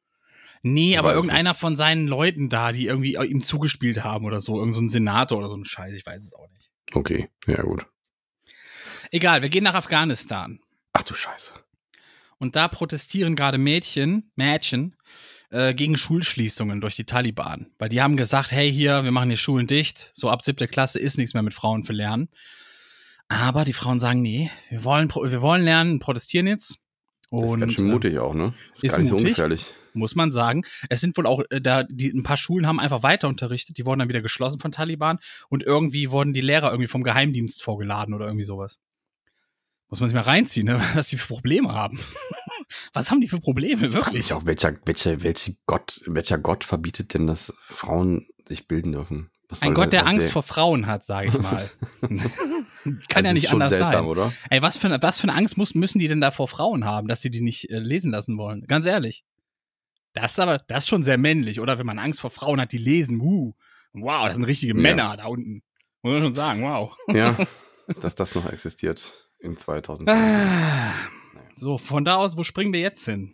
Nee, 0.63 0.93
Ich 0.93 0.99
aber 0.99 1.15
irgendeiner 1.15 1.55
von 1.55 1.77
seinen 1.77 2.09
Leuten 2.09 2.49
da, 2.49 2.73
die 2.73 2.87
irgendwie 2.87 3.17
ihm 3.17 3.43
zugespielt 3.43 4.03
haben 4.03 4.25
oder 4.25 4.41
so. 4.41 4.59
Irgend 4.59 4.75
so 4.75 4.81
ein 4.81 4.89
Senator 4.89 5.39
oder 5.39 5.49
so 5.49 5.57
ein 5.57 5.65
Scheiß. 5.65 5.97
Ich 5.97 6.05
weiß 6.05 6.25
es 6.25 6.35
auch 6.35 6.49
nicht. 6.51 6.73
Okay, 6.93 7.29
ja 7.47 7.63
gut. 7.63 7.87
Egal, 9.11 9.43
wir 9.43 9.51
gehen 9.51 9.65
nach 9.65 9.75
Afghanistan. 9.75 10.59
Ach 10.93 11.03
du 11.03 11.15
Scheiße. 11.15 11.53
Und 12.39 12.57
da 12.57 12.67
protestieren 12.67 13.37
gerade 13.37 13.59
Mädchen, 13.59 14.33
Mädchen, 14.35 14.97
äh, 15.55 15.73
gegen 15.73 15.97
Schulschließungen 15.97 16.81
durch 16.81 16.97
die 16.97 17.05
Taliban. 17.05 17.69
Weil 17.79 17.89
die 17.89 18.03
haben 18.03 18.17
gesagt, 18.17 18.51
hey 18.51 18.73
hier, 18.73 19.05
wir 19.05 19.13
machen 19.13 19.31
die 19.31 19.37
Schulen 19.37 19.69
dicht. 19.69 20.11
So 20.13 20.29
ab 20.29 20.43
siebte 20.43 20.67
Klasse 20.67 20.99
ist 20.99 21.17
nichts 21.17 21.33
mehr 21.33 21.45
mit 21.45 21.55
Frauen 21.55 21.85
für 21.85 21.93
Lernen. 21.93 22.29
Aber 23.29 23.65
die 23.65 23.73
Frauen 23.73 24.01
sagen, 24.01 24.21
nee, 24.21 24.51
wir 24.69 24.83
wollen, 24.85 25.09
wir 25.09 25.43
wollen 25.43 25.63
lernen 25.63 25.93
und 25.93 25.99
protestieren 26.01 26.49
jetzt. 26.49 26.81
Das 27.31 27.43
ist 27.43 27.51
Und 27.51 27.61
ganz 27.61 27.75
schön 27.75 27.89
äh, 27.89 27.93
mutig 27.93 28.19
auch, 28.19 28.35
ne? 28.35 28.53
ist 28.83 28.93
gar 28.93 28.99
nicht 28.99 29.09
so 29.09 29.15
mutig. 29.15 29.29
ungefährlich. 29.29 29.67
muss 29.93 30.17
man 30.17 30.33
sagen. 30.33 30.63
Es 30.89 31.01
sind 31.01 31.17
wohl 31.17 31.27
auch, 31.27 31.43
äh, 31.51 31.61
da, 31.61 31.85
die, 31.85 32.11
ein 32.11 32.25
paar 32.25 32.37
Schulen 32.37 32.67
haben 32.67 32.81
einfach 32.81 33.05
weiter 33.05 33.29
unterrichtet, 33.29 33.79
die 33.79 33.87
wurden 33.87 34.01
dann 34.01 34.09
wieder 34.09 34.23
geschlossen 34.23 34.59
von 34.59 34.73
Taliban 34.73 35.19
und 35.49 35.63
irgendwie 35.63 36.11
wurden 36.11 36.33
die 36.33 36.41
Lehrer 36.41 36.71
irgendwie 36.71 36.89
vom 36.89 37.05
Geheimdienst 37.05 37.63
vorgeladen 37.63 38.13
oder 38.13 38.27
irgendwie 38.27 38.45
sowas. 38.45 38.81
Muss 39.89 40.01
man 40.01 40.09
sich 40.09 40.15
mal 40.15 40.23
reinziehen, 40.23 40.67
ne? 40.67 40.81
was 40.95 41.09
die 41.09 41.17
für 41.17 41.29
Probleme 41.29 41.73
haben. 41.73 42.01
Was 42.93 43.11
haben 43.11 43.21
die 43.21 43.29
für 43.29 43.39
Probleme, 43.41 43.93
wirklich? 43.93 44.33
auch, 44.33 44.45
welcher, 44.47 44.75
welcher, 44.85 45.23
welcher 45.23 45.53
Gott, 45.67 46.01
welcher 46.07 46.39
Gott 46.39 46.65
verbietet 46.65 47.15
denn, 47.15 47.27
dass 47.27 47.53
Frauen 47.69 48.27
sich 48.47 48.67
bilden 48.69 48.93
dürfen? 48.93 49.31
Was 49.49 49.61
Ein 49.63 49.75
Gott, 49.75 49.93
der 49.93 50.07
Angst 50.07 50.33
vor 50.33 50.43
Frauen 50.43 50.87
hat, 50.87 51.05
sage 51.05 51.29
ich 51.29 51.39
mal. 51.39 51.71
Kann 53.09 53.25
Also 53.25 53.27
ja 53.27 53.29
ist 53.29 53.35
nicht 53.35 53.51
anders 53.53 53.71
seltsam, 53.71 53.91
sein. 53.91 54.05
oder? 54.05 54.33
Ey, 54.51 54.63
was 54.63 54.77
für, 54.77 54.87
eine- 54.89 55.03
was 55.03 55.19
für 55.21 55.29
eine 55.29 55.35
Angst 55.39 55.57
muss, 55.57 55.75
müssen 55.75 55.99
die 55.99 56.09
denn 56.09 56.21
da 56.21 56.31
vor 56.31 56.49
Frauen 56.49 56.85
haben, 56.85 57.09
dass 57.09 57.21
sie 57.23 57.31
die 57.31 57.41
nicht 57.43 57.71
äh, 57.71 57.79
lesen 57.79 58.11
lassen 58.11 58.37
wollen? 58.39 58.67
Ganz 58.67 58.87
ehrlich. 58.87 59.25
Das 60.15 60.33
ist 60.33 60.39
aber, 60.41 60.59
das 60.59 60.85
ist 60.85 60.89
schon 60.89 61.03
sehr 61.03 61.19
männlich, 61.19 61.61
oder? 61.61 61.79
Wenn 61.79 61.87
man 61.87 61.99
Angst 61.99 62.21
vor 62.21 62.31
Frauen 62.31 62.61
hat, 62.61 62.73
die 62.73 62.79
lesen, 62.79 63.21
uh, 63.21 63.53
wow, 63.93 64.27
das 64.27 64.35
sind 64.35 64.45
richtige 64.45 64.75
Ja. 64.75 64.81
Männer 64.81 65.17
da 65.17 65.27
unten. 65.27 65.63
Muss 66.03 66.13
man 66.15 66.23
schon 66.23 66.35
sagen, 66.35 66.63
wow. 66.63 66.97
Ja, 67.13 67.37
dass 68.01 68.15
das 68.15 68.35
noch 68.35 68.51
existiert 68.51 69.29
in 69.41 69.57
2000. 69.57 70.09
So, 71.57 71.79
von 71.79 72.05
da 72.05 72.17
aus, 72.17 72.37
wo 72.37 72.43
springen 72.43 72.73
wir 72.73 72.81
jetzt 72.81 73.05
hin? 73.05 73.33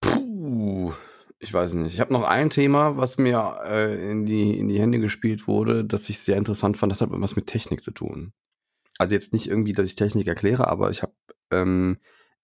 Puh, 0.00 0.92
ich 1.38 1.52
weiß 1.52 1.74
nicht. 1.74 1.94
Ich 1.94 2.00
habe 2.00 2.12
noch 2.12 2.24
ein 2.24 2.50
Thema, 2.50 2.96
was 2.96 3.18
mir 3.18 3.60
äh, 3.64 4.10
in, 4.10 4.24
die, 4.26 4.58
in 4.58 4.68
die 4.68 4.80
Hände 4.80 4.98
gespielt 4.98 5.46
wurde, 5.46 5.84
das 5.84 6.08
ich 6.08 6.18
sehr 6.18 6.36
interessant 6.36 6.76
fand. 6.76 6.90
Das 6.90 7.00
hat 7.00 7.08
was 7.12 7.36
mit 7.36 7.46
Technik 7.46 7.82
zu 7.82 7.92
tun. 7.92 8.32
Also 8.98 9.14
jetzt 9.14 9.32
nicht 9.32 9.48
irgendwie, 9.48 9.72
dass 9.72 9.86
ich 9.86 9.94
Technik 9.94 10.26
erkläre, 10.26 10.68
aber 10.68 10.90
ich 10.90 11.02
habe, 11.02 11.14
ähm, 11.50 11.98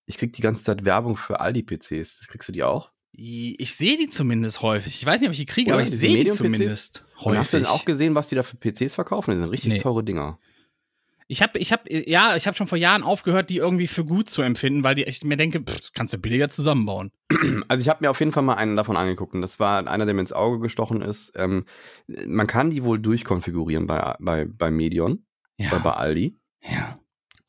ich 0.06 0.18
krieg 0.18 0.32
die 0.32 0.42
ganze 0.42 0.62
Zeit 0.64 0.84
Werbung 0.84 1.16
für 1.16 1.40
Aldi-PCs. 1.40 2.26
Kriegst 2.28 2.48
du 2.48 2.52
die 2.52 2.62
auch? 2.62 2.90
Ich 3.12 3.74
sehe 3.74 3.96
die 3.96 4.08
zumindest 4.08 4.62
häufig. 4.62 4.94
Ich 5.00 5.04
weiß 5.04 5.20
nicht, 5.20 5.28
ob 5.28 5.32
ich 5.32 5.40
die 5.40 5.46
kriege, 5.46 5.70
Oder 5.70 5.78
aber 5.80 5.82
ich 5.82 5.90
sehe 5.90 6.24
die 6.24 6.30
zumindest 6.30 7.04
Und 7.18 7.24
häufig. 7.24 7.38
hast 7.40 7.52
du 7.52 7.56
denn 7.58 7.66
auch 7.66 7.84
gesehen, 7.84 8.14
was 8.14 8.28
die 8.28 8.36
da 8.36 8.42
für 8.44 8.56
PCs 8.56 8.94
verkaufen? 8.94 9.32
Das 9.32 9.40
sind 9.40 9.50
richtig 9.50 9.72
Nee. 9.74 9.80
teure 9.80 10.04
Dinger. 10.04 10.38
Ich 11.30 11.42
habe, 11.42 11.58
ich 11.58 11.72
habe, 11.72 11.82
ja, 11.92 12.36
ich 12.36 12.46
habe 12.46 12.56
schon 12.56 12.66
vor 12.66 12.78
Jahren 12.78 13.02
aufgehört, 13.02 13.50
die 13.50 13.58
irgendwie 13.58 13.86
für 13.86 14.04
gut 14.04 14.30
zu 14.30 14.40
empfinden, 14.40 14.82
weil 14.82 14.94
die 14.94 15.04
ich 15.04 15.22
mir 15.24 15.36
denke, 15.36 15.60
pff, 15.60 15.76
das 15.76 15.92
kannst 15.92 16.14
du 16.14 16.18
billiger 16.18 16.48
zusammenbauen. 16.48 17.12
Also 17.68 17.82
ich 17.82 17.90
habe 17.90 18.02
mir 18.02 18.10
auf 18.10 18.18
jeden 18.20 18.32
Fall 18.32 18.42
mal 18.42 18.54
einen 18.54 18.76
davon 18.76 18.96
angeguckt 18.96 19.34
und 19.34 19.42
das 19.42 19.60
war 19.60 19.86
einer, 19.86 20.06
der 20.06 20.14
mir 20.14 20.22
ins 20.22 20.32
Auge 20.32 20.58
gestochen 20.58 21.02
ist. 21.02 21.32
Ähm, 21.36 21.66
man 22.26 22.46
kann 22.46 22.70
die 22.70 22.82
wohl 22.82 22.98
durchkonfigurieren 22.98 23.86
bei, 23.86 24.16
bei, 24.20 24.46
bei 24.46 24.70
Medion 24.70 25.26
oder 25.58 25.80
bei 25.80 25.92
Aldi. 25.92 26.34
ja. 26.62 26.98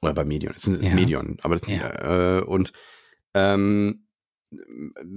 Oder 0.01 0.13
bei 0.13 0.25
Medion. 0.25 0.53
Es 0.55 0.67
ist 0.67 0.81
Ja. 0.81 0.93
Medion, 0.93 1.37
aber 1.41 1.55
das 1.55 1.67
Ja. 1.67 2.37
äh, 2.39 2.41
und 2.41 2.71
ähm, 3.33 4.05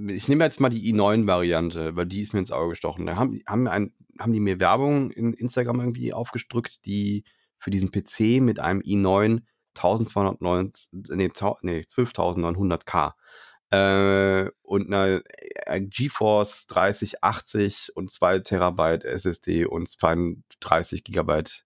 ich 0.07 0.27
nehme 0.27 0.43
jetzt 0.43 0.59
mal 0.59 0.69
die 0.69 0.93
i9-Variante, 0.93 1.95
weil 1.95 2.05
die 2.05 2.21
ist 2.21 2.33
mir 2.33 2.39
ins 2.39 2.51
Auge 2.51 2.69
gestochen. 2.71 3.05
Da 3.05 3.15
haben, 3.15 3.41
haben, 3.47 3.67
ein, 3.67 3.93
haben 4.19 4.31
die 4.33 4.39
mir 4.39 4.59
Werbung 4.59 5.11
in 5.11 5.33
Instagram 5.33 5.79
irgendwie 5.79 6.13
aufgedrückt, 6.13 6.85
die 6.85 7.23
für 7.63 7.71
diesen 7.71 7.91
PC 7.91 8.41
mit 8.41 8.59
einem 8.59 8.81
i9 8.81 9.41
1290, 9.75 10.89
nee, 11.15 11.29
tau- 11.29 11.57
nee 11.61 11.79
12.900K 11.79 13.13
äh, 13.71 14.51
und 14.61 14.87
einer 14.93 15.21
äh, 15.65 15.81
GeForce 15.81 16.67
3080 16.67 17.91
und 17.95 18.11
2 18.11 18.39
Terabyte 18.39 19.03
SSD 19.05 19.65
und 19.65 19.89
32 19.89 21.03
Gigabyte 21.03 21.65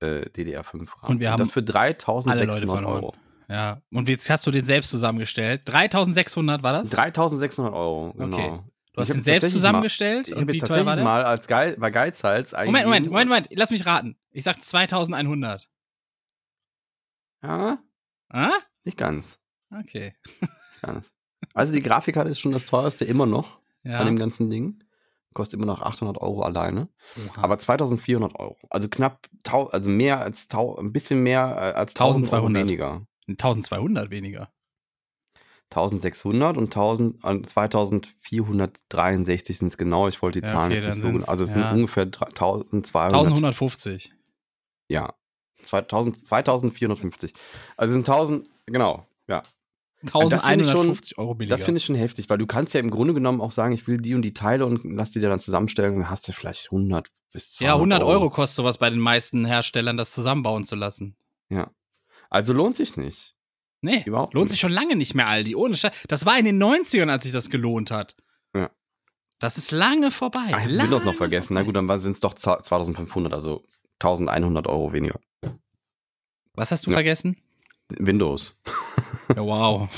äh, 0.00 0.28
DDR5 0.28 0.88
RAM. 1.02 1.10
Und 1.10 1.20
wir 1.20 1.32
haben 1.32 1.40
das 1.40 1.50
für 1.50 1.60
Alle 1.60 1.66
Leute 1.66 2.66
3600 2.66 2.68
verloren. 2.68 2.84
Euro. 3.04 3.14
Ja. 3.48 3.82
Und 3.90 4.08
jetzt 4.08 4.30
hast 4.30 4.46
du 4.46 4.50
den 4.50 4.64
selbst 4.64 4.90
zusammengestellt. 4.90 5.62
3600 5.64 6.62
war 6.62 6.74
das? 6.74 6.90
3600 6.90 7.74
Euro, 7.74 8.12
genau. 8.16 8.36
Okay. 8.36 8.60
Du 8.92 9.00
hast 9.00 9.08
Ich 9.08 9.14
den 9.14 9.22
selbst 9.22 9.50
zusammengestellt? 9.52 10.28
Ich 10.28 10.34
Und 10.34 10.42
habe 10.42 10.52
jetzt 10.52 10.60
tatsächlich 10.66 11.02
mal 11.04 11.24
als 11.24 11.46
Geil, 11.46 11.76
bei 11.78 11.90
Geizhals 11.90 12.52
Moment, 12.52 12.72
Moment, 12.72 12.86
eingegeben- 12.86 13.10
Moment, 13.12 13.28
Moment. 13.30 13.48
Lass 13.52 13.70
mich 13.70 13.86
raten. 13.86 14.16
Ich 14.30 14.44
sag 14.44 14.60
2100. 14.62 15.66
Ja, 17.42 17.78
Ah? 18.28 18.52
nicht 18.84 18.96
ganz. 18.98 19.38
Okay. 19.70 20.14
Also 21.54 21.72
die 21.72 21.82
Grafikkarte 21.82 22.30
ist 22.30 22.40
schon 22.40 22.52
das 22.52 22.66
teuerste 22.66 23.04
immer 23.04 23.26
noch 23.26 23.58
Ja. 23.82 23.98
an 23.98 24.06
dem 24.06 24.16
ganzen 24.18 24.48
Ding. 24.50 24.82
Kostet 25.34 25.58
immer 25.58 25.66
noch 25.66 25.80
800 25.82 26.18
Euro 26.18 26.42
alleine. 26.42 26.88
Oha. 27.16 27.42
Aber 27.42 27.58
2400 27.58 28.34
Euro. 28.38 28.58
Also 28.70 28.88
knapp, 28.88 29.26
also 29.48 29.88
mehr 29.90 30.20
als, 30.20 30.48
ein 30.52 30.92
bisschen 30.92 31.22
mehr 31.22 31.40
äh, 31.74 31.78
als 31.78 31.94
1000 31.94 32.30
Euro 32.32 32.46
1200. 32.46 32.62
weniger. 32.64 33.06
1200 33.28 34.10
weniger. 34.10 34.52
1600 35.72 36.56
und 36.56 36.64
1000, 36.64 37.24
äh, 37.24 37.42
2463 37.42 39.58
sind 39.58 39.68
es 39.68 39.78
genau. 39.78 40.08
Ich 40.08 40.20
wollte 40.22 40.40
die 40.40 40.46
Ja, 40.46 40.52
Zahlen 40.52 40.72
okay, 40.72 40.82
jetzt 40.82 41.02
nicht 41.02 41.20
so. 41.20 41.30
Also 41.30 41.44
es 41.44 41.54
ja. 41.54 41.68
sind 41.68 41.78
ungefähr 41.78 42.04
1200. 42.04 43.14
1150. 43.14 44.12
Ja. 44.88 45.14
2000, 45.64 46.26
2450. 46.26 47.32
Also 47.76 47.92
sind 47.92 48.08
1000, 48.08 48.48
genau, 48.66 49.06
ja. 49.28 49.42
das 50.02 50.12
finde 50.12 50.34
ich 50.34 50.42
1150 50.42 51.18
Euro 51.18 51.34
billiger. 51.34 51.56
Das 51.56 51.64
finde 51.64 51.78
ich 51.78 51.84
schon 51.84 51.96
heftig, 51.96 52.28
weil 52.28 52.38
du 52.38 52.46
kannst 52.46 52.74
ja 52.74 52.80
im 52.80 52.90
Grunde 52.90 53.14
genommen 53.14 53.40
auch 53.40 53.52
sagen, 53.52 53.72
ich 53.72 53.86
will 53.86 53.98
die 53.98 54.14
und 54.14 54.22
die 54.22 54.34
Teile 54.34 54.66
und 54.66 54.82
lass 54.84 55.10
die 55.10 55.20
dir 55.20 55.28
dann 55.28 55.40
zusammenstellen 55.40 55.94
und 55.94 56.00
dann 56.00 56.10
hast 56.10 56.26
du 56.26 56.32
vielleicht 56.32 56.72
100 56.72 57.08
bis 57.32 57.52
200 57.52 57.68
ja, 57.68 57.74
100 57.74 58.02
Euro 58.02 58.30
kostet 58.30 58.56
sowas 58.56 58.78
bei 58.78 58.90
den 58.90 58.98
meisten 58.98 59.44
Herstellern, 59.44 59.96
das 59.96 60.12
zusammenbauen 60.12 60.64
zu 60.64 60.76
lassen. 60.76 61.16
Ja. 61.48 61.70
Also 62.28 62.52
lohnt 62.52 62.76
sich 62.76 62.96
nicht. 62.96 63.34
Nee, 63.84 64.02
Überhaupt 64.06 64.32
lohnt 64.34 64.44
nicht. 64.44 64.52
sich 64.52 64.60
schon 64.60 64.72
lange 64.72 64.94
nicht 64.96 65.14
mehr, 65.14 65.26
Aldi. 65.26 65.54
Ohne 65.56 65.76
Scheiß. 65.76 65.92
Das 66.08 66.24
war 66.24 66.38
in 66.38 66.44
den 66.44 66.62
90ern, 66.62 67.10
als 67.10 67.24
sich 67.24 67.32
das 67.32 67.50
gelohnt 67.50 67.90
hat. 67.90 68.16
Ja. 68.56 68.70
Das 69.40 69.58
ist 69.58 69.72
lange 69.72 70.10
vorbei. 70.12 70.40
Ach, 70.52 70.64
ich 70.64 70.72
habe 70.72 70.82
Windows 70.84 71.04
noch 71.04 71.14
vergessen. 71.16 71.54
Na 71.54 71.60
vorbei. 71.64 71.80
gut, 71.80 71.88
dann 71.90 72.00
sind 72.00 72.12
es 72.12 72.20
doch 72.20 72.34
2500, 72.34 73.32
also 73.34 73.64
1100 73.98 74.66
Euro 74.68 74.92
weniger. 74.92 75.18
Was 76.54 76.70
hast 76.70 76.86
du 76.86 76.90
Ja. 76.90 76.96
vergessen? 76.96 77.36
Windows. 77.88 78.56
Ja, 79.28 79.42
wow. 79.42 79.88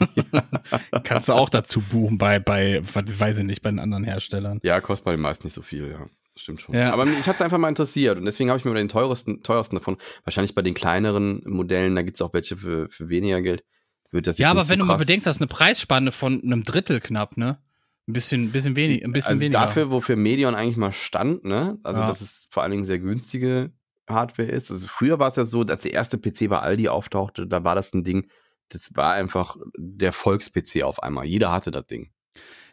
Kannst 1.04 1.28
du 1.28 1.32
auch 1.32 1.48
dazu 1.50 1.80
buchen 1.80 2.18
bei, 2.18 2.38
bei, 2.38 2.80
weiß 2.82 3.38
ich 3.38 3.44
nicht, 3.44 3.62
bei 3.62 3.70
den 3.70 3.78
anderen 3.78 4.04
Herstellern. 4.04 4.58
Ja, 4.62 4.80
kostet 4.80 5.04
bei 5.04 5.12
den 5.12 5.20
meisten 5.20 5.46
nicht 5.46 5.54
so 5.54 5.62
viel, 5.62 5.90
ja. 5.90 6.06
Das 6.38 6.42
Stimmt 6.44 6.60
schon. 6.60 6.72
Ja. 6.76 6.92
Aber 6.92 7.04
mich 7.04 7.26
hat 7.26 7.34
es 7.34 7.42
einfach 7.42 7.58
mal 7.58 7.68
interessiert 7.68 8.16
und 8.16 8.24
deswegen 8.24 8.48
habe 8.48 8.60
ich 8.60 8.64
mir 8.64 8.72
den 8.72 8.88
teuersten, 8.88 9.42
teuersten 9.42 9.74
davon, 9.74 9.96
wahrscheinlich 10.22 10.54
bei 10.54 10.62
den 10.62 10.74
kleineren 10.74 11.42
Modellen, 11.44 11.96
da 11.96 12.02
gibt 12.02 12.16
es 12.16 12.22
auch 12.22 12.32
welche 12.32 12.56
für, 12.56 12.88
für 12.90 13.08
weniger 13.08 13.42
Geld. 13.42 13.64
Wird 14.12 14.28
das 14.28 14.38
Ja, 14.38 14.50
aber 14.52 14.60
nicht 14.60 14.68
wenn 14.70 14.78
so 14.78 14.84
du 14.84 14.86
mal 14.86 14.94
krass- 14.94 15.02
bedenkst, 15.02 15.26
das 15.26 15.36
ist 15.36 15.42
eine 15.42 15.48
Preisspanne 15.48 16.12
von 16.12 16.40
einem 16.40 16.62
Drittel 16.62 17.00
knapp, 17.00 17.36
ne? 17.36 17.58
Ein 18.06 18.12
bisschen, 18.12 18.52
bisschen 18.52 18.76
wenig, 18.76 19.04
ein 19.04 19.10
bisschen 19.12 19.32
also 19.32 19.40
weniger. 19.40 19.58
dafür, 19.62 19.90
wofür 19.90 20.14
Medion 20.14 20.54
eigentlich 20.54 20.76
mal 20.76 20.92
stand, 20.92 21.44
ne? 21.44 21.78
Also, 21.82 22.02
Ja. 22.02 22.06
dass 22.06 22.20
es 22.20 22.46
vor 22.50 22.62
allen 22.62 22.70
Dingen 22.70 22.84
sehr 22.84 23.00
günstige 23.00 23.72
Hardware 24.08 24.48
ist. 24.48 24.70
Also, 24.70 24.86
früher 24.86 25.18
war 25.18 25.26
es 25.28 25.34
ja 25.36 25.44
so, 25.44 25.64
dass 25.64 25.80
der 25.82 25.92
erste 25.92 26.18
PC 26.18 26.46
bei 26.48 26.60
Aldi 26.60 26.86
auftauchte, 26.88 27.48
da 27.48 27.64
war 27.64 27.74
das 27.74 27.92
ein 27.92 28.04
Ding, 28.04 28.30
das 28.68 28.90
war 28.94 29.12
einfach 29.14 29.56
der 29.76 30.12
Volks-PC 30.12 30.84
auf 30.84 31.02
einmal. 31.02 31.24
Jeder 31.26 31.50
hatte 31.50 31.72
das 31.72 31.86
Ding. 31.86 32.12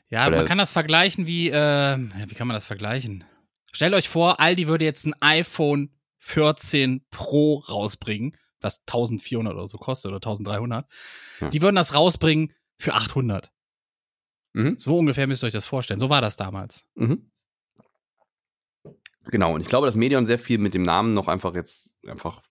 Ja, 0.08 0.28
Oder- 0.28 0.38
man 0.38 0.46
kann 0.46 0.60
das 0.60 0.72
vergleichen 0.72 1.26
wie, 1.26 1.50
äh, 1.50 1.98
wie 2.28 2.36
kann 2.36 2.48
man 2.48 2.54
das 2.54 2.68
vergleichen? 2.68 3.24
Stellt 3.76 3.94
euch 3.94 4.08
vor, 4.08 4.40
Aldi 4.40 4.68
würde 4.68 4.86
jetzt 4.86 5.06
ein 5.06 5.14
iPhone 5.20 5.92
14 6.20 7.06
Pro 7.10 7.58
rausbringen, 7.60 8.36
was 8.62 8.80
1400 8.88 9.54
oder 9.54 9.68
so 9.68 9.78
kostet 9.78 10.10
oder 10.10 10.18
1300. 10.18 10.88
Ja. 11.42 11.50
Die 11.50 11.62
würden 11.62 11.76
das 11.76 11.94
rausbringen 11.94 12.54
für 12.78 12.94
800. 12.94 13.52
Mhm. 14.54 14.78
So 14.78 14.98
ungefähr 14.98 15.28
müsst 15.28 15.44
ihr 15.44 15.48
euch 15.48 15.54
das 15.54 15.66
vorstellen. 15.66 16.00
So 16.00 16.10
war 16.10 16.22
das 16.22 16.38
damals. 16.38 16.88
Mhm. 16.96 17.30
Genau, 19.26 19.54
und 19.56 19.62
ich 19.62 19.68
glaube, 19.68 19.88
dass 19.88 19.96
Medion 19.96 20.26
sehr 20.26 20.40
viel 20.40 20.58
mit 20.58 20.74
dem 20.74 20.84
Namen 20.84 21.14
noch 21.14 21.28
einfach 21.28 21.54
jetzt 21.56 21.94
einfach 22.08 22.42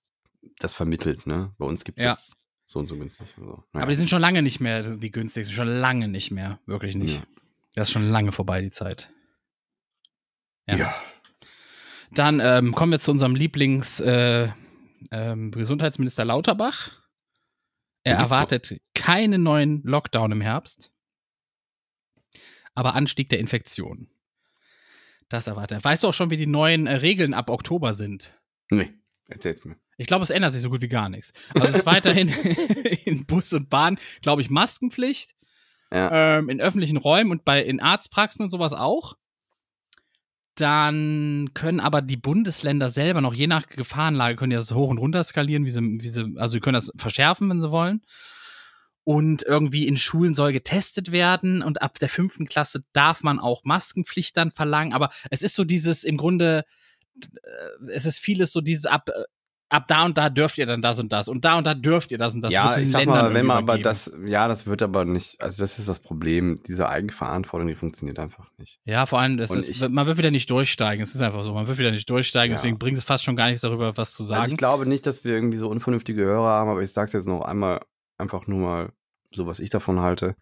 das 0.59 0.75
vermittelt, 0.75 1.27
ne? 1.27 1.55
Bei 1.57 1.65
uns 1.65 1.85
gibt 1.85 1.99
es 2.01 2.03
Ja. 2.05 2.11
das 2.11 2.33
so 2.67 2.81
und 2.81 2.89
so 2.89 2.97
günstig. 2.97 3.29
Also, 3.39 3.65
naja. 3.73 3.85
Aber 3.85 3.91
die 3.93 3.97
sind 3.97 4.11
schon 4.11 4.21
lange 4.21 4.43
nicht 4.43 4.61
mehr 4.61 4.97
die 4.99 5.11
günstigsten. 5.11 5.55
Schon 5.55 5.69
lange 5.69 6.09
nicht 6.09 6.31
mehr. 6.33 6.59
Wirklich 6.67 6.97
nicht. 6.97 7.17
Ja. 7.21 7.27
Das 7.75 7.89
ist 7.89 7.93
schon 7.93 8.11
lange 8.11 8.33
vorbei, 8.33 8.61
die 8.61 8.71
Zeit. 8.71 9.11
ja. 10.67 10.95
Dann 12.15 12.41
ähm, 12.41 12.75
kommen 12.75 12.93
wir 12.93 13.01
zu 13.01 13.11
unserem 13.11 13.35
Lieblings 13.35 14.01
äh, 14.01 14.49
ähm, 15.11 15.51
Gesundheitsminister 15.51 16.25
Lauterbach. 16.25 16.93
Er 18.05 18.17
erwartet 18.17 18.81
keinen 18.95 19.43
neuen 19.43 19.83
Lockdown 19.83 20.31
im 20.33 20.41
Herbst, 20.41 20.93
aber 22.75 22.95
Anstieg 22.95 23.31
der 23.31 23.41
Infektion. 23.41 24.09
Das 25.29 25.47
erwartet 25.47 25.79
er. 25.79 25.85
Weißt 25.85 26.03
du 26.03 26.09
auch 26.09 26.15
schon, 26.15 26.31
wie 26.31 26.37
die 26.37 26.47
neuen 26.47 26.87
äh, 26.87 26.97
Regeln 26.97 27.35
ab 27.35 27.49
Oktober 27.51 27.95
sind? 27.95 28.33
Nee, 28.71 28.93
erzähl's 29.29 29.65
mir. 29.65 29.77
Ich 29.97 30.07
glaube, 30.07 30.23
es 30.23 30.31
ändert 30.31 30.53
sich 30.53 30.61
so 30.61 30.71
gut 30.71 30.83
wie 30.83 30.89
gar 30.89 31.09
nichts. 31.09 31.33
Also 31.55 31.69
es 31.69 31.75
ist 31.77 31.87
weiterhin 31.87 32.29
in 33.05 33.27
Bus 33.27 33.53
und 33.53 33.71
Bahn, 33.71 33.99
glaube 34.23 34.43
ich, 34.43 34.51
Maskenpflicht. 34.51 35.35
Ja. 35.91 36.39
Ähm, 36.39 36.49
in 36.49 36.61
öffentlichen 36.61 36.97
Räumen 36.97 37.31
und 37.31 37.45
bei 37.45 37.63
in 37.63 37.81
Arztpraxen 37.81 38.43
und 38.43 38.51
sowas 38.51 38.75
auch. 38.75 39.17
Dann 40.57 41.51
können 41.55 41.81
aber 41.81 42.01
die 42.01 42.17
Bundesländer 42.17 42.89
selber 42.89 43.21
noch, 43.21 43.35
je 43.35 43.49
nach 43.49 43.67
Gefahrenlage, 43.67 44.37
können 44.37 44.51
die 44.51 44.57
das 44.57 44.73
hoch 44.73 44.89
und 44.89 44.99
runter 44.99 45.25
skalieren, 45.25 45.65
wie 45.65 45.71
sie, 45.71 45.81
wie 45.81 46.09
sie, 46.09 46.35
also 46.37 46.53
sie 46.53 46.61
können 46.61 46.75
das 46.75 46.93
verschärfen, 46.97 47.51
wenn 47.51 47.61
sie 47.61 47.73
wollen. 47.73 48.03
Und 49.03 49.43
irgendwie 49.43 49.87
in 49.87 49.97
Schulen 49.97 50.33
soll 50.33 50.53
getestet 50.53 51.13
werden 51.13 51.63
und 51.63 51.83
ab 51.83 51.99
der 51.99 52.09
fünften 52.09 52.47
Klasse 52.47 52.85
darf 52.93 53.23
man 53.23 53.39
auch 53.39 53.65
Maskenpflicht 53.65 54.37
dann 54.37 54.51
verlangen. 54.51 54.93
Aber 54.93 55.11
es 55.31 55.43
ist 55.43 55.57
so 55.57 55.65
dieses 55.65 56.05
im 56.05 56.17
Grunde, 56.17 56.65
äh, 57.21 57.91
es 57.93 58.07
ist 58.07 58.19
vieles 58.19 58.53
so 58.53 58.61
dieses 58.61 58.87
ab, 58.87 59.09
äh, 59.09 59.25
ab 59.75 59.87
da 59.89 60.05
und 60.05 60.17
da 60.17 60.31
dürft 60.31 60.57
ihr 60.59 60.67
dann 60.67 60.81
das 60.81 60.99
und 61.01 61.13
das 61.13 61.29
und 61.29 61.45
da 61.45 61.59
und 61.59 61.67
da 61.67 61.75
dürft 61.75 62.11
ihr 62.13 62.19
das 62.19 62.35
und 62.35 62.43
das. 62.43 62.53
ja, 62.53 62.77
ich 62.79 62.91
sag 62.91 63.07
mal, 63.07 63.35
wenn 63.35 63.47
man 63.47 63.59
aber 63.59 63.79
das, 63.79 64.11
ja, 64.25 64.49
das 64.49 64.67
wird 64.67 64.83
aber 64.83 65.05
nicht, 65.05 65.41
also 65.43 65.63
das 65.63 65.79
ist 65.79 65.89
das 65.89 65.99
Problem. 65.99 66.61
Diese 66.67 66.89
Eigenverantwortung, 66.89 67.69
die 67.69 67.75
funktioniert 67.75 68.19
einfach 68.19 68.51
nicht. 68.59 68.79
Ja, 68.85 69.07
vor 69.07 69.21
allem, 69.21 69.39
ist, 69.39 69.69
ich- 69.69 69.89
man 69.89 70.07
wird 70.07 70.19
wieder 70.19 70.31
nicht 70.31 70.49
durchsteigen. 70.51 71.03
Es 71.03 71.15
ist 71.15 71.21
einfach 71.21 71.45
so, 71.45 71.53
man 71.53 71.67
wird 71.67 71.79
wieder 71.79 71.91
nicht 71.91 72.09
durchsteigen. 72.09 72.53
Ja. 72.53 72.57
Deswegen 72.57 72.79
bringt 72.79 72.99
es 72.99 73.05
fast 73.05 73.25
schon 73.25 73.37
gar 73.37 73.47
nichts 73.47 73.63
darüber, 73.63 73.97
was 73.97 74.13
zu 74.15 74.23
Also 74.23 74.35
sagen. 74.35 74.53
ich 74.53 74.57
glaube 74.59 74.87
nicht, 74.87 75.07
dass 75.07 75.25
wir 75.25 75.33
irgendwie 75.35 75.59
so 75.59 75.69
unvernünftige 75.69 76.23
Hörer 76.25 76.47
haben, 76.49 76.71
aber 76.71 76.83
ich 76.83 76.93
sag's 76.93 77.13
jetzt 77.13 77.27
noch 77.27 77.43
einmal, 77.43 77.81
einfach 78.19 78.47
nur 78.47 78.61
mal 78.61 78.93
so, 79.33 79.47
was 79.47 79.61
ich 79.61 79.71
davon 79.71 80.01
halte. 80.01 80.37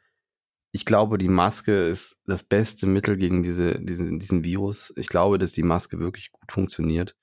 Ich 0.75 0.85
glaube, 0.87 1.19
die 1.19 1.29
Maske 1.29 1.85
ist 1.85 2.21
das 2.27 2.43
beste 2.43 2.87
Mittel 2.87 3.17
gegen 3.17 3.43
diese, 3.43 3.79
diesen, 3.81 4.19
diesen 4.19 4.43
Virus. 4.45 4.93
Ich 4.97 5.07
glaube, 5.09 5.39
dass 5.39 5.53
die 5.53 5.63
Maske 5.63 5.99
wirklich 5.99 6.31
gut 6.33 6.51
funktioniert. 6.51 7.15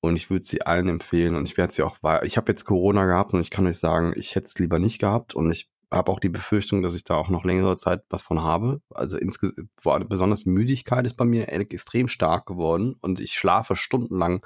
Und 0.00 0.16
ich 0.16 0.30
würde 0.30 0.44
sie 0.44 0.62
allen 0.62 0.88
empfehlen. 0.88 1.34
Und 1.34 1.46
ich 1.46 1.56
werde 1.56 1.72
sie 1.72 1.82
auch. 1.82 1.98
Ich 2.22 2.36
habe 2.36 2.52
jetzt 2.52 2.64
Corona 2.64 3.06
gehabt 3.06 3.32
und 3.32 3.40
ich 3.40 3.50
kann 3.50 3.66
euch 3.66 3.78
sagen, 3.78 4.12
ich 4.16 4.34
hätte 4.34 4.46
es 4.46 4.58
lieber 4.58 4.78
nicht 4.78 4.98
gehabt. 4.98 5.34
Und 5.34 5.50
ich 5.50 5.70
habe 5.90 6.12
auch 6.12 6.20
die 6.20 6.28
Befürchtung, 6.28 6.82
dass 6.82 6.94
ich 6.94 7.04
da 7.04 7.14
auch 7.14 7.28
noch 7.28 7.44
längere 7.44 7.76
Zeit 7.76 8.04
was 8.10 8.22
von 8.22 8.42
habe. 8.42 8.80
Also 8.90 9.16
insgesamt, 9.16 9.68
besonders 10.08 10.46
Müdigkeit 10.46 11.06
ist 11.06 11.16
bei 11.16 11.24
mir 11.24 11.48
extrem 11.48 12.08
stark 12.08 12.46
geworden. 12.46 12.94
Und 13.00 13.20
ich 13.20 13.34
schlafe 13.34 13.76
stundenlang 13.76 14.44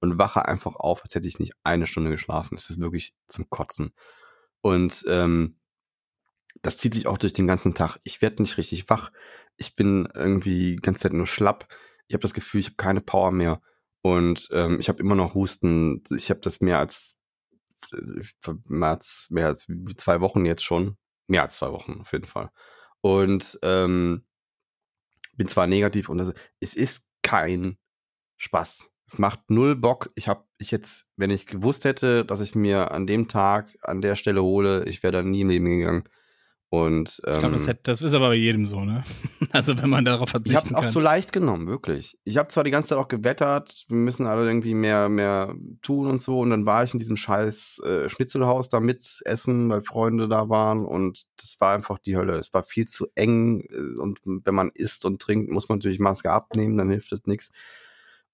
und 0.00 0.18
wache 0.18 0.46
einfach 0.46 0.76
auf, 0.76 1.02
als 1.04 1.14
hätte 1.14 1.28
ich 1.28 1.38
nicht 1.38 1.54
eine 1.62 1.86
Stunde 1.86 2.10
geschlafen. 2.10 2.56
Es 2.56 2.70
ist 2.70 2.80
wirklich 2.80 3.14
zum 3.26 3.48
Kotzen. 3.50 3.92
Und 4.62 5.04
ähm, 5.06 5.56
das 6.62 6.78
zieht 6.78 6.94
sich 6.94 7.06
auch 7.06 7.18
durch 7.18 7.32
den 7.32 7.46
ganzen 7.46 7.74
Tag. 7.74 7.98
Ich 8.04 8.22
werde 8.22 8.42
nicht 8.42 8.58
richtig 8.58 8.88
wach. 8.90 9.12
Ich 9.56 9.76
bin 9.76 10.08
irgendwie 10.14 10.76
die 10.76 10.76
ganze 10.76 11.02
Zeit 11.02 11.12
nur 11.12 11.26
schlapp. 11.26 11.68
Ich 12.08 12.14
habe 12.14 12.22
das 12.22 12.34
Gefühl, 12.34 12.60
ich 12.60 12.66
habe 12.66 12.76
keine 12.76 13.00
Power 13.00 13.30
mehr. 13.30 13.60
Und 14.02 14.48
ähm, 14.52 14.80
ich 14.80 14.88
habe 14.88 15.00
immer 15.00 15.14
noch 15.14 15.34
Husten. 15.34 16.02
Ich 16.16 16.30
habe 16.30 16.40
das 16.40 16.60
mehr 16.60 16.78
als, 16.78 17.18
äh, 17.92 18.52
mehr 18.66 18.90
als 18.90 19.28
mehr 19.30 19.46
als 19.46 19.66
zwei 19.96 20.20
Wochen 20.20 20.46
jetzt 20.46 20.64
schon. 20.64 20.96
Mehr 21.28 21.42
als 21.42 21.56
zwei 21.56 21.70
Wochen 21.72 22.00
auf 22.00 22.12
jeden 22.12 22.26
Fall. 22.26 22.50
Und 23.02 23.58
ähm, 23.62 24.24
bin 25.34 25.48
zwar 25.48 25.66
negativ 25.66 26.08
und 26.08 26.18
das, 26.18 26.34
es 26.60 26.74
ist 26.74 27.06
kein 27.22 27.78
Spaß. 28.36 28.92
Es 29.06 29.18
macht 29.18 29.50
null 29.50 29.74
Bock. 29.74 30.10
Ich 30.14 30.28
habe 30.28 30.44
ich 30.58 30.70
jetzt, 30.70 31.08
wenn 31.16 31.30
ich 31.30 31.46
gewusst 31.46 31.84
hätte, 31.84 32.24
dass 32.24 32.40
ich 32.40 32.54
mir 32.54 32.90
an 32.90 33.06
dem 33.06 33.26
Tag 33.26 33.76
an 33.82 34.00
der 34.02 34.16
Stelle 34.16 34.42
hole, 34.42 34.84
ich 34.84 35.02
wäre 35.02 35.12
da 35.12 35.22
nie 35.22 35.40
im 35.40 35.48
Leben 35.48 35.64
gegangen. 35.64 36.04
Und 36.72 37.20
ähm, 37.26 37.34
ich 37.34 37.38
glaube, 37.40 37.56
das, 37.56 37.76
das 37.82 38.00
ist 38.00 38.14
aber 38.14 38.28
bei 38.28 38.36
jedem 38.36 38.64
so, 38.64 38.84
ne? 38.84 39.02
Also 39.50 39.76
wenn 39.82 39.90
man 39.90 40.04
darauf 40.04 40.28
ich 40.28 40.34
habe 40.34 40.44
verzichten 40.44 40.68
es 40.68 40.74
auch 40.74 40.82
kann. 40.82 40.92
so 40.92 41.00
leicht 41.00 41.32
genommen, 41.32 41.66
wirklich. 41.66 42.16
Ich 42.22 42.36
habe 42.36 42.48
zwar 42.48 42.62
die 42.62 42.70
ganze 42.70 42.90
Zeit 42.90 42.98
auch 42.98 43.08
gewettert, 43.08 43.86
wir 43.88 43.96
müssen 43.96 44.24
alle 44.28 44.46
irgendwie 44.46 44.74
mehr, 44.74 45.08
mehr 45.08 45.52
tun 45.82 46.06
und 46.06 46.22
so. 46.22 46.38
Und 46.38 46.50
dann 46.50 46.66
war 46.66 46.84
ich 46.84 46.92
in 46.92 47.00
diesem 47.00 47.16
scheiß 47.16 47.80
äh, 47.84 48.08
Schnitzelhaus 48.08 48.68
da 48.68 48.78
mit 48.78 49.20
essen, 49.24 49.68
weil 49.68 49.82
Freunde 49.82 50.28
da 50.28 50.48
waren. 50.48 50.84
Und 50.84 51.24
das 51.38 51.56
war 51.60 51.74
einfach 51.74 51.98
die 51.98 52.16
Hölle. 52.16 52.34
Es 52.34 52.54
war 52.54 52.62
viel 52.62 52.86
zu 52.86 53.08
eng. 53.16 53.62
äh, 53.70 53.98
Und 53.98 54.20
wenn 54.24 54.54
man 54.54 54.70
isst 54.72 55.04
und 55.04 55.20
trinkt, 55.20 55.50
muss 55.50 55.68
man 55.68 55.78
natürlich 55.78 55.98
Maske 55.98 56.30
abnehmen, 56.30 56.78
dann 56.78 56.88
hilft 56.90 57.10
das 57.10 57.26
nichts. 57.26 57.50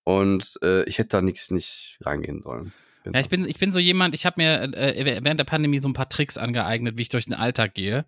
Und 0.05 0.59
äh, 0.63 0.85
ich 0.85 0.99
hätte 0.99 1.17
da 1.17 1.23
nichts 1.23 1.51
nicht 1.51 1.99
reingehen 2.03 2.43
sollen. 2.43 2.75
Ja, 3.15 3.21
ich 3.21 3.29
bin, 3.29 3.49
ich 3.49 3.59
bin 3.59 3.73
so 3.73 3.79
jemand, 3.79 4.15
ich 4.15 4.27
habe 4.27 4.41
mir 4.41 4.63
äh, 4.75 5.23
während 5.23 5.41
der 5.41 5.45
Pandemie 5.45 5.79
so 5.79 5.89
ein 5.89 5.95
paar 5.95 6.09
Tricks 6.09 6.37
angeeignet, 6.37 6.97
wie 6.97 7.03
ich 7.03 7.09
durch 7.09 7.27
den 7.27 7.35
Alltag 7.35 7.75
gehe, 7.75 8.05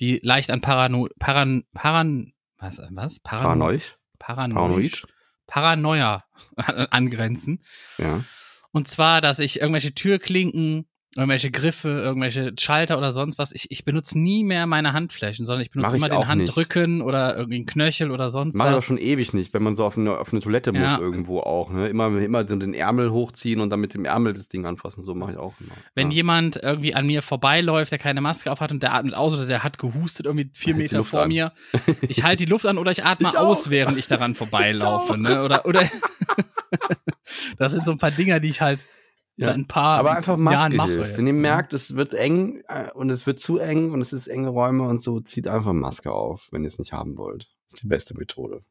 die 0.00 0.20
leicht 0.22 0.50
an 0.50 0.60
Parano, 0.60 1.08
Paran, 1.18 1.64
Paran, 1.72 2.32
was, 2.58 2.80
was? 2.90 3.20
Paran, 3.20 3.44
Paranoid? 3.44 3.98
Paranoid? 4.18 4.54
Paranoid? 4.54 5.04
Paranoia 5.46 6.24
angrenzen. 6.90 7.62
Ja. 7.98 8.24
Und 8.72 8.88
zwar, 8.88 9.20
dass 9.20 9.38
ich 9.38 9.60
irgendwelche 9.60 9.94
Türklinken, 9.94 10.86
irgendwelche 11.16 11.50
Griffe, 11.52 11.88
irgendwelche 11.88 12.52
Schalter 12.58 12.98
oder 12.98 13.12
sonst 13.12 13.38
was, 13.38 13.52
ich, 13.52 13.70
ich 13.70 13.84
benutze 13.84 14.18
nie 14.18 14.42
mehr 14.42 14.66
meine 14.66 14.92
Handflächen, 14.92 15.46
sondern 15.46 15.62
ich 15.62 15.70
benutze 15.70 15.92
Mach 15.92 15.94
ich 15.94 15.98
immer 15.98 16.08
den 16.08 16.16
auch 16.16 16.34
nicht. 16.34 16.48
Handrücken 16.48 17.02
oder 17.02 17.36
irgendwie 17.36 17.56
einen 17.56 17.66
Knöchel 17.66 18.10
oder 18.10 18.30
sonst 18.32 18.56
Mach 18.56 18.66
ich 18.66 18.72
was. 18.72 18.82
auch 18.82 18.86
schon 18.86 18.98
ewig 18.98 19.32
nicht, 19.32 19.54
wenn 19.54 19.62
man 19.62 19.76
so 19.76 19.84
auf 19.84 19.96
eine, 19.96 20.18
auf 20.18 20.32
eine 20.32 20.40
Toilette 20.40 20.72
muss 20.72 20.82
Ja. 20.82 20.98
irgendwo 20.98 21.38
auch. 21.40 21.70
Ne? 21.70 21.86
Immer, 21.88 22.06
immer 22.20 22.48
so 22.48 22.56
den 22.56 22.74
Ärmel 22.74 23.12
hochziehen 23.12 23.60
und 23.60 23.70
dann 23.70 23.78
mit 23.78 23.94
dem 23.94 24.04
Ärmel 24.04 24.32
das 24.32 24.48
Ding 24.48 24.66
anfassen. 24.66 25.02
So 25.02 25.14
mache 25.14 25.32
ich 25.32 25.38
auch 25.38 25.54
immer. 25.60 25.74
Wenn 25.94 26.10
ja. 26.10 26.16
jemand 26.16 26.56
irgendwie 26.56 26.94
an 26.96 27.06
mir 27.06 27.22
vorbeiläuft, 27.22 27.92
der 27.92 27.98
keine 28.00 28.20
Maske 28.20 28.50
auf 28.50 28.60
hat 28.60 28.72
und 28.72 28.82
der 28.82 28.92
atmet 28.92 29.14
aus 29.14 29.34
oder 29.34 29.46
der 29.46 29.62
hat 29.62 29.78
gehustet 29.78 30.26
irgendwie 30.26 30.50
vier 30.52 30.74
die 30.74 30.80
Meter 30.80 31.04
vor 31.04 31.22
an. 31.22 31.28
mir, 31.28 31.52
ich 32.08 32.24
halte 32.24 32.44
die 32.44 32.50
Luft 32.50 32.66
an 32.66 32.76
oder 32.76 32.90
ich 32.90 33.04
atme 33.04 33.28
Ich 33.28 33.38
aus, 33.38 33.70
während 33.70 33.98
ich 33.98 34.08
daran 34.08 34.34
vorbeilaufe. 34.34 35.12
auch. 35.12 35.16
Ne? 35.16 35.44
Oder, 35.44 35.64
oder 35.64 35.82
das 37.58 37.72
sind 37.72 37.84
so 37.84 37.92
ein 37.92 37.98
paar 37.98 38.10
Dinger, 38.10 38.40
die 38.40 38.48
ich 38.48 38.60
halt 38.60 38.88
Ja. 39.36 39.46
seit 39.48 39.56
ein 39.56 39.66
paar 39.66 39.98
Aber 39.98 40.12
einfach 40.16 40.38
Jahren 40.38 40.42
Maske 40.42 40.76
mache. 40.76 40.90
hilft. 40.92 41.18
Wenn 41.18 41.26
ihr 41.26 41.32
ne? 41.32 41.40
merkt, 41.40 41.72
es 41.74 41.96
wird 41.96 42.14
eng 42.14 42.62
äh, 42.68 42.90
und 42.92 43.10
es 43.10 43.26
wird 43.26 43.40
zu 43.40 43.58
eng 43.58 43.90
und 43.90 44.00
es 44.00 44.12
ist 44.12 44.28
enge 44.28 44.48
Räume 44.48 44.86
und 44.86 45.02
so, 45.02 45.18
zieht 45.20 45.48
einfach 45.48 45.72
Maske 45.72 46.12
auf, 46.12 46.48
wenn 46.52 46.62
ihr 46.62 46.68
es 46.68 46.78
nicht 46.78 46.92
haben 46.92 47.16
wollt. 47.16 47.48
Das 47.68 47.78
ist 47.78 47.82
die 47.82 47.88
beste 47.88 48.16
Methode. 48.16 48.62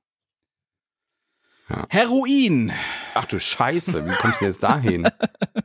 Heroin 1.89 2.71
Ach 3.15 3.25
du 3.25 3.39
Scheiße, 3.39 4.05
wie 4.05 4.15
kommst 4.15 4.41
du 4.41 4.45
jetzt 4.45 4.61
dahin? 4.63 5.07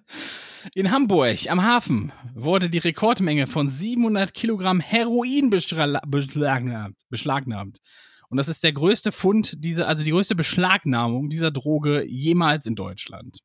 in 0.75 0.91
Hamburg 0.91 1.51
am 1.51 1.63
Hafen 1.63 2.13
wurde 2.35 2.71
die 2.71 2.79
Rekordmenge 2.79 3.47
von 3.47 3.69
700 3.69 4.33
Kilogramm 4.33 4.81
Heroin 4.81 5.51
beschla- 5.51 6.01
beschlagnahmt. 6.07 6.97
beschlagnahmt. 7.11 7.79
Und 8.31 8.37
das 8.37 8.49
ist 8.49 8.63
der 8.65 8.73
größte 8.73 9.11
Fund, 9.11 9.55
diese, 9.65 9.87
also 9.87 10.05
die 10.05 10.11
größte 10.13 10.35
Beschlagnahmung 10.37 11.29
dieser 11.31 11.51
Droge 11.51 12.05
jemals 12.07 12.67
in 12.67 12.75
Deutschland. 12.75 13.39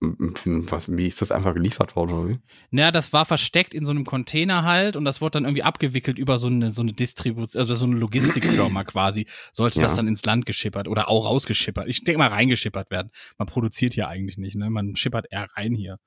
Was, 0.00 0.96
wie 0.96 1.08
ist 1.08 1.20
das 1.20 1.32
einfach 1.32 1.54
geliefert 1.54 1.96
worden, 1.96 2.12
oder 2.12 2.28
wie? 2.28 2.38
Naja, 2.70 2.92
das 2.92 3.12
war 3.12 3.24
versteckt 3.24 3.74
in 3.74 3.84
so 3.84 3.90
einem 3.90 4.04
Container 4.04 4.62
halt 4.62 4.94
und 4.94 5.04
das 5.04 5.20
wurde 5.20 5.32
dann 5.32 5.44
irgendwie 5.44 5.64
abgewickelt 5.64 6.18
über 6.18 6.38
so 6.38 6.46
eine, 6.46 6.70
so 6.70 6.82
eine 6.82 6.92
Distribution, 6.92 7.60
also 7.60 7.74
so 7.74 7.84
eine 7.84 7.96
Logistikfirma 7.96 8.84
quasi. 8.84 9.26
Sollte 9.52 9.80
das 9.80 9.92
Ja. 9.92 9.96
dann 9.96 10.06
ins 10.08 10.24
Land 10.24 10.46
geschippert 10.46 10.86
oder 10.86 11.08
auch 11.08 11.26
rausgeschippert. 11.26 11.88
Ich 11.88 12.04
denke 12.04 12.18
mal 12.18 12.28
reingeschippert 12.28 12.92
werden. 12.92 13.10
Man 13.38 13.48
produziert 13.48 13.94
hier 13.94 14.06
eigentlich 14.06 14.38
nicht, 14.38 14.54
ne? 14.54 14.70
Man 14.70 14.94
schippert 14.94 15.26
eher 15.30 15.46
rein 15.56 15.74
hier. 15.74 15.98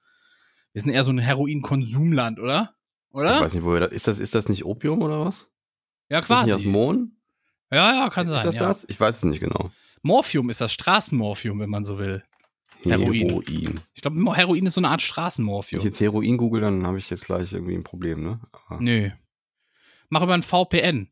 Wir 0.72 0.82
sind 0.82 0.94
eher 0.94 1.04
so 1.04 1.12
ein 1.12 1.20
Heroin-Konsumland, 1.20 2.39
oder? 2.39 2.74
Oder? 3.12 3.36
Ich 3.36 3.42
weiß 3.42 3.54
nicht, 3.56 3.64
wo 3.64 3.74
ihr 3.74 3.82
das, 3.82 3.92
ist 3.92 4.08
das, 4.08 4.20
ist 4.22 4.36
das 4.36 4.48
nicht 4.48 4.64
Opium 4.64 5.02
oder 5.02 5.26
was? 5.26 5.50
ja, 6.08 6.20
Ist 6.20 6.30
das 6.30 6.46
nicht 6.46 6.54
aus 6.54 6.62
quasi. 6.62 6.72
Mohn? 6.72 7.18
Ja, 7.72 7.94
ja, 7.94 8.10
kann 8.10 8.28
sein. 8.30 8.38
Ist 8.38 8.46
das 8.46 8.56
ja. 8.56 8.62
das? 8.68 8.86
Ich 8.88 8.98
weiß 8.98 9.18
es 9.18 9.24
nicht 9.26 9.42
genau. 9.42 9.70
Morphium 10.02 10.50
ist 10.50 10.62
das 10.62 10.72
Straßenmorphium, 10.72 11.60
wenn 11.60 11.70
man 11.70 11.84
so 11.84 12.00
will. 12.00 12.24
Heroin. 12.84 13.13
Heroin. 13.29 13.79
Ich 13.93 14.01
glaube, 14.01 14.36
Heroin 14.36 14.65
ist 14.65 14.73
so 14.73 14.82
eine 14.82 14.88
Art 14.89 14.99
Wenn 14.99 15.03
ich 15.03 15.07
Straßenmorphium. 15.07 15.84
jetzt 15.84 15.99
Heroin 15.99 16.38
google, 16.38 16.61
dann 16.61 16.86
habe 16.86 16.97
ich 16.97 17.09
jetzt 17.09 17.25
gleich 17.25 17.53
irgendwie 17.53 17.75
ein 17.75 17.84
Problem, 17.84 18.23
ne? 18.23 18.39
Aber 18.51 18.82
Nö. 18.82 19.09
Mach 20.09 20.23
über 20.23 20.34
ein 20.34 20.43
VPN. 20.43 21.09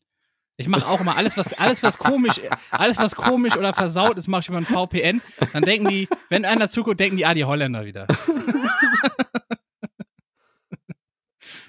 Ich 0.57 0.67
mache 0.67 0.85
auch 0.87 0.99
immer 0.99 1.15
alles, 1.15 1.37
was 1.37 1.53
alles 1.53 1.83
was 1.83 1.97
komisch, 1.97 2.41
alles 2.71 2.97
was 2.97 3.15
komisch 3.15 3.55
oder 3.55 3.73
versaut 3.73 4.17
ist, 4.17 4.27
mache 4.27 4.41
ich 4.41 4.49
über 4.49 4.57
ein 4.57 4.65
VPN. 4.65 5.21
Dann 5.53 5.63
denken 5.63 5.87
die, 5.87 6.09
wenn 6.27 6.43
einer 6.43 6.67
zuguckt, 6.69 6.99
denken 6.99 7.15
die, 7.15 7.25
ah, 7.25 7.33
die 7.33 7.45
Holländer 7.45 7.85
wieder. 7.85 8.07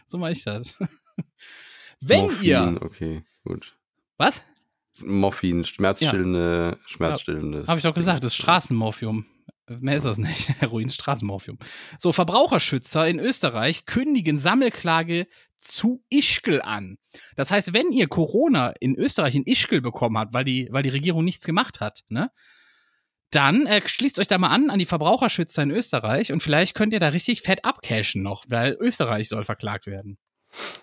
so 0.07 0.19
mache 0.19 0.33
ich 0.33 0.43
das. 0.43 0.75
Wenn 2.01 2.23
Morphin, 2.23 2.45
ihr, 2.49 2.79
Okay, 2.83 3.23
gut. 3.45 3.77
was? 4.17 4.45
Morphin, 5.05 5.65
schmerzstillende, 5.65 6.79
schmerzstillende. 6.87 7.67
Habe 7.69 7.79
ich 7.79 7.85
doch 7.85 7.95
gesagt, 7.95 8.25
das 8.25 8.33
ist 8.33 8.39
Straßenmorphium. 8.39 9.25
Mehr 9.79 9.97
ist 9.97 10.07
das 10.07 10.19
nicht. 10.19 10.49
Heroin 10.61 10.91
Straßenmorphium. 10.91 11.59
So, 11.99 12.13
Verbraucherschützer 12.13 13.07
in 13.07 13.21
Österreich 13.21 13.87
kündigen 13.87 14.39
Sammelklage 14.39 15.29
zu 15.59 16.03
Ischgl 16.11 16.61
an. 16.63 16.99
Das 17.37 17.51
heißt, 17.51 17.73
wenn 17.73 17.93
ihr 17.93 18.09
Corona 18.09 18.71
in 18.81 18.97
Österreich 18.97 19.35
in 19.35 19.45
Ischgl 19.45 19.81
bekommen 19.81 20.19
habt, 20.19 20.33
weil 20.33 20.45
die, 20.45 20.69
weil 20.71 20.83
die 20.83 20.89
Regierung 20.89 21.25
nichts 21.25 21.45
gemacht 21.45 21.81
hat, 21.81 22.01
ne? 22.09 22.31
dann 23.31 23.67
äh, 23.67 23.87
schließt 23.87 24.19
euch 24.19 24.27
da 24.27 24.39
mal 24.39 24.49
an 24.49 24.71
an 24.71 24.79
die 24.81 24.87
Verbraucherschützer 24.87 25.63
in 25.63 25.71
Österreich 25.71 26.33
und 26.33 26.43
vielleicht 26.43 26.75
könnt 26.75 26.93
ihr 26.93 27.01
da 27.01 27.09
richtig 27.09 27.43
fett 27.43 27.65
abcashen 27.65 28.23
noch, 28.23 28.45
weil 28.49 28.77
Österreich 28.81 29.29
soll 29.29 29.45
verklagt 29.45 29.87
werden. 29.87 30.19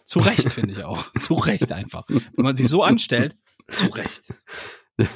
Zu 0.05 0.19
Recht, 0.19 0.53
finde 0.53 0.73
ich 0.73 0.83
auch. 0.85 1.11
Zu 1.19 1.33
Recht 1.33 1.73
einfach. 1.73 2.05
Wenn 2.07 2.45
man 2.45 2.55
sich 2.55 2.69
so 2.69 2.83
anstellt, 2.83 3.35
zu 3.67 3.87
Recht. 3.87 4.33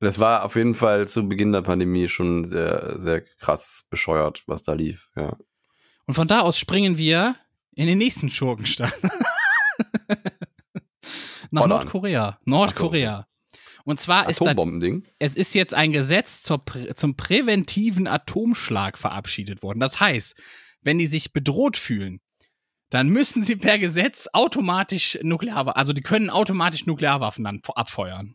Das 0.00 0.18
war 0.18 0.44
auf 0.44 0.54
jeden 0.54 0.74
Fall 0.74 1.08
zu 1.08 1.28
Beginn 1.28 1.52
der 1.52 1.62
Pandemie 1.62 2.08
schon 2.08 2.44
sehr, 2.44 3.00
sehr 3.00 3.22
krass 3.22 3.84
bescheuert, 3.90 4.44
was 4.46 4.62
da 4.62 4.74
lief. 4.74 5.10
Ja. 5.16 5.36
Und 6.06 6.14
von 6.14 6.28
da 6.28 6.40
aus 6.40 6.58
springen 6.58 6.96
wir 6.98 7.34
in 7.74 7.86
den 7.86 7.98
nächsten 7.98 8.30
Schurkenstaat. 8.30 8.92
Nach 11.50 11.62
Holland. 11.62 11.84
Nordkorea. 11.84 12.38
Nordkorea. 12.44 13.26
Und 13.84 14.00
zwar 14.00 14.28
ist 14.28 14.40
da, 14.40 14.46
Atombombending. 14.46 15.06
es 15.18 15.34
ist 15.34 15.54
jetzt 15.54 15.74
ein 15.74 15.92
Gesetz 15.92 16.42
zur, 16.42 16.62
zum 16.94 17.16
präventiven 17.16 18.06
Atomschlag 18.06 18.98
verabschiedet 18.98 19.62
worden. 19.62 19.80
Das 19.80 19.98
heißt, 19.98 20.36
wenn 20.82 20.98
die 20.98 21.06
sich 21.06 21.32
bedroht 21.32 21.76
fühlen, 21.76 22.20
dann 22.90 23.08
müssen 23.08 23.42
sie 23.42 23.56
per 23.56 23.78
Gesetz 23.78 24.28
automatisch 24.32 25.18
Nuklearwaffen, 25.22 25.78
also 25.78 25.92
die 25.92 26.02
können 26.02 26.30
automatisch 26.30 26.86
Nuklearwaffen 26.86 27.44
dann 27.44 27.60
abfeuern. 27.74 28.34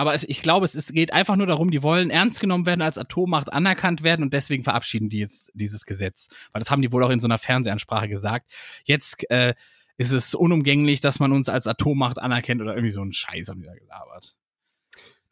Aber 0.00 0.14
es, 0.14 0.24
ich 0.24 0.40
glaube, 0.40 0.64
es, 0.64 0.74
es 0.74 0.92
geht 0.94 1.12
einfach 1.12 1.36
nur 1.36 1.46
darum, 1.46 1.70
die 1.70 1.82
wollen 1.82 2.08
ernst 2.08 2.40
genommen 2.40 2.64
werden, 2.64 2.80
als 2.80 2.96
Atommacht 2.96 3.52
anerkannt 3.52 4.02
werden 4.02 4.22
und 4.22 4.32
deswegen 4.32 4.64
verabschieden 4.64 5.10
die 5.10 5.18
jetzt 5.18 5.50
dieses 5.52 5.84
Gesetz. 5.84 6.28
Weil 6.52 6.60
das 6.60 6.70
haben 6.70 6.80
die 6.80 6.90
wohl 6.90 7.04
auch 7.04 7.10
in 7.10 7.20
so 7.20 7.26
einer 7.26 7.36
Fernsehansprache 7.36 8.08
gesagt. 8.08 8.50
Jetzt 8.86 9.28
äh, 9.30 9.52
ist 9.98 10.12
es 10.12 10.34
unumgänglich, 10.34 11.02
dass 11.02 11.20
man 11.20 11.32
uns 11.32 11.50
als 11.50 11.66
Atommacht 11.66 12.18
anerkennt 12.18 12.62
oder 12.62 12.72
irgendwie 12.72 12.92
so 12.92 13.02
ein 13.04 13.12
Scheiß 13.12 13.50
haben 13.50 13.60
die 13.60 13.66
da 13.66 13.74
gelabert. 13.74 14.36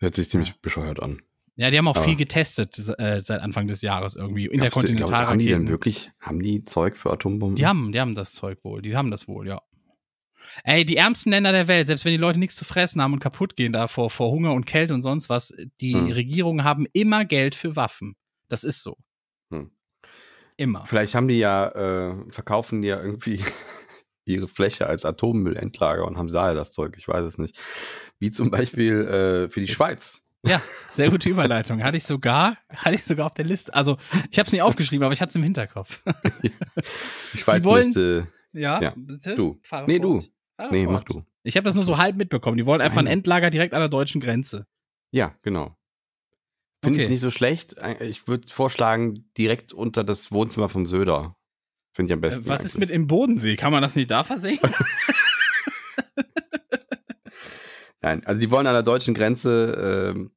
Hört 0.01 0.15
sich 0.15 0.29
ziemlich 0.29 0.61
bescheuert 0.61 1.01
an. 1.01 1.23
Ja, 1.57 1.71
die 1.71 1.79
haben 1.79 1.89
auch 1.89 1.97
Aber- 1.97 2.05
viel 2.05 2.17
getestet 2.17 2.79
äh, 2.99 3.23
seit 3.23 3.41
Anfang 3.41 3.69
des 3.69 3.81
Jahres 3.81 4.17
irgendwie. 4.17 4.49
Du- 4.49 4.51
glaub- 4.51 4.63
Haben 4.75 4.83
die 4.83 4.87
denn 4.87 4.97
Interkontinentalraketen. 4.99 5.69
wirklich, 5.69 6.11
haben 6.21 6.43
die 6.43 6.65
Zeug 6.67 6.95
für 6.99 7.11
Atombomben? 7.11 7.57
Die 7.57 7.65
haben, 7.67 7.91
die 7.91 8.01
haben 8.01 8.15
das 8.15 8.33
Zeug 8.33 8.59
wohl. 8.65 8.83
Die 8.83 8.95
haben 8.95 9.11
das 9.11 9.27
wohl, 9.29 9.49
ja. 9.49 9.63
Ey, 10.65 10.85
die 10.85 10.97
ärmsten 10.97 11.31
Länder 11.31 11.53
der 11.53 11.69
Welt, 11.69 11.87
selbst 11.87 12.05
wenn 12.05 12.13
die 12.13 12.19
Leute 12.19 12.39
nichts 12.39 12.57
zu 12.57 12.65
fressen 12.65 13.01
haben 13.03 13.13
und 13.13 13.21
kaputt 13.21 13.57
gehen 13.57 13.73
da 13.73 13.89
vor, 13.89 14.11
vor 14.11 14.31
Hunger 14.31 14.53
und 14.53 14.65
Kälte 14.67 14.95
und 14.95 15.03
sonst 15.03 15.29
was, 15.29 15.55
die 15.81 15.95
Hm. 15.95 16.13
Regierungen 16.13 16.65
haben 16.65 16.87
immer 16.93 17.25
Geld 17.25 17.55
für 17.55 17.77
Waffen. 17.77 18.17
Das 18.49 18.65
ist 18.65 18.83
so. 18.83 18.97
Hm. 19.53 19.71
Immer. 20.57 20.87
Vielleicht 20.87 21.15
haben 21.15 21.29
die 21.29 21.39
ja, 21.39 21.69
äh, 21.69 22.15
verkaufen 22.31 22.83
die 22.83 22.89
ja 22.89 23.01
irgendwie 23.03 23.45
ihre 24.25 24.49
Fläche 24.49 24.87
als 24.87 25.05
Atommüllendlager 25.05 26.05
und 26.07 26.19
haben 26.19 26.29
daher 26.33 26.55
das 26.55 26.73
Zeug, 26.73 26.95
ich 26.99 27.07
weiß 27.09 27.25
es 27.25 27.39
nicht. 27.39 27.59
Wie 28.19 28.31
zum 28.31 28.51
Beispiel 28.51 29.05
äh, 29.47 29.49
für 29.51 29.61
die 29.61 29.69
Schweiz. 29.69 30.25
Ja, 30.45 30.61
sehr 30.91 31.11
gute 31.11 31.29
Überleitung. 31.31 31.83
Hatte 31.83 31.97
ich 31.97 32.05
sogar, 32.05 32.59
hatte 32.69 32.95
ich 32.95 33.05
sogar 33.05 33.27
auf 33.27 33.35
der 33.35 33.45
Liste. 33.45 33.73
Also, 33.75 33.97
ich 34.31 34.39
habe 34.39 34.47
es 34.47 34.53
nicht 34.53 34.63
aufgeschrieben, 34.63 35.05
aber 35.05 35.13
ich 35.13 35.21
hatte 35.21 35.31
es 35.31 35.37
im 35.37 35.43
Hinterkopf. 35.43 36.01
Die 36.43 37.39
Schweiz 37.39 37.65
wollen- 37.65 37.87
möchte. 37.87 38.29
Ja, 38.53 38.81
Ja, 38.81 38.95
bitte? 38.97 39.35
du. 39.35 39.59
Fahre 39.63 39.87
Nee, 39.87 39.99
fort. 40.01 40.25
du. 40.25 40.29
Fahre 40.59 40.73
Nee, 40.73 40.87
mach 40.87 41.05
du. 41.05 41.25
Ich 41.45 41.57
habe 41.57 41.65
das 41.65 41.77
nur 41.77 41.85
so 41.85 41.97
halb 41.99 42.17
mitbekommen. 42.17 42.57
Die 42.59 42.67
wollen 42.67 42.81
einfach 42.81 42.99
ein 42.99 43.05
Nein. 43.05 43.15
Endlager 43.19 43.49
direkt 43.51 43.73
an 43.75 43.81
der 43.81 43.89
deutschen 43.89 44.21
Grenze. 44.21 44.67
Ja, 45.13 45.35
genau. 45.43 45.77
Finde 46.85 46.97
Okay. 46.97 47.05
ich 47.05 47.11
nicht 47.11 47.21
so 47.21 47.31
schlecht. 47.31 47.77
Ich 48.01 48.27
würde 48.29 48.49
vorschlagen, 48.53 49.31
direkt 49.39 49.73
unter 49.73 50.03
das 50.05 50.31
Wohnzimmer 50.33 50.69
vom 50.69 50.85
Söder. 50.85 51.37
Finde 51.93 52.11
ich 52.13 52.15
am 52.15 52.21
besten. 52.21 52.45
Äh, 52.45 52.49
Was 52.49 52.65
ist 52.65 52.75
eigentlich. 52.77 52.89
mit 52.89 52.97
im 52.97 53.07
Bodensee? 53.07 53.57
Kann 53.57 53.73
man 53.73 53.83
das 53.83 53.95
nicht 53.97 54.11
da 54.11 54.25
versenken? 54.25 54.73
Nein, 58.01 58.25
also 58.27 58.41
die 58.41 58.51
wollen 58.51 58.67
an 58.67 58.75
der 58.75 58.83
deutschen 58.83 59.15
Grenze, 59.15 60.13
ähm, 60.15 60.31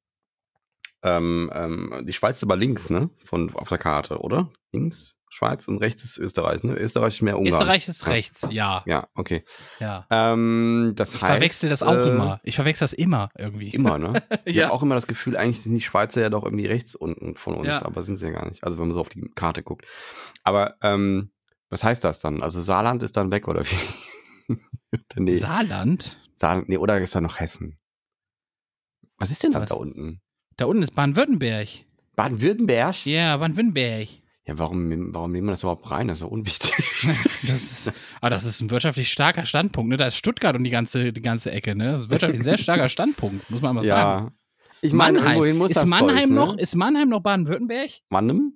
ähm, 1.04 1.52
ähm, 1.54 2.04
die 2.08 2.14
Schweiz 2.14 2.38
ist 2.38 2.44
aber 2.44 2.56
links, 2.56 2.90
ne? 2.90 3.10
Von, 3.24 3.54
auf 3.56 3.70
der 3.70 3.78
Karte, 3.78 4.20
oder? 4.20 4.52
Links, 4.72 5.20
Schweiz 5.34 5.68
und 5.70 5.78
rechts 5.78 6.04
ist 6.04 6.18
Österreich, 6.18 6.62
ne? 6.64 6.74
Österreich 6.76 7.16
ist 7.16 7.22
mehr 7.22 7.38
Ungarn. 7.40 7.54
Österreich 7.54 7.88
ist 7.88 8.06
rechts, 8.08 8.52
ja. 8.52 8.84
Ja, 8.86 9.08
okay. 9.16 9.46
ja. 9.80 10.06
Ähm, 10.10 10.92
das 10.96 11.14
Ich 11.16 11.22
heißt, 11.22 11.32
verwechsel 11.32 11.70
das 11.70 11.82
auch 11.84 11.94
äh, 11.94 12.10
immer. 12.10 12.42
Ich 12.44 12.56
verwechsel 12.56 12.84
das 12.84 12.92
immer 12.94 13.30
irgendwie. 13.38 13.70
Immer, 13.70 13.98
ne? 13.98 14.22
Ich 14.46 14.56
Ja. 14.58 14.66
habe 14.66 14.74
auch 14.74 14.84
immer 14.84 14.96
das 14.96 15.08
Gefühl, 15.08 15.38
eigentlich 15.38 15.62
sind 15.62 15.74
die 15.74 15.82
Schweizer 15.82 16.20
ja 16.22 16.30
doch 16.30 16.44
irgendwie 16.44 16.66
rechts 16.66 16.96
unten 16.96 17.36
von 17.36 17.56
uns, 17.56 17.68
Ja. 17.70 17.86
aber 17.86 18.04
sind 18.04 18.18
sie 18.18 18.26
ja 18.26 18.32
gar 18.32 18.46
nicht. 18.48 18.62
Also 18.64 18.78
wenn 18.78 18.88
man 18.88 18.94
so 18.94 19.00
auf 19.00 19.10
die 19.10 19.22
Karte 19.34 19.64
guckt. 19.64 19.86
Aber 20.44 20.76
ähm, 20.82 21.32
was 21.70 21.84
heißt 21.86 22.04
das 22.04 22.20
dann? 22.20 22.44
Also 22.44 22.60
Saarland 22.62 23.02
ist 23.02 23.16
dann 23.16 23.32
weg 23.32 23.48
oder 23.48 23.64
wie? 23.66 24.56
Nee, 25.16 25.38
Saarland? 25.38 26.18
Saarland, 26.36 26.68
nee, 26.68 26.76
oder 26.78 27.00
ist 27.00 27.16
da 27.16 27.22
noch 27.22 27.40
Hessen? 27.40 27.78
Was 29.18 29.32
ist 29.32 29.44
denn 29.44 29.54
Was? 29.54 29.70
da 29.70 29.76
unten? 29.76 30.20
Da 30.58 30.66
unten 30.66 30.84
ist 30.84 30.94
Baden-Württemberg. 30.94 31.68
Baden-Württemberg? 32.18 33.06
Ja, 33.06 33.38
Baden-Württemberg. 33.38 34.10
Ja, 34.48 34.58
warum, 34.58 35.14
warum 35.14 35.32
nehmen 35.32 35.48
wir 35.48 35.52
das 35.52 35.62
überhaupt 35.64 35.90
rein? 35.92 36.08
Das 36.08 36.18
ist 36.20 36.22
ja 36.24 36.28
unwichtig. 36.28 36.74
Das 37.48 37.60
ist, 37.88 37.92
ah, 38.22 38.30
das 38.30 38.44
ist 38.46 38.62
ein 38.62 38.70
wirtschaftlich 38.70 39.12
starker 39.12 39.46
Standpunkt. 39.46 39.90
Ne? 39.90 39.98
Da 39.98 40.06
ist 40.06 40.16
Stuttgart 40.16 40.56
und 40.56 40.64
die 40.64 40.70
ganze, 40.70 41.12
die 41.12 41.22
ganze 41.22 41.52
Ecke. 41.52 41.76
Ne? 41.76 41.92
Das 41.94 42.02
ist 42.04 42.10
wirtschaftlich 42.12 42.42
ein 42.42 42.44
sehr 42.44 42.58
starker 42.60 42.88
Standpunkt, 42.90 43.50
muss 43.50 43.62
man 43.62 43.74
mal 43.76 43.84
sagen. 43.84 44.26
ja. 44.28 44.32
Ich 44.84 44.94
meine, 44.94 45.20
Mannheim. 45.22 45.58
muss 45.58 45.72
ist 45.72 45.78
das 45.78 45.86
Mannheim 45.86 46.18
Zeug, 46.18 46.30
ne? 46.30 46.36
noch? 46.36 46.58
Ist 46.58 46.76
Mannheim 46.76 47.10
noch 47.10 47.20
Baden-Württemberg? 47.22 47.90
Mannheim? 48.10 48.54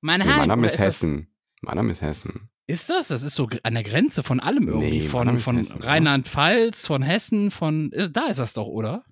Mannheim. 0.00 0.28
Nee, 0.28 0.36
Mannheim 0.36 0.64
ist 0.64 0.74
das- 0.74 0.86
Hessen. 0.86 1.26
Mannheim 1.62 1.90
ist 1.90 2.00
Hessen. 2.02 2.48
Ist 2.66 2.88
das? 2.90 3.08
Das 3.08 3.22
ist 3.22 3.34
so 3.34 3.48
an 3.64 3.74
der 3.74 3.82
Grenze 3.82 4.22
von 4.22 4.38
allem 4.40 4.68
irgendwie. 4.68 4.90
Nee, 4.90 5.00
von 5.02 5.34
ist 5.36 5.42
von 5.42 5.58
oder? 5.58 5.86
Rheinland-Pfalz, 5.86 6.86
von 6.86 7.02
Hessen, 7.02 7.50
von. 7.50 7.90
Da 8.12 8.26
ist 8.26 8.38
das 8.38 8.54
doch, 8.54 8.66
oder? 8.66 9.02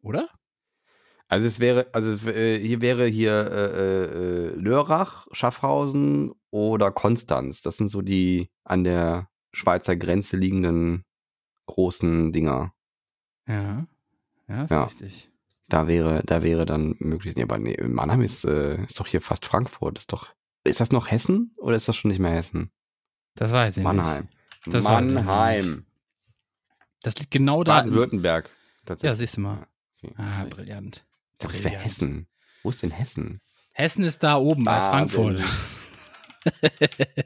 Oder? 0.00 0.28
Also 1.28 1.46
es 1.48 1.58
wäre, 1.58 1.88
also 1.92 2.10
es, 2.12 2.24
äh, 2.26 2.58
hier 2.60 2.80
wäre 2.80 3.06
hier 3.06 3.32
äh, 3.32 4.04
äh, 4.04 4.48
Lörrach, 4.54 5.26
Schaffhausen 5.32 6.32
oder 6.50 6.92
Konstanz. 6.92 7.62
Das 7.62 7.76
sind 7.76 7.88
so 7.90 8.00
die 8.02 8.48
an 8.64 8.84
der 8.84 9.28
Schweizer 9.52 9.96
Grenze 9.96 10.36
liegenden 10.36 11.04
großen 11.66 12.32
Dinger. 12.32 12.72
Ja. 13.48 13.86
Ja, 14.48 14.64
ist 14.64 14.70
Ja. 14.70 14.84
richtig. 14.84 15.30
Da 15.68 15.88
wäre, 15.88 16.22
da 16.24 16.44
wäre 16.44 16.64
dann 16.64 16.94
möglich. 17.00 17.34
Nee, 17.34 17.42
aber 17.42 17.58
nee, 17.58 17.76
Mannheim 17.82 18.22
ist, 18.22 18.44
äh, 18.44 18.84
ist 18.84 19.00
doch 19.00 19.08
hier 19.08 19.20
fast 19.20 19.46
Frankfurt. 19.46 19.98
Ist 19.98 20.12
doch. 20.12 20.32
Ist 20.62 20.78
das 20.78 20.92
noch 20.92 21.10
Hessen 21.10 21.52
oder 21.56 21.74
ist 21.74 21.88
das 21.88 21.96
schon 21.96 22.10
nicht 22.12 22.20
mehr 22.20 22.30
Hessen? 22.30 22.70
Das 23.34 23.52
weiß 23.52 23.70
ich 23.70 23.76
nicht. 23.78 23.84
Mannheim. 23.84 24.28
Das 24.64 24.74
ich 24.76 24.82
noch 24.84 24.90
Mannheim. 24.90 25.86
Das 27.02 27.18
liegt 27.18 27.32
genau 27.32 27.64
da. 27.64 27.78
Baden-Württemberg. 27.80 28.50
Ja, 29.02 29.14
siehst 29.16 29.36
du 29.36 29.40
mal. 29.40 29.66
Ja, 30.02 30.10
okay, 30.10 30.14
Ah, 30.18 30.44
brillant. 30.48 31.04
Das 31.38 31.62
wäre. 31.64 31.76
Hessen. 31.78 32.26
Wo 32.62 32.70
ist 32.70 32.82
denn 32.82 32.90
Hessen? 32.90 33.40
Hessen 33.72 34.04
ist 34.04 34.22
da 34.22 34.36
oben 34.36 34.64
bei 34.64 34.78
Baden. 34.78 35.08
Frankfurt. 35.08 35.40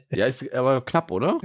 Ja, 0.09 0.25
ist 0.25 0.51
aber 0.51 0.81
knapp, 0.81 1.11
oder? 1.11 1.39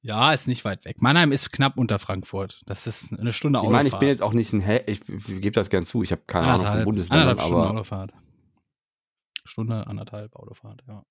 Ja, 0.00 0.32
ist 0.32 0.46
nicht 0.46 0.64
weit 0.64 0.84
weg. 0.84 1.02
Mannheim 1.02 1.32
ist 1.32 1.50
knapp 1.50 1.76
unter 1.76 1.98
Frankfurt. 1.98 2.62
Das 2.66 2.86
ist 2.86 3.12
eine 3.18 3.32
Stunde 3.32 3.58
Ich 3.58 3.62
Autofahrt. 3.62 3.72
meine, 3.84 3.88
ich 3.88 3.98
bin 3.98 4.08
jetzt 4.08 4.22
auch 4.22 4.32
nicht 4.32 4.52
ein 4.52 4.60
He 4.64 4.80
ich, 4.86 5.00
ich 5.08 5.26
gebe 5.26 5.50
das 5.50 5.70
gern 5.70 5.84
zu. 5.84 6.04
Ich 6.04 6.12
habe 6.12 6.22
keine 6.28 6.46
Ahnung 6.46 6.66
von 6.66 6.84
Bundesländern, 6.84 7.30
anderthalb 7.30 7.48
Stunden 7.48 7.64
aber 7.66 7.74
Autofahrt. 7.80 8.12
Stunde, 9.44 9.86
anderthalb 9.88 10.36
Autofahrt, 10.36 10.82
ja. 10.86 11.04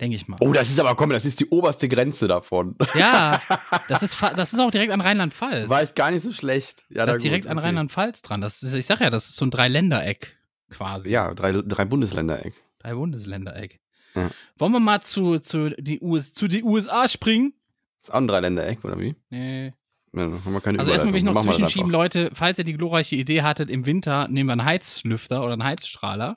Denke 0.00 0.16
ich 0.16 0.26
mal. 0.26 0.36
Oh, 0.40 0.52
das 0.52 0.70
ist 0.70 0.80
aber, 0.80 0.96
komm, 0.96 1.10
das 1.10 1.24
ist 1.24 1.38
die 1.40 1.48
oberste 1.48 1.88
Grenze 1.88 2.26
davon. 2.26 2.76
Ja, 2.94 3.40
das 3.88 4.02
ist, 4.02 4.20
das 4.20 4.52
ist 4.52 4.58
auch 4.58 4.70
direkt 4.70 4.92
an 4.92 5.00
Rheinland-Pfalz. 5.00 5.68
War 5.68 5.82
ich 5.82 5.94
gar 5.94 6.10
nicht 6.10 6.22
so 6.22 6.32
schlecht. 6.32 6.84
Ja, 6.88 7.06
das 7.06 7.16
ist 7.16 7.22
direkt 7.24 7.44
gut, 7.44 7.50
an 7.52 7.58
okay. 7.58 7.66
Rheinland-Pfalz 7.68 8.22
dran. 8.22 8.40
Das 8.40 8.62
ist, 8.62 8.74
ich 8.74 8.86
sag 8.86 9.00
ja, 9.00 9.10
das 9.10 9.28
ist 9.28 9.36
so 9.36 9.44
ein 9.44 9.50
Dreiländereck 9.50 10.38
quasi. 10.70 11.10
Ja, 11.10 11.32
drei, 11.34 11.52
drei 11.52 11.84
Bundesländer-Eck. 11.84 12.54
Drei 12.78 12.94
Bundesländereck. 12.94 13.80
Ja. 14.14 14.30
Wollen 14.58 14.72
wir 14.72 14.80
mal 14.80 15.02
zu, 15.02 15.38
zu, 15.38 15.70
die 15.70 16.00
US, 16.00 16.34
zu 16.34 16.48
die 16.48 16.64
USA 16.64 17.08
springen? 17.08 17.54
Ist 18.02 18.10
auch 18.10 18.16
ein 18.16 18.28
Dreiländereck, 18.28 18.84
oder 18.84 18.98
wie? 18.98 19.14
Nee. 19.30 19.70
Ja, 20.14 20.24
Also 20.24 20.92
erstmal 20.92 21.14
will 21.14 21.18
ich 21.18 21.24
noch. 21.24 21.32
Machen 21.32 21.46
das 21.46 21.56
zwischenschieben. 21.56 21.90
Leute, 21.90 22.30
falls 22.34 22.58
ihr 22.58 22.64
die 22.64 22.74
glorreiche 22.74 23.16
Idee 23.16 23.42
hattet, 23.42 23.70
im 23.70 23.86
Winter 23.86 24.28
nehmen 24.28 24.48
wir 24.48 24.52
einen 24.52 24.64
Heizlüfter 24.64 25.42
oder 25.42 25.54
einen 25.54 25.64
Heizstrahler. 25.64 26.36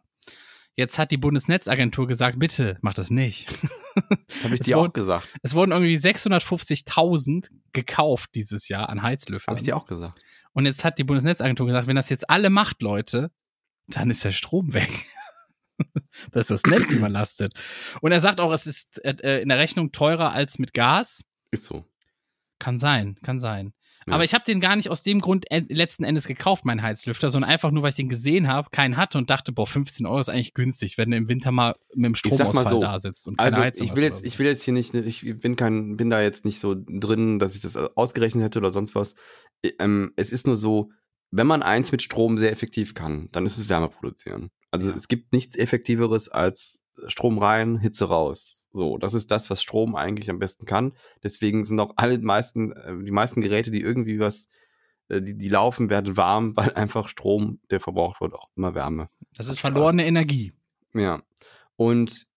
Jetzt 0.78 0.99
hat 0.99 1.11
die 1.11 1.17
Bundesnetzagentur 1.17 2.05
gesagt, 2.05 2.38
bitte 2.38 2.78
macht 2.82 2.97
das 2.97 3.09
nicht. 3.09 3.47
Hab 4.43 4.51
ich 4.51 4.59
dir 4.59 4.78
auch 4.78 4.91
gesagt. 4.91 5.34
Es 5.41 5.55
wurden 5.55 5.71
irgendwie 5.71 5.95
650.000 5.95 7.49
gekauft 7.71 8.32
dieses 8.36 8.67
Jahr 8.67 8.89
an 8.89 9.01
Heizlüftern. 9.01 9.53
Habe 9.53 9.60
ich 9.60 9.65
dir 9.65 9.77
auch 9.77 9.85
gesagt. 9.85 10.19
Und 10.52 10.65
jetzt 10.65 10.84
hat 10.84 10.97
die 10.97 11.06
Bundesnetzagentur 11.06 11.68
gesagt, 11.68 11.88
wenn 11.88 11.95
das 11.95 12.10
jetzt 12.10 12.30
alle 12.30 12.49
macht, 12.49 12.81
Leute, 12.81 13.31
dann 13.88 14.10
ist 14.10 14.26
der 14.26 14.31
Strom 14.31 14.73
weg. 14.73 14.91
das 16.31 16.49
ist 16.49 16.65
das 16.65 16.72
Netz 16.72 16.91
überlastet. 16.93 17.53
Und 18.02 18.11
er 18.11 18.19
sagt 18.19 18.41
auch, 18.41 18.52
es 18.52 18.68
ist 18.68 19.03
äh, 19.06 19.41
in 19.41 19.49
der 19.49 19.57
Rechnung 19.57 19.93
teurer 19.93 20.34
als 20.34 20.60
mit 20.60 20.73
Gas. 20.73 21.23
Ist 21.52 21.65
so. 21.65 21.85
Kann 22.60 22.80
sein, 22.80 23.18
kann 23.22 23.39
sein. 23.39 23.73
Ja. 24.07 24.14
Aber 24.14 24.23
ich 24.23 24.36
habe 24.36 24.44
den 24.45 24.60
gar 24.60 24.76
nicht 24.76 24.90
aus 24.90 25.02
dem 25.02 25.19
Grund 25.19 25.45
letzten 25.49 26.03
Endes 26.03 26.27
gekauft, 26.27 26.64
meinen 26.64 26.84
Heizlüfter, 26.84 27.32
sondern 27.32 27.49
einfach 27.49 27.72
nur, 27.72 27.82
weil 27.82 27.90
ich 27.90 27.95
den 27.95 28.07
gesehen 28.07 28.48
habe, 28.48 28.69
keinen 28.69 28.98
hatte 28.98 29.18
und 29.18 29.32
dachte, 29.32 29.52
boah, 29.52 29.65
15 29.65 30.06
Euro 30.06 30.19
ist 30.19 30.30
eigentlich 30.30 30.53
günstig, 30.53 30.99
wenn 30.99 31.10
du 31.10 31.18
im 31.18 31.27
Winter 31.27 31.52
mal 31.52 31.76
mit 31.95 32.06
dem 32.06 32.15
Stromausfall 32.15 32.69
so, 32.69 32.82
da 32.82 32.99
sitzt 32.99 33.27
und 33.27 33.38
keine 33.38 33.56
Also 33.56 33.64
Heizung 33.64 33.88
ich 33.88 33.95
will 33.95 34.03
jetzt, 34.03 34.19
so. 34.19 34.26
ich 34.26 34.38
will 34.38 34.45
jetzt 34.45 34.61
hier 34.61 34.73
nicht, 34.73 34.94
ich 34.94 35.40
bin 35.40 35.56
kein, 35.56 35.98
bin 35.98 36.11
da 36.11 36.22
jetzt 36.22 36.45
nicht 36.45 36.60
so 36.60 36.76
drin, 36.77 37.40
dass 37.40 37.56
ich 37.56 37.61
das 37.61 37.76
ausgerechnet 37.76 38.44
hätte 38.44 38.60
oder 38.60 38.72
sonst 38.72 38.94
was. 38.94 39.15
Ähm, 39.80 40.14
es 40.15 40.32
ist 40.32 40.45
nur 40.45 40.56
so, 40.56 40.91
wenn 41.32 41.48
man 41.48 41.64
eins 41.64 41.91
mit 41.91 42.03
Strom 42.03 42.38
sehr 42.38 42.52
effektiv 42.52 42.94
kann, 42.94 43.30
dann 43.32 43.45
ist 43.45 43.57
es 43.57 43.69
Wärme 43.69 43.90
produzieren. 43.90 44.52
Also 44.72 44.92
es 44.92 45.08
gibt 45.08 45.32
nichts 45.34 45.56
Effektiveres 45.56 46.30
als 46.30 46.84
Strom 47.08 47.38
rein, 47.38 47.78
Hitze 47.78 48.06
raus. 48.06 48.68
So, 48.72 48.98
das 48.98 49.14
ist 49.14 49.32
das, 49.32 49.50
was 49.50 49.62
Strom 49.62 49.96
eigentlich 49.96 50.30
am 50.30 50.40
besten 50.40 50.66
kann. 50.66 50.94
Deswegen 51.24 51.64
sind 51.64 51.80
auch 51.80 51.94
alle 51.96 52.18
meisten, 52.20 52.72
äh, 52.74 53.04
die 53.04 53.12
meisten 53.12 53.42
Geräte, 53.42 53.72
die 53.72 53.82
irgendwie 53.82 54.20
was, 54.20 54.50
äh, 55.08 55.22
die, 55.22 55.38
die 55.38 55.50
laufen, 55.50 55.90
werden 55.90 56.18
warm, 56.18 56.56
weil 56.58 56.74
einfach 56.74 57.08
Strom, 57.08 57.60
der 57.70 57.80
verbraucht 57.80 58.22
wird, 58.22 58.34
auch 58.34 58.50
immer 58.56 58.76
Wärme. 58.76 59.10
Das 59.36 59.48
ist 59.48 59.60
verlorene 59.60 60.06
Energie. 60.06 60.54
Ja. 60.94 61.22
Und 61.76 62.28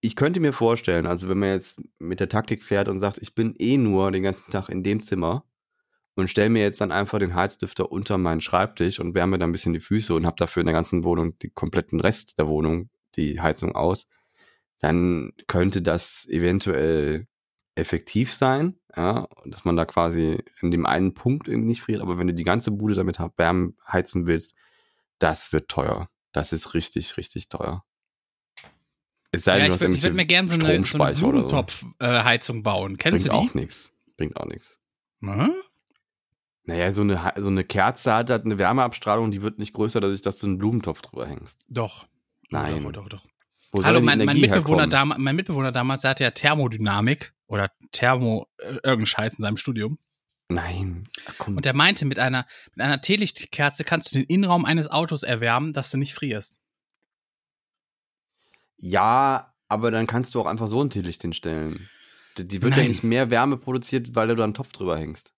ich 0.00 0.14
könnte 0.14 0.40
mir 0.40 0.52
vorstellen, 0.52 1.06
also 1.06 1.28
wenn 1.28 1.38
man 1.38 1.50
jetzt 1.50 1.80
mit 1.98 2.20
der 2.20 2.28
Taktik 2.28 2.62
fährt 2.62 2.88
und 2.88 3.00
sagt, 3.00 3.18
ich 3.18 3.34
bin 3.34 3.54
eh 3.58 3.76
nur 3.76 4.12
den 4.12 4.22
ganzen 4.22 4.50
Tag 4.50 4.68
in 4.68 4.82
dem 4.82 5.02
Zimmer 5.02 5.44
und 6.16 6.28
stelle 6.28 6.50
mir 6.50 6.62
jetzt 6.62 6.80
dann 6.80 6.92
einfach 6.92 7.18
den 7.18 7.34
Heizdüfter 7.34 7.92
unter 7.92 8.18
meinen 8.18 8.40
Schreibtisch 8.40 8.98
und 8.98 9.14
wärme 9.14 9.38
da 9.38 9.46
ein 9.46 9.52
bisschen 9.52 9.74
die 9.74 9.80
Füße 9.80 10.14
und 10.14 10.26
habe 10.26 10.36
dafür 10.36 10.62
in 10.62 10.66
der 10.66 10.74
ganzen 10.74 11.04
Wohnung, 11.04 11.38
die 11.38 11.50
kompletten 11.50 12.00
Rest 12.00 12.38
der 12.38 12.48
Wohnung, 12.48 12.90
die 13.16 13.40
Heizung 13.40 13.76
aus, 13.76 14.06
dann 14.80 15.32
könnte 15.46 15.82
das 15.82 16.26
eventuell 16.28 17.26
effektiv 17.74 18.32
sein, 18.32 18.78
ja, 18.96 19.28
dass 19.44 19.64
man 19.66 19.76
da 19.76 19.84
quasi 19.84 20.38
in 20.62 20.70
dem 20.70 20.86
einen 20.86 21.12
Punkt 21.14 21.48
irgendwie 21.48 21.68
nicht 21.68 21.82
friert, 21.82 22.00
aber 22.00 22.18
wenn 22.18 22.26
du 22.26 22.34
die 22.34 22.44
ganze 22.44 22.70
Bude 22.70 22.94
damit 22.94 23.18
wärmen, 23.36 23.76
heizen 23.86 24.26
willst, 24.26 24.54
das 25.18 25.52
wird 25.52 25.68
teuer. 25.68 26.08
Das 26.32 26.52
ist 26.52 26.74
richtig, 26.74 27.16
richtig 27.18 27.48
teuer. 27.48 27.84
Es 29.32 29.44
sei 29.44 29.58
Ja, 29.58 29.68
denn, 29.68 29.70
du 29.70 29.74
ich 29.74 29.80
würde 30.02 30.02
würd 30.02 30.14
mir 30.14 30.26
gerne 30.26 30.48
so 30.48 30.54
eine, 30.54 30.84
so 30.84 31.02
eine 31.02 31.02
oder 31.02 31.14
so. 31.14 31.28
Blumentopf-Heizung 31.28 32.62
bauen. 32.62 32.96
Kennst 32.96 33.24
Bringt 33.24 33.34
du 33.36 33.42
die? 33.42 33.50
auch 33.50 33.54
nichts. 33.54 33.94
Bringt 34.16 34.36
auch 34.38 34.46
nichts. 34.46 34.80
Naja, 36.66 36.92
so 36.92 37.02
eine, 37.02 37.32
so 37.36 37.48
eine 37.48 37.64
Kerze 37.64 38.12
hat 38.12 38.30
halt 38.30 38.44
eine 38.44 38.58
Wärmeabstrahlung, 38.58 39.30
die 39.30 39.40
wird 39.40 39.58
nicht 39.58 39.72
größer, 39.72 40.00
dadurch, 40.00 40.22
dass 40.22 40.38
du 40.38 40.48
einen 40.48 40.58
Blumentopf 40.58 41.00
drüber 41.00 41.26
hängst. 41.26 41.64
Doch. 41.68 42.06
Nein. 42.50 42.82
Doch, 42.82 42.92
doch, 42.92 43.08
doch. 43.08 43.26
Wo 43.72 43.84
Hallo, 43.84 44.00
mein, 44.00 44.24
mein, 44.24 44.40
Mitbewohner 44.40 44.86
dam 44.86 45.14
mein 45.16 45.36
Mitbewohner 45.36 45.72
damals, 45.72 46.02
der 46.02 46.10
hatte 46.12 46.24
ja 46.24 46.30
Thermodynamik 46.30 47.34
oder 47.46 47.70
Thermo, 47.92 48.46
äh, 48.58 48.74
irgendeinen 48.74 49.06
Scheiß 49.06 49.34
in 49.34 49.42
seinem 49.42 49.56
Studium. 49.56 49.98
Nein. 50.48 51.08
Ach. 51.26 51.48
Und 51.48 51.64
der 51.64 51.74
meinte, 51.74 52.04
mit 52.04 52.18
einer, 52.18 52.46
mit 52.74 52.84
einer 52.84 53.00
Teelichtkerze 53.00 53.84
kannst 53.84 54.12
du 54.12 54.18
den 54.18 54.26
Innenraum 54.26 54.64
eines 54.64 54.88
Autos 54.90 55.22
erwärmen, 55.22 55.72
dass 55.72 55.90
du 55.90 55.98
nicht 55.98 56.14
frierst. 56.14 56.60
ja, 58.78 59.52
aber 59.68 59.90
dann 59.90 60.06
kannst 60.06 60.34
du 60.34 60.40
auch 60.40 60.46
einfach 60.46 60.68
so 60.68 60.82
ein 60.82 60.90
Teelicht 60.90 61.22
hinstellen. 61.22 61.88
Die, 62.38 62.46
die 62.46 62.62
wird 62.62 62.74
ja 62.74 62.82
Nein. 62.82 62.90
nicht 62.90 63.04
mehr 63.04 63.30
Wärme 63.30 63.56
produziert, 63.56 64.14
weil 64.14 64.28
du 64.28 64.36
da 64.36 64.44
einen 64.44 64.54
Topf 64.54 64.72
drüber 64.72 64.96
hängst. 64.98 65.32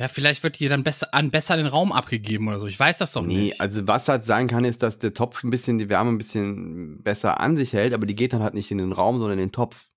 Ja, 0.00 0.08
vielleicht 0.08 0.42
wird 0.42 0.58
dir 0.58 0.70
dann 0.70 0.82
besser 0.82 1.12
an 1.12 1.30
besser 1.30 1.58
den 1.58 1.66
Raum 1.66 1.92
abgegeben 1.92 2.48
oder 2.48 2.58
so. 2.58 2.66
Ich 2.66 2.80
weiß 2.80 2.96
das 2.96 3.12
doch 3.12 3.22
nee, 3.22 3.34
nicht. 3.34 3.60
also 3.60 3.86
was 3.86 4.08
halt 4.08 4.24
sein 4.24 4.48
kann, 4.48 4.64
ist, 4.64 4.82
dass 4.82 4.98
der 4.98 5.12
Topf 5.12 5.44
ein 5.44 5.50
bisschen 5.50 5.76
die 5.76 5.90
Wärme 5.90 6.10
ein 6.10 6.16
bisschen 6.16 7.02
besser 7.02 7.38
an 7.38 7.58
sich 7.58 7.74
hält, 7.74 7.92
aber 7.92 8.06
die 8.06 8.14
geht 8.14 8.32
dann 8.32 8.42
halt 8.42 8.54
nicht 8.54 8.70
in 8.70 8.78
den 8.78 8.92
Raum, 8.92 9.18
sondern 9.18 9.38
in 9.38 9.48
den 9.48 9.52
Topf. 9.52 9.88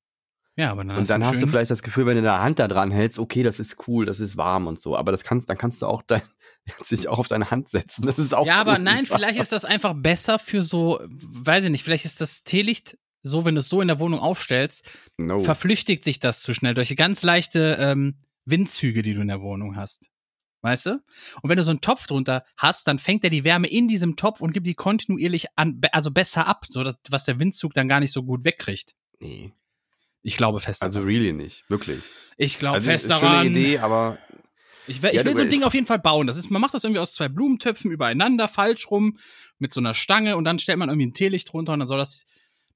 ja, 0.57 0.71
aber 0.71 0.83
dann 0.83 0.97
und 0.97 1.09
dann 1.09 1.25
hast 1.25 1.41
du 1.41 1.47
vielleicht 1.47 1.71
das 1.71 1.83
Gefühl, 1.83 2.05
wenn 2.05 2.17
du 2.17 2.21
deine 2.21 2.43
Hand 2.43 2.59
da 2.59 2.67
dran 2.67 2.91
hältst, 2.91 3.17
okay, 3.17 3.43
das 3.43 3.61
ist 3.61 3.87
cool, 3.87 4.05
das 4.05 4.19
ist 4.19 4.35
warm 4.35 4.67
und 4.67 4.77
so. 4.77 4.97
Aber 4.97 5.13
das 5.13 5.23
kannst, 5.23 5.49
dann 5.49 5.57
kannst 5.57 5.81
du 5.81 5.85
auch 5.85 6.01
dein, 6.01 6.21
sich 6.83 7.07
auch 7.07 7.19
auf 7.19 7.27
deine 7.27 7.49
Hand 7.49 7.69
setzen. 7.69 8.05
Das 8.05 8.19
ist 8.19 8.33
auch 8.33 8.45
Ja, 8.45 8.59
aber 8.59 8.79
nein, 8.79 9.05
vielleicht 9.05 9.39
ist 9.39 9.53
das 9.53 9.63
einfach 9.63 9.93
besser 9.95 10.37
für 10.37 10.63
so, 10.63 10.99
weiß 11.07 11.63
ich 11.63 11.71
nicht, 11.71 11.83
vielleicht 11.83 12.03
ist 12.03 12.19
das 12.19 12.43
Teelicht 12.43 12.97
so, 13.21 13.45
wenn 13.45 13.55
du 13.55 13.59
es 13.59 13.69
so 13.69 13.79
in 13.79 13.87
der 13.87 14.01
Wohnung 14.01 14.19
aufstellst, 14.19 14.85
no. 15.15 15.39
verflüchtigt 15.45 16.03
sich 16.03 16.19
das 16.19 16.41
zu 16.41 16.53
schnell 16.53 16.73
durch 16.73 16.89
die 16.89 16.97
ganz 16.97 17.23
leichte 17.23 17.77
ähm, 17.79 18.17
Windzüge, 18.45 19.01
die 19.01 19.13
du 19.13 19.21
in 19.21 19.27
der 19.29 19.41
Wohnung 19.41 19.75
hast. 19.75 20.09
Weißt 20.61 20.85
du? 20.85 20.91
Und 21.41 21.49
wenn 21.49 21.57
du 21.57 21.63
so 21.65 21.71
einen 21.71 21.81
Topf 21.81 22.07
drunter 22.07 22.45
hast, 22.57 22.87
dann 22.87 22.97
fängt 22.97 23.23
er 23.25 23.29
die 23.29 23.43
Wärme 23.43 23.67
in 23.67 23.87
diesem 23.89 24.15
Topf 24.15 24.39
und 24.39 24.53
gibt 24.53 24.65
die 24.65 24.75
kontinuierlich 24.75 25.47
an, 25.57 25.81
also 25.91 26.09
besser 26.11 26.47
ab, 26.47 26.65
so 26.69 26.83
dass, 26.83 26.95
was 27.09 27.25
der 27.25 27.37
Windzug 27.39 27.73
dann 27.73 27.89
gar 27.89 27.99
nicht 27.99 28.13
so 28.13 28.23
gut 28.23 28.45
wegkriegt. 28.45 28.93
Nee. 29.19 29.51
Ich 30.21 30.37
glaube 30.37 30.61
fest 30.61 30.81
Also 30.81 30.99
daran. 30.99 31.13
really 31.13 31.33
nicht, 31.33 31.69
wirklich. 31.69 32.01
Ich 32.37 32.59
glaube 32.59 32.75
Also 32.75 32.89
fest 32.89 33.05
ist 33.05 33.11
eine 33.11 33.21
daran. 33.21 33.47
Idee, 33.47 33.79
aber 33.79 34.17
Ich, 34.87 35.01
will- 35.01 35.13
Ja, 35.13 35.19
ich 35.19 35.25
will 35.25 35.35
so 35.35 35.41
ein 35.41 35.49
Ding 35.49 35.63
auf 35.63 35.73
jeden 35.73 35.85
Fall 35.85 35.99
bauen. 35.99 36.27
Das 36.27 36.37
ist, 36.37 36.49
man 36.49 36.61
macht 36.61 36.73
das 36.73 36.85
irgendwie 36.85 36.99
aus 37.01 37.13
zwei 37.13 37.27
Blumentöpfen 37.27 37.91
übereinander, 37.91 38.47
falsch 38.47 38.89
rum, 38.89 39.17
mit 39.59 39.73
so 39.73 39.81
einer 39.81 39.93
Stange 39.93 40.37
und 40.37 40.45
dann 40.45 40.59
stellt 40.59 40.77
man 40.79 40.87
irgendwie 40.87 41.07
ein 41.07 41.13
Teelicht 41.13 41.51
drunter 41.51 41.73
und 41.73 41.79
dann 41.79 41.87
soll 41.89 41.97
das, 41.97 42.25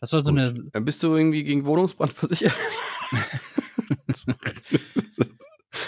das 0.02 0.10
soll 0.10 0.24
so 0.24 0.30
eine, 0.32 0.54
dann 0.74 0.84
bist 0.84 1.02
du 1.04 1.16
irgendwie 1.16 1.46
gegen 1.46 1.66
Wohnungsbrand 1.66 2.12
versichert. 2.12 2.54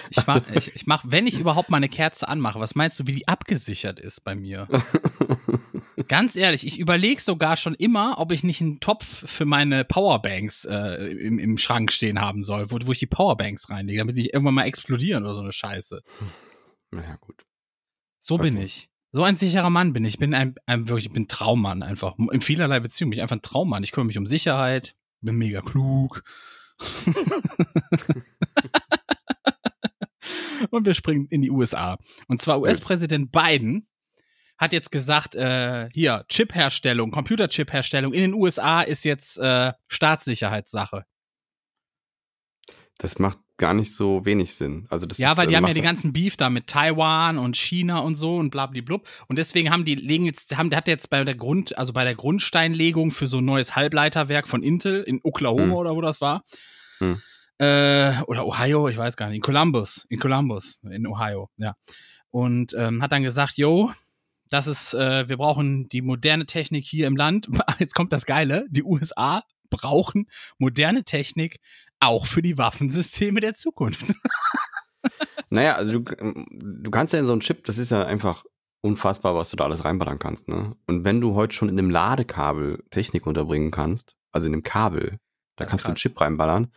ich 0.10 0.26
mach, 0.28 0.42
ich, 0.54 0.76
ich 0.76 0.86
mach, 0.88 1.04
wenn 1.08 1.28
ich 1.28 1.40
überhaupt 1.40 1.70
mal 1.70 1.78
eine 1.78 1.90
Kerze 1.90 2.28
anmache, 2.28 2.60
was 2.60 2.76
meinst 2.76 3.00
du, 3.00 3.08
wie 3.08 3.14
die 3.16 3.28
abgesichert 3.28 4.00
ist 4.00 4.22
bei 4.24 4.36
mir? 4.36 4.68
Ganz 6.08 6.36
ehrlich, 6.36 6.66
ich 6.66 6.80
überlege 6.80 7.22
sogar 7.22 7.58
schon 7.58 7.76
immer, 7.76 8.20
ob 8.20 8.32
ich 8.32 8.44
nicht 8.44 8.62
einen 8.62 8.80
Topf 8.80 9.30
für 9.30 9.46
meine 9.46 9.84
Powerbanks 9.86 10.66
äh, 10.66 11.06
im, 11.12 11.38
im 11.40 11.58
Schrank 11.58 11.92
stehen 11.92 12.22
haben 12.22 12.44
soll, 12.44 12.72
wo, 12.72 12.78
wo 12.84 12.92
ich 12.94 13.00
die 13.00 13.06
Powerbanks 13.08 13.70
reinlege, 13.70 14.00
damit 14.00 14.16
die 14.16 14.22
nicht 14.22 14.34
irgendwann 14.34 14.54
mal 14.56 14.64
explodieren 14.66 15.24
oder 15.26 15.36
so 15.36 15.42
eine 15.42 15.52
Scheiße. 15.52 16.02
naja, 16.92 17.18
gut. 17.20 17.44
So 18.18 18.38
bin 18.38 18.56
Okay. 18.56 18.66
ich. 18.66 18.90
So 19.12 19.24
ein 19.24 19.36
sicherer 19.36 19.70
Mann 19.72 19.92
bin 19.94 20.06
ich. 20.06 20.14
Ich 20.16 20.20
bin 20.20 20.34
ein, 20.36 20.56
ein 20.68 20.88
wirklich, 20.88 21.08
ich 21.08 21.12
bin 21.12 21.28
Traummann 21.28 21.82
einfach. 21.84 22.16
In 22.32 22.42
vielerlei 22.42 22.80
Beziehungen 22.80 23.10
bin 23.10 23.18
ich 23.18 23.22
einfach 23.24 23.36
ein 23.38 23.42
Traummann. 23.42 23.84
Ich 23.84 23.92
kümmere 23.92 24.06
mich 24.08 24.18
um 24.20 24.28
Sicherheit, 24.28 24.96
bin 25.22 25.36
mega 25.36 25.62
klug. 25.62 26.24
Und 30.70 30.86
wir 30.86 30.94
springen 30.94 31.28
in 31.30 31.42
die 31.42 31.52
USA. 31.52 31.98
Und 32.28 32.42
zwar 32.42 32.60
US-Präsident 32.62 33.32
Biden 33.32 33.88
hat 34.58 34.74
jetzt 34.74 34.92
gesagt, 34.92 35.36
äh, 35.36 35.90
hier, 35.94 36.26
Chip-Herstellung, 36.28 37.12
Computerchip-Herstellung 37.12 38.14
in 38.14 38.22
den 38.22 38.34
USA 38.34 38.82
ist 38.82 39.06
jetzt 39.06 39.38
äh, 39.40 39.72
Staatssicherheitssache. 39.88 41.06
Das 42.98 43.18
macht 43.20 43.38
gar 43.56 43.74
nicht 43.74 43.94
so 43.96 44.26
wenig 44.26 44.56
Sinn. 44.56 44.86
Also 44.90 45.06
das 45.06 45.18
Ja, 45.18 45.32
ist, 45.32 45.38
weil 45.38 45.48
die 45.48 45.56
also 45.56 45.58
haben 45.58 45.64
ja 45.64 45.68
macht- 45.70 45.78
die 45.78 45.82
ganzen 45.82 46.14
Beef 46.14 46.36
da 46.38 46.50
mit 46.50 46.68
Taiwan 46.68 47.38
und 47.38 47.56
China 47.58 48.00
und 48.00 48.16
so 48.16 48.36
und 48.36 48.50
blablablub. 48.52 49.08
Und 49.28 49.38
deswegen 49.40 49.70
haben 49.70 49.86
die, 49.86 49.96
legen 49.96 50.26
jetzt, 50.26 50.58
haben, 50.58 50.70
der 50.70 50.78
hat 50.78 50.88
jetzt 50.88 51.10
bei 51.10 51.24
der 51.24 51.36
Grund, 51.36 51.78
also 51.78 51.94
bei 51.94 52.04
der 52.04 52.16
Grundsteinlegung 52.16 53.12
für 53.12 53.28
so 53.28 53.38
ein 53.40 53.46
neues 53.46 53.76
Halbleiterwerk 53.76 54.48
von 54.48 54.64
Intel 54.64 55.04
in 55.04 55.20
Oklahoma 55.24 55.64
Hm. 55.64 55.74
oder 55.74 55.96
wo 55.96 56.02
das 56.02 56.20
war. 56.22 56.44
Hm. 57.00 57.22
Äh, 57.60 58.22
oder 58.28 58.46
Ohio, 58.46 58.88
ich 58.88 58.98
weiß 58.98 59.18
gar 59.18 59.28
nicht. 59.28 59.38
In 59.38 59.42
Columbus, 59.42 60.06
in 60.10 60.20
Columbus, 60.20 60.80
in 60.90 61.06
Ohio, 61.08 61.50
ja. 61.58 61.76
Und 62.32 62.74
ähm, 62.78 63.02
hat 63.02 63.12
dann 63.12 63.24
gesagt, 63.24 63.58
yo, 63.58 63.92
das 64.50 64.68
ist, 64.68 64.94
äh, 64.94 65.28
wir 65.28 65.38
brauchen 65.38 65.90
die 65.90 66.02
moderne 66.02 66.46
Technik 66.46 66.86
hier 66.86 67.08
im 67.08 67.16
Land. 67.16 67.50
Jetzt 67.80 67.96
kommt 67.96 68.14
das 68.14 68.26
Geile, 68.26 68.66
die 68.70 68.84
USA 68.84 69.44
brauchen 69.70 70.28
moderne 70.58 71.04
Technik 71.04 71.60
auch 72.00 72.26
für 72.26 72.42
die 72.42 72.58
Waffensysteme 72.58 73.40
der 73.40 73.54
Zukunft. 73.54 74.06
Naja, 75.52 75.76
also 75.76 76.00
du, 76.00 76.04
du 76.04 76.92
kannst 76.92 77.14
ja 77.14 77.20
in 77.20 77.26
so 77.26 77.32
einen 77.32 77.42
Chip, 77.42 77.66
das 77.66 77.80
ist 77.80 77.90
ja 77.90 78.06
einfach 78.06 78.44
unfassbar, 78.82 79.36
was 79.36 79.50
du 79.50 79.58
da 79.58 79.66
alles 79.66 79.84
reinballern 79.84 80.20
kannst, 80.20 80.48
ne? 80.48 80.76
Und 80.86 81.04
wenn 81.04 81.22
du 81.22 81.34
heute 81.34 81.56
schon 81.56 81.70
in 81.70 81.80
einem 81.80 81.90
Ladekabel 81.90 82.84
Technik 82.92 83.26
unterbringen 83.26 83.72
kannst, 83.72 84.16
also 84.32 84.48
in 84.48 84.54
einem 84.54 84.64
Kabel, 84.64 85.20
da 85.56 85.66
kannst 85.66 85.86
du 85.86 85.88
einen 85.88 85.96
krass. 85.96 86.02
Chip 86.02 86.22
reinballern, 86.22 86.72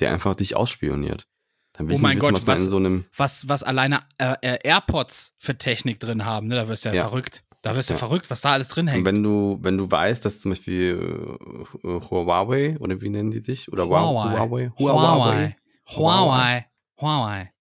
der 0.00 0.12
einfach 0.12 0.34
dich 0.34 0.56
ausspioniert. 0.56 1.26
Dann 1.72 1.88
will 1.88 1.94
Oh 1.94 1.96
ich 1.96 2.02
mein 2.02 2.16
wissen, 2.16 2.24
Gott, 2.26 2.34
was 2.34 2.46
was- 2.46 2.64
in 2.64 2.70
so 2.70 2.76
einem 2.76 3.04
was, 3.16 3.48
was 3.48 3.62
alleine 3.62 4.00
äh, 4.18 4.34
äh, 4.42 4.58
AirPods 4.64 5.34
für 5.38 5.56
Technik 5.58 6.00
drin 6.00 6.24
haben, 6.24 6.46
ne? 6.48 6.54
Da 6.56 6.68
wirst 6.68 6.84
du 6.84 6.88
ja, 6.90 6.94
Ja. 6.94 7.02
verrückt. 7.08 7.44
Da 7.62 7.74
wirst 7.74 7.90
du 7.90 7.94
Ja. 7.94 7.98
verrückt, 7.98 8.30
was 8.30 8.40
da 8.42 8.52
alles 8.52 8.68
drin 8.68 8.86
Und 8.86 8.92
hängt. 8.92 9.06
wenn 9.06 9.22
du, 9.22 9.58
wenn 9.60 9.76
du 9.76 9.90
weißt, 9.90 10.24
dass 10.24 10.40
zum 10.40 10.52
Beispiel 10.52 11.36
äh, 11.84 11.88
Huawei 11.88 12.76
oder 12.78 13.00
wie 13.00 13.08
nennen 13.10 13.30
die 13.30 13.40
sich? 13.42 13.70
Oder 13.72 13.86
Huawei. 13.86 14.38
Huawei. 14.38 14.70
Huawei. 14.78 15.56
Huawei. 15.96 16.66
Huawei. 17.00 17.52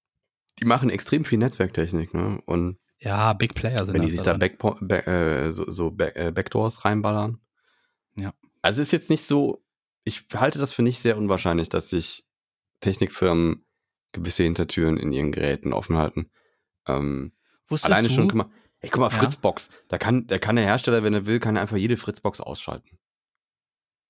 Die 0.60 0.66
machen 0.66 0.90
extrem 0.90 1.26
viel 1.26 1.40
Netzwerktechnik, 1.40 2.14
ne? 2.14 2.40
Und 2.46 2.78
Ja, 3.00 3.34
Big 3.34 3.54
Player 3.56 3.86
sind 3.86 3.96
wenn 3.96 4.04
die 4.04 4.10
sich 4.12 4.22
da 4.22 4.32
drin. 4.32 4.40
Backpo 4.40 4.78
Back, 4.80 5.08
äh, 5.08 5.52
so, 5.52 5.70
so 5.70 5.92
Back, 5.92 6.16
äh, 6.16 6.32
Backdoors 6.32 6.86
reinballern. 6.86 7.40
Ja. 8.18 8.34
Also 8.62 8.82
ist 8.82 8.92
jetzt 8.94 9.10
nicht 9.10 9.24
so, 9.26 9.65
ich 10.06 10.26
halte 10.34 10.60
das 10.60 10.72
für 10.72 10.82
nicht 10.84 11.00
sehr 11.00 11.18
unwahrscheinlich, 11.18 11.68
dass 11.68 11.90
sich 11.90 12.26
Technikfirmen 12.80 13.66
gewisse 14.14 14.44
Hintertüren 14.44 14.98
in 14.98 15.12
ihren 15.12 15.32
Geräten 15.32 15.74
offen 15.74 15.98
halten. 15.98 16.32
Ähm, 16.88 17.34
Wusstest 17.68 17.92
alleine 17.92 18.08
du, 18.08 18.14
schon, 18.14 18.28
guck 18.30 18.38
mal, 18.38 18.50
ey, 18.80 18.90
guck 18.90 19.02
mal, 19.02 19.12
Ja. 19.12 19.18
Fritzbox. 19.18 19.72
Da 19.90 19.98
kann, 19.98 20.28
da 20.28 20.38
kann 20.38 20.56
der 20.56 20.66
Hersteller, 20.66 21.04
wenn 21.04 21.14
er 21.14 21.26
will, 21.26 21.40
kann 21.40 21.56
er 21.56 21.64
einfach 21.64 21.78
jede 21.78 21.98
Fritzbox 21.98 22.40
ausschalten. 22.40 22.98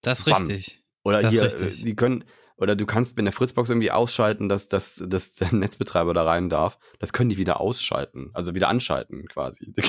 das 0.02 0.20
ist 0.20 0.28
richtig. 0.28 0.84
Oder 1.04 1.22
Das 1.22 1.34
hier, 1.34 1.44
richtig. 1.44 1.84
die 1.84 1.96
können, 1.96 2.26
oder 2.58 2.76
du 2.76 2.86
kannst 2.86 3.16
mit 3.16 3.26
der 3.26 3.34
Fritzbox 3.34 3.70
irgendwie 3.70 3.92
ausschalten, 3.92 4.50
dass, 4.50 4.68
dass, 4.68 5.02
dass 5.08 5.36
der 5.36 5.54
Netzbetreiber 5.54 6.14
da 6.14 6.24
rein 6.24 6.50
darf. 6.50 6.78
Das 7.00 7.14
können 7.14 7.30
die 7.30 7.38
wieder 7.38 7.60
ausschalten, 7.62 8.32
also 8.34 8.54
wieder 8.54 8.68
anschalten 8.70 9.28
quasi. 9.28 9.74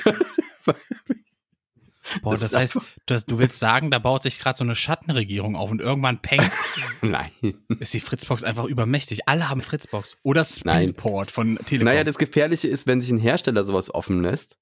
Boah, 2.23 2.33
Das 2.33 2.41
das, 2.41 2.57
heißt, 2.57 2.79
du, 3.07 3.15
hast- 3.15 3.31
du 3.31 3.39
willst 3.39 3.59
sagen, 3.59 3.91
da 3.91 3.99
baut 3.99 4.23
sich 4.23 4.39
gerade 4.39 4.57
so 4.57 4.65
eine 4.65 4.75
Schattenregierung 4.75 5.57
auf 5.57 5.71
und 5.71 5.81
irgendwann 5.81 6.21
peng, 6.23 6.41
Nein. 7.03 7.31
ist 7.81 7.95
die 7.95 8.01
Fritzbox 8.01 8.45
einfach 8.45 8.65
übermächtig. 8.65 9.29
Alle 9.29 9.49
haben 9.49 9.61
Fritzbox. 9.63 10.19
Oder 10.23 10.47
Nein. 10.65 10.83
Speedport 10.89 11.31
von 11.31 11.57
Telekom. 11.67 11.87
Naja, 11.87 12.05
das 12.05 12.19
Gefährliche 12.19 12.69
ist, 12.69 12.87
wenn 12.87 13.01
sich 13.01 13.11
ein 13.11 13.19
Hersteller 13.19 13.65
sowas 13.65 13.93
offen 13.95 14.23
lässt 14.23 14.59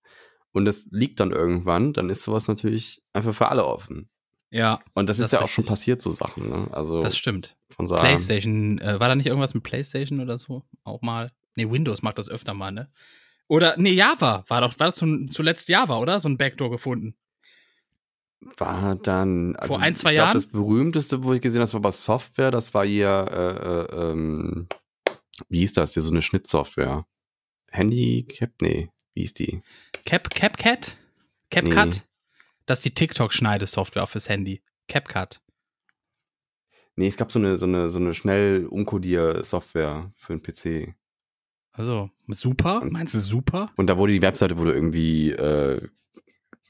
und 0.52 0.64
das 0.64 0.88
liegt 0.90 1.20
dann 1.20 1.32
irgendwann, 1.32 1.92
dann 1.92 2.10
ist 2.10 2.22
sowas 2.22 2.48
natürlich 2.48 3.02
einfach 3.12 3.34
für 3.34 3.48
alle 3.48 3.66
offen. 3.66 4.08
ja, 4.50 4.80
Und 4.94 5.08
das, 5.08 5.18
Das 5.18 5.26
ist 5.26 5.32
ja 5.32 5.38
ist 5.40 5.44
auch 5.44 5.48
schon 5.48 5.62
richtig. 5.64 5.70
passiert, 5.72 6.02
so 6.02 6.10
Sachen. 6.10 6.48
Ne? 6.48 6.68
Also 6.72 7.02
das 7.02 7.16
stimmt. 7.16 7.56
von 7.68 7.86
daher. 7.86 8.02
PlayStation, 8.02 8.78
äh, 8.78 9.00
war 9.00 9.08
da 9.08 9.14
nicht 9.16 9.26
irgendwas 9.26 9.54
mit 9.54 9.64
PlayStation 9.64 10.20
oder 10.20 10.38
so? 10.38 10.64
Auch 10.84 11.02
mal. 11.02 11.32
Nee, 11.56 11.70
Windows 11.70 12.02
macht 12.02 12.18
das 12.18 12.28
öfter 12.28 12.54
mal, 12.54 12.70
ne? 12.72 12.90
Oder, 13.46 13.74
nee, 13.76 13.92
Java. 13.92 14.42
War 14.48 14.62
doch, 14.62 14.78
war 14.78 14.86
das 14.88 14.96
zuletzt 14.96 15.68
Java, 15.68 15.98
oder? 15.98 16.18
So 16.20 16.28
ein 16.28 16.38
Backdoor 16.38 16.70
gefunden. 16.70 17.14
War 18.56 18.94
dann 18.96 19.56
also 19.56 19.74
Vor 19.74 19.82
ein, 19.82 19.94
zwei 19.94 20.12
glaub, 20.12 20.26
Jahren? 20.26 20.34
Das 20.34 20.46
berühmteste, 20.46 21.22
wo 21.22 21.32
ich 21.32 21.40
gesehen 21.40 21.60
habe, 21.60 21.64
das 21.64 21.74
war 21.74 21.80
bei 21.80 21.90
Software. 21.90 22.50
Das 22.50 22.74
war 22.74 22.84
hier, 22.84 23.26
äh, 23.30 23.96
äh, 23.96 24.10
ähm, 24.10 24.68
wie 25.48 25.60
hieß 25.60 25.74
das? 25.74 25.94
Hier 25.94 26.02
so 26.02 26.10
eine 26.10 26.22
Schnittsoftware. 26.22 27.06
Handicap? 27.70 28.50
Nee, 28.60 28.90
wie 29.14 29.20
hieß 29.20 29.34
die? 29.34 29.62
Cap, 30.04 30.30
CapCut? 30.30 30.96
CapCut? 31.50 31.74
Nee. 31.74 32.02
Das 32.66 32.78
ist 32.78 32.84
die 32.84 32.94
TikTok-Schneidesoftware 32.94 34.06
fürs 34.06 34.28
Handy. 34.28 34.62
CapCut. 34.88 35.40
Nee, 36.96 37.08
es 37.08 37.16
gab 37.16 37.32
so 37.32 37.38
eine, 37.38 37.56
so 37.56 37.66
eine, 37.66 37.88
so 37.88 37.98
eine 37.98 38.14
schnell 38.14 38.66
Umkodier-Software 38.66 40.12
für 40.16 40.32
einen 40.32 40.42
PC. 40.42 40.94
Also, 41.72 42.10
super? 42.28 42.84
Meinst 42.88 43.14
du 43.14 43.18
super? 43.18 43.72
Und 43.76 43.88
da 43.88 43.98
wurde 43.98 44.12
die 44.12 44.22
Webseite 44.22 44.56
wurde 44.56 44.72
irgendwie 44.72 45.32
äh, 45.32 45.88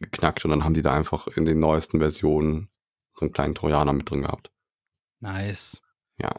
geknackt 0.01 0.45
und 0.45 0.51
dann 0.51 0.65
haben 0.65 0.75
die 0.75 0.83
da 0.83 0.93
einfach 0.95 1.27
in 1.29 1.45
den 1.45 1.61
neuesten 1.61 1.99
Versionen 1.99 2.69
so 3.13 3.21
einen 3.23 3.33
kleinen 3.33 3.55
Trojaner 3.55 3.93
mit 3.93 4.11
drin 4.11 4.23
gehabt. 4.23 4.51
Nice. 5.21 5.81
Ja. 6.19 6.35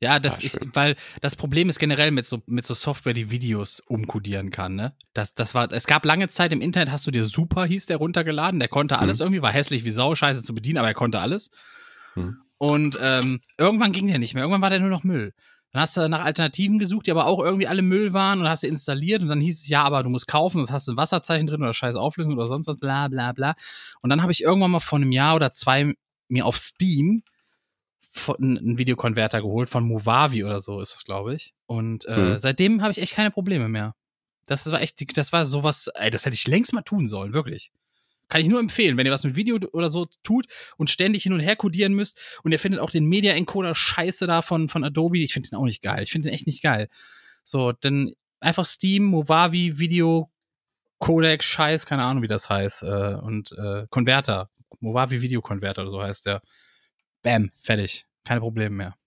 Ja, 0.00 0.18
das 0.18 0.40
Ja, 0.40 0.46
ist, 0.46 0.58
schön. 0.58 0.70
weil 0.74 0.96
das 1.20 1.36
Problem 1.36 1.68
ist 1.68 1.78
generell 1.78 2.10
mit 2.10 2.26
so, 2.26 2.42
mit 2.46 2.64
so 2.64 2.74
Software, 2.74 3.12
die 3.14 3.30
Videos 3.30 3.78
umkodieren 3.78 4.50
kann, 4.50 4.74
ne? 4.74 4.96
Das, 5.14 5.34
das 5.34 5.54
war, 5.54 5.70
es 5.70 5.86
gab 5.86 6.04
lange 6.04 6.28
Zeit 6.28 6.52
im 6.52 6.60
Internet, 6.60 6.90
hast 6.90 7.06
du 7.06 7.12
dir 7.12 7.24
Super, 7.24 7.66
hieß 7.66 7.86
der 7.86 7.98
runtergeladen, 7.98 8.58
der 8.58 8.68
konnte 8.68 8.98
alles 8.98 9.18
Mhm. 9.20 9.24
irgendwie, 9.26 9.42
war 9.42 9.52
hässlich 9.52 9.84
wie 9.84 9.90
Sau, 9.92 10.14
scheiße 10.16 10.42
zu 10.42 10.54
bedienen, 10.54 10.78
aber 10.78 10.88
er 10.88 10.94
konnte 10.94 11.20
alles. 11.20 11.50
Mhm. 12.16 12.36
Und 12.58 12.98
ähm, 13.00 13.40
irgendwann 13.58 13.92
ging 13.92 14.08
der 14.08 14.18
nicht 14.18 14.34
mehr, 14.34 14.42
irgendwann 14.42 14.62
war 14.62 14.70
der 14.70 14.80
nur 14.80 14.90
noch 14.90 15.04
Müll. 15.04 15.34
Dann 15.72 15.82
hast 15.82 15.96
du 15.96 16.06
nach 16.08 16.22
Alternativen 16.24 16.78
gesucht, 16.78 17.06
die 17.06 17.10
aber 17.10 17.26
auch 17.26 17.40
irgendwie 17.42 17.66
alle 17.66 17.82
Müll 17.82 18.12
waren 18.12 18.40
und 18.40 18.48
hast 18.48 18.60
sie 18.60 18.68
installiert 18.68 19.22
und 19.22 19.28
dann 19.28 19.40
hieß 19.40 19.60
es, 19.62 19.68
ja, 19.68 19.82
aber 19.82 20.02
du 20.02 20.10
musst 20.10 20.28
kaufen, 20.28 20.60
das 20.60 20.70
hast 20.70 20.86
du 20.88 20.92
ein 20.92 20.96
Wasserzeichen 20.98 21.46
drin 21.46 21.62
oder 21.62 21.72
scheiß 21.72 21.96
Auflösung 21.96 22.34
oder 22.34 22.46
sonst 22.46 22.66
was, 22.66 22.76
bla 22.76 23.08
bla 23.08 23.32
bla. 23.32 23.54
Und 24.02 24.10
dann 24.10 24.20
habe 24.22 24.32
ich 24.32 24.42
irgendwann 24.42 24.70
mal 24.70 24.80
vor 24.80 24.98
einem 24.98 25.12
Jahr 25.12 25.34
oder 25.34 25.52
zwei 25.52 25.94
mir 26.28 26.44
auf 26.46 26.58
Steam 26.58 27.22
einen 28.38 28.76
Videokonverter 28.76 29.40
geholt 29.40 29.70
von 29.70 29.84
Movavi 29.84 30.44
oder 30.44 30.60
so 30.60 30.80
ist 30.80 30.94
es, 30.94 31.04
glaube 31.04 31.34
ich. 31.34 31.54
Und 31.66 32.04
äh, 32.06 32.32
Mhm. 32.34 32.38
seitdem 32.38 32.82
habe 32.82 32.92
ich 32.92 32.98
echt 32.98 33.14
keine 33.14 33.30
Probleme 33.30 33.68
mehr. 33.68 33.94
Das 34.46 34.70
war 34.70 34.82
echt, 34.82 35.16
das 35.16 35.32
war 35.32 35.46
sowas, 35.46 35.88
ey, 35.94 36.10
das 36.10 36.26
hätte 36.26 36.34
ich 36.34 36.46
längst 36.46 36.72
mal 36.74 36.82
tun 36.82 37.06
sollen, 37.08 37.32
wirklich. 37.32 37.70
Kann 38.32 38.40
ich 38.40 38.48
nur 38.48 38.60
empfehlen, 38.60 38.96
wenn 38.96 39.04
ihr 39.04 39.12
was 39.12 39.24
mit 39.24 39.36
Video 39.36 39.58
oder 39.72 39.90
so 39.90 40.06
tut 40.22 40.46
und 40.78 40.88
ständig 40.88 41.24
hin 41.24 41.34
und 41.34 41.40
her 41.40 41.54
codieren 41.54 41.92
müsst 41.92 42.18
und 42.42 42.50
ihr 42.50 42.58
findet 42.58 42.80
auch 42.80 42.88
den 42.88 43.04
Media 43.04 43.34
Encoder 43.34 43.74
Scheiße 43.74 44.26
da 44.26 44.40
von, 44.40 44.70
von 44.70 44.84
Adobe, 44.84 45.18
ich 45.18 45.34
finde 45.34 45.50
den 45.50 45.58
auch 45.58 45.66
nicht 45.66 45.82
geil. 45.82 46.02
Ich 46.02 46.10
finde 46.10 46.30
den 46.30 46.34
echt 46.34 46.46
nicht 46.46 46.62
geil. 46.62 46.88
So, 47.44 47.72
dann 47.72 48.14
einfach 48.40 48.64
Steam, 48.64 49.04
Movavi, 49.04 49.78
Video, 49.78 50.30
Codec, 50.96 51.44
Scheiß, 51.44 51.84
keine 51.84 52.04
Ahnung, 52.04 52.22
wie 52.22 52.26
das 52.26 52.48
heißt. 52.48 52.84
Äh, 52.84 53.18
und 53.20 53.52
äh, 53.52 53.86
Converter, 53.90 54.48
Movavi 54.80 55.20
Video 55.20 55.42
Converter 55.42 55.82
oder 55.82 55.90
so 55.90 56.02
heißt 56.02 56.24
der. 56.24 56.40
Bam, 57.20 57.50
fertig. 57.60 58.06
Keine 58.24 58.40
Probleme 58.40 58.74
mehr. 58.74 59.01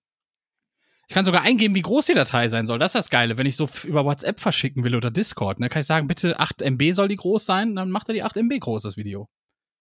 Ich 1.07 1.13
kann 1.13 1.25
sogar 1.25 1.41
eingeben, 1.43 1.75
wie 1.75 1.81
groß 1.81 2.07
die 2.07 2.13
Datei 2.13 2.47
sein 2.47 2.65
soll. 2.65 2.79
Das 2.79 2.91
ist 2.95 2.99
das 2.99 3.09
Geile. 3.09 3.37
Wenn 3.37 3.45
ich 3.45 3.55
so 3.55 3.69
über 3.83 4.05
WhatsApp 4.05 4.39
verschicken 4.39 4.83
will 4.83 4.95
oder 4.95 5.11
Discord, 5.11 5.59
ne, 5.59 5.69
kann 5.69 5.81
ich 5.81 5.85
sagen, 5.85 6.07
bitte 6.07 6.39
8 6.39 6.61
MB 6.61 6.93
soll 6.93 7.07
die 7.07 7.15
groß 7.15 7.45
sein, 7.45 7.75
dann 7.75 7.91
macht 7.91 8.07
er 8.09 8.13
die 8.13 8.23
8 8.23 8.37
MB 8.37 8.59
groß, 8.59 8.83
das 8.83 8.97
Video. 8.97 9.27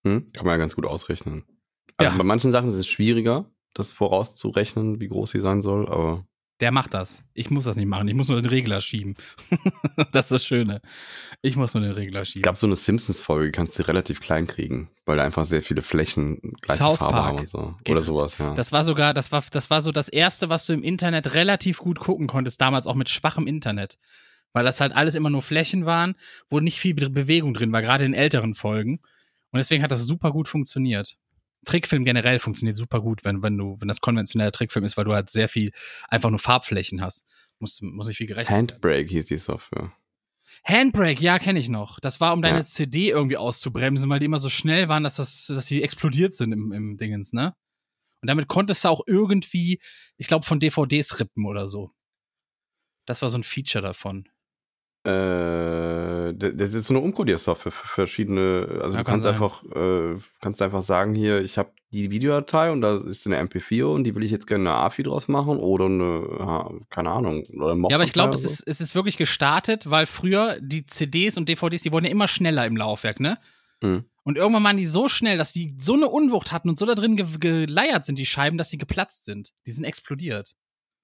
Hm? 0.07 0.31
Kann 0.33 0.45
man 0.45 0.53
ja 0.55 0.59
ganz 0.59 0.75
gut 0.75 0.85
ausrechnen. 0.87 1.45
Also 1.97 2.13
Ja. 2.13 2.19
bei 2.19 2.25
manchen 2.25 2.51
Sachen 2.51 2.69
ist 2.69 2.75
es 2.75 2.87
schwieriger, 2.87 3.51
das 3.73 3.93
vorauszurechnen, 3.93 5.01
wie 5.01 5.09
groß 5.09 5.31
sie 5.31 5.41
sein 5.41 5.63
soll, 5.63 5.89
aber 5.89 6.27
Der 6.65 6.73
macht 6.73 6.95
das. 6.95 7.23
Ich 7.35 7.51
muss 7.51 7.67
das 7.67 7.77
nicht 7.77 7.85
machen. 7.85 8.09
Ich 8.09 8.15
muss 8.15 8.29
nur 8.29 8.41
den 8.41 8.49
Regler 8.49 8.81
schieben. 8.81 9.17
das 10.13 10.25
ist 10.25 10.31
das 10.33 10.47
Schöne. 10.47 10.81
Ich 11.43 11.57
muss 11.57 11.75
nur 11.75 11.83
den 11.83 11.93
Regler 11.93 12.23
es 12.23 12.29
schieben. 12.31 12.41
gab 12.41 12.57
so 12.57 12.67
eine 12.67 12.75
Simpsons-Folge, 12.75 13.45
die 13.49 13.53
kannst 13.53 13.79
du 13.79 13.87
relativ 13.87 14.23
klein 14.23 14.47
kriegen, 14.47 14.89
weil 15.05 15.19
da 15.19 15.25
einfach 15.25 15.45
sehr 15.45 15.61
viele 15.61 15.83
Flächen 15.83 16.41
gleiche 16.63 16.83
South 16.83 17.01
Farbe 17.01 17.13
Park 17.13 17.27
haben 17.27 17.39
und 17.41 17.49
so. 17.51 17.75
geht. 17.85 17.95
Oder 17.97 18.03
sowas, 18.03 18.39
ja. 18.39 18.55
Das 18.55 18.73
war 18.73 18.83
sogar, 18.83 19.13
das 19.13 19.31
war, 19.31 19.45
das 19.51 19.69
war 19.69 19.83
so 19.83 19.93
das 19.93 20.09
erste, 20.09 20.49
was 20.49 20.65
du 20.65 20.73
im 20.73 20.83
Internet 20.83 21.35
relativ 21.35 21.77
gut 21.81 21.99
gucken 21.99 22.29
konntest, 22.29 22.63
damals 22.63 22.87
auch 22.87 22.95
mit 22.95 23.11
schwachem 23.11 23.47
Internet. 23.47 23.99
Weil 24.55 24.65
das 24.65 24.81
halt 24.81 24.95
alles 24.97 25.17
immer 25.17 25.29
nur 25.29 25.43
Flächen 25.43 25.85
waren, 25.85 26.15
wo 26.49 26.61
nicht 26.61 26.79
viel 26.79 26.95
Be- 26.95 27.11
Bewegung 27.11 27.53
drin 27.53 27.73
war, 27.73 27.83
gerade 27.83 28.07
in 28.07 28.15
älteren 28.15 28.55
Folgen. 28.55 29.01
Und 29.51 29.59
deswegen 29.59 29.83
hat 29.83 29.93
das 29.93 30.07
super 30.07 30.33
gut 30.33 30.49
funktioniert. 30.49 31.19
Trickfilm 31.65 32.05
generell 32.05 32.39
funktioniert 32.39 32.77
super 32.77 33.01
gut, 33.01 33.25
wenn, 33.25 33.43
wenn 33.43 33.57
du, 33.59 33.77
wenn 33.81 33.89
das 33.89 34.01
konventioneller 34.01 34.53
Trickfilm 34.53 34.85
ist, 34.85 34.97
weil 34.97 35.05
du 35.05 35.15
halt 35.15 35.31
sehr 35.31 35.49
viel 35.49 35.73
einfach 36.09 36.31
nur 36.31 36.39
Farbflächen 36.39 37.01
hast. 37.01 37.27
Muss, 37.59 37.81
muss 37.83 38.07
nicht 38.07 38.19
viel 38.19 38.27
gerechnet 38.27 38.51
werden. 38.51 38.69
Handbrake 38.71 39.09
hieß 39.09 39.27
die 39.27 39.37
Software. 39.37 39.93
Handbrake, 40.65 41.21
ja, 41.21 41.39
kenne 41.39 41.59
ich 41.59 41.69
noch. 41.69 41.99
Das 42.01 42.21
war, 42.21 42.33
um 42.33 42.43
deine 42.43 42.59
Ja. 42.59 42.65
CD 42.65 43.09
irgendwie 43.11 43.37
auszubremsen, 43.37 44.09
weil 44.09 44.19
die 44.21 44.27
immer 44.27 44.39
so 44.39 44.51
schnell 44.51 44.89
waren, 44.89 45.03
dass, 45.03 45.17
das, 45.17 45.47
dass 45.47 45.67
die 45.67 45.83
explodiert 45.83 46.35
sind 46.35 46.53
im, 46.53 46.73
im 46.73 46.97
Dingens, 46.97 47.33
ne? 47.33 47.55
Und 48.21 48.29
damit 48.29 48.49
konntest 48.49 48.85
du 48.85 48.89
auch 48.89 49.03
irgendwie, 49.07 49.81
ich 50.17 50.27
glaube, 50.29 50.47
von 50.47 50.61
DVDs 50.61 51.21
rippen 51.21 51.45
oder 51.45 51.69
so. 51.69 51.91
Das 53.07 53.21
war 53.21 53.29
so 53.29 53.37
ein 53.37 53.43
Feature 53.43 53.83
davon. 53.83 54.29
Äh, 55.05 56.33
das 56.35 56.73
ist 56.73 56.87
so 56.87 56.95
eine 56.95 57.03
Umkodiersoftware 57.03 57.73
für 57.73 57.89
verschiedene, 57.89 58.81
also 58.83 58.97
Ja, 58.97 59.03
du 59.03 59.05
kann 59.05 59.21
kannst 59.21 59.25
sein. 59.25 59.35
einfach, 59.35 59.63
äh, 59.65 60.19
kannst 60.41 60.63
einfach 60.63 60.81
sagen, 60.81 61.15
hier, 61.15 61.43
ich 61.43 61.59
habe 61.59 61.73
die 61.93 62.11
Videodatei 62.11 62.73
und 62.73 62.81
da 62.81 62.97
ist 62.97 63.27
eine 63.27 63.39
MP4 63.39 63.85
und 63.85 64.05
die 64.05 64.15
will 64.15 64.25
ich 64.25 64.31
jetzt 64.31 64.47
gerne 64.47 64.71
eine 64.71 64.79
AFI 64.79 65.03
draus 65.03 65.29
machen 65.29 65.59
oder 65.59 65.85
eine, 65.85 66.81
keine 66.89 67.11
Ahnung, 67.11 67.45
oder 67.55 67.77
Ja, 67.91 67.97
aber 67.97 68.05
ich 68.05 68.15
glaube, 68.15 68.35
es 68.35 68.45
ist, 68.45 68.67
es 68.67 68.81
ist 68.81 68.95
wirklich 68.95 69.17
gestartet, 69.17 69.91
weil 69.91 70.07
früher 70.07 70.59
die 70.61 70.87
CDs 70.87 71.37
und 71.37 71.49
DVDs, 71.49 71.83
die 71.83 71.93
wurden 71.93 72.07
ja 72.07 72.11
immer 72.11 72.27
schneller 72.27 72.67
im 72.67 72.77
Laufwerk, 72.77 73.21
ne? 73.21 73.39
Mhm. 73.83 74.05
Und 74.25 74.39
irgendwann 74.39 74.65
waren 74.65 74.79
die 74.79 74.87
so 74.87 75.11
schnell, 75.11 75.37
dass 75.37 75.53
die 75.53 75.77
so 75.79 75.95
eine 75.95 76.09
Unwucht 76.09 76.51
hatten 76.51 76.71
und 76.71 76.79
so 76.79 76.87
da 76.87 76.95
drin 76.95 77.17
ge 77.17 77.27
geleiert 77.39 78.07
sind, 78.07 78.19
die 78.19 78.25
Scheiben, 78.25 78.57
dass 78.57 78.71
sie 78.71 78.79
geplatzt 78.79 79.27
sind. 79.27 79.53
Die 79.67 79.73
sind 79.73 79.85
explodiert. 79.85 80.55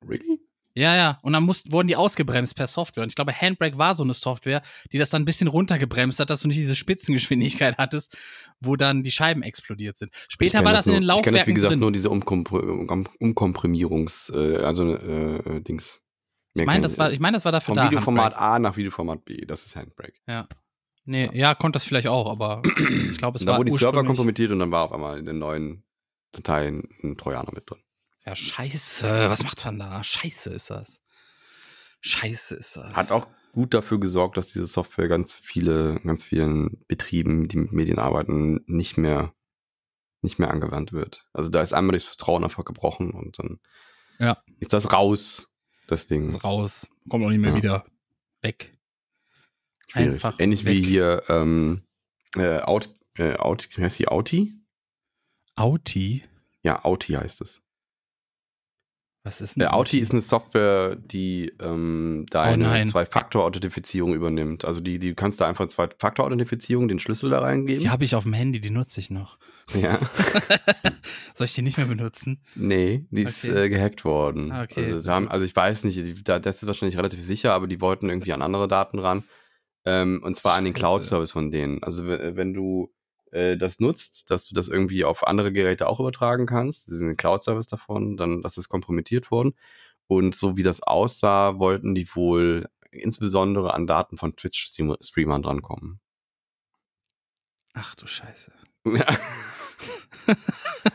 Really? 0.08 0.39
Ja, 0.74 0.94
ja. 0.94 1.18
Und 1.22 1.32
dann 1.32 1.42
mussten, 1.42 1.72
wurden 1.72 1.88
die 1.88 1.96
ausgebremst 1.96 2.56
per 2.56 2.66
Software. 2.66 3.02
Und 3.02 3.08
ich 3.10 3.16
glaube, 3.16 3.32
Handbrake 3.32 3.76
war 3.78 3.94
so 3.94 4.04
eine 4.04 4.14
Software, 4.14 4.62
die 4.92 4.98
das 4.98 5.10
dann 5.10 5.22
ein 5.22 5.24
bisschen 5.24 5.48
runtergebremst 5.48 6.20
hat, 6.20 6.30
dass 6.30 6.40
du 6.42 6.48
nicht 6.48 6.58
diese 6.58 6.76
Spitzengeschwindigkeit 6.76 7.76
hattest, 7.78 8.16
wo 8.60 8.76
dann 8.76 9.02
die 9.02 9.10
Scheiben 9.10 9.42
explodiert 9.42 9.98
sind. 9.98 10.12
Später 10.28 10.64
war 10.64 10.72
das 10.72 10.86
in 10.86 10.94
den 10.94 11.04
nur, 11.04 11.16
Ich 11.16 11.22
kenne 11.22 11.38
das, 11.38 11.46
wie 11.46 11.50
Laufwerken 11.50 11.54
gesagt, 11.54 11.72
drin. 11.72 11.80
nur 11.80 11.92
diese 11.92 12.10
Umkompr 12.10 12.62
um 12.62 13.06
Umkomprimierungs-, 13.20 14.32
äh, 14.32 14.62
also, 14.62 14.94
äh, 14.94 15.60
Dings. 15.62 16.00
ich 16.54 16.64
meine, 16.64 16.82
das 16.82 16.98
war, 16.98 17.12
ich 17.12 17.20
meine, 17.20 17.36
das 17.36 17.44
war 17.44 17.52
dafür 17.52 17.74
Vom 17.74 17.76
da. 17.76 17.84
Videoformat 17.86 18.24
Handbrake. 18.34 18.42
A 18.42 18.58
nach 18.58 18.76
Videoformat 18.76 19.24
B, 19.24 19.44
das 19.46 19.66
ist 19.66 19.76
Handbrake. 19.76 20.14
Ja. 20.28 20.46
Nee, 21.04 21.30
ja. 21.32 21.54
konnte 21.54 21.76
das 21.76 21.84
vielleicht 21.84 22.06
auch, 22.06 22.30
aber 22.30 22.62
ich 23.10 23.18
glaube, 23.18 23.38
es 23.38 23.44
da 23.44 23.52
war 23.52 23.58
wurde 23.58 23.70
die 23.70 23.76
Server 23.76 24.04
kompromittiert 24.04 24.52
und 24.52 24.60
dann 24.60 24.70
war 24.70 24.84
auf 24.84 24.92
einmal 24.92 25.18
in 25.18 25.24
den 25.24 25.38
neuen 25.38 25.82
Dateien 26.32 26.88
ein 27.02 27.16
Trojaner 27.16 27.50
mit 27.52 27.68
drin. 27.68 27.80
Ja, 28.26 28.36
scheiße. 28.36 29.30
Was 29.30 29.42
macht 29.44 29.64
man 29.64 29.78
da? 29.78 30.04
Scheiße 30.04 30.50
ist 30.50 30.70
das. 30.70 31.00
Scheiße 32.02 32.54
ist 32.56 32.76
das. 32.76 32.94
Hat 32.96 33.10
auch 33.10 33.26
gut 33.52 33.74
dafür 33.74 33.98
gesorgt, 33.98 34.36
dass 34.36 34.48
diese 34.52 34.66
Software 34.66 35.08
ganz 35.08 35.34
viele, 35.34 35.98
ganz 36.00 36.24
vielen 36.24 36.84
Betrieben, 36.86 37.48
die 37.48 37.56
mit 37.56 37.72
Medien 37.72 37.98
arbeiten, 37.98 38.60
nicht 38.66 38.96
mehr, 38.96 39.34
nicht 40.22 40.38
mehr 40.38 40.50
angewandt 40.50 40.92
wird. 40.92 41.26
Also 41.32 41.50
da 41.50 41.60
ist 41.62 41.72
einmal 41.72 41.94
das 41.94 42.04
Vertrauen 42.04 42.44
einfach 42.44 42.64
gebrochen 42.64 43.10
und 43.12 43.38
dann 43.38 43.58
Ja. 44.18 44.42
ist 44.60 44.72
das 44.72 44.92
raus, 44.92 45.54
das 45.88 46.06
Ding. 46.06 46.28
ist 46.28 46.44
raus. 46.44 46.90
Kommt 47.08 47.24
auch 47.24 47.30
nicht 47.30 47.40
mehr 47.40 47.50
Ja. 47.50 47.56
wieder. 47.56 47.84
Weg. 48.42 48.76
Schwierig. 49.88 50.12
einfach 50.12 50.38
Ähnlich 50.38 50.64
wie 50.64 50.78
weg. 50.82 50.86
hier 50.86 51.22
ähm, 51.28 51.82
äh, 52.36 52.60
Out, 52.60 52.94
äh, 53.16 53.36
Out, 53.36 53.68
wie 53.76 53.82
heißt 53.82 53.98
die 53.98 54.08
Auti? 54.08 54.52
Auti? 55.56 56.22
Ja, 56.62 56.84
Auti 56.84 57.14
heißt 57.14 57.40
es. 57.40 57.62
Was 59.22 59.42
ist 59.42 59.56
denn 59.56 59.64
Äh, 59.64 59.66
Auti 59.66 59.98
ist 59.98 60.12
eine 60.12 60.22
Software, 60.22 60.96
die 60.96 61.52
ähm, 61.60 62.22
Oh 62.24 62.30
deine 62.30 62.64
nein. 62.64 62.86
Zwei-Faktor-Authentifizierung 62.86 64.14
übernimmt. 64.14 64.64
Also 64.64 64.80
die, 64.80 64.98
die 64.98 65.14
kannst 65.14 65.40
da 65.40 65.46
einfach 65.46 65.66
Zwei-Faktor-Authentifizierung, 65.66 66.88
den 66.88 66.98
Schlüssel 66.98 67.28
da 67.30 67.40
reingeben. 67.40 67.82
Die 67.82 67.90
habe 67.90 68.04
ich 68.04 68.14
auf 68.14 68.24
dem 68.24 68.32
Handy, 68.32 68.60
die 68.60 68.70
nutze 68.70 68.98
ich 69.00 69.10
noch. 69.10 69.38
ja. 69.74 69.98
Soll 71.34 71.44
ich 71.44 71.54
die 71.54 71.62
nicht 71.62 71.76
mehr 71.76 71.86
benutzen? 71.86 72.40
Nee, 72.54 73.06
die 73.10 73.22
ist 73.24 73.44
Okay. 73.44 73.64
äh, 73.64 73.68
gehackt 73.68 74.04
worden. 74.04 74.52
Ah, 74.52 74.62
okay. 74.62 74.92
Also, 74.92 75.10
haben, 75.10 75.28
also 75.28 75.44
ich 75.44 75.54
weiß 75.54 75.84
nicht, 75.84 75.96
die, 75.98 76.24
da, 76.24 76.38
das 76.38 76.62
ist 76.62 76.66
wahrscheinlich 76.66 76.96
relativ 76.96 77.22
sicher, 77.22 77.52
aber 77.52 77.66
die 77.66 77.80
wollten 77.80 78.08
irgendwie 78.08 78.32
an 78.32 78.42
andere 78.42 78.68
Daten 78.68 78.98
ran. 78.98 79.22
Ähm, 79.84 80.22
und 80.24 80.34
zwar 80.36 80.54
an 80.56 80.64
den. 80.64 80.74
Cloud-Service 80.74 81.30
von 81.32 81.50
denen. 81.50 81.82
Also 81.82 82.06
wenn 82.06 82.52
du 82.54 82.90
äh, 83.30 83.56
das 83.56 83.80
nutzt, 83.80 84.30
dass 84.30 84.46
du 84.48 84.54
das 84.54 84.68
irgendwie 84.68 85.04
auf 85.04 85.26
andere 85.26 85.52
Geräte 85.52 85.88
auch 85.88 86.00
übertragen 86.00 86.46
kannst. 86.46 86.88
Das 86.88 86.94
ist 86.96 87.02
ein 87.02 87.16
Cloud-Service 87.16 87.66
davon, 87.66 88.16
dann 88.16 88.42
das 88.42 88.56
ist 88.58 88.68
kompromittiert 88.68 89.30
worden. 89.30 89.54
Und 90.06 90.34
so 90.34 90.56
wie 90.56 90.62
das 90.64 90.82
aussah, 90.82 91.58
wollten 91.58 91.94
die 91.94 92.08
wohl 92.14 92.66
insbesondere 92.90 93.72
an 93.74 93.86
Daten 93.86 94.16
von 94.18 94.34
Twitch-Streamern 94.34 95.42
drankommen. 95.42 96.00
Ach 97.74 97.94
du 97.94 98.06
Scheiße. 98.06 98.50
Ja. 98.86 99.06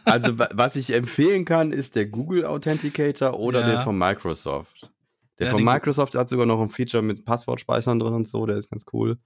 also, 0.05 0.37
wa- 0.39 0.49
was 0.53 0.75
ich 0.75 0.91
empfehlen 0.93 1.45
kann, 1.45 1.71
ist 1.71 1.95
der 1.95 2.05
Google 2.05 2.45
Authenticator 2.45 3.39
oder 3.39 3.61
Ja. 3.61 3.67
der 3.67 3.81
von 3.81 3.97
Microsoft. 3.97 4.91
Der 5.39 5.47
Ja, 5.47 5.51
von 5.51 5.63
Microsoft 5.63 6.15
hat 6.15 6.29
sogar 6.29 6.45
noch 6.45 6.61
ein 6.61 6.69
Feature 6.69 7.03
mit 7.03 7.25
Passwortspeichern 7.25 7.99
drin 7.99 8.13
und 8.13 8.27
so, 8.27 8.45
der 8.45 8.57
ist 8.57 8.69
ganz 8.69 8.85
cool. 8.93 9.17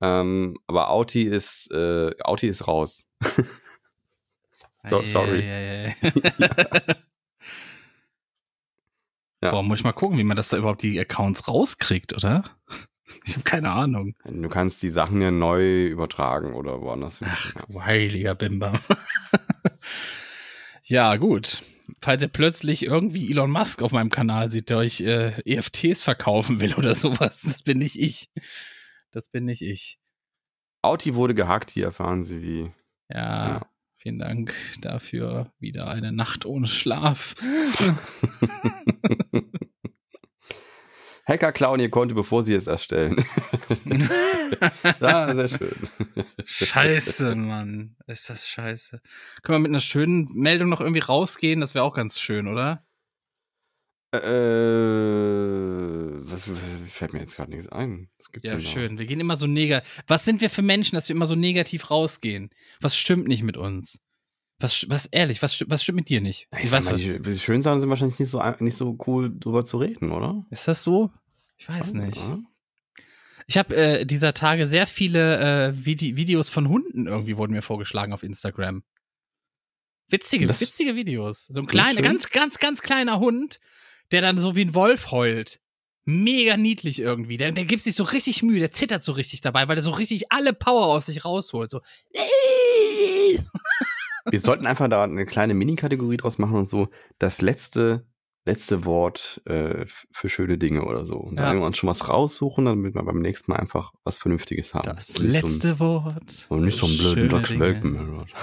Ähm, 0.00 0.56
aber 0.66 0.90
Auti 0.90 1.22
ist, 1.22 1.70
äh, 1.72 2.10
Auti 2.22 2.48
ist 2.48 2.66
raus. 2.66 3.08
so, 4.88 5.02
sorry. 5.02 5.42
Ei, 5.42 5.94
ei, 6.02 6.06
ei. 6.88 6.94
Ja. 9.42 9.50
Boah, 9.50 9.62
muss 9.62 9.78
ich 9.78 9.84
mal 9.84 9.92
gucken, 9.92 10.18
wie 10.18 10.24
man 10.24 10.36
das 10.36 10.50
da 10.50 10.58
überhaupt 10.58 10.82
die 10.82 11.00
Accounts 11.00 11.48
rauskriegt, 11.48 12.12
oder? 12.12 12.44
Ich 13.24 13.32
habe 13.32 13.42
keine 13.42 13.70
Ahnung. 13.70 14.14
Du 14.24 14.48
kannst 14.48 14.82
die 14.82 14.90
Sachen 14.90 15.20
ja 15.22 15.30
neu 15.30 15.86
übertragen 15.86 16.54
oder 16.54 16.80
woanders. 16.80 17.20
Ach, 17.24 17.54
du 17.66 17.82
heiliger 17.82 18.34
Bimber. 18.34 18.78
ja, 20.84 21.16
gut. 21.16 21.62
Falls 22.02 22.22
ihr 22.22 22.28
plötzlich 22.28 22.84
irgendwie 22.84 23.30
Elon 23.30 23.50
Musk 23.50 23.82
auf 23.82 23.92
meinem 23.92 24.10
Kanal 24.10 24.50
seht, 24.50 24.70
der 24.70 24.76
euch 24.76 25.00
äh, 25.00 25.32
EFTs 25.44 26.02
verkaufen 26.02 26.60
will 26.60 26.74
oder 26.74 26.94
sowas, 26.94 27.42
das 27.42 27.62
bin 27.62 27.78
nicht 27.78 27.98
ich. 27.98 28.28
Das 29.12 29.28
bin 29.28 29.44
nicht 29.44 29.62
ich. 29.62 29.98
Auti 30.82 31.14
wurde 31.14 31.34
gehackt, 31.34 31.70
hier 31.70 31.84
erfahren 31.86 32.24
Sie 32.24 32.42
wie. 32.42 32.70
Ja, 33.08 33.48
Ja. 33.48 33.66
vielen 33.96 34.18
Dank 34.18 34.54
dafür. 34.80 35.52
Wieder 35.58 35.88
eine 35.88 36.12
Nacht 36.12 36.46
ohne 36.46 36.66
Schlaf. 36.66 37.34
Hacker 41.26 41.52
klauen 41.52 41.78
ihr 41.80 41.90
Konto, 41.90 42.14
bevor 42.14 42.42
sie 42.42 42.54
es 42.54 42.66
erstellen. 42.66 43.16
ja, 45.00 45.34
sehr 45.34 45.48
schön. 45.48 45.76
Scheiße, 46.44 47.36
Mann. 47.36 47.96
Ist 48.06 48.30
das 48.30 48.48
scheiße. 48.48 49.00
Können 49.42 49.56
wir 49.56 49.60
mit 49.60 49.70
einer 49.70 49.80
schönen 49.80 50.28
Meldung 50.34 50.70
noch 50.70 50.80
irgendwie 50.80 51.00
rausgehen? 51.00 51.60
Das 51.60 51.74
wäre 51.74 51.84
auch 51.84 51.94
ganz 51.94 52.18
schön, 52.20 52.48
oder? 52.48 52.84
Äh, 54.12 54.18
was, 56.30 56.48
was 56.50 56.58
fällt 56.90 57.12
mir 57.12 57.20
jetzt 57.20 57.36
gerade 57.36 57.50
nichts 57.50 57.68
ein? 57.68 58.08
Ja, 58.42 58.60
schön. 58.60 58.98
Wir 58.98 59.06
gehen 59.06 59.20
immer 59.20 59.36
so 59.36 59.46
negativ. 59.46 60.02
Was 60.06 60.24
sind 60.24 60.40
wir 60.40 60.50
für 60.50 60.62
Menschen, 60.62 60.94
dass 60.94 61.08
wir 61.08 61.16
immer 61.16 61.26
so 61.26 61.34
negativ 61.34 61.90
rausgehen? 61.90 62.50
Was 62.80 62.96
stimmt 62.96 63.28
nicht 63.28 63.42
mit 63.42 63.56
uns? 63.56 64.00
Was, 64.58 64.86
was 64.90 65.06
ehrlich, 65.06 65.42
was, 65.42 65.64
was 65.68 65.82
stimmt 65.82 65.96
mit 65.96 66.08
dir 66.08 66.20
nicht? 66.20 66.48
Ich 66.62 66.70
weiß, 66.70 66.94
die, 66.96 67.20
die 67.20 67.38
schönen 67.38 67.62
Sachen 67.62 67.80
sind 67.80 67.88
wahrscheinlich 67.90 68.18
nicht 68.18 68.30
so, 68.30 68.42
nicht 68.60 68.76
so 68.76 68.96
cool 69.06 69.32
drüber 69.38 69.64
zu 69.64 69.78
reden, 69.78 70.12
oder? 70.12 70.44
ist 70.50 70.68
das 70.68 70.84
so? 70.84 71.10
Ich 71.56 71.68
weiß 71.68 71.94
nicht. 71.94 72.16
Ja. 72.16 72.38
Ich 73.46 73.58
habe 73.58 73.74
äh, 73.74 74.06
dieser 74.06 74.32
Tage 74.34 74.64
sehr 74.66 74.86
viele 74.86 75.68
äh, 75.68 75.84
Vide 75.84 76.16
Videos 76.16 76.50
von 76.50 76.68
Hunden 76.68 77.06
irgendwie 77.06 77.36
wurden 77.36 77.52
mir 77.52 77.62
vorgeschlagen 77.62 78.12
auf 78.12 78.22
Instagram. 78.22 78.82
Witzige, 80.08 80.46
Das- 80.46 80.60
witzige 80.60 80.94
Videos. 80.94 81.46
So 81.46 81.60
ein 81.62 81.66
kleiner, 81.66 82.00
ganz, 82.02 82.30
ganz, 82.30 82.58
ganz 82.58 82.82
kleiner 82.82 83.18
Hund, 83.18 83.60
der 84.12 84.22
dann 84.22 84.38
so 84.38 84.56
wie 84.56 84.64
ein 84.64 84.74
Wolf 84.74 85.10
heult. 85.10 85.60
Mega 86.04 86.56
niedlich 86.56 87.00
irgendwie. 87.00 87.36
Der, 87.36 87.52
der 87.52 87.64
gibt 87.66 87.82
sich 87.82 87.94
so 87.94 88.04
richtig 88.04 88.42
Mühe, 88.42 88.58
der 88.58 88.70
zittert 88.70 89.02
so 89.04 89.12
richtig 89.12 89.40
dabei, 89.42 89.68
weil 89.68 89.76
er 89.76 89.82
so 89.82 89.90
richtig 89.90 90.32
alle 90.32 90.52
Power 90.52 90.86
aus 90.86 91.06
sich 91.06 91.24
rausholt. 91.24 91.70
So. 91.70 91.80
Wir 94.30 94.40
sollten 94.40 94.66
einfach 94.66 94.88
da 94.88 95.04
eine 95.04 95.26
kleine 95.26 95.54
Mini-Kategorie 95.54 96.16
draus 96.16 96.38
machen 96.38 96.56
und 96.56 96.68
so 96.68 96.88
das 97.18 97.40
letzte, 97.42 98.06
letzte 98.44 98.84
Wort 98.84 99.40
äh, 99.46 99.86
für 100.12 100.28
schöne 100.28 100.58
Dinge 100.58 100.84
oder 100.84 101.06
so. 101.06 101.16
Und 101.16 101.38
Ja. 101.38 101.46
dann 101.46 101.62
uns 101.62 101.78
schon 101.78 101.88
was 101.88 102.08
raussuchen, 102.08 102.64
damit 102.66 102.94
wir 102.94 103.02
beim 103.02 103.20
nächsten 103.20 103.50
Mal 103.52 103.58
einfach 103.58 103.92
was 104.04 104.18
Vernünftiges 104.18 104.74
haben. 104.74 104.88
Das 104.94 105.18
letzte 105.18 105.78
Wort. 105.78 106.30
So, 106.30 106.54
ein- 106.54 106.58
und 106.58 106.64
nicht 106.66 106.78
so 106.78 106.86
einen 106.86 106.98
blöden 106.98 107.28
Dutch. 107.28 107.58
Welpen. 107.58 108.26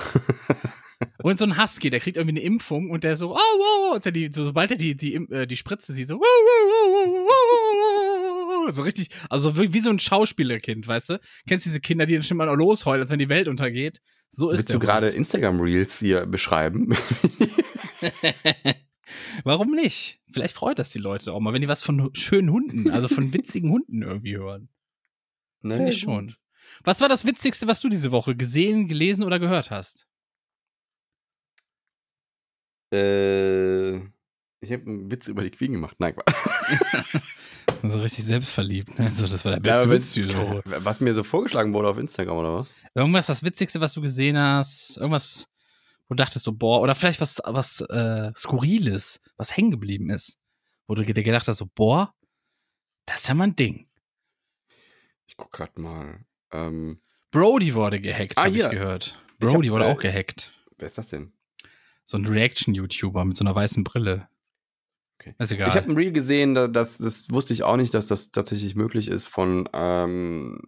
Und 1.22 1.38
so 1.38 1.46
ein 1.46 1.62
Husky, 1.62 1.90
der 1.90 2.00
kriegt 2.00 2.18
irgendwie 2.18 2.38
eine 2.38 2.46
Impfung 2.46 2.90
und 2.90 3.04
der 3.04 3.18
so, 3.18 3.36
oh, 3.36 3.36
wow, 3.36 3.94
als 3.94 4.06
er 4.06 4.12
die, 4.12 4.32
so, 4.32 4.44
sobald 4.44 4.72
er 4.72 4.78
die, 4.78 4.96
die, 4.96 5.16
äh, 5.16 5.46
die 5.46 5.58
Spritze 5.58 5.94
sieht, 5.94 6.08
so, 6.08 6.16
wow, 6.16 6.22
wow, 6.22 6.68
wow, 6.72 7.28
wow, 7.28 8.66
wow, 8.66 8.74
so 8.74 8.82
richtig, 8.82 9.10
also 9.30 9.58
wie, 9.58 9.74
wie 9.74 9.80
so 9.80 9.90
ein 9.90 10.00
Schauspielerkind, 10.00 10.88
weißt 10.88 11.12
du? 11.12 11.20
Kennst 11.48 11.66
diese 11.66 11.82
Kinder, 11.82 12.06
die 12.06 12.14
dann 12.14 12.24
schon 12.24 12.38
mal 12.38 12.52
losheulen, 12.52 13.02
als 13.02 13.12
wenn 13.12 13.20
die 13.20 13.30
Welt 13.30 13.48
untergeht? 13.48 14.02
So 14.30 14.50
ist 14.50 14.60
Willst 14.60 14.74
du 14.74 14.80
gerade. 14.80 15.08
Instagram-Reels 15.08 16.00
hier 16.00 16.26
beschreiben? 16.26 16.96
Warum 19.44 19.72
nicht? 19.72 20.20
Vielleicht 20.32 20.56
freut 20.56 20.80
das 20.80 20.90
die 20.90 21.00
Leute 21.00 21.34
auch 21.34 21.40
mal, 21.40 21.54
wenn 21.54 21.62
die 21.62 21.68
was 21.68 21.84
von 21.84 22.10
schönen 22.14 22.52
Hunden, 22.52 22.90
also 22.90 23.08
von 23.08 23.34
witzigen 23.34 23.72
Hunden 23.72 24.02
irgendwie 24.02 24.38
hören. 24.38 24.70
Finde 25.62 25.90
ich 25.90 26.00
schon. 26.00 26.36
Was 26.84 27.02
war 27.02 27.10
das 27.10 27.26
Witzigste, 27.26 27.68
was 27.68 27.82
du 27.82 27.90
diese 27.90 28.12
Woche 28.12 28.36
gesehen, 28.36 28.88
gelesen 28.88 29.24
oder 29.24 29.40
gehört 29.40 29.72
hast? 29.72 30.07
Äh, 32.92 33.98
ich 34.60 34.72
habe 34.72 34.84
einen 34.88 35.12
Witz 35.12 35.28
über 35.28 35.44
die 35.44 35.52
Queen 35.52 35.72
gemacht. 35.74 35.96
Nein. 36.00 36.16
Also 37.84 38.00
richtig 38.02 38.26
selbstverliebt. 38.26 38.98
Ne? 38.98 39.12
So, 39.12 39.28
das 39.28 39.46
war 39.46 39.52
der 39.52 39.60
Ja, 39.60 39.84
beste 39.84 39.84
aber 39.84 39.94
Witz 39.94 40.18
Woche. 40.36 40.64
Was 40.86 41.00
mir 41.00 41.14
so 41.14 41.24
vorgeschlagen 41.24 41.74
wurde 41.74 41.90
auf 41.90 41.98
Instagram 41.98 42.38
oder 42.38 42.54
was? 42.60 42.74
Irgendwas, 42.96 43.28
das 43.28 43.44
Witzigste, 43.44 43.80
was 43.82 43.94
du 43.94 44.02
gesehen 44.02 44.38
hast, 44.38 44.98
irgendwas, 44.98 45.48
wo 46.08 46.16
du 46.16 46.24
dachtest 46.24 46.46
so, 46.46 46.54
boah, 46.54 46.82
oder 46.82 46.96
vielleicht 46.96 47.22
was, 47.22 47.40
was 47.46 47.82
äh, 47.82 48.32
Skurriles, 48.36 49.20
was 49.38 49.56
hängen 49.56 49.72
geblieben 49.72 50.10
ist, 50.10 50.40
wo 50.88 50.96
du 50.96 51.04
dir 51.04 51.14
gedacht 51.24 51.48
hast, 51.48 51.58
so, 51.58 51.68
boah, 51.76 52.14
das 53.06 53.22
ist 53.22 53.28
ja 53.28 53.36
mal 53.36 53.46
ein 53.46 53.56
Ding. 53.56 53.86
Ich 55.28 55.38
guck 55.38 55.52
grad 55.52 55.78
mal. 55.78 56.26
Ähm, 56.52 57.00
Brody 57.32 57.76
wurde 57.76 58.00
gehackt, 58.00 58.38
Ah, 58.38 58.46
habe 58.46 58.58
ich 58.58 58.70
gehört. 58.70 59.20
Ich 59.40 59.46
hab, 59.48 59.54
Brody 59.54 59.72
wurde 59.72 59.86
äh, 59.86 59.92
auch 59.94 60.00
gehackt. 60.00 60.54
wer 60.78 60.88
ist 60.88 60.98
das 60.98 61.10
denn? 61.10 61.32
So 62.10 62.18
ein 62.18 62.26
Reaction-YouTuber 62.26 63.26
mit 63.26 63.36
so 63.36 63.44
einer 63.44 63.54
weißen 63.54 63.84
Brille. 63.84 64.30
Okay. 65.20 65.36
Ist 65.40 65.52
egal. 65.52 65.68
Ich 65.68 65.76
habe 65.76 65.90
ein 65.90 65.98
Reel 65.98 66.14
gesehen, 66.14 66.54
da- 66.56 66.70
das, 66.70 66.98
das 66.98 67.30
wusste 67.30 67.54
ich 67.54 67.64
auch 67.64 67.76
nicht, 67.76 67.94
dass 67.94 68.08
das 68.08 68.32
tatsächlich 68.32 68.76
möglich 68.76 69.10
ist 69.10 69.28
von 69.28 69.68
ähm, 69.74 70.62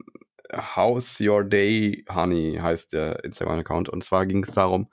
How's 0.54 1.20
Your 1.22 1.46
Day 1.46 2.04
Honey 2.10 2.60
heißt 2.62 2.92
der 2.92 3.24
Instagram-Account. 3.24 3.88
Und 3.88 4.04
zwar 4.04 4.26
ging 4.26 4.44
es 4.44 4.52
darum, 4.52 4.90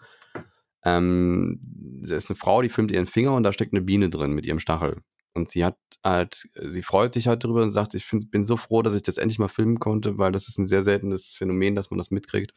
ähm, 0.84 1.60
da 2.06 2.14
ist 2.14 2.30
eine 2.30 2.36
Frau, 2.36 2.62
die 2.62 2.68
filmt 2.68 2.92
ihren 2.92 3.06
Finger 3.06 3.34
und 3.34 3.42
da 3.42 3.50
steckt 3.50 3.72
eine 3.72 3.82
Biene 3.82 4.08
drin 4.08 4.32
mit 4.32 4.46
ihrem 4.46 4.60
Stachel. 4.60 5.02
Und 5.34 5.50
sie 5.50 5.64
hat 5.64 5.76
halt, 6.04 6.48
sie 6.54 6.82
freut 6.82 7.12
sich 7.12 7.26
halt 7.26 7.42
drüber 7.42 7.62
und 7.62 7.70
sagt, 7.70 7.94
ich 7.94 8.04
find, 8.06 8.30
bin 8.30 8.44
so 8.44 8.56
froh, 8.56 8.82
dass 8.82 8.94
ich 8.94 9.02
das 9.02 9.18
endlich 9.18 9.40
mal 9.40 9.48
filmen 9.48 9.80
konnte, 9.80 10.16
weil 10.16 10.30
das 10.30 10.46
ist 10.48 10.58
ein 10.58 10.66
sehr 10.66 10.82
seltenes 10.84 11.34
Phänomen, 11.34 11.74
dass 11.74 11.90
man 11.90 11.98
das 11.98 12.12
mitkriegt. 12.12 12.54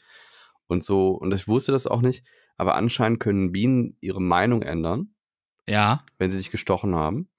Und 0.67 0.83
so, 0.83 1.09
und 1.13 1.33
ich 1.33 1.47
wusste 1.47 1.71
das 1.71 1.87
auch 1.87 2.01
nicht, 2.01 2.23
aber 2.59 2.75
anscheinend 2.75 3.19
können 3.19 3.51
Bienen 3.51 3.97
ihre 4.01 4.21
Meinung 4.21 4.61
ändern 4.61 5.13
ja, 5.69 6.03
wenn 6.17 6.29
sie 6.29 6.37
dich 6.37 6.51
gestochen 6.51 6.95
haben. 6.95 7.29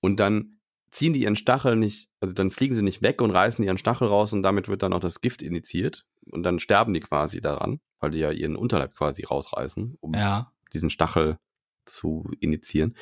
Und 0.00 0.20
dann 0.20 0.58
ziehen 0.90 1.12
die 1.12 1.22
ihren 1.22 1.36
Stachel 1.36 1.76
nicht, 1.76 2.08
also 2.20 2.32
dann 2.32 2.50
fliegen 2.50 2.74
sie 2.74 2.82
nicht 2.82 3.02
weg 3.02 3.20
und 3.20 3.30
reißen 3.32 3.64
ihren 3.64 3.78
Stachel 3.78 4.08
raus 4.08 4.32
und 4.32 4.42
damit 4.42 4.68
wird 4.68 4.82
dann 4.82 4.92
auch 4.92 5.00
das 5.00 5.20
Gift 5.20 5.42
initiiert. 5.42 6.06
Und 6.30 6.44
dann 6.44 6.60
sterben 6.60 6.94
die 6.94 7.00
quasi 7.00 7.40
daran, 7.40 7.80
weil 7.98 8.12
die 8.12 8.20
ja 8.20 8.30
ihren 8.30 8.56
Unterleib 8.56 8.94
quasi 8.94 9.24
rausreißen, 9.24 9.96
um 10.00 10.14
ja. 10.14 10.52
diesen 10.72 10.90
Stachel 10.90 11.38
zu 11.84 12.30
initiieren. 12.38 12.96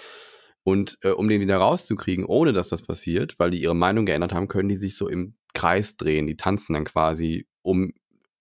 Und 0.62 0.98
äh, 1.02 1.10
um 1.10 1.28
den 1.28 1.40
wieder 1.40 1.58
rauszukriegen, 1.58 2.24
ohne 2.24 2.52
dass 2.52 2.68
das 2.68 2.82
passiert, 2.82 3.38
weil 3.38 3.50
die 3.50 3.60
ihre 3.60 3.76
Meinung 3.76 4.06
geändert 4.06 4.32
haben, 4.32 4.48
können 4.48 4.68
die 4.68 4.76
sich 4.76 4.96
so 4.96 5.08
im 5.08 5.34
Kreis 5.52 5.96
drehen. 5.96 6.26
Die 6.26 6.36
tanzen 6.36 6.72
dann 6.72 6.84
quasi 6.84 7.46
um 7.62 7.92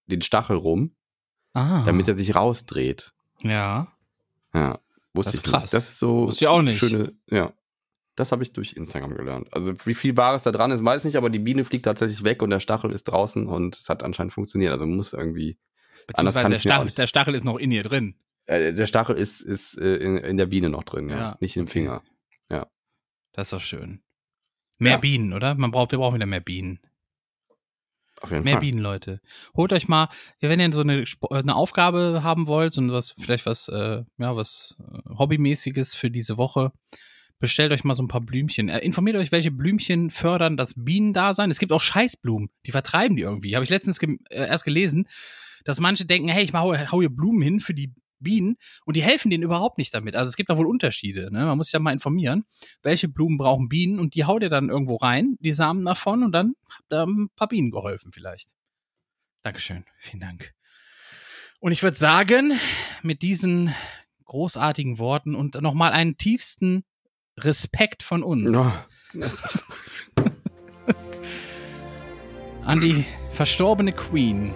den 0.05 0.21
Stachel 0.21 0.55
rum, 0.57 0.95
Ah. 1.53 1.83
damit 1.85 2.07
er 2.07 2.13
sich 2.13 2.35
rausdreht. 2.35 3.13
Ja. 3.43 3.87
Ja, 4.53 4.79
wusste 5.13 5.31
Das 5.31 5.33
ist 5.35 5.45
ich 5.45 5.51
krass. 5.51 5.63
nicht. 5.63 5.73
Das 5.73 5.89
ist 5.89 5.99
so 5.99 6.27
Wusste 6.27 6.45
ich 6.45 6.49
auch 6.49 6.61
nicht. 6.61 6.79
schöne, 6.79 7.13
ja. 7.29 7.53
Das 8.15 8.31
habe 8.33 8.43
ich 8.43 8.51
durch 8.51 8.73
Instagram 8.73 9.15
gelernt. 9.15 9.47
Also 9.53 9.73
wie 9.85 9.93
viel 9.93 10.17
Wahres 10.17 10.43
da 10.43 10.51
dran 10.51 10.71
ist, 10.71 10.83
weiß 10.83 11.01
ich 11.01 11.05
nicht, 11.05 11.15
aber 11.15 11.29
die 11.29 11.39
Biene 11.39 11.63
fliegt 11.63 11.85
tatsächlich 11.85 12.23
weg 12.25 12.41
und 12.41 12.49
der 12.49 12.59
Stachel 12.59 12.91
ist 12.91 13.05
draußen 13.05 13.47
und 13.47 13.77
es 13.77 13.87
hat 13.87 14.03
anscheinend 14.03 14.33
funktioniert. 14.33 14.73
Also 14.73 14.85
muss 14.85 15.13
irgendwie. 15.13 15.57
Beziehungsweise 16.07 16.49
der 16.49 16.59
Stachel, 16.59 16.91
der 16.91 17.07
Stachel 17.07 17.35
ist 17.35 17.45
noch 17.45 17.57
in 17.57 17.71
ihr 17.71 17.83
drin. 17.83 18.15
Äh, 18.45 18.73
der 18.73 18.87
Stachel 18.87 19.15
ist, 19.15 19.41
ist 19.41 19.77
äh, 19.77 19.95
in, 19.97 20.17
in 20.17 20.37
der 20.37 20.47
Biene 20.47 20.69
noch 20.69 20.83
drin, 20.83 21.07
ja. 21.09 21.17
Ja, 21.17 21.37
Nicht 21.39 21.55
im. 21.55 21.67
Finger. 21.67 22.01
Das 23.31 23.47
ist 23.47 23.53
doch 23.53 23.61
schön. 23.61 24.01
Mehr 24.79 24.93
Ja. 24.93 24.97
Bienen, 24.97 25.33
oder? 25.33 25.53
Man 25.55 25.71
braucht, 25.71 25.91
wir 25.91 25.99
brauchen 25.99 26.15
wieder 26.15 26.25
mehr 26.25 26.39
Bienen. 26.41 26.79
Auf 28.21 28.31
jeden 28.31 28.43
Mehr 28.43 28.53
Fall. 28.53 28.61
Bienen, 28.61 28.79
Leute. 28.79 29.21
Holt 29.55 29.71
euch 29.73 29.87
mal, 29.87 30.09
wenn 30.41 30.59
ihr 30.59 30.71
so 30.73 30.81
eine, 30.81 31.03
Sp- 31.07 31.31
eine 31.31 31.55
Aufgabe 31.55 32.21
haben 32.21 32.47
wollt 32.47 32.77
und 32.77 32.91
was, 32.91 33.11
vielleicht 33.17 33.45
was, 33.45 33.67
äh, 33.69 34.03
ja, 34.17 34.35
was 34.35 34.75
äh, 34.79 35.17
Hobbymäßiges 35.17 35.95
für 35.95 36.11
diese 36.11 36.37
Woche, 36.37 36.71
bestellt 37.39 37.71
euch 37.71 37.85
mal 37.85 37.93
so 37.93 38.03
ein 38.03 38.09
paar 38.09 38.19
Blümchen. 38.21 38.67
Äh, 38.67 38.79
informiert 38.79 39.15
euch, 39.15 39.31
welche 39.31 39.51
Blümchen 39.51 40.09
fördern 40.09 40.57
das 40.57 40.73
Bienendasein. 40.75 41.49
Es 41.49 41.59
gibt 41.59 41.71
auch 41.71 41.81
Scheißblumen, 41.81 42.49
die 42.65 42.71
vertreiben 42.71 43.15
die 43.15 43.23
irgendwie. 43.23 43.55
Habe 43.55 43.63
ich 43.63 43.69
letztens 43.69 43.99
ge 43.99 44.17
äh, 44.29 44.47
erst 44.47 44.65
gelesen. 44.65 45.07
dass 45.63 45.79
manche 45.79 46.05
denken, 46.05 46.29
hey, 46.29 46.43
ich 46.43 46.53
hau, 46.53 46.75
hau 46.75 46.99
hier 46.99 47.09
Blumen 47.09 47.41
hin 47.41 47.59
für 47.59 47.73
die 47.73 47.93
Bienen 48.19 48.57
und 48.85 48.95
die 48.95 49.03
helfen 49.03 49.29
denen 49.29 49.43
überhaupt 49.43 49.77
nicht 49.77 49.93
damit. 49.93 50.15
Also 50.15 50.29
es 50.29 50.35
gibt 50.35 50.49
da 50.49 50.57
wohl 50.57 50.67
Unterschiede. 50.67 51.29
Ne? 51.31 51.45
Man 51.45 51.57
muss 51.57 51.67
sich 51.67 51.73
da 51.73 51.79
mal 51.79 51.93
informieren, 51.93 52.45
welche 52.81 53.07
Blumen 53.07 53.37
brauchen 53.37 53.69
Bienen 53.69 53.99
und 53.99 54.15
die 54.15 54.25
haut 54.25 54.43
ihr 54.43 54.49
dann 54.49 54.69
irgendwo 54.69 54.97
rein, 54.97 55.37
die 55.39 55.53
Samen 55.53 55.85
davon 55.85 56.23
und 56.23 56.31
dann 56.31 56.53
habt 56.69 56.93
ihr 56.93 57.03
ein 57.03 57.29
paar 57.35 57.47
Bienen 57.47 57.71
geholfen 57.71 58.11
vielleicht. 58.11 58.51
Dankeschön, 59.41 59.85
vielen 59.99 60.21
Dank. 60.21 60.53
Und 61.59 61.71
ich 61.71 61.83
würde 61.83 61.97
sagen, 61.97 62.53
mit 63.03 63.21
diesen 63.21 63.73
großartigen 64.25 64.99
Worten 64.99 65.35
und 65.35 65.61
nochmal 65.61 65.91
einen 65.91 66.17
tiefsten 66.17 66.83
Respekt 67.37 68.03
von 68.03 68.23
uns 68.23 68.53
Ja. 68.53 68.85
an 72.63 72.81
die 72.81 73.03
verstorbene 73.31 73.91
Queen 73.93 74.53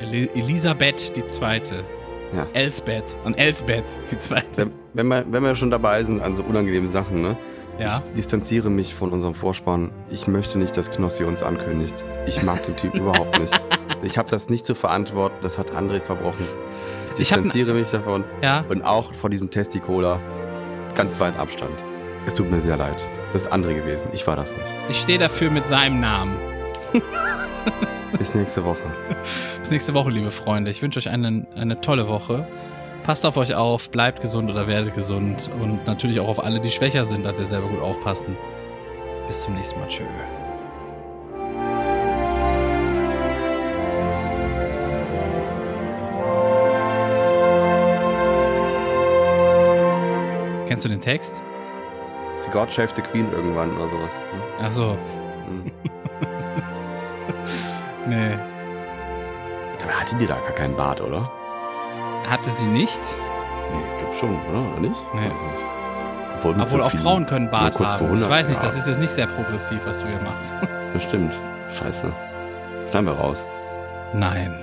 Eli 0.00 0.28
Elisabeth 0.34 1.16
II. 1.16 1.97
Ja. 2.34 2.46
Elsbeth, 2.52 3.16
an 3.24 3.34
Elsbeth 3.34 3.96
die 4.10 4.18
Zweite. 4.18 4.70
Wenn, 4.94 5.08
wir, 5.08 5.24
wenn 5.30 5.42
wir 5.42 5.54
schon 5.54 5.70
dabei 5.70 6.04
sind 6.04 6.20
an 6.20 6.34
so 6.34 6.42
unangenehmen 6.42 6.88
Sachen, 6.88 7.22
ne? 7.22 7.36
Ja. 7.78 8.02
Ich 8.08 8.14
distanziere 8.14 8.70
mich 8.70 8.94
von 8.94 9.12
unserem 9.12 9.34
Vorspann. 9.34 9.92
Ich 10.10 10.26
möchte 10.26 10.58
nicht, 10.58 10.76
dass 10.76 10.90
Knossi 10.90 11.24
uns 11.24 11.42
ankündigt. 11.42 12.04
Ich 12.26 12.42
mag 12.42 12.64
den 12.66 12.76
Typ 12.76 12.94
überhaupt 12.96 13.38
nicht. 13.38 13.60
Ich 14.02 14.18
habe 14.18 14.30
das 14.30 14.48
nicht 14.48 14.66
zu 14.66 14.74
verantworten. 14.74 15.36
Das 15.42 15.58
hat 15.58 15.72
André 15.72 16.00
verbrochen. 16.00 16.44
Ich 17.06 17.12
Ich 17.12 17.16
distanziere 17.18 17.74
mich 17.74 17.90
davon. 17.90 18.24
Ja. 18.42 18.64
Und 18.68 18.82
auch 18.82 19.14
von 19.14 19.30
diesem 19.30 19.50
Testicola 19.50 20.20
ganz 20.94 21.20
weit 21.20 21.38
Abstand. 21.38 21.72
Es 22.26 22.34
tut 22.34 22.50
mir 22.50 22.60
sehr 22.60 22.76
leid. 22.76 23.06
Das 23.32 23.42
ist 23.42 23.52
André 23.52 23.74
gewesen. 23.74 24.08
Ich 24.12 24.26
war 24.26 24.34
das 24.34 24.52
nicht. 24.52 24.74
Ich 24.88 25.00
stehe 25.00 25.18
dafür 25.18 25.50
mit 25.50 25.68
seinem 25.68 26.00
Namen. 26.00 26.36
Bis 28.16 28.34
nächste 28.34 28.64
Woche. 28.64 28.80
Bis 29.60 29.70
nächste 29.70 29.94
Woche, 29.94 30.10
liebe 30.10 30.30
Freunde. 30.30 30.70
Ich 30.70 30.80
wünsche 30.80 30.98
euch 30.98 31.10
eine, 31.10 31.46
eine 31.54 31.80
tolle 31.80 32.08
Woche. 32.08 32.46
Passt 33.02 33.24
auf 33.26 33.36
euch 33.36 33.54
auf, 33.54 33.90
bleibt 33.90 34.20
gesund 34.20 34.50
oder 34.50 34.66
werdet 34.66 34.94
gesund. 34.94 35.50
Und 35.60 35.86
natürlich 35.86 36.20
auch 36.20 36.28
auf 36.28 36.42
alle, 36.42 36.60
die 36.60 36.70
schwächer 36.70 37.04
sind, 37.04 37.24
dass 37.24 37.38
ihr 37.38 37.46
selber 37.46 37.68
gut 37.68 37.80
aufpassen. 37.80 38.36
Bis 39.26 39.42
zum 39.44 39.54
nächsten 39.54 39.78
Mal. 39.80 39.88
Tschö. 39.88 40.04
Kennst 50.66 50.84
du 50.84 50.88
den 50.88 51.00
Text? 51.00 51.42
God 52.52 52.70
Save 52.70 52.88
the 52.94 53.02
Queen 53.02 53.30
irgendwann 53.32 53.76
oder 53.76 53.88
sowas. 53.88 54.12
ne? 54.12 54.42
Ach 54.60 54.72
so. 54.72 54.98
Hm. 55.46 55.72
Nee. 58.08 58.38
Dabei 59.78 59.92
hatte 59.92 60.16
die 60.16 60.26
da 60.26 60.34
gar 60.36 60.52
keinen 60.52 60.76
Bart, 60.76 61.00
oder? 61.00 61.30
Hatte 62.28 62.50
sie 62.50 62.66
nicht. 62.66 63.00
Nee, 63.72 63.82
ich 63.94 64.00
glaub 64.02 64.14
schon, 64.16 64.30
oder? 64.50 64.72
Oder 64.72 64.80
nicht? 64.80 65.00
Nee. 65.14 65.20
Weiß 65.30 65.40
nicht. 65.40 65.68
Obwohl, 66.36 66.52
Obwohl 66.52 66.68
so 66.68 66.82
auch 66.82 66.90
vielen- 66.90 67.02
Frauen 67.02 67.26
können 67.26 67.50
Bart 67.50 67.78
haben. 67.78 67.84
Ich 67.86 68.00
100 68.00 68.30
weiß 68.30 68.48
nicht, 68.48 68.62
das 68.62 68.76
ist 68.76 68.86
jetzt 68.86 69.00
nicht 69.00 69.10
sehr 69.10 69.26
progressiv, 69.26 69.80
was 69.84 70.00
du 70.00 70.06
hier 70.08 70.20
machst. 70.20 70.54
Bestimmt. 70.92 71.34
Scheiße. 71.70 72.12
Schneiden 72.90 73.06
wir 73.06 73.14
raus. 73.14 73.44
Nein. 74.14 74.54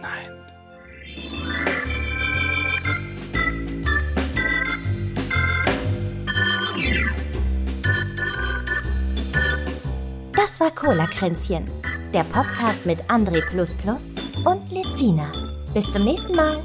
Nein. 0.00 0.30
Das 10.34 10.60
war 10.60 10.70
Cola-Kränzchen, 10.70 11.68
der 12.12 12.24
Podcast 12.24 12.86
mit 12.86 13.02
André 13.10 13.42
und 14.44 14.70
Lezina. 14.70 15.30
Bis 15.74 15.90
zum 15.90 16.04
nächsten 16.04 16.34
Mal. 16.34 16.62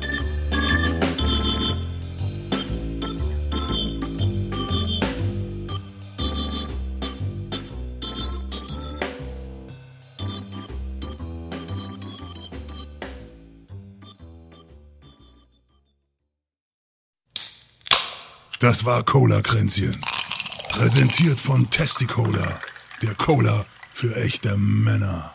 Das 18.59 18.85
war 18.85 19.03
Cola-Kränzchen. 19.03 19.99
Präsentiert 20.69 21.37
von 21.37 21.69
Testicola, 21.69 22.59
der 23.01 23.13
Cola 23.15 23.65
für 23.93 24.15
echte 24.15 24.57
Männer. 24.57 25.33